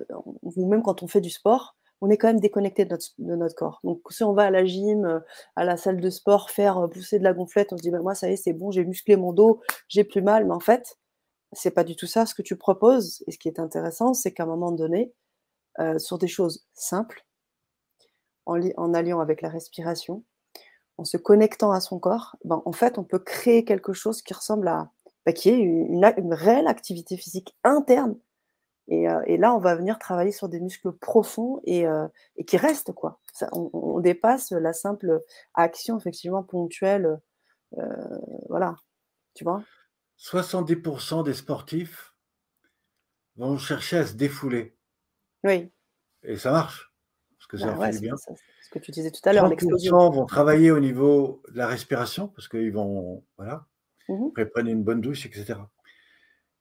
ou 0.43 0.65
même 0.67 0.83
quand 0.83 1.03
on 1.03 1.07
fait 1.07 1.21
du 1.21 1.29
sport, 1.29 1.75
on 2.01 2.09
est 2.09 2.17
quand 2.17 2.27
même 2.27 2.39
déconnecté 2.39 2.85
de 2.85 2.97
notre, 3.35 3.55
corps. 3.55 3.79
Donc, 3.83 4.01
si 4.11 4.23
on 4.23 4.33
va 4.33 4.43
à 4.43 4.51
la 4.51 4.65
gym, 4.65 5.21
à 5.55 5.65
la 5.65 5.77
salle 5.77 5.99
de 5.99 6.09
sport, 6.09 6.49
faire 6.49 6.87
pousser 6.91 7.19
de 7.19 7.23
la 7.23 7.33
gonflette, 7.33 7.73
on 7.73 7.77
se 7.77 7.81
dit, 7.81 7.91
bah, 7.91 8.01
moi, 8.01 8.13
ça 8.13 8.29
y 8.29 8.33
est, 8.33 8.37
c'est 8.37 8.53
bon, 8.53 8.71
j'ai 8.71 8.85
musclé 8.85 9.15
mon 9.15 9.33
dos, 9.33 9.61
j'ai 9.87 10.03
plus 10.03 10.21
mal. 10.21 10.45
Mais 10.45 10.53
en 10.53 10.59
fait, 10.59 10.97
c'est 11.53 11.71
pas 11.71 11.83
du 11.83 11.95
tout 11.95 12.07
ça 12.07 12.25
ce 12.25 12.35
que 12.35 12.41
tu 12.41 12.55
proposes. 12.55 13.23
Et 13.27 13.31
ce 13.31 13.39
qui 13.39 13.47
est 13.47 13.59
intéressant, 13.59 14.13
c'est 14.13 14.31
qu'à 14.31 14.43
un 14.43 14.47
moment 14.47 14.71
donné, 14.71 15.13
sur 15.97 16.17
des 16.17 16.27
choses 16.27 16.67
simples, 16.73 17.25
en, 18.47 18.93
alliant 18.93 19.19
avec 19.19 19.41
la 19.41 19.49
respiration, 19.49 20.23
en 20.97 21.05
se 21.05 21.17
connectant 21.17 21.71
à 21.71 21.79
son 21.79 21.99
corps, 21.99 22.35
ben, 22.43 22.61
en 22.65 22.71
fait, 22.71 22.97
on 22.97 23.03
peut 23.03 23.19
créer 23.19 23.65
quelque 23.65 23.93
chose 23.93 24.21
qui 24.21 24.33
ressemble 24.33 24.67
à, 24.67 24.91
bah, 25.25 25.33
qui 25.33 25.49
est 25.49 25.57
une, 25.57 26.05
réelle 26.31 26.67
activité 26.67 27.17
physique 27.17 27.55
interne 27.63 28.17
et, 28.87 29.37
là, 29.37 29.53
on 29.53 29.59
va 29.59 29.75
venir 29.75 29.99
travailler 29.99 30.31
sur 30.31 30.47
des 30.47 30.59
muscles 30.59 30.93
profonds 30.93 31.61
et, 31.65 31.85
qui 32.45 32.57
restent, 32.57 32.93
quoi. 32.93 33.19
on, 33.51 33.99
dépasse 33.99 34.51
la 34.51 34.73
simple 34.73 35.21
action, 35.53 35.97
effectivement, 35.97 36.43
ponctuelle. 36.43 37.19
voilà, 38.49 38.75
tu 39.33 39.43
vois 39.43 39.61
70% 40.19 41.23
des 41.23 41.33
sportifs 41.33 42.13
vont 43.35 43.57
chercher 43.57 43.97
à 43.97 44.07
se 44.07 44.13
défouler. 44.13 44.75
Oui. 45.43 45.71
Et 46.23 46.37
ça 46.37 46.51
marche, 46.51 46.91
parce 47.37 47.47
que 47.47 47.57
ça 47.57 47.71
bah 47.73 47.91
fait 47.91 47.99
bien. 47.99 48.15
ce 48.17 48.69
que 48.71 48.79
tu 48.79 48.91
disais 48.91 49.11
tout 49.11 49.21
à 49.25 49.33
l'heure, 49.33 49.47
l'explosion. 49.47 50.09
vont 50.09 50.25
travailler 50.25 50.71
au 50.71 50.79
niveau 50.79 51.43
de 51.49 51.57
la 51.57 51.67
respiration, 51.67 52.29
parce 52.29 52.47
qu'ils 52.47 52.71
vont, 52.71 53.23
voilà, 53.37 53.67
mmh 54.09 54.29
prendre 54.53 54.69
une 54.69 54.83
bonne 54.83 55.01
douche, 55.01 55.25
etc 55.25 55.59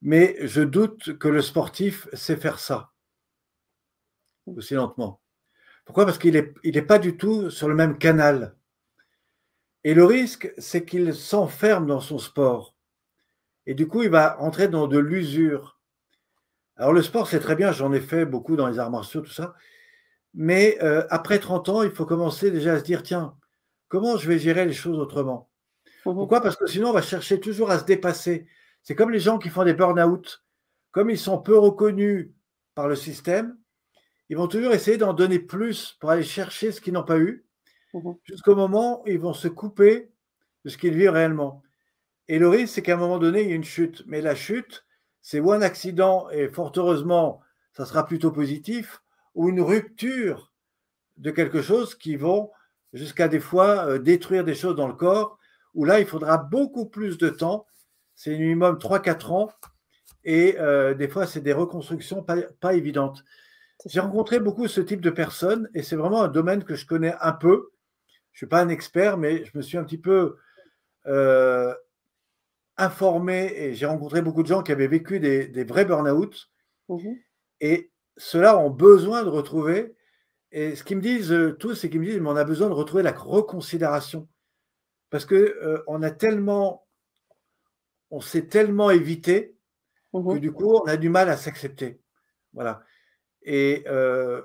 mais 0.02 0.36
je 0.40 0.62
doute 0.62 1.18
que 1.18 1.28
le 1.28 1.42
sportif 1.42 2.08
sait 2.12 2.36
faire 2.36 2.58
ça 2.58 2.92
aussi 4.54 4.74
lentement. 4.74 5.20
Pourquoi? 5.84 6.04
Parce 6.04 6.18
qu'il 6.18 6.34
n'est 6.34 6.52
il 6.62 6.76
est 6.76 6.82
pas 6.82 6.98
du 6.98 7.16
tout 7.16 7.50
sur 7.50 7.68
le 7.68 7.74
même 7.74 7.98
canal. 7.98 8.54
Et 9.84 9.94
le 9.94 10.04
risque, 10.04 10.52
c'est 10.58 10.84
qu'il 10.84 11.14
s'enferme 11.14 11.86
dans 11.86 12.00
son 12.00 12.18
sport. 12.18 12.74
Et 13.66 13.74
du 13.74 13.86
coup, 13.86 14.02
il 14.02 14.10
va 14.10 14.40
entrer 14.40 14.68
dans 14.68 14.86
de 14.86 14.98
l'usure. 14.98 15.80
Alors 16.76 16.92
le 16.92 17.02
sport, 17.02 17.28
c'est 17.28 17.40
très 17.40 17.56
bien, 17.56 17.72
j'en 17.72 17.92
ai 17.92 18.00
fait 18.00 18.26
beaucoup 18.26 18.56
dans 18.56 18.66
les 18.68 18.78
arts 18.78 18.90
martiaux, 18.90 19.20
tout 19.20 19.32
ça. 19.32 19.54
Mais 20.34 20.76
euh, 20.82 21.06
après 21.08 21.38
30 21.38 21.68
ans, 21.68 21.82
il 21.82 21.90
faut 21.90 22.04
commencer 22.04 22.50
déjà 22.50 22.74
à 22.74 22.78
se 22.78 22.84
dire, 22.84 23.02
tiens, 23.02 23.36
comment 23.88 24.16
je 24.16 24.28
vais 24.28 24.38
gérer 24.38 24.66
les 24.66 24.72
choses 24.72 24.98
autrement? 24.98 25.48
Mmh 26.04 26.14
Pourquoi? 26.14 26.40
Parce 26.40 26.56
que 26.56 26.66
sinon, 26.66 26.90
on 26.90 26.92
va 26.92 27.02
chercher 27.02 27.40
toujours 27.40 27.70
à 27.70 27.78
se 27.78 27.84
dépasser. 27.84 28.46
C'est 28.86 28.94
comme 28.94 29.10
les 29.10 29.18
gens 29.18 29.38
qui 29.38 29.48
font 29.48 29.64
des 29.64 29.74
burn-out. 29.74 30.44
Comme 30.92 31.10
ils 31.10 31.18
sont 31.18 31.38
peu 31.38 31.58
reconnus 31.58 32.30
par 32.76 32.86
le 32.86 32.94
système, 32.94 33.58
ils 34.28 34.36
vont 34.36 34.46
toujours 34.46 34.74
essayer 34.74 34.96
d'en 34.96 35.12
donner 35.12 35.40
plus 35.40 35.96
pour 35.98 36.10
aller 36.10 36.22
chercher 36.22 36.70
ce 36.70 36.80
qu'ils 36.80 36.92
n'ont 36.92 37.02
pas 37.02 37.18
eu, 37.18 37.44
mmh 37.92 38.12
jusqu'au 38.22 38.54
moment 38.54 39.02
où 39.02 39.08
ils 39.08 39.18
vont 39.18 39.32
se 39.32 39.48
couper 39.48 40.12
de 40.64 40.70
ce 40.70 40.78
qu'ils 40.78 40.94
vivent 40.94 41.10
réellement. 41.10 41.64
Et 42.28 42.38
le 42.38 42.48
risque, 42.48 42.74
c'est 42.74 42.82
qu'à 42.82 42.94
un 42.94 42.98
moment 42.98 43.18
donné, 43.18 43.42
il 43.42 43.48
y 43.48 43.52
a 43.52 43.56
une 43.56 43.64
chute. 43.64 44.04
Mais 44.06 44.20
la 44.20 44.36
chute, 44.36 44.86
c'est 45.20 45.40
ou 45.40 45.50
un 45.50 45.62
accident, 45.62 46.30
et 46.30 46.48
fort 46.48 46.72
heureusement, 46.76 47.40
ça 47.72 47.86
sera 47.86 48.06
plutôt 48.06 48.30
positif, 48.30 49.02
ou 49.34 49.48
une 49.48 49.62
rupture 49.62 50.52
de 51.16 51.32
quelque 51.32 51.60
chose 51.60 51.96
qui 51.96 52.14
vont 52.14 52.52
jusqu'à 52.92 53.26
des 53.26 53.40
fois 53.40 53.86
euh, 53.86 53.98
détruire 53.98 54.44
des 54.44 54.54
choses 54.54 54.76
dans 54.76 54.86
le 54.86 54.94
corps, 54.94 55.38
où 55.74 55.84
là, 55.84 55.98
il 55.98 56.06
faudra 56.06 56.38
beaucoup 56.38 56.86
plus 56.86 57.18
de 57.18 57.30
temps 57.30 57.66
c'est 58.16 58.36
minimum 58.36 58.78
3-4 58.78 59.32
ans. 59.32 59.50
Et 60.24 60.56
euh, 60.58 60.94
des 60.94 61.06
fois, 61.06 61.26
c'est 61.26 61.42
des 61.42 61.52
reconstructions 61.52 62.24
pas, 62.24 62.74
évidentes. 62.74 63.22
J'ai 63.84 64.00
rencontré 64.00 64.40
beaucoup 64.40 64.66
ce 64.66 64.80
type 64.80 65.02
de 65.02 65.10
personnes 65.10 65.68
et 65.74 65.82
c'est 65.82 65.94
vraiment 65.94 66.22
un 66.22 66.28
domaine 66.28 66.64
que 66.64 66.74
je 66.74 66.86
connais 66.86 67.14
un 67.20 67.32
peu. 67.32 67.70
Je 68.32 68.38
ne 68.38 68.38
suis 68.38 68.46
pas 68.46 68.60
un 68.60 68.68
expert, 68.68 69.18
mais 69.18 69.44
je 69.44 69.56
me 69.56 69.62
suis 69.62 69.78
un 69.78 69.84
petit 69.84 69.98
peu 69.98 70.36
euh, 71.06 71.72
informé 72.76 73.52
et 73.54 73.74
j'ai 73.74 73.86
rencontré 73.86 74.22
beaucoup 74.22 74.42
de 74.42 74.48
gens 74.48 74.62
qui 74.62 74.72
avaient 74.72 74.88
vécu 74.88 75.20
des, 75.20 75.64
vrais 75.64 75.84
burn-out. 75.84 76.50
Mmh 76.88 77.14
et 77.62 77.90
ceux-là 78.18 78.58
ont 78.58 78.68
besoin 78.68 79.24
de 79.24 79.30
retrouver. 79.30 79.96
Et 80.52 80.76
ce 80.76 80.84
qu'ils 80.84 80.98
me 80.98 81.02
disent 81.02 81.32
euh, 81.32 81.52
tous, 81.52 81.74
c'est 81.74 81.88
qu'ils 81.88 82.00
me 82.00 82.04
disent, 82.04 82.20
mais 82.20 82.28
on 82.28 82.36
a 82.36 82.44
besoin 82.44 82.68
de 82.68 82.74
retrouver 82.74 83.02
la 83.02 83.12
reconsidération. 83.12 84.28
Parce 85.08 85.24
qu'on 85.24 85.46
on 85.86 86.02
a 86.02 86.10
tellement 86.10 86.85
on 88.10 88.20
s'est 88.20 88.46
tellement 88.46 88.90
évité 88.90 89.56
que 90.12 90.18
mmh 90.18 90.40
du 90.40 90.52
coup, 90.52 90.76
on 90.76 90.84
a 90.84 90.96
du 90.96 91.08
mal 91.08 91.28
à 91.28 91.36
s'accepter. 91.36 92.00
Voilà. 92.52 92.82
Et 93.42 93.84
euh, 93.86 94.42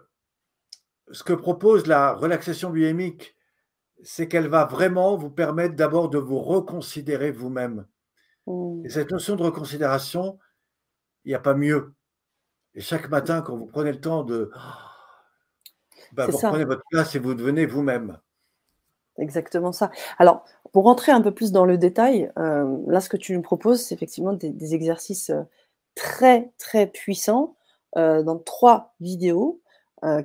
ce 1.12 1.24
que 1.24 1.34
propose 1.34 1.88
la 1.88 2.14
relaxation 2.14 2.70
bioémique, 2.70 3.36
c'est 4.04 4.28
qu'elle 4.28 4.48
va 4.48 4.66
vraiment 4.66 5.16
vous 5.16 5.30
permettre 5.30 5.76
d'abord 5.76 6.10
de 6.10 6.18
vous 6.18 6.40
reconsidérer 6.40 7.32
vous-même. 7.32 7.86
Mmh. 8.48 8.86
Et 8.86 8.90
cette 8.90 9.12
notion 9.12 9.36
de 9.36 9.44
reconsidération, 9.44 10.40
il 11.26 11.30
n'y 11.30 11.36
a 11.36 11.40
pas 11.40 11.54
mieux. 11.54 11.94
Et 12.74 12.82
chaque 12.82 13.10
matin, 13.10 13.42
quand 13.42 13.58
vous 13.58 13.68
prenez 13.68 13.92
le 13.92 14.02
temps 14.02 14.24
de... 14.24 14.52
Bah, 16.14 16.28
vous 16.28 16.38
prenez 16.38 16.66
votre 16.66 16.84
place 16.90 17.16
et 17.16 17.20
vous 17.20 17.34
devenez 17.34 17.66
vous-même. 17.66 18.18
Exactement 19.18 19.72
ça. 19.72 19.92
Alors, 20.18 20.46
pour 20.72 20.86
rentrer 20.86 21.12
un 21.12 21.22
peu 21.22 21.34
plus 21.34 21.52
dans 21.52 21.66
le 21.66 21.78
détail, 21.78 22.32
euh, 22.38 22.78
là, 22.88 23.02
ce 23.02 23.10
que 23.10 23.18
tu 23.18 23.34
nous 23.34 23.42
proposes, 23.42 23.82
c'est 23.82 23.96
effectivement 23.96 24.34
des, 24.34 24.74
exercices 24.74 25.30
euh, 25.30 25.42
très, 25.96 26.52
très 26.58 26.88
puissants 26.88 27.56
euh, 27.98 28.24
dans 28.24 28.38
trois 28.40 28.94
vidéos 29.00 29.60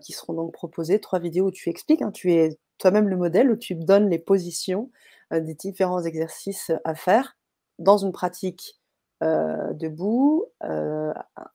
qui 0.00 0.14
seront 0.14 0.32
donc 0.32 0.54
proposées, 0.54 1.02
trois 1.02 1.18
vidéos 1.18 1.48
où 1.48 1.50
tu 1.50 1.68
expliques, 1.68 2.00
hein, 2.00 2.10
tu 2.10 2.32
es 2.32 2.58
toi-même 2.78 3.10
le 3.10 3.16
modèle, 3.18 3.50
où 3.50 3.56
tu 3.56 3.74
donnes 3.74 4.08
les 4.08 4.18
positions 4.18 4.90
des 5.30 5.52
différents 5.52 6.02
exercices 6.02 6.72
à 6.84 6.94
faire 6.94 7.36
dans 7.78 7.98
une 7.98 8.10
pratique 8.10 8.80
debout, 9.20 10.46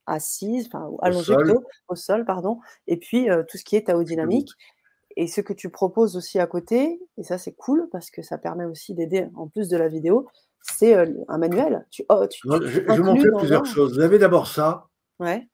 assise, 0.05 0.67
enfin 0.67 0.91
allongée 1.01 1.35
plutôt, 1.35 1.63
au 1.87 1.95
sol, 1.95 2.23
pardon, 2.23 2.59
et 2.85 2.97
puis 2.97 3.27
tout 3.49 3.57
ce 3.57 3.63
qui 3.63 3.75
est 3.75 3.87
taodynamique. 3.87 4.51
Et 5.17 5.27
ce 5.27 5.41
que 5.41 5.53
tu 5.53 5.69
proposes 5.69 6.15
aussi 6.15 6.39
à 6.39 6.47
côté, 6.47 6.99
et 7.17 7.23
ça 7.23 7.37
c'est 7.37 7.53
cool 7.53 7.87
parce 7.91 8.11
que 8.11 8.21
ça 8.21 8.37
permet 8.37 8.65
aussi 8.65 8.93
d'aider 8.93 9.27
en 9.35 9.47
plus 9.47 9.67
de 9.69 9.77
la 9.77 9.87
vidéo, 9.87 10.27
c'est 10.61 10.93
un 10.95 11.37
manuel. 11.37 11.85
Tu, 11.89 12.03
oh, 12.09 12.25
je, 12.43 12.79
vais 12.81 12.97
montrer 12.99 13.29
plusieurs 13.37 13.65
choses. 13.65 13.95
Vous 13.95 14.03
avez 14.03 14.19
d'abord 14.19 14.47
ça, 14.47 14.87
ouais. 15.19 15.47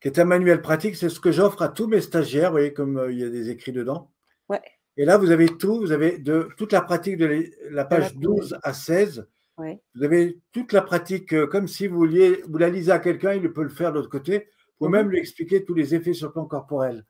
qui 0.00 0.08
est 0.08 0.18
un 0.18 0.24
manuel 0.24 0.60
pratique. 0.60 0.96
C'est 0.96 1.08
ce 1.08 1.20
que 1.20 1.32
j'offre 1.32 1.62
à 1.62 1.68
tous 1.68 1.86
mes 1.86 2.00
stagiaires. 2.00 2.50
Vous 2.50 2.54
voyez 2.54 2.72
comme 2.72 3.06
il 3.10 3.18
y 3.18 3.24
a 3.24 3.30
des 3.30 3.50
écrits 3.50 3.72
dedans. 3.72 4.10
Ouais. 4.48 4.60
Et 4.96 5.04
là, 5.04 5.18
vous 5.18 5.30
avez 5.30 5.46
tout. 5.46 5.78
Vous 5.78 5.92
avez 5.92 6.18
de, 6.18 6.48
toute 6.56 6.72
la 6.72 6.80
pratique 6.80 7.16
de 7.16 7.44
la 7.70 7.84
page 7.84 8.16
12 8.16 8.58
à 8.62 8.72
16. 8.72 9.28
Ouais. 9.56 9.80
Vous 9.94 10.02
avez 10.02 10.40
toute 10.52 10.72
la 10.72 10.82
pratique 10.82 11.46
comme 11.46 11.68
si 11.68 11.86
vous, 11.86 11.96
vouliez, 11.96 12.42
vous 12.48 12.58
la 12.58 12.70
lisez 12.70 12.90
à 12.90 12.98
quelqu'un, 12.98 13.34
il 13.34 13.52
peut 13.52 13.62
le 13.62 13.68
faire 13.68 13.92
de 13.92 13.98
l'autre 13.98 14.10
côté. 14.10 14.48
Pouvez 14.78 14.90
mmh 14.90 14.92
même 14.92 15.10
lui 15.10 15.18
expliquer 15.18 15.64
tous 15.64 15.74
les 15.74 15.94
effets 15.94 16.12
sur 16.12 16.26
le 16.28 16.32
plan 16.32 16.46
corporel. 16.46 17.04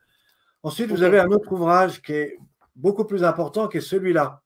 Ensuite, 0.64 0.90
vous 0.90 1.02
avez 1.02 1.20
un 1.20 1.30
autre 1.30 1.52
ouvrage 1.52 2.00
qui 2.00 2.12
est 2.12 2.38
beaucoup 2.74 3.04
plus 3.04 3.22
important, 3.22 3.68
qui 3.68 3.76
est 3.76 3.82
celui-là. 3.82 4.42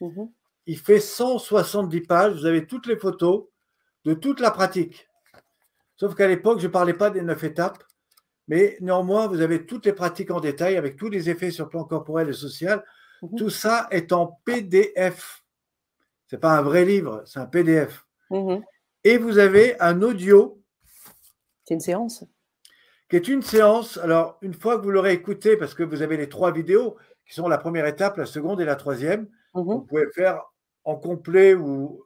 Mhm. 0.00 0.30
Il 0.66 0.78
fait 0.78 0.98
170 0.98 2.00
pages. 2.00 2.32
Vous 2.34 2.46
avez 2.46 2.66
toutes 2.66 2.86
les 2.86 2.96
photos 2.96 3.44
de 4.04 4.14
toute 4.14 4.40
la 4.40 4.50
pratique. 4.50 5.06
Sauf 5.96 6.14
qu'à 6.14 6.26
l'époque, 6.26 6.60
je 6.60 6.66
ne 6.66 6.72
parlais 6.72 6.94
pas 6.94 7.10
des 7.10 7.20
neuf 7.20 7.44
étapes, 7.44 7.84
mais 8.48 8.78
néanmoins, 8.80 9.26
vous 9.26 9.42
avez 9.42 9.66
toutes 9.66 9.84
les 9.84 9.92
pratiques 9.92 10.30
en 10.30 10.40
détail 10.40 10.76
avec 10.76 10.96
tous 10.96 11.10
les 11.10 11.28
effets 11.28 11.50
sur 11.50 11.66
le 11.66 11.70
plan 11.70 11.84
corporel 11.84 12.30
et 12.30 12.32
social. 12.32 12.82
Mhm. 13.22 13.36
Tout 13.36 13.50
ça 13.50 13.88
est 13.90 14.12
en 14.12 14.40
PDF. 14.44 15.44
Ce 16.28 16.36
n'est 16.36 16.40
pas 16.40 16.56
un 16.56 16.62
vrai 16.62 16.86
livre, 16.86 17.22
c'est 17.26 17.40
un 17.40 17.46
PDF. 17.46 18.06
Mmh 18.30 18.56
et 19.04 19.16
vous 19.16 19.38
avez 19.38 19.80
un 19.80 20.02
audio. 20.02 20.60
C'est 21.64 21.74
une 21.74 21.80
séance. 21.80 22.24
Qui 23.08 23.16
est 23.16 23.28
une 23.28 23.42
séance. 23.42 23.96
Alors, 23.98 24.38
une 24.42 24.54
fois 24.54 24.78
que 24.78 24.82
vous 24.82 24.90
l'aurez 24.90 25.12
écouté, 25.12 25.56
parce 25.56 25.74
que 25.74 25.82
vous 25.82 26.02
avez 26.02 26.16
les 26.16 26.28
trois 26.28 26.52
vidéos 26.52 26.96
qui 27.26 27.34
sont 27.34 27.48
la 27.48 27.58
première 27.58 27.86
étape, 27.86 28.16
la 28.16 28.26
seconde 28.26 28.60
et 28.60 28.64
la 28.64 28.76
troisième, 28.76 29.28
mmh 29.54 29.62
vous 29.62 29.80
pouvez 29.80 30.06
faire 30.14 30.42
en 30.84 30.96
complet 30.96 31.54
ou 31.54 32.04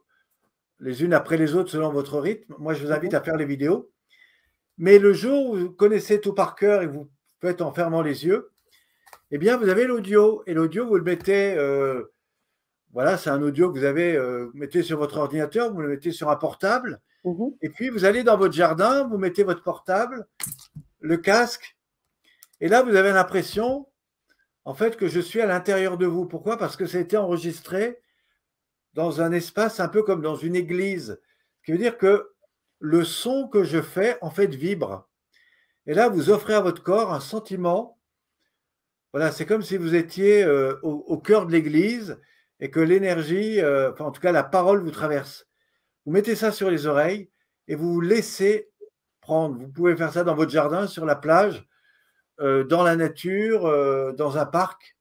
les 0.79 1.03
unes 1.03 1.13
après 1.13 1.37
les 1.37 1.55
autres 1.55 1.69
selon 1.69 1.91
votre 1.91 2.19
rythme. 2.19 2.55
Moi, 2.57 2.73
je 2.73 2.85
vous 2.85 2.91
invite 2.91 3.13
à 3.13 3.21
faire 3.21 3.37
les 3.37 3.45
vidéos. 3.45 3.89
Mais 4.77 4.97
le 4.97 5.13
jour 5.13 5.51
où 5.51 5.55
vous 5.55 5.71
connaissez 5.71 6.19
tout 6.19 6.33
par 6.33 6.55
cœur 6.55 6.81
et 6.81 6.87
vous 6.87 7.09
faites 7.41 7.61
en 7.61 7.73
fermant 7.73 8.01
les 8.01 8.25
yeux, 8.25 8.49
eh 9.31 9.37
bien, 9.37 9.57
vous 9.57 9.69
avez 9.69 9.85
l'audio. 9.85 10.43
Et 10.47 10.53
l'audio, 10.53 10.87
vous 10.87 10.95
le 10.95 11.03
mettez, 11.03 11.55
euh, 11.57 12.03
voilà, 12.91 13.17
c'est 13.17 13.29
un 13.29 13.41
audio 13.41 13.71
que 13.71 13.77
vous 13.77 13.85
avez, 13.85 14.15
euh, 14.15 14.45
vous 14.45 14.57
mettez 14.57 14.83
sur 14.83 14.97
votre 14.97 15.17
ordinateur, 15.17 15.73
vous 15.73 15.81
le 15.81 15.89
mettez 15.89 16.11
sur 16.11 16.29
un 16.29 16.35
portable. 16.35 17.01
Mmh 17.23 17.49
et 17.61 17.69
puis, 17.69 17.89
vous 17.89 18.05
allez 18.05 18.23
dans 18.23 18.37
votre 18.37 18.53
jardin, 18.53 19.07
vous 19.07 19.17
mettez 19.17 19.43
votre 19.43 19.63
portable, 19.63 20.27
le 21.03 21.17
casque. 21.17 21.77
Et 22.61 22.69
là, 22.69 22.81
vous 22.81 22.95
avez 22.95 23.11
l'impression, 23.11 23.87
en 24.63 24.73
fait, 24.73 24.95
que 24.95 25.07
je 25.07 25.19
suis 25.19 25.41
à 25.41 25.45
l'intérieur 25.45 25.97
de 25.97 26.05
vous. 26.05 26.25
Pourquoi? 26.25 26.57
Parce 26.57 26.77
que 26.77 26.87
ça 26.87 26.97
a 26.97 27.01
été 27.01 27.17
enregistré 27.17 27.99
dans 28.93 29.21
un 29.21 29.31
espace 29.31 29.79
un 29.79 29.89
peu 29.89 30.01
comme 30.01 30.21
dans 30.21 30.37
une 30.37 30.55
église. 30.55 31.19
Ce 31.59 31.65
qui 31.65 31.71
veut 31.73 31.77
dire 31.77 31.97
que 31.97 32.31
le 32.79 33.03
son 33.03 33.47
que 33.49 33.63
je 33.63 33.81
fais, 33.81 34.17
en 34.21 34.31
fait, 34.31 34.55
vibre. 34.55 35.09
Et 35.85 35.93
là, 35.93 36.07
vous 36.07 36.29
offrez 36.29 36.53
à 36.53 36.61
votre 36.61 36.81
corps 36.81 37.13
un 37.13 37.19
sentiment. 37.19 37.99
Voilà, 39.11 39.31
c'est 39.31 39.45
comme 39.45 39.61
si 39.61 39.75
vous 39.75 39.95
étiez 39.95 40.43
euh, 40.43 40.79
au, 40.83 41.17
cœur 41.17 41.45
de 41.45 41.51
l'église 41.51 42.19
et 42.61 42.71
que 42.71 42.79
l'énergie, 42.79 43.59
euh, 43.59 43.91
en 43.99 44.11
tout 44.11 44.21
cas, 44.21 44.31
la 44.31 44.43
parole 44.43 44.81
vous 44.81 44.91
traverse. 44.91 45.47
Vous 46.05 46.13
mettez 46.13 46.35
ça 46.35 46.53
sur 46.53 46.71
les 46.71 46.87
oreilles 46.87 47.29
et 47.67 47.75
vous 47.75 47.93
vous 47.93 48.01
laissez 48.01 48.72
prendre. 49.23 49.57
Vous 49.57 49.69
pouvez 49.69 49.95
faire 49.95 50.13
ça 50.13 50.23
dans 50.23 50.35
votre 50.35 50.51
jardin, 50.51 50.85
sur 50.85 51.05
la 51.05 51.15
plage, 51.15 51.65
euh, 52.39 52.63
dans 52.63 52.83
la 52.83 52.95
nature, 52.95 53.63
dans 54.15 54.37
un 54.37 54.45
parc. 54.45 54.95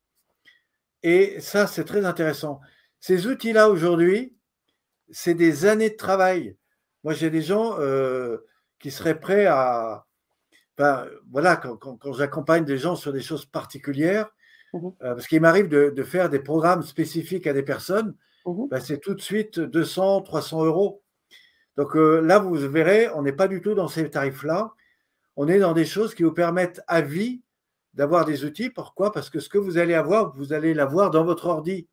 Et 1.02 1.40
ça, 1.40 1.66
c'est 1.66 1.84
très 1.84 2.04
intéressant. 2.04 2.60
Ces 3.00 3.26
outils-là, 3.26 3.68
aujourd'hui, 3.68 4.36
c'est 5.10 5.34
des 5.34 5.66
années 5.66 5.90
de 5.90 5.96
travail. 5.96 6.56
Moi, 7.04 7.14
j'ai 7.14 7.30
des 7.30 7.42
gens 7.42 7.76
euh, 7.80 8.38
qui 8.78 8.90
seraient 8.90 9.18
prêts 9.18 9.46
à. 9.46 10.06
voilà, 11.30 11.56
quand, 11.56 11.98
j'accompagne 12.12 12.64
des 12.64 12.78
gens 12.78 12.96
sur 12.96 13.12
des 13.12 13.20
choses 13.20 13.44
particulières, 13.44 14.30
mmh 14.72 14.88
euh, 15.02 15.14
parce 15.14 15.26
qu'il 15.26 15.40
m'arrive 15.40 15.68
de, 15.68 16.02
faire 16.02 16.30
des 16.30 16.38
programmes 16.38 16.82
spécifiques 16.82 17.46
à 17.46 17.52
des 17.52 17.62
personnes, 17.62 18.14
mmh 18.46 18.68
bah, 18.70 18.80
c'est 18.80 18.98
tout 18.98 19.14
de 19.14 19.20
suite 19.20 19.58
200, 19.58 20.22
300 20.22 20.64
euros. 20.64 21.02
Donc 21.76 21.96
euh, 21.96 22.20
là, 22.20 22.38
vous 22.38 22.54
verrez, 22.54 23.08
on 23.10 23.22
n'est 23.22 23.32
pas 23.32 23.48
du 23.48 23.60
tout 23.60 23.74
dans 23.74 23.88
ces 23.88 24.08
tarifs-là. 24.10 24.72
On 25.36 25.48
est 25.48 25.58
dans 25.58 25.72
des 25.72 25.86
choses 25.86 26.14
qui 26.14 26.22
vous 26.22 26.32
permettent 26.32 26.82
à 26.86 27.00
vie 27.00 27.42
d'avoir 27.94 28.24
des 28.24 28.44
outils. 28.44 28.70
Pourquoi? 28.70 29.12
Parce 29.12 29.30
que 29.30 29.40
ce 29.40 29.48
que 29.48 29.58
vous 29.58 29.78
allez 29.78 29.94
avoir, 29.94 30.34
vous 30.36 30.52
allez 30.52 30.74
l'avoir 30.74 31.10
dans 31.10 31.24
votre 31.24 31.46
ordi. 31.46 31.88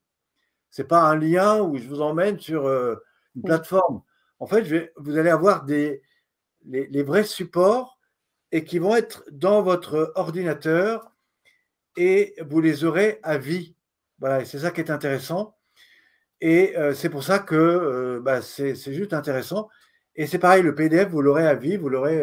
Ce 0.71 0.81
n'est 0.81 0.87
pas 0.87 1.03
un 1.03 1.15
lien 1.15 1.61
où 1.61 1.77
je 1.77 1.87
vous 1.87 2.01
emmène 2.01 2.39
sur 2.39 2.65
euh, 2.65 2.95
une 3.35 3.43
plateforme. 3.43 4.01
En 4.39 4.47
fait, 4.47 4.93
vous 4.97 5.17
allez 5.17 5.29
avoir 5.29 5.65
des, 5.65 6.01
les, 6.65 7.03
vrais 7.03 7.23
supports 7.23 7.99
et 8.51 8.63
qui 8.63 8.79
vont 8.79 8.95
être 8.95 9.23
dans 9.31 9.61
votre 9.61 10.11
ordinateur 10.15 11.11
et 11.97 12.35
vous 12.47 12.61
les 12.61 12.83
aurez 12.85 13.19
à 13.23 13.37
vie. 13.37 13.75
Voilà, 14.19 14.45
c'est 14.45 14.59
ça 14.59 14.71
qui 14.71 14.81
est 14.81 14.91
intéressant. 14.91 15.57
Et 16.41 16.77
euh, 16.77 16.93
c'est 16.93 17.09
pour 17.09 17.23
ça 17.23 17.39
que 17.39 17.55
euh, 17.55 18.19
bah, 18.21 18.41
c'est 18.41 18.75
juste 18.75 19.13
intéressant. 19.13 19.69
Et 20.15 20.27
c'est 20.27 20.39
pareil, 20.39 20.63
le 20.63 20.75
PDF, 20.75 21.09
vous 21.09 21.21
l'aurez 21.21 21.47
à 21.47 21.55
vie, 21.55 21.77
vous 21.77 21.89
l'aurez 21.89 22.21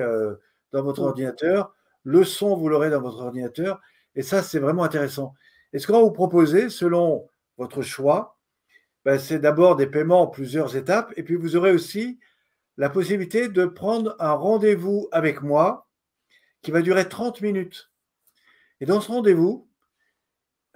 dans 0.73 0.83
votre 0.83 1.03
ordinateur. 1.03 1.75
Le 2.05 2.25
son, 2.25 2.57
vous 2.57 2.69
l'aurez 2.69 2.91
dans 2.91 3.01
votre 3.01 3.21
ordinateur. 3.23 3.81
Et 4.15 4.23
ça, 4.23 4.43
c'est 4.43 4.59
vraiment 4.59 4.85
intéressant. 4.85 5.35
Et 5.73 5.79
ce 5.79 5.87
qu'on 5.87 5.95
va 5.95 6.01
vous 6.01 6.11
proposer, 6.11 6.69
selon 6.69 7.29
votre 7.59 7.83
choix, 7.83 8.39
ben, 9.05 9.19
c'est 9.19 9.39
d'abord 9.39 9.77
des 9.77 9.87
paiements 9.87 10.23
en 10.23 10.27
plusieurs 10.27 10.77
étapes. 10.77 11.13
Et 11.17 11.23
puis, 11.23 11.37
vous 11.37 11.57
aurez 11.57 11.73
aussi 11.73 12.19
la 12.77 12.91
possibilité 12.91 13.49
de 13.49 13.65
prendre 13.65 14.17
un 14.19 14.33
rendez-vous 14.33 15.09
avec 15.13 15.43
moi 15.43 15.87
qui 16.63 16.71
va 16.71 16.83
durer 16.83 17.09
30 17.09 17.41
minutes. 17.41 17.91
Et 18.81 18.87
dans 18.87 19.01
ce 19.01 19.09
rendez-vous, 19.11 19.69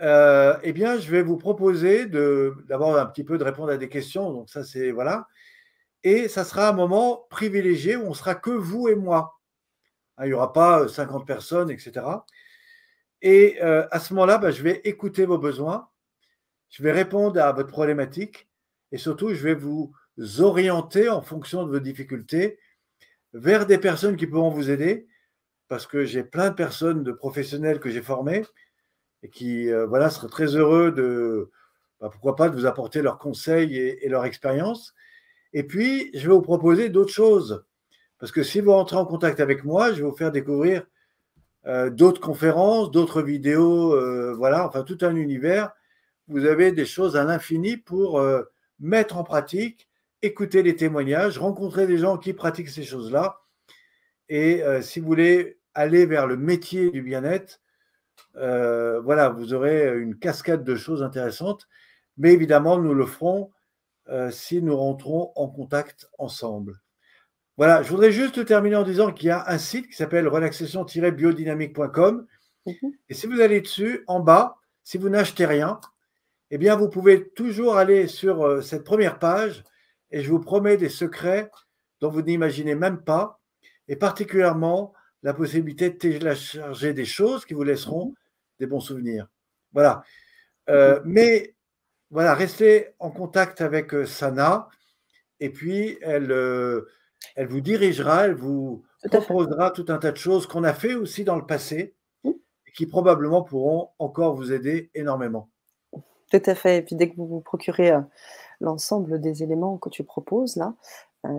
euh, 0.00 0.56
eh 0.62 0.72
bien, 0.72 0.98
je 0.98 1.10
vais 1.10 1.22
vous 1.22 1.36
proposer 1.36 2.06
d'abord 2.06 2.96
un 2.98 3.06
petit 3.06 3.24
peu 3.24 3.38
de 3.38 3.44
répondre 3.44 3.70
à 3.70 3.76
des 3.76 3.88
questions. 3.88 4.32
Donc, 4.32 4.50
ça, 4.50 4.64
c'est 4.64 4.90
voilà. 4.90 5.26
Et 6.02 6.28
ça 6.28 6.44
sera 6.44 6.68
un 6.68 6.72
moment 6.72 7.26
privilégié 7.30 7.96
où 7.96 8.06
on 8.06 8.14
sera 8.14 8.34
que 8.34 8.50
vous 8.50 8.88
et 8.88 8.94
moi. 8.94 9.38
Hein, 10.16 10.24
il 10.24 10.28
n'y 10.28 10.34
aura 10.34 10.52
pas 10.52 10.88
50 10.88 11.26
personnes, 11.26 11.70
etc. 11.70 12.06
Et 13.22 13.58
euh, 13.62 13.86
à 13.90 14.00
ce 14.00 14.14
moment-là, 14.14 14.38
ben, 14.38 14.50
je 14.50 14.62
vais 14.62 14.80
écouter 14.84 15.26
vos 15.26 15.38
besoins 15.38 15.90
je 16.70 16.82
vais 16.82 16.92
répondre 16.92 17.38
à 17.40 17.52
votre 17.52 17.68
problématique 17.68 18.48
et 18.92 18.98
surtout, 18.98 19.34
je 19.34 19.42
vais 19.42 19.54
vous 19.54 19.92
orienter 20.38 21.08
en 21.08 21.20
fonction 21.20 21.64
de 21.66 21.70
vos 21.70 21.80
difficultés 21.80 22.58
vers 23.32 23.66
des 23.66 23.78
personnes 23.78 24.16
qui 24.16 24.26
pourront 24.26 24.50
vous 24.50 24.70
aider 24.70 25.06
parce 25.68 25.86
que 25.86 26.04
j'ai 26.04 26.24
plein 26.24 26.50
de 26.50 26.54
personnes, 26.54 27.04
de 27.04 27.12
professionnels 27.12 27.80
que 27.80 27.90
j'ai 27.90 28.02
formés 28.02 28.44
et 29.22 29.28
qui 29.28 29.70
euh, 29.70 29.86
voilà, 29.86 30.10
seraient 30.10 30.28
très 30.28 30.56
heureux 30.56 30.92
de, 30.92 31.50
bah, 32.00 32.08
pourquoi 32.10 32.36
pas, 32.36 32.48
de 32.48 32.54
vous 32.54 32.66
apporter 32.66 33.02
leurs 33.02 33.18
conseils 33.18 33.76
et, 33.76 34.08
leur 34.08 34.24
expérience. 34.24 34.94
Et 35.52 35.64
puis, 35.64 36.10
je 36.14 36.28
vais 36.28 36.34
vous 36.34 36.42
proposer 36.42 36.88
d'autres 36.88 37.12
choses. 37.12 37.64
Parce 38.18 38.32
que 38.32 38.42
si 38.42 38.60
vous 38.60 38.72
rentrez 38.72 38.96
en 38.96 39.06
contact 39.06 39.40
avec 39.40 39.64
moi, 39.64 39.92
je 39.92 39.96
vais 39.96 40.08
vous 40.08 40.16
faire 40.16 40.32
découvrir 40.32 40.86
euh, 41.66 41.90
d'autres 41.90 42.20
conférences, 42.20 42.90
d'autres 42.90 43.22
vidéos, 43.22 43.94
euh, 43.94 44.34
voilà, 44.36 44.66
enfin 44.66 44.82
tout 44.82 44.98
un 45.02 45.16
univers 45.16 45.72
vous 46.28 46.44
avez 46.46 46.70
des 46.70 46.86
choses 46.86 47.16
à 47.16 47.24
l'infini 47.24 47.76
pour 47.76 48.22
mettre 48.78 49.16
en 49.16 49.24
pratique, 49.24 49.88
écouter 50.22 50.62
les 50.62 50.76
témoignages, 50.76 51.38
rencontrer 51.38 51.88
des 51.88 51.98
gens 51.98 52.18
qui 52.18 52.34
pratiquent 52.34 52.68
ces 52.68 52.84
choses-là. 52.84 53.40
Et 54.28 54.62
si 54.80 55.00
vous 55.00 55.06
voulez 55.06 55.58
aller 55.74 56.06
vers 56.06 56.28
le 56.28 56.36
métier 56.36 56.92
du 56.92 57.02
bien-être, 57.02 57.60
euh, 58.36 59.00
voilà, 59.00 59.28
vous 59.28 59.54
aurez 59.54 59.98
une 59.98 60.18
cascade 60.18 60.64
de 60.64 60.76
choses 60.76 61.02
intéressantes. 61.02 61.68
Mais 62.16 62.32
évidemment, 62.32 62.78
nous 62.78 62.94
le 62.94 63.06
ferons 63.06 63.50
si 64.30 64.60
nous 64.60 64.76
rentrons 64.76 65.30
en 65.36 65.46
contact 65.46 66.10
ensemble. 66.18 66.80
Voilà, 67.60 67.82
je 67.82 67.90
voudrais 67.90 68.10
juste 68.10 68.42
terminer 68.46 68.76
en 68.76 68.82
disant 68.82 69.12
qu'il 69.12 69.28
y 69.28 69.30
a 69.30 69.44
un 69.46 69.58
site 69.58 69.88
qui 69.88 69.94
s'appelle 69.94 70.26
relaxation-biodynamique.com. 70.26 72.26
Mhm. 72.64 72.92
Et 73.08 73.14
si 73.14 73.26
vous 73.26 73.40
allez 73.40 73.60
dessus, 73.60 74.02
en 74.06 74.20
bas, 74.20 74.56
si 74.82 74.96
vous 74.96 75.10
n'achetez 75.10 75.44
rien, 75.44 75.78
eh 76.50 76.58
bien, 76.58 76.74
vous 76.74 76.88
pouvez 76.88 77.28
toujours 77.30 77.76
aller 77.76 78.06
sur 78.06 78.46
euh, 78.46 78.62
cette 78.62 78.82
première 78.82 79.18
page 79.18 79.62
et 80.10 80.22
je 80.22 80.30
vous 80.30 80.40
promets 80.40 80.78
des 80.78 80.88
secrets 80.88 81.50
dont 82.00 82.08
vous 82.08 82.22
n'imaginez 82.22 82.74
même 82.74 83.02
pas, 83.02 83.42
et 83.88 83.96
particulièrement 83.96 84.94
la 85.22 85.34
possibilité 85.34 85.90
de 85.90 85.96
télécharger 85.96 86.94
des 86.94 87.04
choses 87.04 87.44
qui 87.44 87.54
vous 87.54 87.62
laisseront 87.62 88.14
des 88.58 88.66
bons 88.66 88.80
souvenirs. 88.80 89.28
Voilà. 89.72 90.02
Euh, 90.68 91.00
mais 91.04 91.54
voilà, 92.10 92.34
restez 92.34 92.88
en 92.98 93.10
contact 93.10 93.60
avec 93.60 93.94
euh, 93.94 94.06
Sana 94.06 94.68
et 95.38 95.50
puis 95.50 95.98
elle, 96.02 96.32
elle 97.34 97.46
vous 97.48 97.60
dirigera, 97.60 98.26
elle 98.26 98.34
vous 98.34 98.84
proposera 99.04 99.70
tout 99.70 99.86
un 99.88 99.98
tas 99.98 100.12
de 100.12 100.16
choses 100.16 100.46
qu'on 100.46 100.64
a 100.64 100.74
fait 100.74 100.94
aussi 100.94 101.24
dans 101.24 101.36
le 101.36 101.46
passé 101.46 101.94
et 102.24 102.72
qui 102.74 102.86
probablement 102.86 103.42
pourront 103.42 103.88
encore 103.98 104.34
vous 104.34 104.52
aider 104.52 104.90
énormément. 104.94 105.48
Tout 106.30 106.42
à 106.46 106.54
fait. 106.54 106.78
Et 106.78 106.82
puis 106.82 106.96
dès 106.96 107.10
que 107.10 107.16
vous 107.16 107.26
vous 107.26 107.40
procurez 107.40 107.90
euh, 107.90 108.00
l'ensemble 108.60 109.20
des 109.20 109.42
éléments 109.42 109.78
que 109.78 109.88
tu 109.88 110.04
proposes 110.04 110.56
là, 110.56 110.74
euh, 110.74 110.74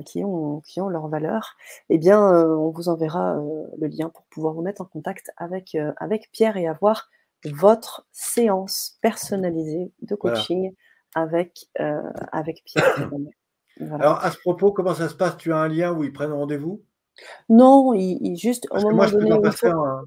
qui, 0.06 0.24
ont, 0.24 0.62
qui 0.62 0.82
ont 0.82 0.90
leur 0.90 1.08
valeur, 1.08 1.56
eh 1.90 1.98
bien, 1.98 2.22
euh, 2.34 2.56
on 2.56 2.70
vous 2.70 2.90
enverra 2.90 3.36
le 3.78 3.88
lien 3.88 4.10
pour 4.10 4.24
pouvoir 4.26 4.54
vous 4.54 4.62
mettre 4.62 4.82
en 4.82 4.86
contact 4.86 5.32
avec, 5.38 5.78
avec 5.98 6.30
Pierre 6.32 6.58
et 6.58 6.68
avoir 6.68 7.10
votre 7.46 8.06
séance 8.12 8.98
personnalisée 9.02 9.92
de 10.02 10.16
coaching 10.16 10.74
avec, 11.16 11.70
avec 12.32 12.64
Pierre. 12.66 13.10
Alors, 13.92 14.24
à 14.24 14.32
ce 14.32 14.38
propos, 14.40 14.72
comment 14.72 14.94
ça 14.94 15.10
se 15.10 15.16
passe? 15.16 15.38
Tu 15.38 15.52
as 15.52 15.58
un 15.58 15.68
lien 15.68 15.92
où 15.94 16.04
ils 16.04 16.14
prennent 16.14 16.34
rendez-vous? 16.34 16.84
Non, 17.50 17.94
il, 17.94 18.36
juste 18.38 18.68
au 18.72 18.80
moment 18.80 18.96
moi, 18.96 19.08
je 19.08 19.18
donné. 19.18 19.30
Peux 19.30 19.68
un... 19.68 20.06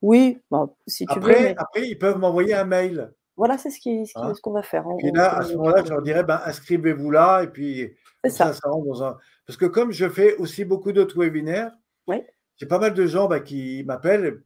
Oui, 0.00 0.40
bah, 0.50 0.68
si 0.86 1.06
tu 1.06 1.12
après, 1.12 1.50
veux. 1.50 1.54
Après, 1.58 1.88
ils 1.88 1.98
peuvent 1.98 2.18
m'envoyer 2.18 2.54
un 2.54 2.64
mail. 2.64 3.12
Voilà, 3.36 3.58
c'est 3.58 3.70
ce 3.70 3.80
qu'on 3.82 4.04
ce 4.04 4.18
hein? 4.18 4.32
qu'on 4.42 4.52
va 4.52 4.62
faire. 4.62 4.84
et 5.00 5.10
là, 5.10 5.38
à 5.38 5.42
ce 5.42 5.54
moment-là, 5.54 5.82
je 5.84 5.90
leur 5.90 6.02
dirais, 6.02 6.22
ben, 6.22 6.40
inscrivez-vous 6.44 7.10
là, 7.10 7.42
et 7.42 7.48
puis 7.48 7.90
ça. 8.28 8.52
Ça, 8.52 8.68
rentre 8.68 8.86
dans 8.86 9.04
un. 9.04 9.18
Parce 9.46 9.56
que 9.56 9.66
comme 9.66 9.92
je 9.92 10.08
fais 10.08 10.36
aussi 10.36 10.64
beaucoup 10.64 10.92
d'autres 10.92 11.18
webinaires, 11.18 11.72
oui. 12.06 12.22
j'ai 12.56 12.66
pas 12.66 12.78
mal 12.78 12.94
de 12.94 13.06
gens 13.06 13.28
ben, 13.28 13.40
qui 13.40 13.82
m'appellent. 13.84 14.42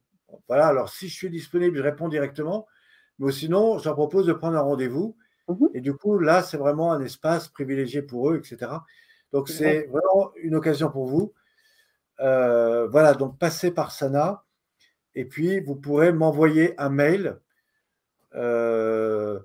Voilà, 0.48 0.68
alors 0.68 0.88
si 0.88 1.08
je 1.08 1.14
suis 1.14 1.30
disponible, 1.30 1.76
je 1.76 1.82
réponds 1.82 2.08
directement. 2.08 2.66
Mais 3.18 3.32
sinon, 3.32 3.78
je 3.78 3.84
leur 3.84 3.94
propose 3.94 4.26
de 4.26 4.32
prendre 4.32 4.56
un 4.56 4.62
rendez-vous. 4.62 5.16
Mmh 5.48 5.66
et 5.74 5.80
du 5.80 5.94
coup, 5.94 6.18
là, 6.18 6.42
c'est 6.42 6.56
vraiment 6.56 6.92
un 6.92 7.00
espace 7.00 7.48
privilégié 7.48 8.02
pour 8.02 8.30
eux, 8.30 8.36
etc. 8.36 8.72
Donc, 9.32 9.48
c'est 9.48 9.86
vraiment 9.86 10.32
une 10.36 10.56
occasion 10.56 10.90
pour 10.90 11.06
vous. 11.06 11.32
Euh, 12.20 12.88
voilà, 12.88 13.14
donc 13.14 13.38
passez 13.38 13.70
par 13.70 13.92
Sana 13.92 14.44
et 15.14 15.24
puis 15.24 15.60
vous 15.60 15.76
pourrez 15.76 16.12
m'envoyer 16.12 16.78
un 16.80 16.88
mail. 16.88 17.38
Euh, 18.36 19.38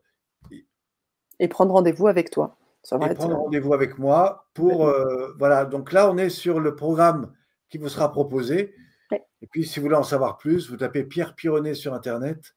et 1.39 1.47
prendre 1.47 1.73
rendez-vous 1.73 2.07
avec 2.07 2.29
toi. 2.29 2.57
Ça 2.83 2.97
et 3.01 3.13
prendre 3.13 3.35
rendez-vous 3.35 3.73
avec 3.73 3.97
moi 3.97 4.47
pour. 4.53 4.87
Euh, 4.87 5.33
voilà, 5.37 5.65
donc 5.65 5.91
là, 5.91 6.09
on 6.09 6.17
est 6.17 6.29
sur 6.29 6.59
le 6.59 6.75
programme 6.75 7.33
qui 7.69 7.77
vous 7.77 7.89
sera 7.89 8.11
proposé. 8.11 8.73
Et 9.41 9.47
puis, 9.47 9.65
si 9.65 9.79
vous 9.79 9.85
voulez 9.85 9.97
en 9.97 10.03
savoir 10.03 10.37
plus, 10.37 10.69
vous 10.69 10.77
tapez 10.77 11.03
Pierre 11.03 11.35
Pironnet 11.35 11.73
sur 11.73 11.93
Internet. 11.93 12.55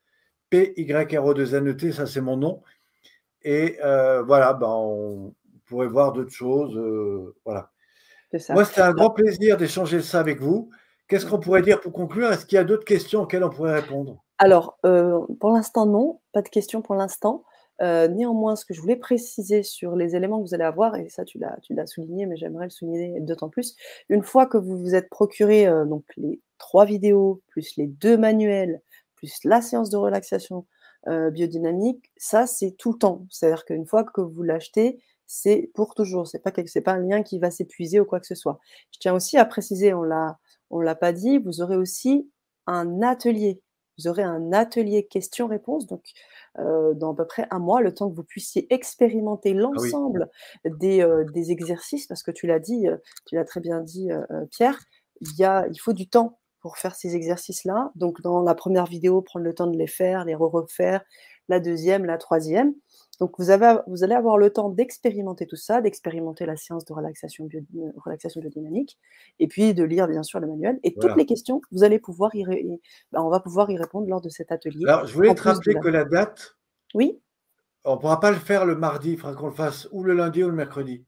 P-Y-R-O-2-N-E-T, 0.51 1.93
ça 1.93 2.07
c'est 2.07 2.21
mon 2.21 2.37
nom. 2.37 2.63
Et 3.43 3.79
euh, 3.83 4.23
voilà, 4.23 4.53
ben, 4.53 4.69
on 4.69 5.35
pourrait 5.67 5.89
voir 5.89 6.13
d'autres 6.13 6.33
choses. 6.33 6.77
Euh, 6.77 7.35
voilà. 7.45 7.71
Moi, 8.51 8.65
c'était 8.65 8.83
un 8.83 8.93
grand 8.93 9.11
plaisir 9.11 9.57
d'échanger 9.57 10.01
ça 10.03 10.21
avec 10.21 10.41
vous. 10.41 10.71
Qu'est-ce 11.09 11.27
qu'on 11.27 11.39
pourrait 11.39 11.63
dire 11.63 11.81
pour 11.81 11.93
conclure? 11.93 12.31
Est-ce 12.33 12.47
qu'il 12.47 12.57
y 12.57 12.59
a 12.59 12.65
d'autres 12.65 12.85
questions 12.85 13.23
auxquelles 13.23 13.45
on 13.45 13.51
pourrait 13.51 13.81
répondre? 13.81 14.24
Alors, 14.39 14.79
euh, 14.85 15.21
pour 15.41 15.51
l'instant, 15.51 15.87
non. 15.87 16.21
Pas 16.33 16.43
de 16.43 16.49
questions 16.49 16.83
pour 16.83 16.95
l'instant. 16.95 17.45
néanmoins, 17.81 18.57
ce 18.57 18.65
que 18.65 18.75
je 18.75 18.81
voulais 18.81 18.97
préciser 18.97 19.63
sur 19.63 19.97
les 19.97 20.17
éléments 20.17 20.39
que 20.43 20.47
vous 20.49 20.55
allez 20.55 20.65
avoir, 20.65 20.97
et 20.97 21.09
ça 21.09 21.25
tu 21.25 21.39
l'as 21.39 21.87
souligné, 21.87 22.27
mais 22.27 22.37
j'aimerais 22.37 22.65
le 22.67 22.71
souligner 22.71 23.21
d'autant 23.21 23.49
plus, 23.49 23.75
une 24.09 24.23
fois 24.23 24.47
que 24.47 24.57
vous 24.59 24.79
vous 24.79 24.95
êtes 24.95 25.11
procuré 25.11 25.67
donc 25.87 26.05
les 26.17 26.41
trois 26.59 26.85
vidéos, 26.87 27.43
plus 27.49 27.77
les 27.77 27.87
deux 27.89 28.17
manuels, 28.17 28.81
plus 29.17 29.39
la 29.45 29.61
séance 29.61 29.91
de 29.91 29.97
relaxation, 29.97 30.67
euh, 31.09 31.31
biodynamique, 31.31 32.11
ça 32.17 32.47
c'est 32.47 32.73
tout 32.73 32.93
le 32.93 32.99
temps. 32.99 33.27
C'est-à-dire 33.31 33.65
qu'une 33.67 33.87
fois 33.87 34.05
que 34.05 34.21
vous 34.23 34.43
l'achetez, 34.43 34.99
c'est 35.27 35.71
pour 35.75 35.95
toujours. 35.95 36.27
C'est 36.29 36.39
pas 36.41 36.53
c'est 36.67 36.81
pas 36.81 36.93
un 36.93 37.01
lien 37.01 37.23
qui 37.23 37.39
va 37.39 37.51
s'épuiser 37.51 38.01
ou 38.01 38.05
quoi 38.07 38.21
que 38.21 38.27
ce 38.27 38.35
soit. 38.35 38.59
Je 38.93 38.99
tiens 39.01 39.15
aussi 39.15 39.37
à 39.39 39.45
préciser, 39.45 39.93
on 39.95 40.03
l'a 40.03 40.39
on 40.71 40.81
l'a 40.81 40.95
pas 40.95 41.13
dit, 41.13 41.39
vous 41.39 41.61
aurez 41.61 41.77
aussi 41.77 42.31
un 42.67 43.03
atelier. 43.03 43.61
Vous 43.99 44.09
aurez 44.09 44.23
un 44.23 44.53
atelier 44.53 45.07
questions-réponses, 45.07 45.87
donc 45.87 46.03
euh, 46.59 46.95
dans 46.95 47.13
à 47.13 47.17
peu 47.17 47.27
près 47.27 47.47
un 47.51 47.59
mois, 47.59 47.81
le 47.81 47.95
temps 47.95 48.11
que 48.11 48.17
vous 48.17 48.25
puissiez 48.25 48.73
expérimenter 48.73 49.53
ah 49.57 49.61
l'ensemble 49.61 50.31
des, 50.65 51.03
euh, 51.03 51.25
des, 51.33 51.53
exercices, 51.53 52.07
parce 52.07 52.23
que 52.23 52.31
tu 52.31 52.47
l'as 52.47 52.59
dit, 52.59 52.87
tu 53.27 53.35
l'as 53.35 53.45
très 53.45 53.61
bien 53.61 53.81
dit, 53.81 54.11
Pierre, 54.51 54.79
il, 55.21 55.29
y 55.39 55.45
a, 55.45 55.67
il 55.69 55.79
faut 55.79 55.93
du 55.93 56.09
temps 56.09 56.39
pour 56.61 56.79
faire 56.79 56.95
ces 56.95 57.15
exercices-là. 57.15 57.93
Donc, 57.95 58.23
dans 58.23 58.43
la 58.43 58.55
première 58.55 58.87
vidéo, 58.87 59.21
prendre 59.21 59.45
le 59.45 59.55
temps 59.55 59.67
de 59.67 59.77
les 59.77 59.87
faire, 59.87 60.25
les 60.25 60.35
refaire, 60.35 61.05
la 61.49 61.61
deuxième, 61.61 62.07
la 62.07 62.17
troisième. 62.17 62.75
Donc, 63.19 63.33
vous, 63.39 63.51
avez, 63.51 63.77
vous 63.87 64.05
allez 64.05 64.15
avoir 64.15 64.39
le 64.39 64.51
temps 64.51 64.69
d'expérimenter 64.69 65.47
tout 65.47 65.57
ça, 65.57 65.81
d'expérimenter 65.81 66.47
la 66.47 66.57
séance 66.57 66.85
de 66.85 66.93
relaxation, 66.93 67.45
bio, 67.45 67.61
relaxation 67.97 68.41
biodynamique, 68.41 68.99
et 69.39 69.47
puis 69.47 69.75
de 69.75 69.85
lire, 69.85 70.09
bien 70.09 70.23
sûr, 70.23 70.41
le 70.41 70.47
manuel. 70.47 70.81
Et 70.83 70.95
toutes 70.95 71.17
les 71.17 71.27
questions, 71.27 71.61
vous 71.71 71.85
allez 71.85 71.99
pouvoir 71.99 72.35
y, 72.35 72.45
ben, 73.13 73.21
on 73.21 73.31
va 73.31 73.41
pouvoir 73.41 73.71
y 73.71 73.77
répondre 73.77 74.09
lors 74.09 74.21
de 74.21 74.29
cet 74.29 74.53
atelier. 74.53 74.85
Alors, 74.87 75.07
je 75.07 75.15
voulais 75.15 75.35
te 75.35 75.43
rappeler 75.43 75.75
que 75.75 75.89
la 75.89 76.05
date, 76.05 76.57
oui 76.95 77.19
on 77.85 77.97
ne 77.97 78.01
pourra 78.01 78.21
pas 78.21 78.31
le 78.31 78.39
faire 78.39 78.65
le 78.65 78.77
mardi, 78.77 79.13
il 79.13 79.19
faudra 79.19 79.35
qu'on 79.35 79.47
le 79.47 79.53
fasse 79.53 79.89
ou 79.93 80.03
le 80.03 80.15
lundi 80.15 80.43
ou 80.43 80.49
le 80.49 80.55
mercredi. 80.55 81.05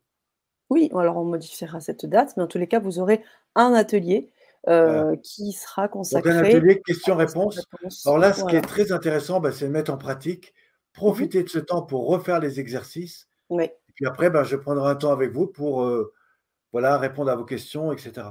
Oui, 0.69 0.91
alors 0.95 1.17
on 1.17 1.25
modifiera 1.25 1.81
cette 1.81 2.07
date, 2.07 2.35
mais 2.37 2.43
en 2.43 2.47
tous 2.47 2.59
les 2.59 2.67
cas, 2.67 2.81
vous 2.81 2.99
aurez 2.99 3.23
un 3.55 3.73
atelier 3.73 4.31
euh, 4.69 5.17
qui 5.23 5.53
sera 5.53 5.89
consacré. 5.89 6.31
Donc 6.31 6.43
un 6.43 6.45
atelier 6.45 6.83
questions-réponses. 6.85 7.67
Alors 8.05 8.19
là, 8.19 8.33
ce 8.33 8.45
qui 8.45 8.57
est 8.57 8.63
très 8.63 8.93
intéressant, 8.93 9.41
bah, 9.41 9.53
c'est 9.53 9.67
de 9.67 9.71
mettre 9.71 9.93
en 9.93 9.97
pratique, 9.97 10.53
profiter 10.97 11.45
de 11.45 11.49
ce 11.49 11.61
temps 11.61 11.83
pour 11.83 12.09
refaire 12.09 12.41
les 12.41 12.59
exercices. 12.59 13.29
Oui. 13.51 13.65
Et 13.65 13.93
puis 13.95 14.07
après, 14.07 14.31
bah, 14.31 14.43
je 14.43 14.57
prendrai 14.57 14.91
un 14.91 14.97
temps 14.97 15.13
avec 15.13 15.31
vous 15.33 15.47
pour 15.47 15.83
euh, 15.83 16.13
voilà, 16.73 16.99
répondre 16.99 17.31
à 17.31 17.37
vos 17.37 17.45
questions, 17.45 17.93
etc. 17.93 18.29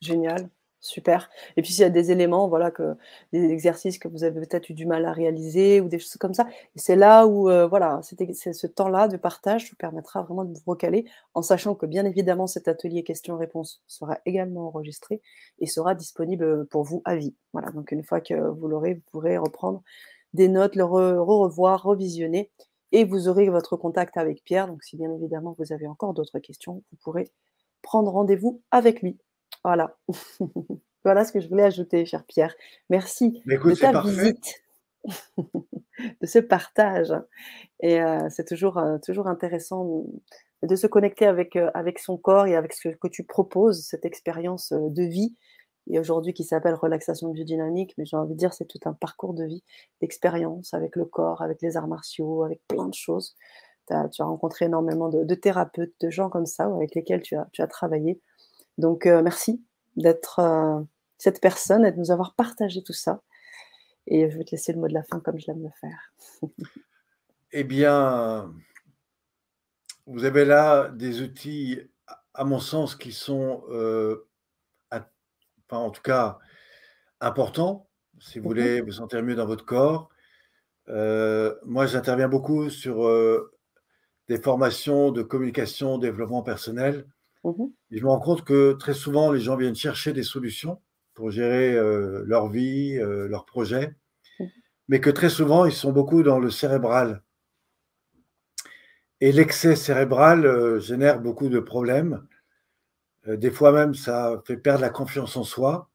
Génial. 0.00 0.50
Super. 0.80 1.28
Et 1.56 1.62
puis 1.62 1.72
s'il 1.72 1.82
y 1.82 1.84
a 1.84 1.90
des 1.90 2.12
éléments, 2.12 2.48
voilà, 2.48 2.70
que 2.70 2.96
des 3.32 3.50
exercices 3.50 3.98
que 3.98 4.06
vous 4.06 4.22
avez 4.22 4.40
peut-être 4.46 4.70
eu 4.70 4.74
du 4.74 4.86
mal 4.86 5.04
à 5.06 5.12
réaliser 5.12 5.80
ou 5.80 5.88
des 5.88 5.98
choses 5.98 6.16
comme 6.18 6.34
ça, 6.34 6.46
c'est 6.76 6.94
là 6.94 7.26
où, 7.26 7.50
euh, 7.50 7.66
voilà, 7.66 8.00
c'est 8.02 8.52
ce 8.52 8.66
temps-là 8.68 9.08
de 9.08 9.16
partage 9.16 9.68
vous 9.70 9.76
permettra 9.76 10.22
vraiment 10.22 10.44
de 10.44 10.56
vous 10.56 10.62
recaler, 10.64 11.04
en 11.34 11.42
sachant 11.42 11.74
que 11.74 11.84
bien 11.84 12.04
évidemment 12.04 12.46
cet 12.46 12.68
atelier 12.68 13.02
questions-réponses 13.02 13.82
sera 13.88 14.18
également 14.24 14.68
enregistré 14.68 15.20
et 15.58 15.66
sera 15.66 15.96
disponible 15.96 16.64
pour 16.66 16.84
vous 16.84 17.02
à 17.04 17.16
vie. 17.16 17.34
Voilà. 17.52 17.72
Donc 17.72 17.90
une 17.90 18.04
fois 18.04 18.20
que 18.20 18.34
vous 18.34 18.68
l'aurez, 18.68 18.94
vous 18.94 19.02
pourrez 19.10 19.36
reprendre 19.36 19.82
des 20.38 20.48
notes, 20.48 20.76
le 20.76 20.84
revoir, 20.84 21.82
revisionner, 21.82 22.50
et 22.92 23.04
vous 23.04 23.28
aurez 23.28 23.50
votre 23.50 23.76
contact 23.76 24.16
avec 24.16 24.42
Pierre. 24.44 24.68
Donc 24.68 24.82
si 24.82 24.96
bien 24.96 25.12
évidemment 25.12 25.54
vous 25.58 25.72
avez 25.72 25.86
encore 25.86 26.14
d'autres 26.14 26.38
questions, 26.38 26.82
vous 26.90 26.98
pourrez 27.02 27.30
prendre 27.82 28.10
rendez-vous 28.10 28.62
avec 28.70 29.02
lui. 29.02 29.18
Voilà. 29.64 29.96
voilà 31.04 31.24
ce 31.24 31.32
que 31.32 31.40
je 31.40 31.48
voulais 31.48 31.64
ajouter, 31.64 32.06
cher 32.06 32.24
Pierre. 32.24 32.54
Merci 32.88 33.42
de 33.44 33.74
ta 33.74 34.00
visite, 34.00 34.62
de 36.20 36.26
ce 36.26 36.38
partage. 36.38 37.12
Et 37.80 38.00
euh, 38.00 38.28
c'est 38.30 38.46
toujours, 38.46 38.78
euh, 38.78 38.98
toujours 39.04 39.26
intéressant 39.26 40.04
de 40.62 40.76
se 40.76 40.86
connecter 40.86 41.26
avec, 41.26 41.56
euh, 41.56 41.70
avec 41.74 41.98
son 41.98 42.16
corps 42.16 42.46
et 42.46 42.56
avec 42.56 42.72
ce 42.72 42.88
que 42.88 43.08
tu 43.08 43.24
proposes, 43.24 43.84
cette 43.84 44.04
expérience 44.04 44.72
de 44.72 45.02
vie. 45.02 45.36
Et 45.90 45.98
aujourd'hui, 45.98 46.34
qui 46.34 46.44
s'appelle 46.44 46.74
relaxation 46.74 47.30
biodynamique, 47.30 47.94
mais 47.96 48.04
j'ai 48.04 48.16
envie 48.16 48.34
de 48.34 48.38
dire, 48.38 48.52
c'est 48.52 48.66
tout 48.66 48.80
un 48.84 48.92
parcours 48.92 49.34
de 49.34 49.44
vie, 49.44 49.62
d'expérience 50.00 50.74
avec 50.74 50.96
le 50.96 51.04
corps, 51.04 51.42
avec 51.42 51.62
les 51.62 51.76
arts 51.76 51.88
martiaux, 51.88 52.44
avec 52.44 52.60
plein 52.68 52.86
de 52.86 52.94
choses. 52.94 53.36
Tu 53.86 53.94
as 53.94 54.24
rencontré 54.24 54.66
énormément 54.66 55.08
de, 55.08 55.34
thérapeutes, 55.34 55.94
de 56.00 56.10
gens 56.10 56.28
comme 56.28 56.44
ça, 56.44 56.66
avec 56.66 56.94
lesquels 56.94 57.22
tu 57.22 57.36
as, 57.36 57.48
tu 57.52 57.62
as 57.62 57.66
travaillé. 57.66 58.20
Donc, 58.76 59.06
euh, 59.06 59.22
merci 59.22 59.62
d'être 59.96 60.40
euh, 60.40 60.80
cette 61.16 61.40
personne 61.40 61.86
et 61.86 61.92
de 61.92 61.98
nous 61.98 62.10
avoir 62.10 62.34
partagé 62.34 62.82
tout 62.82 62.92
ça. 62.92 63.22
Et 64.06 64.30
je 64.30 64.38
vais 64.38 64.44
te 64.44 64.52
laisser 64.52 64.72
le 64.72 64.80
mot 64.80 64.88
de 64.88 64.94
la 64.94 65.02
fin 65.02 65.20
comme 65.20 65.38
je 65.38 65.46
l'aime 65.46 65.62
le 65.62 65.70
faire. 65.80 66.12
eh 67.52 67.64
bien, 67.64 68.52
vous 70.06 70.24
avez 70.24 70.44
là 70.44 70.88
des 70.88 71.22
outils, 71.22 71.80
à 72.34 72.44
mon 72.44 72.60
sens, 72.60 72.94
qui 72.94 73.12
sont, 73.12 73.64
euh, 73.70 74.27
en 75.76 75.90
tout 75.90 76.02
cas, 76.02 76.38
importants, 77.20 77.88
si 78.18 78.38
vous 78.38 78.44
mhm. 78.44 78.48
voulez 78.48 78.80
vous 78.80 78.92
sentir 78.92 79.22
mieux 79.22 79.34
dans 79.34 79.46
votre 79.46 79.64
corps. 79.64 80.08
moi, 80.86 81.86
j'interviens 81.86 82.28
beaucoup 82.28 82.70
sur 82.70 83.06
des 84.28 84.38
formations 84.38 85.10
de 85.10 85.22
communication, 85.22 85.98
développement 85.98 86.42
personnel. 86.42 87.06
Mmh 87.44 87.66
je 87.90 88.02
me 88.02 88.08
rends 88.08 88.20
compte 88.20 88.44
que 88.44 88.72
très 88.72 88.92
souvent, 88.92 89.32
les 89.32 89.40
gens 89.40 89.56
viennent 89.56 89.74
chercher 89.74 90.12
des 90.12 90.22
solutions 90.22 90.82
pour 91.14 91.30
gérer 91.30 91.72
euh, 91.72 92.22
leur 92.26 92.48
vie, 92.48 92.98
euh, 92.98 93.26
leurs 93.28 93.46
projets, 93.46 93.94
mmh 94.38 94.44
mais 94.88 95.00
que 95.00 95.10
très 95.10 95.30
souvent, 95.30 95.64
ils 95.64 95.72
sont 95.72 95.92
beaucoup 95.92 96.22
dans 96.22 96.38
le 96.38 96.50
cérébral. 96.50 97.22
Et 99.20 99.32
l'excès 99.32 99.76
cérébral 99.76 100.46
euh, 100.46 100.80
génère 100.80 101.20
beaucoup 101.20 101.48
de 101.48 101.60
problèmes. 101.60 102.26
Des 103.36 103.50
fois 103.50 103.72
même, 103.72 103.94
ça 103.94 104.42
fait 104.46 104.56
perdre 104.56 104.80
la 104.80 104.90
confiance 104.90 105.36
en 105.36 105.44
soi. 105.44 105.90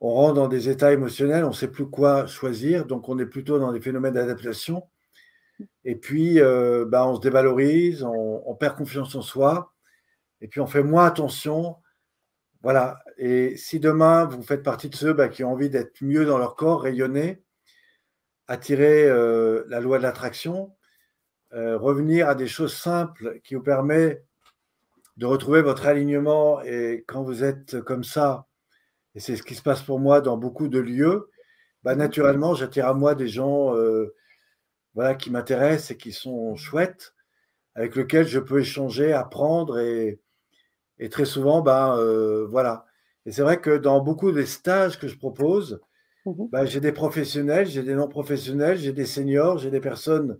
On 0.00 0.12
rentre 0.12 0.34
dans 0.34 0.48
des 0.48 0.68
états 0.68 0.92
émotionnels, 0.92 1.44
on 1.44 1.48
ne 1.48 1.54
sait 1.54 1.70
plus 1.70 1.86
quoi 1.86 2.26
choisir, 2.26 2.84
donc 2.86 3.08
on 3.08 3.18
est 3.18 3.26
plutôt 3.26 3.58
dans 3.58 3.72
des 3.72 3.80
phénomènes 3.80 4.14
d'adaptation. 4.14 4.84
Et 5.84 5.96
puis, 5.96 6.38
bah, 6.38 7.06
on 7.06 7.16
se 7.16 7.20
dévalorise, 7.20 8.04
on 8.04 8.54
perd 8.54 8.76
confiance 8.76 9.14
en 9.14 9.22
soi 9.22 9.72
et 10.40 10.48
puis 10.48 10.60
on 10.60 10.66
fait 10.66 10.82
moins 10.82 11.06
attention. 11.06 11.76
Voilà. 12.62 12.98
Et 13.18 13.56
si 13.56 13.80
demain, 13.80 14.24
vous 14.26 14.42
faites 14.42 14.62
partie 14.62 14.88
de 14.88 14.96
ceux 14.96 15.12
bah, 15.12 15.28
qui 15.28 15.44
ont 15.44 15.52
envie 15.52 15.70
d'être 15.70 16.02
mieux 16.02 16.24
dans 16.24 16.38
leur 16.38 16.56
corps, 16.56 16.82
rayonner, 16.82 17.42
attirer 18.48 19.04
euh, 19.06 19.64
la 19.68 19.80
loi 19.80 19.98
de 19.98 20.02
l'attraction, 20.02 20.74
euh, 21.52 21.78
revenir 21.78 22.28
à 22.28 22.34
des 22.34 22.46
choses 22.46 22.74
simples 22.74 23.40
qui 23.44 23.54
vous 23.54 23.62
permettent 23.62 24.24
de 25.16 25.26
retrouver 25.26 25.62
votre 25.62 25.86
alignement. 25.86 26.62
Et 26.62 27.04
quand 27.06 27.22
vous 27.22 27.44
êtes 27.44 27.80
comme 27.82 28.04
ça, 28.04 28.46
et 29.14 29.20
c'est 29.20 29.36
ce 29.36 29.42
qui 29.42 29.54
se 29.54 29.62
passe 29.62 29.82
pour 29.82 29.98
moi 29.98 30.20
dans 30.20 30.36
beaucoup 30.36 30.68
de 30.68 30.78
lieux, 30.78 31.30
bah, 31.82 31.94
naturellement, 31.94 32.54
j'attire 32.54 32.86
à 32.88 32.94
moi 32.94 33.14
des 33.14 33.28
gens 33.28 33.74
euh, 33.76 34.14
voilà, 34.94 35.14
qui 35.14 35.30
m'intéressent 35.30 35.92
et 35.92 35.96
qui 35.96 36.12
sont 36.12 36.56
chouettes, 36.56 37.14
avec 37.74 37.96
lesquels 37.96 38.26
je 38.26 38.40
peux 38.40 38.60
échanger, 38.60 39.12
apprendre 39.12 39.78
et, 39.78 40.20
et 40.98 41.08
très 41.08 41.24
souvent, 41.26 41.62
ben, 41.62 41.96
euh, 41.98 42.46
voilà. 42.46 42.86
Et 43.26 43.32
c'est 43.32 43.42
vrai 43.42 43.60
que 43.60 43.76
dans 43.76 44.00
beaucoup 44.00 44.32
des 44.32 44.46
stages 44.46 44.98
que 44.98 45.08
je 45.08 45.18
propose, 45.18 45.80
mmh 46.24 46.46
ben, 46.50 46.64
j'ai 46.64 46.80
des 46.80 46.92
professionnels, 46.92 47.66
j'ai 47.68 47.84
des 47.84 47.94
non-professionnels, 47.94 48.78
j'ai 48.78 48.92
des 48.92 49.06
seniors, 49.06 49.58
j'ai 49.58 49.70
des 49.70 49.80
personnes 49.80 50.38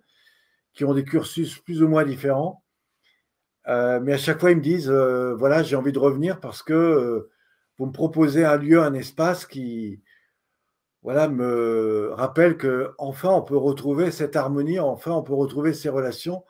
qui 0.73 0.85
ont 0.85 0.95
des 0.95 1.05
cursus 1.05 1.59
plus 1.61 1.83
ou 1.83 1.89
moins 1.89 2.05
différents. 2.05 2.65
Euh, 3.69 4.01
mais 4.01 4.15
à 4.15 4.19
chaque 4.19 4.41
fois, 4.41 4.51
ils 4.53 4.57
me 4.57 4.63
disent, 4.63 4.91
euh, 4.91 5.35
voilà, 5.35 5.63
j'ai 5.63 5.77
envie 5.77 5.93
de 5.93 5.99
revenir 5.99 6.41
parce 6.41 6.63
que 6.63 7.29
vous 7.79 7.87
me 7.87 7.93
proposez 7.93 8.45
un 8.45 8.57
lieu, 8.57 8.81
un 8.81 8.95
espace 8.95 9.47
qui, 9.47 10.01
voilà, 11.07 11.29
me 11.29 12.11
rappelle 12.15 12.57
que 12.57 12.93
enfin 12.99 13.29
on 13.31 13.43
peut 13.43 13.57
retrouver 13.57 14.11
cette 14.11 14.35
harmonie, 14.35 14.81
enfin 14.81 15.13
on 15.13 15.23
peut 15.23 15.35
retrouver 15.35 15.73
ces 15.73 15.89
relations, 15.89 16.45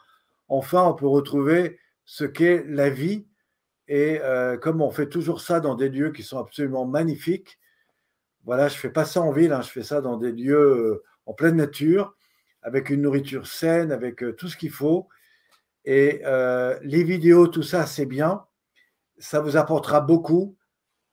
enfin 0.49 0.83
on 0.85 0.95
peut 0.95 1.07
retrouver 1.07 1.79
ce 2.07 2.25
qu'est 2.25 2.65
la 2.67 2.89
vie. 2.89 3.27
Et 3.89 4.19
euh, 4.23 4.57
comme 4.57 4.81
on 4.81 4.91
fait 4.91 5.11
toujours 5.11 5.43
ça 5.43 5.61
dans 5.61 5.75
des 5.75 5.91
lieux 5.91 6.11
qui 6.11 6.23
sont 6.23 6.39
absolument 6.39 6.87
magnifiques, 6.87 7.59
voilà, 8.45 8.69
je 8.69 8.77
fais 8.79 8.89
pas 8.89 9.05
ça 9.05 9.21
en 9.21 9.31
ville, 9.31 9.53
hein, 9.53 9.61
je 9.61 9.71
fais 9.71 9.83
ça 9.83 10.01
dans 10.01 10.17
des 10.17 10.33
lieux 10.33 10.57
euh, 10.57 11.05
en 11.27 11.35
pleine 11.35 11.57
nature, 11.57 12.17
avec 12.63 12.89
une 12.89 13.03
nourriture 13.03 13.47
saine, 13.47 13.93
avec 13.93 14.23
euh, 14.23 14.33
tout 14.33 14.49
ce 14.49 14.57
qu'il 14.57 14.71
faut. 14.71 15.07
Et 15.87 16.23
les 16.83 17.05
vidéos, 17.05 17.47
tout 17.47 17.63
ça, 17.63 17.87
c'est 17.87 18.07
bien, 18.07 18.45
ça 19.19 19.41
vous 19.41 19.57
apportera 19.57 20.01
beaucoup. 20.01 20.57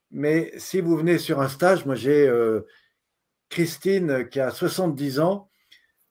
Mais 0.10 0.52
si 0.58 0.82
vous 0.82 0.98
venez 0.98 1.18
sur 1.20 1.42
un 1.42 1.48
stage, 1.48 1.86
moi 1.86 1.96
j'ai 1.96 2.32
Christine 3.50 4.28
qui 4.30 4.40
a 4.40 4.50
70 4.50 5.20
ans, 5.20 5.50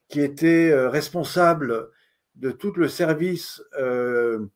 qui 0.09 0.21
était 0.21 0.73
responsable 0.87 1.91
de 2.37 2.53
tout 2.53 2.73
le 2.75 2.89
service 2.89 3.63
de, 3.77 4.49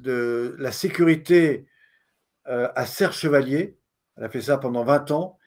de 0.00 0.56
la 0.58 0.72
sécurité 0.72 1.66
à 2.44 2.86
Serre 2.86 3.12
Chevalier. 3.12 3.76
Elle 4.16 4.24
a 4.24 4.30
fait 4.30 4.40
ça 4.40 4.56
pendant 4.56 4.84
20 4.84 5.10
ans. 5.10 5.38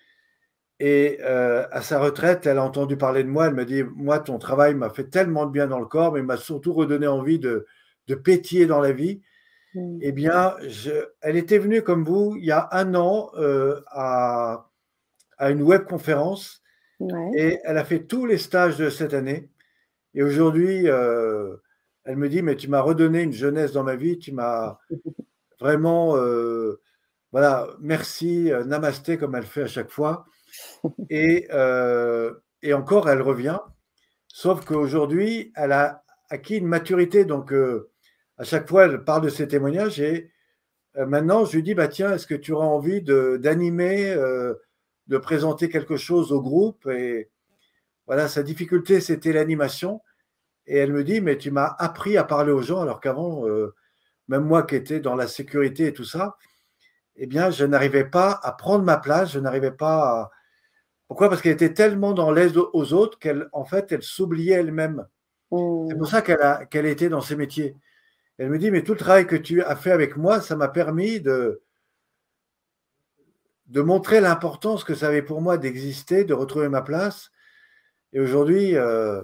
Et 0.85 1.21
à 1.21 1.81
sa 1.81 1.97
retraite, 1.99 2.45
elle 2.45 2.57
a 2.57 2.63
entendu 2.63 2.97
parler 2.97 3.23
de 3.23 3.29
moi. 3.29 3.47
Elle 3.47 3.53
m'a 3.53 3.63
dit 3.63 3.83
Moi, 3.83 4.19
ton 4.19 4.37
travail 4.37 4.75
m'a 4.75 4.89
fait 4.89 5.05
tellement 5.05 5.45
de 5.45 5.51
bien 5.51 5.67
dans 5.67 5.79
le 5.79 5.85
corps, 5.85 6.11
mais 6.11 6.21
m'a 6.21 6.35
surtout 6.35 6.73
redonné 6.73 7.07
envie 7.07 7.39
de, 7.39 7.65
de 8.07 8.15
pétiller 8.15 8.65
dans 8.65 8.81
la 8.81 8.91
vie. 8.91 9.21
Mmh. 9.75 9.99
Eh 10.01 10.11
bien, 10.11 10.55
je, 10.67 10.91
elle 11.21 11.37
était 11.37 11.57
venue 11.57 11.83
comme 11.83 12.03
vous 12.03 12.35
il 12.37 12.43
y 12.43 12.51
a 12.51 12.67
un 12.73 12.95
an 12.95 13.31
à, 13.87 14.67
à, 15.37 15.51
une 15.51 15.61
webconférence 15.61 16.61
ouais. 16.99 17.31
et 17.35 17.59
elle 17.63 17.77
a 17.77 17.85
fait 17.85 18.03
tous 18.03 18.25
les 18.25 18.37
stages 18.37 18.77
de 18.77 18.89
cette 18.89 19.13
année. 19.13 19.49
Et 20.15 20.23
aujourd'hui, 20.23 20.87
euh, 20.87 21.55
elle 22.03 22.17
me 22.17 22.29
dit 22.29 22.41
Mais 22.41 22.55
tu 22.55 22.69
m'as 22.69 22.81
redonné 22.81 23.21
une 23.21 23.33
jeunesse 23.33 23.71
dans 23.71 23.83
ma 23.83 23.95
vie, 23.95 24.19
tu 24.19 24.31
m'as 24.31 24.77
vraiment, 25.59 26.15
euh, 26.17 26.81
voilà, 27.31 27.67
merci, 27.79 28.51
euh, 28.51 28.63
namasté, 28.63 29.17
comme 29.17 29.35
elle 29.35 29.45
fait 29.45 29.63
à 29.63 29.67
chaque 29.67 29.91
fois. 29.91 30.25
Et, 31.09 31.47
euh, 31.51 32.33
et 32.61 32.73
encore, 32.73 33.09
elle 33.09 33.21
revient. 33.21 33.59
Sauf 34.27 34.65
qu'aujourd'hui, 34.65 35.51
elle 35.55 35.71
a 35.71 36.03
acquis 36.29 36.57
une 36.57 36.67
maturité. 36.67 37.25
Donc, 37.25 37.53
euh, 37.53 37.89
à 38.37 38.43
chaque 38.43 38.67
fois, 38.67 38.85
elle 38.85 39.03
parle 39.03 39.23
de 39.23 39.29
ses 39.29 39.47
témoignages. 39.47 39.99
Et 39.99 40.31
euh, 40.97 41.05
maintenant, 41.05 41.45
je 41.45 41.55
lui 41.55 41.63
dis 41.63 41.73
bah, 41.75 41.87
Tiens, 41.87 42.13
est-ce 42.13 42.27
que 42.27 42.35
tu 42.35 42.51
auras 42.51 42.65
envie 42.65 43.01
d'animer, 43.01 44.15
de 45.07 45.17
présenter 45.17 45.69
quelque 45.69 45.97
chose 45.97 46.31
au 46.31 46.41
groupe? 46.41 46.87
Et 46.87 47.29
voilà, 48.07 48.27
sa 48.27 48.43
difficulté, 48.43 49.01
c'était 49.01 49.33
l'animation. 49.33 50.01
Et 50.65 50.77
elle 50.77 50.93
me 50.93 51.03
dit, 51.03 51.19
mais 51.19 51.37
tu 51.37 51.51
m'as 51.51 51.75
appris 51.77 52.17
à 52.17 52.23
parler 52.23 52.53
aux 52.53 52.61
gens, 52.61 52.81
alors 52.81 53.01
qu'avant, 53.01 53.43
même 54.27 54.43
moi 54.45 54.63
qui 54.63 54.75
étais 54.75 54.99
dans 54.99 55.15
la 55.15 55.27
sécurité 55.27 55.87
et 55.87 55.93
tout 55.93 56.05
ça, 56.05 56.37
eh 57.15 57.27
bien, 57.27 57.51
je 57.51 57.65
n'arrivais 57.65 58.05
pas 58.05 58.39
à 58.43 58.51
prendre 58.51 58.83
ma 58.83 58.97
place, 58.97 59.31
je 59.31 59.39
n'arrivais 59.39 59.71
pas 59.71 60.21
à... 60.21 60.31
Pourquoi? 61.13 61.29
Parce 61.29 61.43
qu'elle 61.43 61.51
était 61.53 61.75
tellement 61.75 62.13
dans 62.13 62.31
l'aide 62.31 62.57
aux 62.57 62.93
autres 62.93 63.19
qu'elle, 63.19 63.47
en 63.51 63.65
fait, 63.65 63.91
elle 63.91 64.01
s'oubliait 64.01 64.55
elle-même. 64.55 65.05
Mmh. 65.51 65.85
C'est 65.87 65.97
pour 65.99 66.07
ça 66.07 66.23
qu'elle 66.23 66.41
a, 66.41 66.65
qu'elle 66.65 66.87
était 66.87 67.07
dans 67.07 67.21
ces 67.21 67.35
métiers. 67.35 67.75
Elle 68.39 68.49
me 68.49 68.57
dit, 68.57 68.71
mais 68.71 68.81
tout 68.81 68.93
le 68.93 68.97
travail 68.97 69.27
que 69.27 69.35
tu 69.35 69.61
as 69.61 69.75
fait 69.75 69.91
avec 69.91 70.17
moi, 70.17 70.41
ça 70.41 70.55
m'a 70.55 70.69
permis 70.69 71.21
de, 71.21 71.61
de 73.67 73.81
montrer 73.81 74.21
l'importance 74.21 74.83
que 74.83 74.95
ça 74.95 75.05
avait 75.05 75.21
pour 75.21 75.39
moi 75.39 75.59
d'exister, 75.59 76.23
de 76.23 76.33
retrouver 76.33 76.67
ma 76.67 76.81
place. 76.81 77.29
Et 78.13 78.19
aujourd'hui, 78.19 78.75
euh, 78.75 79.21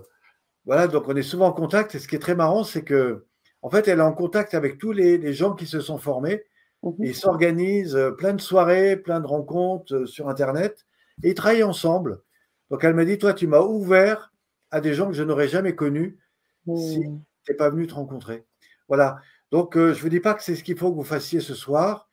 voilà, 0.66 0.88
donc 0.88 1.08
on 1.08 1.16
est 1.16 1.24
souvent 1.24 1.48
en 1.48 1.54
contact. 1.54 1.96
Et 1.96 2.00
ce 2.00 2.08
qui 2.08 2.16
est 2.16 2.20
très 2.20 2.36
marrant, 2.36 2.64
c'est 2.64 2.84
que, 2.84 3.26
en 3.64 3.72
fait, 3.72 3.88
elle 3.88 3.98
est 3.98 4.04
en 4.04 4.14
contact 4.14 4.54
avec 4.54 4.78
tous 4.78 4.92
les, 4.92 5.18
les 5.18 5.34
gens 5.34 5.56
qui 5.56 5.66
se 5.66 5.80
sont 5.80 5.98
formés. 5.98 6.44
Mmh. 6.84 6.92
Ils 7.00 7.16
s'organisent 7.16 7.96
euh, 7.96 8.12
plein 8.12 8.34
de 8.34 8.42
soirées, 8.42 8.96
plein 8.96 9.22
de 9.22 9.26
rencontres 9.26 9.96
euh, 9.96 10.06
sur 10.06 10.30
Internet 10.30 10.86
et 11.24 11.30
ils 11.30 11.36
travaillent 11.36 11.64
ensemble. 11.64 12.22
Donc 12.70 12.84
elle 12.84 12.94
m'a 12.94 13.06
dit, 13.06 13.18
toi, 13.18 13.34
tu 13.34 13.48
m'as 13.48 13.62
ouvert 13.62 14.32
à 14.72 14.82
des 14.82 14.94
gens 14.94 15.08
que 15.08 15.14
je 15.14 15.24
n'aurais 15.24 15.48
jamais 15.48 15.76
connus 15.76 16.20
mmh. 16.66 16.78
si 16.78 17.02
tu 17.02 17.52
n'es 17.52 17.58
pas 17.58 17.70
venu 17.70 17.88
te 17.88 17.94
rencontrer. 17.94 18.46
Voilà. 18.88 19.20
Donc 19.52 19.78
euh, 19.78 19.94
je 19.94 20.00
ne 20.00 20.04
vous 20.04 20.10
dis 20.10 20.20
pas 20.20 20.34
que 20.34 20.44
c'est 20.44 20.56
ce 20.56 20.64
qu'il 20.64 20.78
faut 20.78 20.92
que 20.92 20.96
vous 20.96 21.04
fassiez 21.04 21.40
ce 21.40 21.56
soir, 21.56 22.08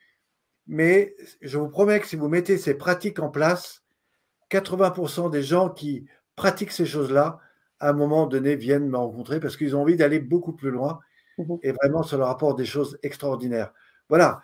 mais 0.66 1.14
je 1.42 1.58
vous 1.58 1.68
promets 1.68 2.00
que 2.00 2.06
si 2.06 2.16
vous 2.16 2.28
mettez 2.28 2.56
ces 2.58 2.74
pratiques 2.74 3.18
en 3.18 3.28
place, 3.28 3.82
80% 4.50 5.30
des 5.30 5.42
gens 5.42 5.68
qui 5.68 6.06
pratiquent 6.34 6.72
ces 6.72 6.86
choses-là 6.86 7.40
à 7.78 7.90
un 7.90 7.92
moment 7.92 8.26
donné, 8.26 8.56
viennent 8.56 8.88
me 8.88 8.96
rencontrer 8.96 9.38
parce 9.38 9.56
qu'ils 9.56 9.76
ont 9.76 9.82
envie 9.82 9.96
d'aller 9.96 10.18
beaucoup 10.18 10.54
plus 10.54 10.70
loin 10.70 11.00
mmh. 11.38 11.56
et 11.62 11.72
vraiment, 11.72 12.02
ça 12.02 12.16
leur 12.16 12.28
apporte 12.28 12.56
des 12.56 12.64
choses 12.64 12.98
extraordinaires. 13.02 13.72
Voilà. 14.08 14.40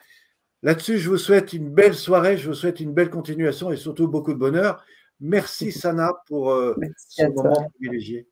Là-dessus, 0.62 0.98
je 0.98 1.10
vous 1.10 1.18
souhaite 1.18 1.52
une 1.52 1.70
belle 1.70 1.94
soirée, 1.94 2.36
je 2.36 2.48
vous 2.48 2.54
souhaite 2.54 2.78
une 2.80 2.92
belle 2.92 3.10
continuation 3.10 3.72
et 3.72 3.76
surtout 3.76 4.06
beaucoup 4.06 4.32
de 4.32 4.38
bonheur. 4.38 4.84
Merci 5.20 5.72
Sana 5.72 6.12
pour 6.26 6.52
euh, 6.52 6.76
ce 6.96 7.26
moment 7.26 7.68
privilégié. 7.70 8.28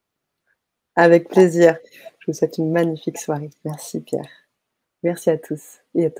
Avec 0.96 1.28
plaisir. 1.28 1.78
Je 2.20 2.26
vous 2.26 2.32
souhaite 2.32 2.58
une 2.58 2.70
magnifique 2.70 3.18
soirée. 3.18 3.50
Merci 3.64 4.00
Pierre. 4.00 4.28
Merci 5.02 5.30
à 5.30 5.38
tous 5.38 5.78
et 5.94 6.06
à 6.06 6.10
toutes. 6.10 6.18